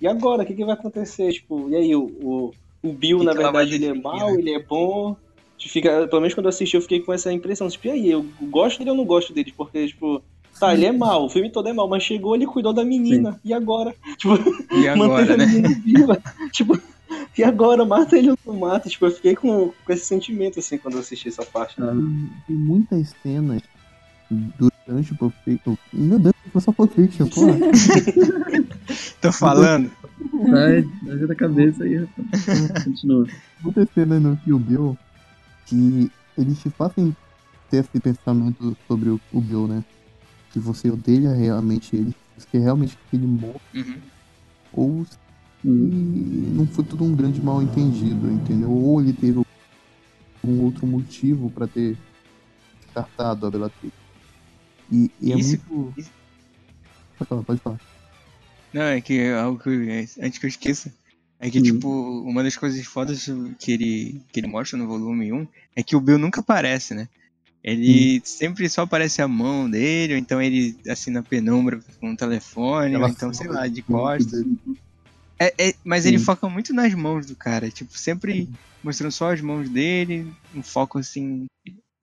e 0.00 0.06
agora? 0.06 0.42
O 0.42 0.46
que, 0.46 0.54
que 0.54 0.64
vai 0.64 0.74
acontecer? 0.74 1.32
Tipo, 1.32 1.68
e 1.70 1.76
aí, 1.76 1.94
o, 1.94 2.02
o, 2.20 2.54
o 2.82 2.92
Bill, 2.92 3.20
Que 3.20 3.24
na 3.24 3.32
que 3.32 3.38
verdade, 3.38 3.74
ele 3.76 3.86
é 3.86 3.94
mau, 3.94 4.32
né? 4.32 4.38
ele 4.40 4.52
é 4.52 4.60
bom. 4.60 5.16
Fica, 5.60 6.08
pelo 6.08 6.20
menos 6.20 6.34
quando 6.34 6.46
eu 6.46 6.50
assisti, 6.50 6.74
eu 6.74 6.82
fiquei 6.82 6.98
com 6.98 7.12
essa 7.12 7.32
impressão. 7.32 7.68
Tipo, 7.68 7.86
e 7.86 7.90
aí, 7.92 8.10
eu 8.10 8.26
gosto 8.50 8.78
dele 8.80 8.90
ou 8.90 8.96
não 8.96 9.04
gosto 9.04 9.32
dele? 9.32 9.54
Porque, 9.56 9.86
tipo, 9.86 10.20
tá, 10.58 10.74
ele 10.74 10.86
é 10.86 10.90
mau, 10.90 11.26
o 11.26 11.30
filme 11.30 11.50
todo 11.50 11.68
é 11.68 11.72
mau, 11.72 11.86
mas 11.86 12.02
chegou, 12.02 12.34
ele 12.34 12.46
cuidou 12.46 12.72
da 12.72 12.84
menina. 12.84 13.40
E 13.44 13.54
agora? 13.54 13.94
Tipo, 14.18 14.34
E 14.74 14.88
agora, 14.88 15.08
manteve 15.08 15.32
a 15.34 15.36
né? 15.36 15.46
menina 15.46 15.68
viva. 15.84 16.22
tipo, 16.50 16.76
e 17.36 17.42
agora? 17.44 17.84
Mata 17.84 18.16
ele 18.16 18.30
ou 18.30 18.38
não 18.46 18.56
mata? 18.58 18.88
Tipo, 18.88 19.06
eu 19.06 19.10
fiquei 19.10 19.34
com, 19.36 19.72
com 19.84 19.92
esse 19.92 20.06
sentimento, 20.06 20.58
assim, 20.58 20.78
quando 20.78 20.94
eu 20.94 21.00
assisti 21.00 21.28
essa 21.28 21.44
parte. 21.44 21.74
Ah, 21.82 21.86
Tem, 21.92 22.30
tem 22.48 22.56
muitas 22.56 23.14
cenas 23.22 23.62
durante 24.30 25.12
o 25.12 25.16
Pulp 25.16 25.34
Fiction. 25.44 25.76
Meu 25.92 26.18
Deus, 26.18 26.34
foi 26.52 26.60
só 26.60 26.72
Pulp 26.72 26.92
Fiction, 26.92 27.26
porra. 27.28 27.56
Tô 29.20 29.32
falando. 29.32 29.90
Vai, 30.50 30.82
vai 30.82 31.26
da 31.26 31.34
cabeça 31.34 31.84
aí, 31.84 31.96
rapaz. 31.96 32.84
Continua. 32.84 33.26
muitas 33.62 33.88
cenas 33.94 34.22
no 34.22 34.36
Kill 34.38 34.58
Bill 34.58 34.98
que 35.66 36.10
eles 36.36 36.58
te 36.60 36.70
fazem 36.70 37.14
ter 37.70 37.78
esse 37.78 38.00
pensamento 38.00 38.76
sobre 38.86 39.10
o, 39.10 39.20
o 39.32 39.40
Bill, 39.40 39.66
né? 39.68 39.84
Que 40.52 40.58
você 40.58 40.90
odeia 40.90 41.32
realmente 41.32 41.96
ele, 41.96 42.14
você 42.36 42.46
quer 42.52 42.60
realmente 42.60 42.98
que 43.10 43.16
ele 43.16 43.26
morra, 43.26 43.60
Uhum. 43.74 43.96
ou 44.72 45.04
se 45.06 45.16
Uhum. 45.64 46.52
não 46.56 46.66
foi 46.66 46.84
tudo 46.84 47.04
um 47.04 47.14
grande 47.14 47.40
mal 47.40 47.62
entendido, 47.62 48.30
entendeu? 48.30 48.70
Ou 48.70 49.00
ele 49.00 49.12
teve 49.12 49.40
algum 50.42 50.60
outro 50.64 50.86
motivo 50.86 51.50
pra 51.50 51.66
ter 51.68 51.96
descartado 52.84 53.46
a 53.46 53.50
Bellatrix. 53.50 53.94
E, 54.90 55.10
e 55.20 55.32
é 55.32 55.38
Isso- 55.38 55.60
muito. 55.68 56.00
isso- 56.00 56.10
Pode 57.18 57.28
falar, 57.28 57.42
pode 57.44 57.60
falar. 57.60 57.80
Não, 58.72 58.82
é 58.82 59.00
que 59.00 59.30
algo 59.30 59.58
que 59.62 59.68
eu- 59.68 60.24
antes 60.24 60.38
que 60.38 60.46
eu 60.46 60.48
esqueça. 60.48 60.92
É 61.38 61.50
que, 61.50 61.58
Hum. 61.58 61.62
tipo, 61.62 61.88
uma 62.22 62.42
das 62.42 62.56
coisas 62.56 62.84
fodas 62.86 63.28
que 63.58 63.72
ele, 63.72 64.20
que 64.32 64.40
ele 64.40 64.46
mostra 64.46 64.78
no 64.78 64.86
volume 64.86 65.32
1 65.32 65.46
é 65.76 65.82
que 65.82 65.94
o 65.96 66.00
Bill 66.00 66.18
nunca 66.18 66.40
aparece, 66.40 66.94
né? 66.94 67.08
Ele 67.64 68.20
sempre 68.24 68.68
só 68.68 68.82
aparece 68.82 69.22
a 69.22 69.28
mão 69.28 69.70
dele, 69.70 70.14
ou 70.14 70.18
então 70.18 70.42
ele 70.42 70.76
assina 70.88 71.20
a 71.20 71.22
penumbra 71.22 71.80
com 72.00 72.10
um 72.10 72.16
telefone, 72.16 72.96
ou 72.96 73.02
Ela 73.02 73.10
então, 73.10 73.32
sei 73.32 73.46
lá, 73.48 73.66
de 73.68 73.82
costas. 73.82 74.42
dele. 74.42 74.56
É, 75.38 75.70
é- 75.70 75.74
mas 75.84 76.06
ele 76.06 76.18
Sim. 76.18 76.24
foca 76.24 76.48
muito 76.48 76.72
nas 76.72 76.94
mãos 76.94 77.26
do 77.26 77.34
cara, 77.34 77.70
tipo, 77.70 77.96
sempre 77.98 78.48
mostrando 78.82 79.10
só 79.12 79.32
as 79.32 79.40
mãos 79.40 79.68
dele, 79.68 80.32
um 80.54 80.62
foco 80.62 80.98
assim, 80.98 81.46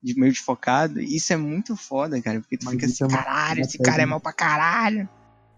de 0.01 0.19
meio 0.19 0.31
desfocado. 0.31 0.99
Isso 0.99 1.31
é 1.33 1.37
muito 1.37 1.75
foda, 1.75 2.21
cara, 2.21 2.39
porque 2.41 2.57
tu 2.57 2.65
Mas 2.65 2.73
fica 2.73 2.85
isso 2.85 3.03
assim, 3.03 3.13
é 3.13 3.17
uma- 3.17 3.23
caralho, 3.23 3.59
uma 3.59 3.65
esse 3.65 3.77
cara 3.77 3.89
é 3.89 3.91
técnica. 3.97 4.09
mal 4.09 4.19
pra 4.19 4.33
caralho. 4.33 5.09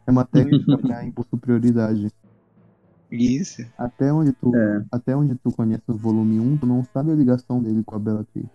É 0.07 0.11
uma 0.11 0.25
técnica 0.25 0.77
pra 0.77 1.03
impor 1.05 1.25
superioridade. 1.29 2.11
Isso. 3.11 3.65
Até 3.77 4.11
onde 4.13 4.31
tu 4.33 4.55
É. 4.55 4.85
até 4.91 5.15
onde 5.15 5.35
tu 5.35 5.51
conhece 5.51 5.83
o 5.87 5.97
volume 5.97 6.39
1, 6.39 6.57
tu 6.57 6.65
não 6.65 6.83
sabe 6.93 7.11
a 7.11 7.15
ligação 7.15 7.61
dele 7.61 7.83
com 7.83 7.95
a 7.95 7.99
Bellatrix, 7.99 8.47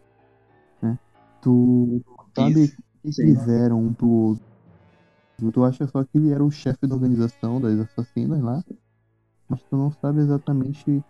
né? 0.81 0.99
Tu 1.43 2.03
não 2.07 2.27
sabe 2.35 2.64
Isso. 2.64 2.75
o 2.75 3.09
que 3.11 3.12
fizeram 3.14 3.81
um 3.85 3.93
pro 3.93 4.09
outro. 4.09 4.45
Tu 5.53 5.62
acha 5.64 5.87
só 5.87 6.03
que 6.03 6.17
ele 6.17 6.31
era 6.33 6.43
o 6.43 6.51
chefe 6.51 6.87
da 6.87 6.95
organização 6.95 7.61
das 7.61 7.79
assassinas 7.79 8.41
lá, 8.43 8.64
mas 9.49 9.63
tu 9.63 9.77
não 9.77 9.91
sabe 9.91 10.21
exatamente 10.21 11.03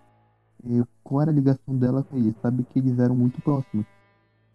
eh, 0.65 0.83
qual 1.03 1.23
era 1.23 1.31
a 1.31 1.35
ligação 1.35 1.77
dela 1.77 2.03
com 2.03 2.17
ele. 2.17 2.35
Sabe 2.43 2.65
que 2.65 2.79
eles 2.79 2.99
eram 2.99 3.15
muito 3.15 3.41
próximos. 3.41 3.87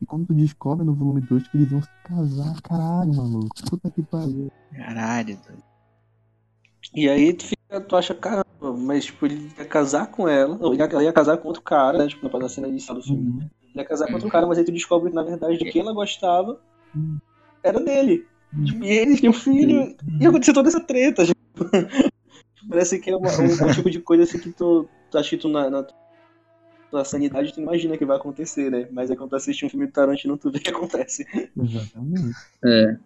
E 0.01 0.05
quando 0.05 0.27
tu 0.27 0.33
descobre 0.33 0.83
no 0.85 0.93
volume 0.93 1.21
2 1.21 1.47
que 1.47 1.57
eles 1.57 1.71
iam 1.71 1.81
se 1.81 1.89
casar, 2.03 2.59
caralho, 2.61 3.15
maluco. 3.15 3.55
Puta 3.69 3.89
que 3.91 4.01
pariu. 4.01 4.51
Caralho, 4.71 5.37
doido. 5.45 5.63
E 6.93 7.07
aí 7.07 7.33
tu, 7.33 7.45
fica, 7.45 7.81
tu 7.81 7.95
acha, 7.95 8.13
caramba, 8.15 8.45
mas 8.77 9.05
tipo, 9.05 9.25
ele 9.25 9.51
ia 9.57 9.65
casar 9.65 10.07
com 10.07 10.27
ela, 10.27 10.57
ou 10.59 10.73
ele 10.73 10.81
ia, 10.81 10.87
ela 10.87 11.03
ia 11.03 11.13
casar 11.13 11.37
com 11.37 11.47
outro 11.47 11.61
cara, 11.61 11.99
né? 11.99 12.07
Tipo, 12.07 12.35
na 12.37 12.49
cena 12.49 12.67
inicial 12.67 12.97
do 12.97 13.03
filme. 13.03 13.29
Uhum. 13.29 13.49
Ele 13.61 13.73
ia 13.75 13.85
casar 13.85 14.07
com 14.07 14.13
outro 14.13 14.29
cara, 14.29 14.47
mas 14.47 14.57
aí 14.57 14.63
tu 14.63 14.71
descobre 14.71 15.09
que 15.09 15.15
na 15.15 15.23
verdade 15.23 15.57
de 15.57 15.71
quem 15.71 15.81
ela 15.81 15.93
gostava 15.93 16.59
era 17.63 17.79
dele. 17.79 18.25
Tipo, 18.65 18.83
e 18.83 18.89
ele 18.89 19.17
tinha 19.17 19.29
um 19.29 19.33
filho. 19.33 19.95
E 20.19 20.25
aconteceu 20.25 20.53
toda 20.53 20.67
essa 20.67 20.81
treta. 20.81 21.25
Tipo, 21.25 21.65
parece 22.69 22.99
que 22.99 23.09
é 23.09 23.15
uma- 23.15 23.29
um, 23.29 23.67
um 23.69 23.71
tipo 23.73 23.89
de 23.89 23.99
coisa 23.99 24.23
assim 24.23 24.39
que 24.39 24.51
tu, 24.51 24.87
tu 25.09 25.17
acha 25.17 25.29
que 25.29 25.37
tu 25.37 25.47
na, 25.49 25.69
na 25.69 25.85
tua 26.89 27.05
sanidade 27.05 27.53
tu 27.53 27.61
imagina 27.61 27.97
que 27.97 28.05
vai 28.05 28.17
acontecer, 28.17 28.69
né? 28.69 28.87
Mas 28.91 29.09
aí 29.09 29.15
quando 29.17 29.29
tu 29.31 29.35
assiste 29.35 29.65
um 29.65 29.69
filme 29.69 29.87
do 29.87 29.91
Tarantino, 29.93 30.37
tu 30.37 30.51
vê 30.51 30.59
que 30.59 30.69
acontece. 30.69 31.25
Exatamente. 31.57 32.35
É. 32.65 32.97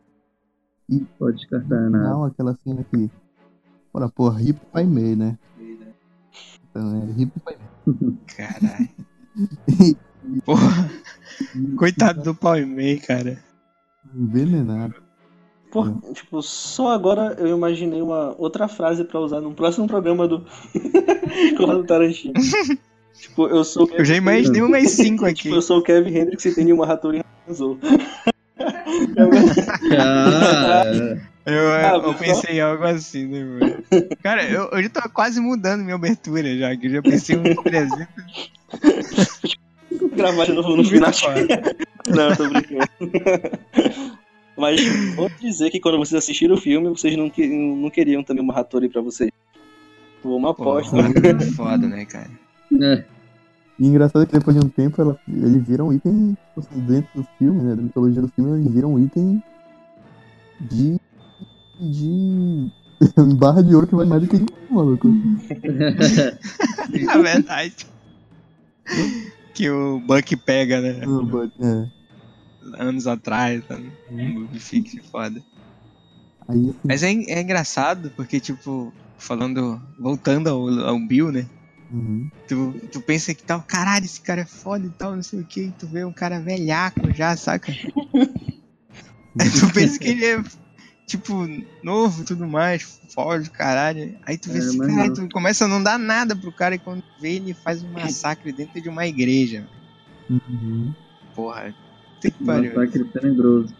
E- 0.89 1.05
Pode 1.19 1.37
descartar 1.37 1.89
nada. 1.89 2.09
Não, 2.09 2.25
aquela 2.25 2.55
cena 2.63 2.83
que. 2.83 3.09
Ora, 3.93 4.09
porra, 4.09 4.41
hip 4.41 4.59
pai 4.71 4.83
Mei, 4.85 5.15
né? 5.15 5.37
Então, 6.69 7.03
é 7.03 7.21
hip 7.21 7.31
pai 7.39 7.57
Caralho. 8.35 8.89
Mei. 9.79 9.97
Porra. 10.43 10.89
Coitado 11.77 12.23
do 12.23 12.33
pau 12.35 12.57
e 12.57 12.65
meio, 12.65 12.99
cara. 13.05 13.41
Envenenado. 14.13 14.95
Pô, 15.75 15.91
tipo, 16.13 16.41
só 16.41 16.93
agora 16.93 17.35
eu 17.37 17.49
imaginei 17.49 18.01
uma 18.01 18.33
outra 18.37 18.65
frase 18.65 19.03
pra 19.03 19.19
usar 19.19 19.41
num 19.41 19.53
próximo 19.53 19.85
programa 19.85 20.25
do 20.25 20.45
com 21.57 21.63
o 21.65 21.83
Tarantino. 21.83 22.33
tipo, 23.19 23.49
eu 23.49 23.61
sou 23.65 23.85
o 23.85 23.89
Eu 23.93 24.05
já 24.05 24.15
imaginei 24.15 24.61
umas 24.61 24.89
cinco 24.91 25.25
aqui. 25.25 25.43
Tipo, 25.51 25.55
eu 25.55 25.61
sou 25.61 25.79
o 25.79 25.83
Kevin 25.83 26.17
Hendrix 26.17 26.45
e 26.45 26.55
tem 26.55 26.71
uma 26.71 26.85
ratura 26.85 27.17
em 27.17 27.23
Hanzo. 27.45 27.77
Ah. 29.99 30.83
Eu, 31.45 31.53
eu, 31.53 31.73
Ah, 31.73 32.13
pensei 32.17 32.55
em 32.55 32.61
algo 32.61 32.85
assim, 32.85 33.27
né, 33.27 33.43
mano? 33.43 33.83
Cara, 34.23 34.49
eu, 34.49 34.69
eu 34.71 34.81
já 34.81 34.89
tô 34.89 35.09
quase 35.09 35.41
mudando 35.41 35.83
minha 35.83 35.95
abertura 35.95 36.57
já, 36.57 36.73
que 36.77 36.87
eu 36.87 36.91
já 36.91 37.01
pensei 37.01 37.35
uns 37.35 37.53
300. 37.63 38.07
Gravar 40.15 40.45
de 40.45 40.53
novo 40.53 40.77
no 40.77 40.85
final. 40.85 41.11
Não, 42.07 42.33
tô 42.33 42.47
brincando. 42.47 42.89
Mas 44.57 44.81
vou 45.15 45.29
dizer 45.41 45.69
que 45.69 45.79
quando 45.79 45.97
vocês 45.97 46.17
assistiram 46.23 46.55
o 46.55 46.61
filme, 46.61 46.89
vocês 46.89 47.15
não, 47.17 47.29
que- 47.29 47.47
não 47.47 47.89
queriam 47.89 48.23
também 48.23 48.43
uma 48.43 48.53
Hattori 48.57 48.87
pra 48.89 49.01
vocês. 49.01 49.29
Pô, 50.21 50.35
uma 50.37 50.51
aposta. 50.51 50.95
Porra, 50.95 51.41
foda, 51.55 51.87
né, 51.87 52.05
cara? 52.05 52.29
É. 52.81 53.03
E 53.77 53.85
engraçado 53.87 54.23
é 54.23 54.25
que 54.25 54.31
depois 54.31 54.57
de 54.57 54.65
um 54.65 54.69
tempo 54.69 55.01
ela, 55.01 55.19
eles 55.27 55.67
viram 55.67 55.91
item, 55.91 56.37
tipo 56.47 56.59
assim, 56.59 56.79
dentro 56.79 57.21
do 57.21 57.27
filme, 57.37 57.61
né? 57.61 57.75
Da 57.75 57.81
mitologia 57.81 58.21
do 58.21 58.29
filme, 58.29 58.61
eles 58.61 58.73
viram 58.73 58.97
item 58.97 59.43
de. 60.61 60.97
de. 61.79 62.71
barra 63.37 63.61
de 63.61 63.75
ouro 63.75 63.85
que 63.87 63.95
vai 63.95 64.05
mais 64.05 64.21
do 64.21 64.27
que 64.29 64.37
de 64.37 64.45
um, 64.71 64.73
maluco. 64.75 65.09
É 66.93 67.17
verdade. 67.21 67.75
que 69.53 69.69
o 69.69 69.99
Buck 69.99 70.35
pega, 70.37 70.79
né? 70.79 71.01
É. 71.59 71.87
Anos 72.73 73.07
atrás, 73.07 73.63
tá? 73.65 73.77
Um 74.11 74.47
Fix 74.59 74.95
foda. 75.09 75.41
Aí 76.47 76.69
assim, 76.69 76.79
Mas 76.83 77.03
é, 77.03 77.11
é 77.11 77.41
engraçado 77.41 78.11
porque, 78.15 78.39
tipo, 78.39 78.93
falando. 79.17 79.81
Voltando 79.99 80.49
ao, 80.49 80.67
ao 80.87 80.99
Bill, 80.99 81.31
né? 81.31 81.47
uhum. 81.91 82.29
Tu, 82.47 82.73
tu 82.91 83.01
pensa 83.01 83.33
que 83.33 83.43
tal, 83.43 83.61
caralho, 83.61 84.05
esse 84.05 84.21
cara 84.21 84.41
é 84.41 84.45
foda 84.45 84.85
e 84.85 84.89
tal, 84.89 85.15
não 85.15 85.23
sei 85.23 85.39
o 85.39 85.45
que, 85.45 85.61
e 85.61 85.71
tu 85.71 85.87
vê 85.87 86.03
um 86.03 86.13
cara 86.13 86.39
velhaco 86.39 87.13
já, 87.13 87.35
saca? 87.35 87.71
Aí 87.71 89.49
tu 89.51 89.73
pensa 89.73 89.99
que 89.99 90.09
ele 90.09 90.25
é, 90.25 90.43
tipo, 91.07 91.47
novo 91.83 92.21
e 92.21 92.25
tudo 92.25 92.47
mais, 92.47 92.99
foge, 93.13 93.49
caralho. 93.49 94.17
Aí 94.25 94.37
tu 94.37 94.49
vê 94.51 94.59
É, 94.59 94.61
mas 94.73 94.77
caralho, 94.77 95.07
não. 95.07 95.27
tu 95.27 95.29
começa 95.29 95.65
a 95.65 95.67
não 95.67 95.81
dar 95.81 95.97
nada 95.97 96.35
pro 96.35 96.51
cara 96.51 96.75
e 96.75 96.79
quando 96.79 97.03
vê 97.19 97.35
ele 97.35 97.53
faz 97.53 97.83
um 97.83 97.91
massacre 97.91 98.51
dentro 98.51 98.81
de 98.81 98.89
uma 98.89 99.07
igreja. 99.07 99.67
Uhum. 100.29 100.93
Porra, 101.33 101.73
puta 102.31 102.37
que 102.37 102.43
Um 102.43 102.45
pariu. 102.45 102.71
ataque 102.71 103.03
tenebroso. 103.05 103.73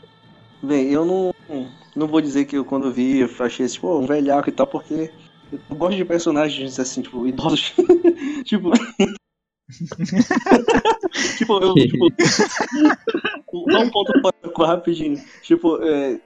Bem, 0.64 0.92
eu 0.92 1.06
não, 1.06 1.32
não 1.96 2.08
vou 2.08 2.22
dizer 2.22 2.46
que 2.46 2.58
eu 2.58 2.66
quando 2.66 2.92
vi, 2.92 3.20
eu 3.20 3.30
achei 3.40 3.66
assim, 3.66 3.80
pô, 3.80 4.00
um 4.00 4.06
velhaco 4.06 4.50
e 4.50 4.52
tal, 4.52 4.66
porque 4.68 5.10
eu 5.52 5.76
gosto 5.76 5.96
de 5.98 6.06
personagens 6.06 6.80
assim, 6.80 7.02
tipo, 7.02 7.28
idosos. 7.28 7.74
tipo. 8.46 8.72
tipo, 11.38 11.60
eu, 11.62 11.74
tipo, 11.76 12.12
Só 13.72 13.82
um 13.82 13.90
ponto 13.90 14.14
curva 14.22 14.68
rapidinho. 14.68 15.20
Tipo, 15.42 15.82
é, 15.84 16.20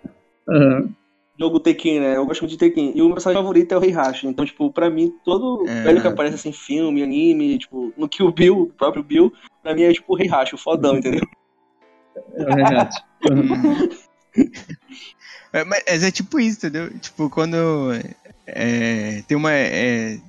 Aham. 0.48 0.90
jogo 1.38 1.60
Tekken, 1.60 2.00
né? 2.00 2.18
Eu 2.18 2.26
gosto 2.26 2.42
muito 2.42 2.52
de 2.52 2.58
Tekken. 2.58 2.94
E 2.96 3.02
o 3.02 3.06
meu 3.06 3.14
personagem 3.16 3.42
favorito 3.42 3.72
é 3.74 3.78
o 3.78 3.84
Heihachi. 3.84 4.28
Então, 4.28 4.46
tipo, 4.46 4.72
pra 4.72 4.90
mim, 4.90 5.14
todo 5.24 5.66
É. 5.68 5.84
velho 5.84 6.02
que 6.02 6.08
aparece 6.08 6.36
assim, 6.36 6.52
filme, 6.52 7.04
anime, 7.04 7.58
tipo, 7.58 7.94
no 7.98 8.08
Kill 8.08 8.32
Bill, 8.32 8.62
o 8.62 8.74
próprio 8.74 9.04
Bill, 9.04 9.34
pra 9.62 9.76
mim 9.76 9.84
é 9.84 9.94
tipo 9.94 10.14
o 10.14 10.20
Heihachi, 10.20 10.56
o 10.56 10.58
fodão, 10.58 10.98
entendeu? 10.98 11.28
É 12.36 13.34
o. 13.34 14.00
É, 15.52 15.64
mas 15.64 16.04
é 16.04 16.12
tipo 16.12 16.40
isso, 16.40 16.58
entendeu? 16.58 16.92
Tipo, 17.00 17.28
quando 17.30 17.58
é, 18.46 19.24
tem 19.28 19.36
uma. 19.36 19.52
é, 19.52 20.20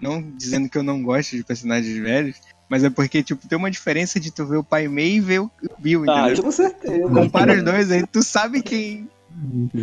não 0.00 0.22
dizendo 0.22 0.68
que 0.68 0.78
eu 0.78 0.82
não 0.82 1.02
gosto 1.02 1.36
de 1.36 1.44
personagens 1.44 1.96
velhos, 1.98 2.36
mas 2.68 2.82
é 2.82 2.90
porque, 2.90 3.22
tipo, 3.22 3.46
tem 3.46 3.58
uma 3.58 3.70
diferença 3.70 4.18
de 4.18 4.30
tu 4.30 4.46
ver 4.46 4.56
o 4.56 4.64
Pai 4.64 4.88
Mei 4.88 5.16
e 5.16 5.20
ver 5.20 5.40
o 5.40 5.50
Bill, 5.78 6.04
Ah, 6.08 6.12
entendeu? 6.12 6.32
isso 6.32 6.42
com 6.42 6.50
certeza. 6.50 7.08
Compara 7.10 7.54
os 7.54 7.62
dois 7.62 7.90
aí, 7.90 8.06
tu 8.06 8.22
sabe 8.22 8.62
quem. 8.62 9.08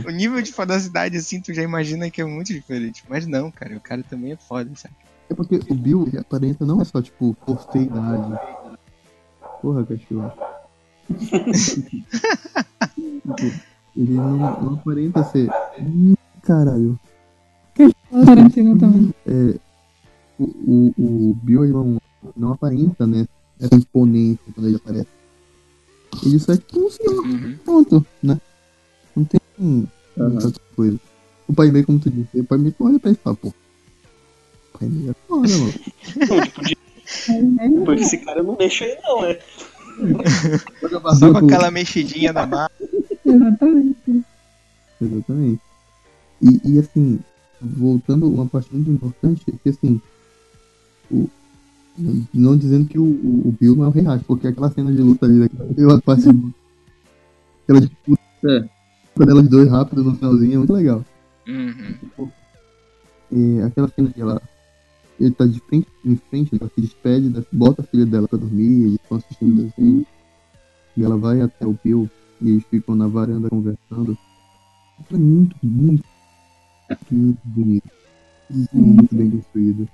O 0.08 0.10
nível 0.10 0.42
de 0.42 0.52
fodacidade, 0.52 1.16
assim, 1.16 1.40
tu 1.40 1.54
já 1.54 1.62
imagina 1.62 2.10
que 2.10 2.20
é 2.20 2.26
muito 2.26 2.52
diferente. 2.52 3.04
Mas 3.08 3.28
não, 3.28 3.52
cara, 3.52 3.78
o 3.78 3.80
cara 3.80 4.02
também 4.02 4.32
é 4.32 4.36
foda, 4.36 4.72
sabe? 4.76 4.96
É 5.30 5.36
porque 5.36 5.60
o 5.70 5.76
Bill 5.76 6.08
ele 6.08 6.18
aparenta 6.18 6.66
não 6.66 6.82
é 6.82 6.86
só, 6.86 7.00
tipo, 7.00 7.38
força 7.46 7.78
idade. 7.78 8.40
Porra, 9.62 9.86
cachorro. 9.86 10.34
Ele 13.96 14.14
não, 14.14 14.62
não 14.62 14.74
aparenta 14.76 15.24
ser. 15.24 15.50
Caralho. 16.42 17.00
O 18.12 18.26
Tarantino 18.26 18.78
também. 18.78 19.14
É, 19.26 19.56
o, 20.40 20.44
o, 20.44 20.94
o 20.98 21.34
Bill 21.42 21.64
ele 21.64 21.74
não, 21.74 21.98
não 22.36 22.52
aparenta, 22.54 23.08
né? 23.08 23.28
Essa 23.60 23.76
imponência 23.76 24.44
quando 24.54 24.68
ele 24.68 24.76
aparece. 24.76 25.08
Ele 26.26 26.40
só 26.40 26.54
é 26.54 26.58
tipo 26.58 26.80
um 26.80 26.90
senhor. 26.90 27.26
Uhum. 27.26 27.58
Pronto, 27.64 28.06
né? 28.22 28.40
Não 29.16 29.26
tem 29.26 29.40
hum, 29.60 29.86
Aham. 30.18 30.34
outra 30.36 30.64
coisa. 30.76 31.00
O 31.48 31.54
pai 31.54 31.72
meio, 31.72 31.86
como 31.86 32.00
tu 32.00 32.10
disse, 32.10 32.40
o 32.40 32.44
pai 32.44 32.58
meio 32.58 32.76
olha 32.80 33.00
pra 33.00 33.10
ele 33.10 33.20
e 33.20 33.24
fala, 33.24 33.36
pô. 33.36 33.48
O 33.48 34.78
pai 34.78 34.88
meio 34.88 35.12
é 35.12 35.14
foda, 35.28 35.58
mano. 35.58 35.74
Não, 36.30 36.42
tipo, 36.42 36.64
de... 36.64 36.78
Pô, 37.86 37.94
esse 37.94 38.18
cara 38.20 38.42
não 38.42 38.56
deixa 38.56 38.86
aí 38.86 38.98
não, 39.04 39.22
né? 39.22 39.38
Só 41.18 41.32
com 41.32 41.46
aquela 41.46 41.72
mexidinha 41.72 42.34
na 42.34 42.46
barra. 42.46 42.72
Exatamente. 43.26 44.24
Exatamente. 45.02 45.62
E, 46.42 46.62
e 46.74 46.80
assim, 46.80 47.20
voltando 47.62 48.28
uma 48.30 48.46
parte 48.46 48.74
muito 48.74 48.90
importante, 48.92 49.44
é 49.48 49.54
que 49.64 49.70
assim, 49.70 50.02
o, 51.12 51.30
não 52.34 52.58
dizendo 52.58 52.88
que 52.88 52.98
o, 53.00 53.04
o, 53.04 53.48
o 53.50 53.56
Bill 53.60 53.76
não 53.76 53.86
é 53.86 53.88
o 53.88 53.92
Rei 53.92 54.04
Hash, 54.04 54.24
porque 54.24 54.48
aquela 54.48 54.70
cena 54.72 54.92
de 54.92 55.02
luta 55.02 55.26
ali, 55.26 55.44
aquela 55.44 56.02
parte 56.02 56.32
de- 56.34 56.54
aquela 57.64 57.82
disputa 57.82 58.22
É. 58.46 59.26
delas 59.26 59.48
dois 59.48 59.70
rápido 59.70 60.04
no 60.04 60.16
finalzinho 60.16 60.54
é 60.54 60.58
muito 60.58 60.74
legal. 60.74 61.06
Uhum. 61.48 62.30
É, 63.32 63.64
aquela 63.64 63.88
cena 63.90 64.10
que 64.12 64.22
ela 64.22 64.42
ele 65.24 65.34
tá 65.34 65.46
de 65.46 65.60
frente 65.62 65.88
em 66.06 66.16
frente, 66.16 66.58
ela 66.60 66.70
se 66.74 66.82
despede, 66.82 67.30
da- 67.30 67.44
bota 67.52 67.82
a 67.82 67.86
filha 67.86 68.06
dela 68.06 68.28
pra 68.28 68.38
dormir, 68.38 68.84
eles 68.84 69.00
estão 69.02 69.18
assistindo 69.18 69.52
o 69.52 69.64
desenho. 69.64 70.06
E 70.98 71.04
ela 71.04 71.18
vai 71.18 71.42
até 71.42 71.66
o 71.66 71.78
Bill 71.84 72.10
e 72.42 72.50
eles 72.50 72.64
ficam 72.66 72.94
na 72.94 73.08
varanda 73.08 73.50
conversando. 73.50 74.18
É 75.12 75.18
muito, 75.18 75.56
muito, 75.64 76.04
muito 77.10 77.40
bonito. 77.46 77.90
Muito, 78.72 79.16
bem 79.16 79.32
construído. 79.32 79.88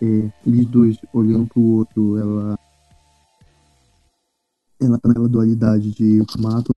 É, 0.00 0.30
eles 0.46 0.66
dois 0.66 0.96
olhando 1.12 1.46
pro 1.46 1.60
outro, 1.60 2.16
ela. 2.18 2.58
Ela 4.80 4.98
tá 4.98 5.08
naquela 5.08 5.28
dualidade 5.28 5.90
de 5.90 6.18
mato, 6.38 6.70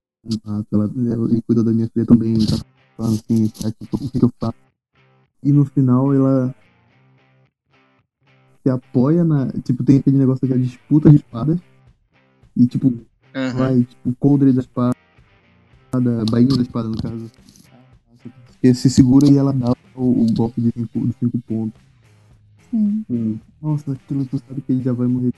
mato. 0.44 0.66
Ela, 0.72 0.90
ela, 1.12 1.42
cuida 1.46 1.62
da 1.62 1.72
minha 1.72 1.88
filha 1.88 2.04
também, 2.04 2.34
tá 2.46 2.56
falando 2.96 3.20
assim, 3.20 3.48
tá, 3.48 3.70
tipo, 3.70 3.96
o 3.96 4.10
que 4.10 4.24
eu 4.24 4.30
faço? 4.40 4.58
E 5.42 5.52
no 5.52 5.64
final 5.64 6.12
ela 6.12 6.54
se 8.64 8.70
apoia 8.70 9.22
na. 9.22 9.48
Tipo, 9.62 9.84
tem 9.84 9.98
aquele 9.98 10.16
negócio 10.16 10.48
da 10.48 10.56
disputa 10.56 11.10
de 11.10 11.16
espadas. 11.16 11.58
E 12.56 12.66
tipo, 12.66 12.86
Uhum. 13.34 13.52
vai, 13.52 13.82
tipo, 13.82 14.14
coldre 14.18 14.52
da 14.52 14.60
espada, 14.60 14.94
bainha 16.30 16.56
da 16.56 16.62
espada 16.62 16.88
no 16.88 16.96
caso. 16.96 17.30
Ele 18.62 18.74
se 18.74 18.88
segura 18.88 19.28
e 19.28 19.36
ela 19.36 19.52
dá 19.52 19.72
o, 19.94 20.22
o 20.22 20.32
golpe 20.32 20.60
de 20.60 20.70
cinco, 20.72 21.06
de 21.06 21.14
cinco 21.20 21.38
pontos. 21.40 21.80
Sim. 22.70 23.04
Hum. 23.10 23.38
Nossa, 23.60 23.92
aquilo 23.92 24.24
tu 24.24 24.38
sabe 24.38 24.60
que 24.62 24.72
ele 24.72 24.82
já 24.82 24.92
vai 24.92 25.06
morrer. 25.06 25.32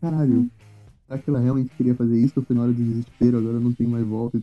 Caralho, 0.00 0.48
será 1.06 1.18
que 1.18 1.28
ela 1.28 1.40
realmente 1.40 1.70
queria 1.76 1.94
fazer 1.94 2.18
isso? 2.18 2.34
Ou 2.36 2.42
foi 2.44 2.56
na 2.56 2.62
hora 2.62 2.72
do 2.72 2.82
desespero, 2.82 3.38
agora 3.38 3.58
não 3.60 3.72
tem 3.72 3.86
mais 3.86 4.06
volta. 4.06 4.40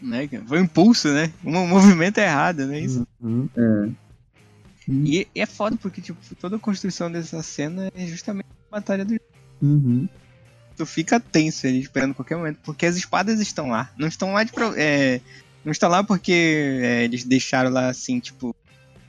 Né? 0.00 0.28
Foi 0.46 0.60
um 0.60 0.64
impulso, 0.64 1.08
né? 1.08 1.30
Um 1.44 1.68
movimento 1.68 2.18
errado, 2.18 2.66
né? 2.66 2.80
Isso. 2.80 3.06
Uhum. 3.20 3.48
É. 3.56 3.90
E, 4.88 5.26
e 5.34 5.40
é 5.40 5.46
foda 5.46 5.76
porque, 5.76 6.00
tipo, 6.00 6.18
toda 6.36 6.56
a 6.56 6.58
construção 6.58 7.10
dessa 7.10 7.42
cena 7.42 7.88
é 7.94 8.06
justamente 8.06 8.46
a 8.70 8.76
batalha 8.76 9.04
do 9.04 9.16
Uhum. 9.60 10.08
tu 10.76 10.84
fica 10.84 11.20
tenso 11.20 11.66
ali 11.68 11.78
esperando 11.80 12.14
qualquer 12.14 12.36
momento, 12.36 12.58
porque 12.64 12.84
as 12.84 12.96
espadas 12.96 13.38
estão 13.40 13.68
lá. 13.70 13.92
Não 13.96 14.08
estão 14.08 14.32
lá 14.32 14.42
de 14.42 14.50
pro- 14.52 14.74
é, 14.76 15.20
não 15.64 15.70
estão 15.70 15.88
lá 15.88 16.02
porque 16.02 16.32
é, 16.82 17.04
eles 17.04 17.22
deixaram 17.24 17.70
lá 17.70 17.88
assim, 17.88 18.18
tipo, 18.18 18.52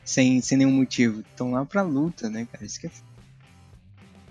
sem, 0.05 0.41
sem 0.41 0.59
nenhum 0.59 0.71
motivo. 0.73 1.21
Estão 1.21 1.51
lá 1.51 1.65
pra 1.65 1.81
luta, 1.81 2.29
né, 2.29 2.47
cara? 2.51 2.63
Isso 2.63 2.79
que 2.79 2.85
é 2.85 2.89
f- 2.89 3.01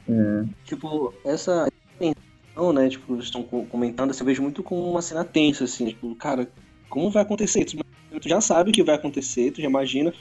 É. 0.09 0.45
Tipo, 0.65 1.13
essa 1.25 1.67
tensão, 1.99 2.73
né? 2.73 2.89
Tipo, 2.89 3.15
eles 3.15 3.25
estão 3.25 3.43
co- 3.43 3.65
comentando, 3.67 4.11
assim, 4.11 4.21
eu 4.21 4.27
vejo 4.27 4.43
muito 4.43 4.63
como 4.63 4.89
uma 4.91 5.03
cena 5.03 5.25
tensa, 5.25 5.65
assim, 5.65 5.87
tipo, 5.87 6.15
cara, 6.17 6.49
como 6.89 7.11
vai 7.11 7.23
acontecer? 7.23 7.65
Tu, 7.65 7.79
tu 8.21 8.29
já 8.29 8.41
sabe 8.41 8.71
o 8.71 8.73
que 8.73 8.83
vai 8.83 8.95
acontecer, 8.95 9.51
tu 9.53 9.61
já 9.61 9.69
imagina, 9.69 10.13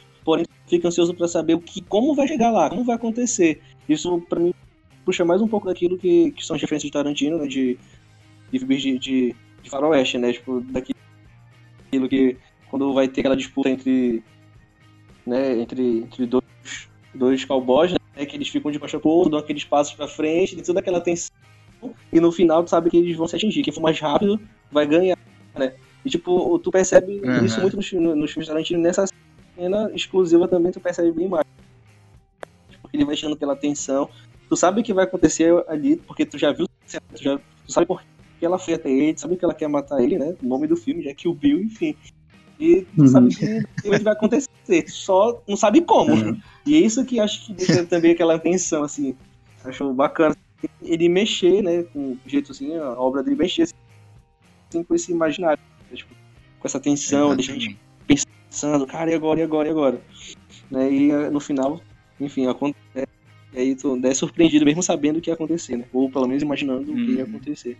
fica 0.72 0.88
ansioso 0.88 1.14
pra 1.14 1.27
saber 1.27 1.53
o 1.53 1.61
que, 1.61 1.81
como 1.81 2.15
vai 2.15 2.27
chegar 2.27 2.49
lá, 2.52 2.69
como 2.69 2.84
vai 2.84 2.95
acontecer. 2.95 3.61
Isso, 3.88 4.19
pra 4.22 4.39
mim, 4.39 4.53
puxa 5.06 5.23
mais 5.26 5.41
um 5.41 5.48
pouco 5.48 5.68
daquilo 5.68 5.98
que, 5.98 6.31
que 6.31 6.45
são 6.45 6.56
as 6.56 6.61
referências 6.61 6.88
de 6.88 6.93
Tarantino, 6.93 7.38
né? 7.38 7.48
De, 7.48 7.77
de 8.52 8.60
de, 8.60 8.98
de, 8.99 9.35
de 9.61 9.69
faroeste, 9.69 10.18
né? 10.18 10.34
Tipo, 10.34 10.61
daquilo 10.61 10.95
que 12.10 12.38
quando 12.69 12.93
vai 12.93 13.07
ter 13.07 13.22
aquela 13.22 13.35
disputa 13.35 13.69
entre, 13.69 14.23
né, 15.26 15.60
entre, 15.60 15.99
entre 15.99 16.26
dois, 16.26 16.43
dois 17.14 17.43
cowboys, 17.45 17.91
né? 17.91 18.26
Que 18.26 18.38
eles 18.38 18.48
ficam 18.48 18.72
de 18.72 18.80
costa 18.80 18.99
pro 18.99 19.10
outro, 19.10 19.31
dão 19.31 19.39
aqueles 19.39 19.65
passos 19.65 19.93
pra 19.93 20.07
frente, 20.07 20.56
tem 20.56 20.64
toda 20.64 20.80
aquela 20.80 21.02
tensão 21.02 21.30
e 22.14 22.19
no 22.19 22.31
final 22.31 22.64
tu 22.64 22.69
sabe 22.69 22.89
que 22.89 22.98
eles 22.98 23.18
vão 23.18 23.27
se 23.27 23.35
atingir. 23.35 23.64
Quem 23.64 23.73
for 23.73 23.81
mais 23.81 23.99
rápido 23.99 24.39
vai 24.72 24.85
ganhar, 24.85 25.18
né? 25.56 25.73
E 26.06 26.10
tipo, 26.10 26.57
tu 26.60 26.72
percebe 26.72 27.19
Uhum. 27.23 27.45
isso 27.45 27.60
muito 27.61 27.76
nos, 27.76 27.91
nos 27.91 28.31
filmes 28.31 28.45
de 28.45 28.48
Tarantino, 28.48 28.81
nessa 28.81 29.06
cena 29.61 29.91
exclusiva 29.93 30.47
também 30.47 30.71
tu 30.71 30.79
percebe 30.79 31.11
bem 31.11 31.27
mais. 31.27 31.45
Porque 32.81 32.97
ele 32.97 33.05
vai 33.05 33.15
tirando 33.15 33.38
pela 33.38 33.55
tensão. 33.55 34.09
Tu 34.49 34.55
sabe 34.57 34.81
o 34.81 34.83
que 34.83 34.93
vai 34.93 35.05
acontecer 35.05 35.53
ali, 35.67 35.97
porque 35.97 36.25
tu 36.25 36.38
já 36.38 36.51
viu, 36.51 36.67
tu, 36.67 37.23
já, 37.23 37.38
tu 37.38 37.71
sabe 37.71 37.85
por 37.85 38.01
que 38.39 38.45
ela 38.45 38.57
foi 38.57 38.73
até 38.73 38.89
ele, 38.89 39.13
tu 39.13 39.21
sabe 39.21 39.38
que 39.38 39.45
ela 39.45 39.53
quer 39.53 39.67
matar 39.67 40.01
ele, 40.01 40.17
né? 40.17 40.35
O 40.41 40.45
nome 40.47 40.67
do 40.67 40.75
filme, 40.75 41.03
já 41.03 41.13
que 41.13 41.27
o 41.27 41.33
Bill, 41.33 41.61
enfim. 41.61 41.95
E 42.59 42.81
tu 42.95 43.01
Uhum. 43.01 43.07
sabe 43.07 43.35
que 43.35 43.99
vai 44.03 44.13
acontecer, 44.13 44.49
só 44.88 45.41
não 45.47 45.55
sabe 45.55 45.81
como. 45.81 46.13
Uhum. 46.13 46.41
E 46.65 46.75
é 46.75 46.79
isso 46.79 47.05
que 47.05 47.19
acho 47.19 47.45
que 47.45 47.53
deixa 47.53 47.85
também 47.85 48.11
aquela 48.11 48.38
tensão, 48.39 48.83
assim. 48.83 49.15
Acho 49.63 49.93
bacana 49.93 50.35
ele 50.81 51.07
mexer, 51.07 51.63
né, 51.63 51.83
com 51.83 52.11
o 52.13 52.19
jeito 52.25 52.51
assim, 52.51 52.75
a 52.75 52.91
obra 52.99 53.23
dele 53.23 53.35
mexer 53.35 53.63
assim, 53.63 54.83
com 54.83 54.93
esse 54.93 55.11
imaginário, 55.11 55.61
né, 55.89 55.95
tipo, 55.95 56.13
com 56.59 56.67
essa 56.67 56.79
tensão, 56.79 57.35
deixa 57.35 57.51
a 57.51 57.55
gente 57.55 57.79
pensando, 58.52 58.86
cara, 58.86 59.10
e 59.10 59.14
agora, 59.15 59.40
e 59.40 59.44
agora, 59.44 59.68
e 59.69 59.72
agora? 59.72 60.02
Né, 60.69 60.91
e 60.91 61.10
eh, 61.10 61.30
no 61.30 61.40
final, 61.40 61.82
enfim, 62.19 62.48
acontece, 62.48 63.07
e 63.53 63.60
aí 63.60 63.76
tu 63.76 63.99
é 64.03 64.14
surpreendido 64.14 64.65
mesmo 64.65 64.84
sabendo 64.84 65.18
o 65.18 65.22
que 65.22 65.30
ia 65.30 65.34
acontecer, 65.34 65.78
né, 65.78 65.86
ou 65.94 66.11
pelo 66.11 66.28
menos 66.28 66.44
imaginando 66.44 66.94
o 66.94 66.98
que 66.98 67.14
ia 67.14 67.23
Uhum. 67.23 67.30
acontecer. 67.30 67.78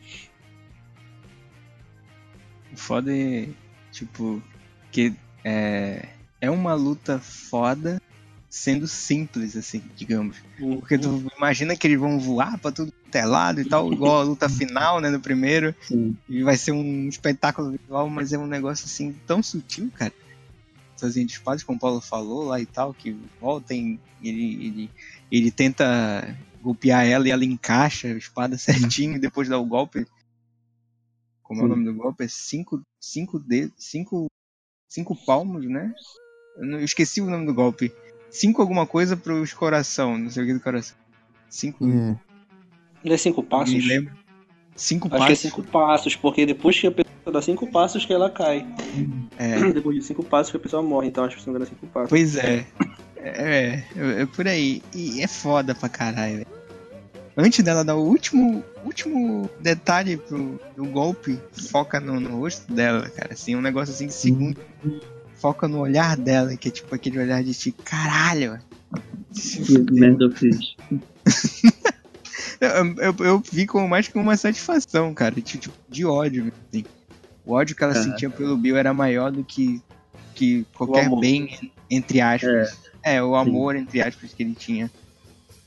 O 2.72 2.78
foda 2.78 3.14
é, 3.14 3.50
tipo, 3.92 4.42
que 4.92 5.14
é, 5.44 6.08
é 6.40 6.50
uma 6.50 6.74
luta 6.74 7.20
foda 7.20 7.98
sendo 8.50 8.88
simples, 8.88 9.58
assim, 9.58 9.84
digamos. 9.96 10.38
Porque 10.58 10.98
tu 10.98 11.24
imagina 11.38 11.76
que 11.76 11.86
eles 11.88 12.00
vão 12.00 12.18
voar 12.20 12.58
pra 12.60 12.72
tudo 12.72 12.92
quanto 12.92 13.16
é 13.16 13.26
lado 13.26 13.60
e 13.62 13.66
tal, 13.66 13.92
igual 13.92 14.22
a 14.22 14.24
luta 14.24 14.48
final, 14.48 15.02
né, 15.02 15.10
no 15.10 15.20
primeiro. 15.20 15.76
Sim. 15.82 16.18
E 16.30 16.44
vai 16.44 16.56
ser 16.56 16.72
um 16.72 17.10
espetáculo 17.10 17.72
visual, 17.72 18.10
mas 18.10 18.32
é 18.32 18.38
um 18.38 18.48
negócio 18.48 18.86
assim 18.86 19.14
tão 19.28 19.44
sutil, 19.44 19.92
cara. 19.94 20.14
De 21.10 21.26
espadas, 21.26 21.64
como 21.64 21.78
o 21.78 21.80
Paulo 21.80 22.02
falou 22.02 22.44
lá 22.46 22.60
e 22.60 22.66
tal, 22.66 22.94
que 22.94 23.18
voltem, 23.40 24.00
ele, 24.22 24.66
ele, 24.66 24.92
ele 25.32 25.52
tenta 25.52 26.38
golpear 26.62 27.06
ela 27.06 27.28
e 27.28 27.32
ela 27.32 27.44
encaixa 27.46 28.08
a 28.08 28.18
espada 28.18 28.58
certinho 28.60 29.16
e 29.16 29.20
depois 29.20 29.50
dá 29.50 29.58
o 29.58 29.66
golpe. 29.66 30.06
Como 31.44 31.62
é 31.62 31.64
o 31.64 31.68
Sim. 31.68 31.70
nome 31.72 31.86
do 31.86 31.94
golpe? 31.96 32.24
É 32.24 32.28
cinco, 32.28 32.82
cinco 33.00 33.40
dedos, 33.40 33.74
cinco, 33.78 34.28
cinco 34.88 35.16
palmos, 35.26 35.66
né? 35.66 35.94
Eu, 36.58 36.66
não- 36.66 36.78
eu 36.80 36.86
esqueci 36.86 37.22
o 37.22 37.30
nome 37.30 37.46
do 37.46 37.54
golpe. 37.54 37.94
Cinco 38.30 38.62
alguma 38.62 38.88
coisa 38.88 39.18
pros 39.18 39.54
coração, 39.54 40.18
não 40.18 40.30
sei 40.30 40.44
o 40.44 40.46
que 40.48 40.54
do 40.54 40.60
coração. 40.62 40.96
Cinco. 41.50 41.86
É. 41.86 42.16
Não 43.04 43.14
é 43.14 43.18
cinco 43.18 43.44
passos? 43.44 43.74
Me 43.76 43.82
lembro. 43.82 44.14
Cinco 44.76 45.08
Acho 45.08 45.18
que 45.18 45.24
é 45.24 45.28
passos. 45.36 45.40
cinco 45.42 45.64
passos, 45.64 46.16
porque 46.16 46.46
depois 46.46 46.80
que 46.80 46.88
a 46.88 46.92
pessoa 46.92 47.34
dá 47.34 47.42
cinco 47.42 47.68
passos 47.68 48.06
que 48.06 48.14
ela 48.14 48.30
cai. 48.30 48.66
É. 49.42 49.60
Depois 49.74 49.96
de 49.98 50.04
cinco 50.04 50.24
passos 50.24 50.52
que 50.52 50.58
a 50.58 50.60
pessoa 50.60 50.84
morre, 50.84 51.08
então 51.08 51.24
acho 51.24 51.36
que 51.38 51.42
se 51.42 51.48
não 51.48 51.54
me 51.54 51.60
engano 51.60 51.72
é 51.72 51.80
cinco 51.80 51.92
passos. 51.92 52.10
Pois 52.10 52.36
é. 52.36 52.66
É, 53.18 53.84
é, 53.96 54.22
é 54.22 54.26
por 54.28 54.48
aí. 54.48 54.82
E 54.94 55.22
é 55.22 55.28
foda 55.28 55.74
pra 55.74 55.90
caralho, 55.90 56.36
velho. 56.38 56.48
Antes 57.38 57.64
dela 57.64 57.84
dar 57.84 57.96
o 57.96 58.04
último, 58.04 58.64
último 58.86 59.50
detalhe 59.60 60.18
pro, 60.18 60.60
do 60.76 60.86
golpe, 60.86 61.40
foca 61.72 62.00
no, 62.00 62.20
no 62.20 62.40
rosto 62.40 62.72
dela, 62.72 63.10
cara. 63.10 63.34
Assim, 63.34 63.56
um 63.56 63.62
negócio 63.62 63.94
assim, 63.94 64.10
segundo. 64.10 64.60
Foca 65.36 65.68
no 65.68 65.80
olhar 65.80 66.18
dela, 66.18 66.56
que 66.58 66.68
é 66.68 66.72
tipo 66.72 66.94
aquele 66.94 67.18
olhar 67.20 67.42
de 67.44 67.54
tipo, 67.54 67.82
caralho. 67.84 68.52
velho. 68.52 68.64
Que 69.66 69.92
merda 69.94 70.26
eu 70.26 70.32
fiz. 70.32 70.76
Eu, 72.60 72.96
eu, 72.98 73.16
eu 73.26 73.44
vi 73.52 73.66
como 73.66 73.88
mais 73.88 74.08
que 74.08 74.18
uma 74.20 74.38
satisfação, 74.38 75.14
cara. 75.16 75.34
de- 75.34 75.42
Tipo, 75.42 75.74
de 75.90 76.06
ódio, 76.06 76.52
assim. 76.70 76.86
O 77.46 77.54
ódio 77.54 77.76
que 77.76 77.84
ela 77.84 77.94
Caraca. 77.94 78.12
sentia 78.12 78.30
pelo 78.30 78.56
Bill 78.58 78.78
era 78.78 78.94
maior 78.94 79.32
do 79.32 79.44
que, 79.44 79.82
que 80.36 80.66
qualquer 80.76 81.10
bem, 81.20 81.72
entre 81.90 82.22
aspas. 82.22 82.80
É, 83.04 83.22
o 83.22 83.36
amor, 83.36 83.76
entre 83.76 84.02
aspas, 84.02 84.34
que 84.34 84.44
ele 84.44 84.54
tinha 84.54 84.90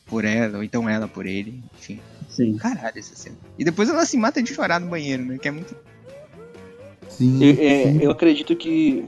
por 0.06 0.24
ela, 0.24 0.58
ou 0.58 0.64
então 0.64 0.88
ela 0.88 1.08
por 1.08 1.26
ele, 1.26 1.60
enfim. 1.74 1.98
Sim. 2.28 2.56
Caralho, 2.58 2.98
essa 2.98 3.16
cena. 3.16 3.36
E 3.58 3.64
depois 3.64 3.88
ela 3.88 4.04
se 4.06 4.16
mata 4.16 4.42
de 4.42 4.52
chorar 4.54 4.80
no 4.80 4.86
banheiro, 4.88 5.24
né? 5.24 5.38
Que 5.38 5.48
é 5.48 5.50
muito. 5.50 5.74
Sim, 7.08 7.42
Eu, 7.42 7.50
é, 7.60 7.92
sim. 7.92 7.98
eu 8.02 8.10
acredito 8.10 8.54
que 8.56 9.04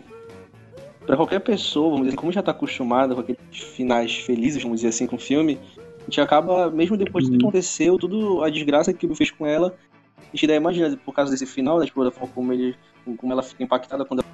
pra 1.06 1.16
qualquer 1.16 1.40
pessoa, 1.40 1.90
vamos 1.90 2.06
dizer, 2.06 2.16
como 2.16 2.32
já 2.32 2.43
tá 2.43 2.51
acostumada 2.51 3.14
com 3.14 3.20
aqueles 3.20 3.40
finais 3.52 4.16
felizes, 4.16 4.62
vamos 4.62 4.78
dizer 4.80 4.88
assim, 4.88 5.06
com 5.06 5.16
o 5.16 5.20
filme, 5.20 5.59
a 6.01 6.05
gente 6.05 6.20
acaba, 6.20 6.70
mesmo 6.70 6.97
depois 6.97 7.24
de 7.24 7.30
tudo 7.30 7.38
que 7.38 7.44
Uhum. 7.44 7.48
aconteceu, 7.51 7.98
tudo 7.98 8.43
a 8.43 8.51
desgraça 8.51 8.93
que 8.93 9.05
o 9.06 9.09
Bill 9.09 9.16
fez 9.16 9.30
com 9.30 9.47
ela, 9.47 9.76
a 10.18 10.22
gente 10.32 10.47
daí 10.47 10.56
imagina, 10.56 10.97
por 10.97 11.14
causa 11.14 11.30
desse 11.30 11.47
final, 11.47 11.78
da 11.78 11.86
forma 12.10 12.32
como, 12.34 12.52
ele, 12.52 12.76
como 13.16 13.32
ela 13.32 13.43
fica 13.43 13.62
impactada 13.62 14.05
quando 14.05 14.24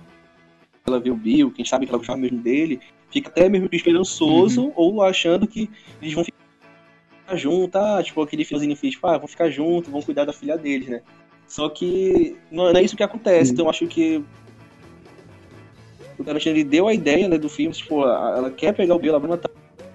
ela 0.87 1.01
vê 1.01 1.11
o 1.11 1.17
Bill, 1.17 1.51
que 1.51 1.61
a 1.61 1.65
gente 1.65 1.71
sabe 1.71 1.87
que 1.87 1.93
ela 1.93 1.99
gostava 1.99 2.19
mesmo 2.19 2.39
dele, 2.39 2.81
fica 3.11 3.29
até 3.29 3.49
mesmo 3.49 3.69
esperançoso, 3.73 4.73
ou 4.75 5.03
achando 5.03 5.47
que 5.47 5.71
eles 6.01 6.15
vão 6.15 6.25
ficar 6.25 7.37
juntos, 7.37 7.81
ah, 7.81 8.03
tipo, 8.03 8.21
aquele 8.23 8.45
finalzinho 8.45 8.77
fez, 8.77 8.95
tipo, 8.95 9.07
ah, 9.07 9.19
vão 9.19 9.29
ficar 9.29 9.51
juntos, 9.51 9.91
vão 9.91 10.03
cuidar 10.03 10.25
da 10.25 10.33
filha 10.33 10.57
deles, 10.57 10.89
né? 10.89 11.03
Só 11.47 11.69
que 11.69 12.37
não 12.51 12.69
é 12.71 12.83
isso 12.83 12.97
que 12.97 13.03
acontece, 13.03 13.49
Sim. 13.49 13.53
então 13.53 13.67
eu 13.67 13.71
acho 13.71 13.87
que 13.87 14.25
o 16.19 16.25
Tarantino 16.25 16.57
ele 16.57 16.65
deu 16.65 16.89
a 16.89 16.95
ideia 16.95 17.29
né, 17.29 17.39
do 17.39 17.49
filme, 17.49 17.75
tipo, 17.75 18.03
ela 18.03 18.51
quer 18.51 18.75
pegar 18.75 18.95
o 18.95 18.99
Bill, 18.99 19.11
ela 19.11 19.21
vai 19.21 19.31
matar 19.31 19.51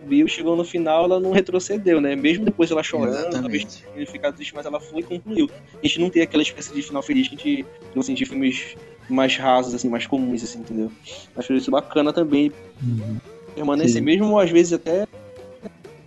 Bill, 0.08 0.28
chegou 0.28 0.56
no 0.56 0.64
final, 0.64 1.06
ela 1.06 1.20
não 1.20 1.32
retrocedeu, 1.32 2.02
né? 2.02 2.16
Mesmo 2.16 2.46
depois 2.46 2.72
ela 2.72 2.82
chorando, 2.82 3.32
talvez 3.32 3.84
ele 3.94 4.06
ficar 4.06 4.32
triste, 4.32 4.56
mas 4.56 4.66
ela 4.66 4.80
foi 4.80 5.02
e 5.02 5.04
concluiu. 5.04 5.50
A 5.74 5.86
gente 5.86 6.00
não 6.00 6.10
tem 6.10 6.22
aquela 6.22 6.44
espécie 6.44 6.74
de 6.74 6.82
final 6.82 7.04
feliz 7.04 7.28
que 7.28 7.36
a 7.36 7.38
gente 7.38 7.66
assim, 7.98 8.14
de 8.14 8.26
filmes 8.26 8.76
mais 9.10 9.36
rasos, 9.38 9.74
assim, 9.74 9.90
mais 9.90 10.08
comuns, 10.08 10.44
assim, 10.44 10.60
entendeu? 10.60 10.92
Acho 11.36 11.54
isso 11.54 11.72
bacana 11.72 12.12
também 12.12 12.52
Uhum. 12.82 13.18
permanecer, 13.56 13.94
Sim. 13.94 14.02
mesmo 14.02 14.40
às 14.40 14.52
vezes 14.52 14.74
até 14.74 15.06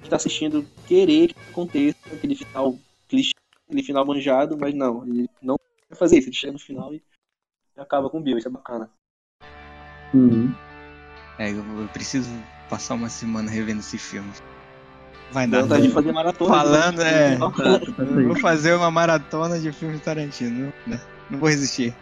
que 0.02 0.08
tá 0.08 0.16
assistindo 0.16 0.66
querer 0.86 1.28
que 1.28 1.50
aconteça 1.50 1.98
aquele 2.12 2.34
final 2.34 2.78
clichê, 3.08 3.32
aquele 3.66 3.82
final 3.82 4.06
manjado, 4.06 4.56
mas 4.56 4.74
não, 4.74 5.04
ele 5.06 5.28
não 5.42 5.56
vai 5.88 5.98
fazer 5.98 6.18
isso, 6.18 6.28
ele 6.28 6.36
chega 6.36 6.52
no 6.52 6.58
final 6.58 6.94
e 6.94 7.02
acaba 7.76 8.08
com 8.08 8.18
o 8.18 8.20
Bill, 8.20 8.38
isso 8.38 8.48
é 8.48 8.50
bacana. 8.50 8.90
Uhum. 10.14 10.52
É, 11.38 11.50
eu 11.50 11.88
preciso 11.92 12.30
passar 12.70 12.94
uma 12.94 13.08
semana 13.10 13.50
revendo 13.50 13.80
esse 13.80 13.98
filme. 13.98 14.30
Vai 15.32 15.46
dar. 15.46 15.62
vontade 15.62 15.82
de 15.88 15.92
fazer 15.92 16.12
maratona. 16.12 16.50
Falando, 16.54 17.02
é. 17.02 17.34
Eu 17.34 18.28
vou 18.28 18.40
fazer 18.40 18.74
uma 18.74 18.90
maratona 18.90 19.58
de 19.60 19.70
filmes 19.72 20.00
Tarantino. 20.00 20.72
Não, 20.86 21.00
não 21.30 21.38
vou 21.38 21.48
resistir. 21.48 21.94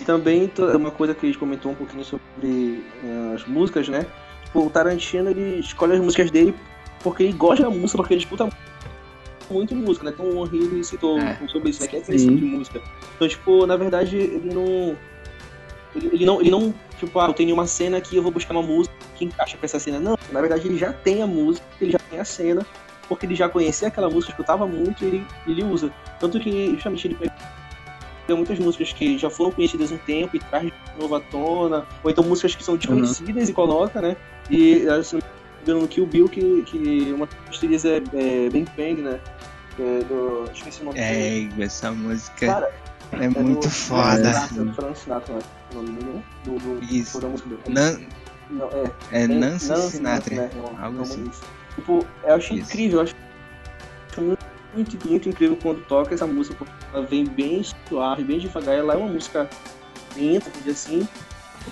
E 0.00 0.04
também 0.04 0.48
to- 0.48 0.76
uma 0.76 0.90
coisa 0.90 1.14
que 1.14 1.26
a 1.26 1.28
gente 1.28 1.38
comentou 1.38 1.72
um 1.72 1.74
pouquinho 1.74 2.04
sobre 2.04 2.84
eh, 3.04 3.32
as 3.34 3.44
músicas, 3.46 3.88
né? 3.88 4.06
Tipo, 4.44 4.66
o 4.66 4.70
Tarantino 4.70 5.30
ele 5.30 5.60
escolhe 5.60 5.94
as 5.94 6.00
músicas 6.00 6.30
dele 6.30 6.54
porque 7.02 7.22
ele 7.24 7.32
gosta 7.32 7.64
da 7.64 7.70
música, 7.70 7.96
porque 7.98 8.14
ele 8.14 8.22
escuta 8.22 8.48
muito 9.50 9.74
música, 9.74 10.04
né? 10.06 10.12
Então 10.14 10.26
o 10.28 10.46
Henri 10.46 10.58
ele 10.58 10.84
citou 10.84 11.18
É. 11.18 11.36
sobre 11.48 11.70
isso, 11.70 11.82
né? 11.82 11.88
Que 11.88 11.96
é 11.96 12.00
tipo 12.00 12.16
de 12.16 12.44
música. 12.44 12.80
Então, 13.16 13.26
tipo, 13.28 13.66
na 13.66 13.76
verdade, 13.76 14.16
ele 14.16 14.54
não. 14.54 14.96
Ele, 15.94 16.10
ele 16.12 16.26
não, 16.26 16.40
ele 16.40 16.50
não, 16.50 16.74
tipo, 16.98 17.18
ah, 17.18 17.26
eu 17.26 17.34
tenho 17.34 17.54
uma 17.54 17.66
cena 17.66 17.96
aqui, 17.96 18.16
eu 18.16 18.22
vou 18.22 18.32
buscar 18.32 18.52
uma 18.52 18.62
música 18.62 18.94
que 19.16 19.24
encaixa 19.24 19.56
pra 19.56 19.66
essa 19.66 19.78
cena. 19.78 19.98
Não, 19.98 20.18
na 20.32 20.40
verdade 20.40 20.68
ele 20.68 20.78
já 20.78 20.92
tem 20.92 21.22
a 21.22 21.26
música, 21.26 21.66
ele 21.80 21.92
já 21.92 21.98
tem 21.98 22.18
a 22.18 22.24
cena, 22.24 22.66
porque 23.08 23.26
ele 23.26 23.34
já 23.34 23.48
conhecia 23.48 23.88
aquela 23.88 24.08
música, 24.08 24.32
escutava 24.32 24.66
muito 24.66 25.04
e 25.04 25.08
ele, 25.08 25.26
ele 25.46 25.64
usa. 25.64 25.92
Tanto 26.18 26.38
que, 26.38 26.74
justamente, 26.74 27.08
ele 27.08 27.14
pega 27.16 27.34
muitas 28.36 28.58
músicas 28.58 28.92
que 28.92 29.18
já 29.18 29.28
foram 29.28 29.50
conhecidas 29.50 29.90
um 29.90 29.98
tempo 29.98 30.36
e 30.36 30.38
traz 30.38 30.64
de 30.64 30.72
novo 30.98 31.16
à 31.16 31.20
tona, 31.20 31.86
ou 32.04 32.10
então 32.10 32.22
músicas 32.22 32.54
que 32.54 32.62
são 32.62 32.76
desconhecidas 32.76 33.48
e 33.48 33.52
coloca, 33.52 34.00
né? 34.00 34.16
E 34.48 34.86
engano, 35.62 35.80
no 35.80 35.88
Kill 35.88 36.06
Bill, 36.06 36.28
que, 36.28 36.62
que 36.62 37.12
uma 37.12 37.26
das 37.26 37.84
é, 37.84 37.96
é 37.96 38.50
Bang 38.50 38.70
Bang, 38.76 39.02
né? 39.02 39.20
É 39.78 40.04
do, 40.04 40.50
esqueci 40.52 40.82
o 40.82 40.86
nome 40.86 40.98
É, 40.98 41.48
essa 41.62 41.90
música 41.90 42.46
Cara, 42.46 42.70
é 43.12 43.28
muito 43.28 43.62
do, 43.62 43.70
foda. 43.70 44.32
Do 44.52 44.72
Frank 44.74 44.98
Sinatra, 44.98 45.34
né? 45.34 45.40
O 45.72 45.74
nome 45.76 45.90
dele, 45.92 46.10
né? 46.12 46.22
Do, 46.44 46.58
do, 46.58 46.84
Isso. 46.84 47.20
da 47.20 47.28
música 47.28 47.48
dele. 47.48 47.62
Nan, 47.68 48.00
Não, 48.50 48.66
é. 49.12 49.22
é 49.22 49.26
Nancy 49.28 49.68
Nancy 49.68 49.90
Sinatra. 49.96 50.34
né? 50.34 50.50
Algo 50.80 51.02
assim. 51.02 51.24
isso. 51.28 51.42
Tipo, 51.76 52.06
eu 52.24 52.34
acho 52.34 52.54
Isso. 52.54 52.62
incrível, 52.70 52.98
eu 52.98 53.02
acho 53.04 53.14
muito, 54.18 54.44
muito, 54.74 55.08
muito 55.08 55.28
incrível 55.28 55.56
quando 55.62 55.84
toca 55.86 56.14
essa 56.14 56.26
música, 56.26 56.56
porque 56.56 56.72
ela 56.92 57.06
vem 57.06 57.24
bem 57.24 57.62
suave, 57.88 58.24
bem 58.24 58.38
devagar, 58.38 58.76
ela 58.76 58.94
é 58.94 58.96
uma 58.96 59.08
música 59.08 59.48
lenta, 60.16 60.50
assim, 60.68 61.06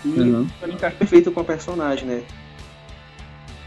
e 0.05 0.09
Uhum. 0.09 0.49
ela 0.62 0.73
encaixa 0.73 0.97
perfeito 0.97 1.33
com 1.33 1.41
a 1.41 1.45
personagem, 1.45 2.07
né? 2.07 2.23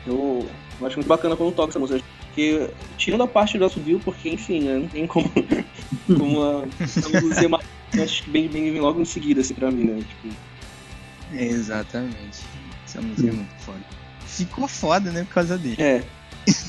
Eu, 0.07 0.47
eu 0.79 0.87
acho 0.87 0.97
muito 0.97 1.07
bacana 1.07 1.35
quando 1.35 1.53
toca 1.53 1.71
essa 1.71 1.79
música, 1.79 2.01
porque 2.27 2.69
tirando 2.97 3.23
a 3.23 3.27
parte 3.27 3.57
do 3.57 3.69
Bill, 3.81 3.99
porque 4.03 4.29
enfim, 4.29 4.61
né, 4.61 4.77
não 4.79 4.87
tem 4.87 5.05
como, 5.05 5.29
como 6.17 6.41
a, 6.43 6.61
a 6.63 7.21
música 7.21 7.49
acho 7.99 8.23
que 8.23 8.29
bem, 8.29 8.47
bem 8.47 8.71
vem 8.71 8.81
logo 8.81 9.01
em 9.01 9.05
seguida, 9.05 9.41
assim, 9.41 9.53
pra 9.53 9.71
mim, 9.71 9.85
né? 9.85 9.99
Tipo, 9.99 10.35
Exatamente. 11.33 12.39
Essa 12.85 13.01
música 13.01 13.29
é 13.29 13.31
muito 13.31 13.55
foda. 13.59 13.79
Ficou 14.25 14.67
foda, 14.67 15.11
né? 15.11 15.23
Por 15.23 15.33
causa 15.33 15.57
dele. 15.57 15.77
é. 15.79 16.03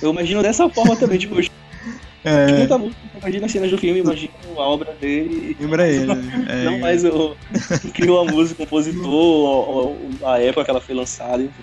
Eu 0.03 0.11
imagino 0.11 0.43
dessa 0.43 0.69
forma 0.69 0.95
também, 0.97 1.19
tipo, 1.19 1.35
eu 1.41 1.45
É, 2.25 2.53
muita 2.57 2.79
música, 2.79 3.01
imagina 3.19 3.47
as 3.47 3.53
cenas 3.53 3.71
do 3.73 3.79
filme, 3.79 3.99
imagina 3.99 4.33
a 4.57 4.61
obra 4.61 4.95
dele. 5.01 5.57
lembra 5.59 5.89
ele. 5.89 6.07
É, 6.49 6.65
não 6.65 6.79
mais 6.79 7.05
o 7.05 7.37
quem 7.81 7.91
criou 7.91 8.21
a 8.21 8.31
música, 8.31 8.63
o 8.63 8.67
compositor, 8.67 9.97
a 10.25 10.39
época 10.41 10.65
que 10.65 10.71
ela 10.71 10.81
foi 10.81 10.95
lançada. 10.95 11.43
enfim. 11.43 11.63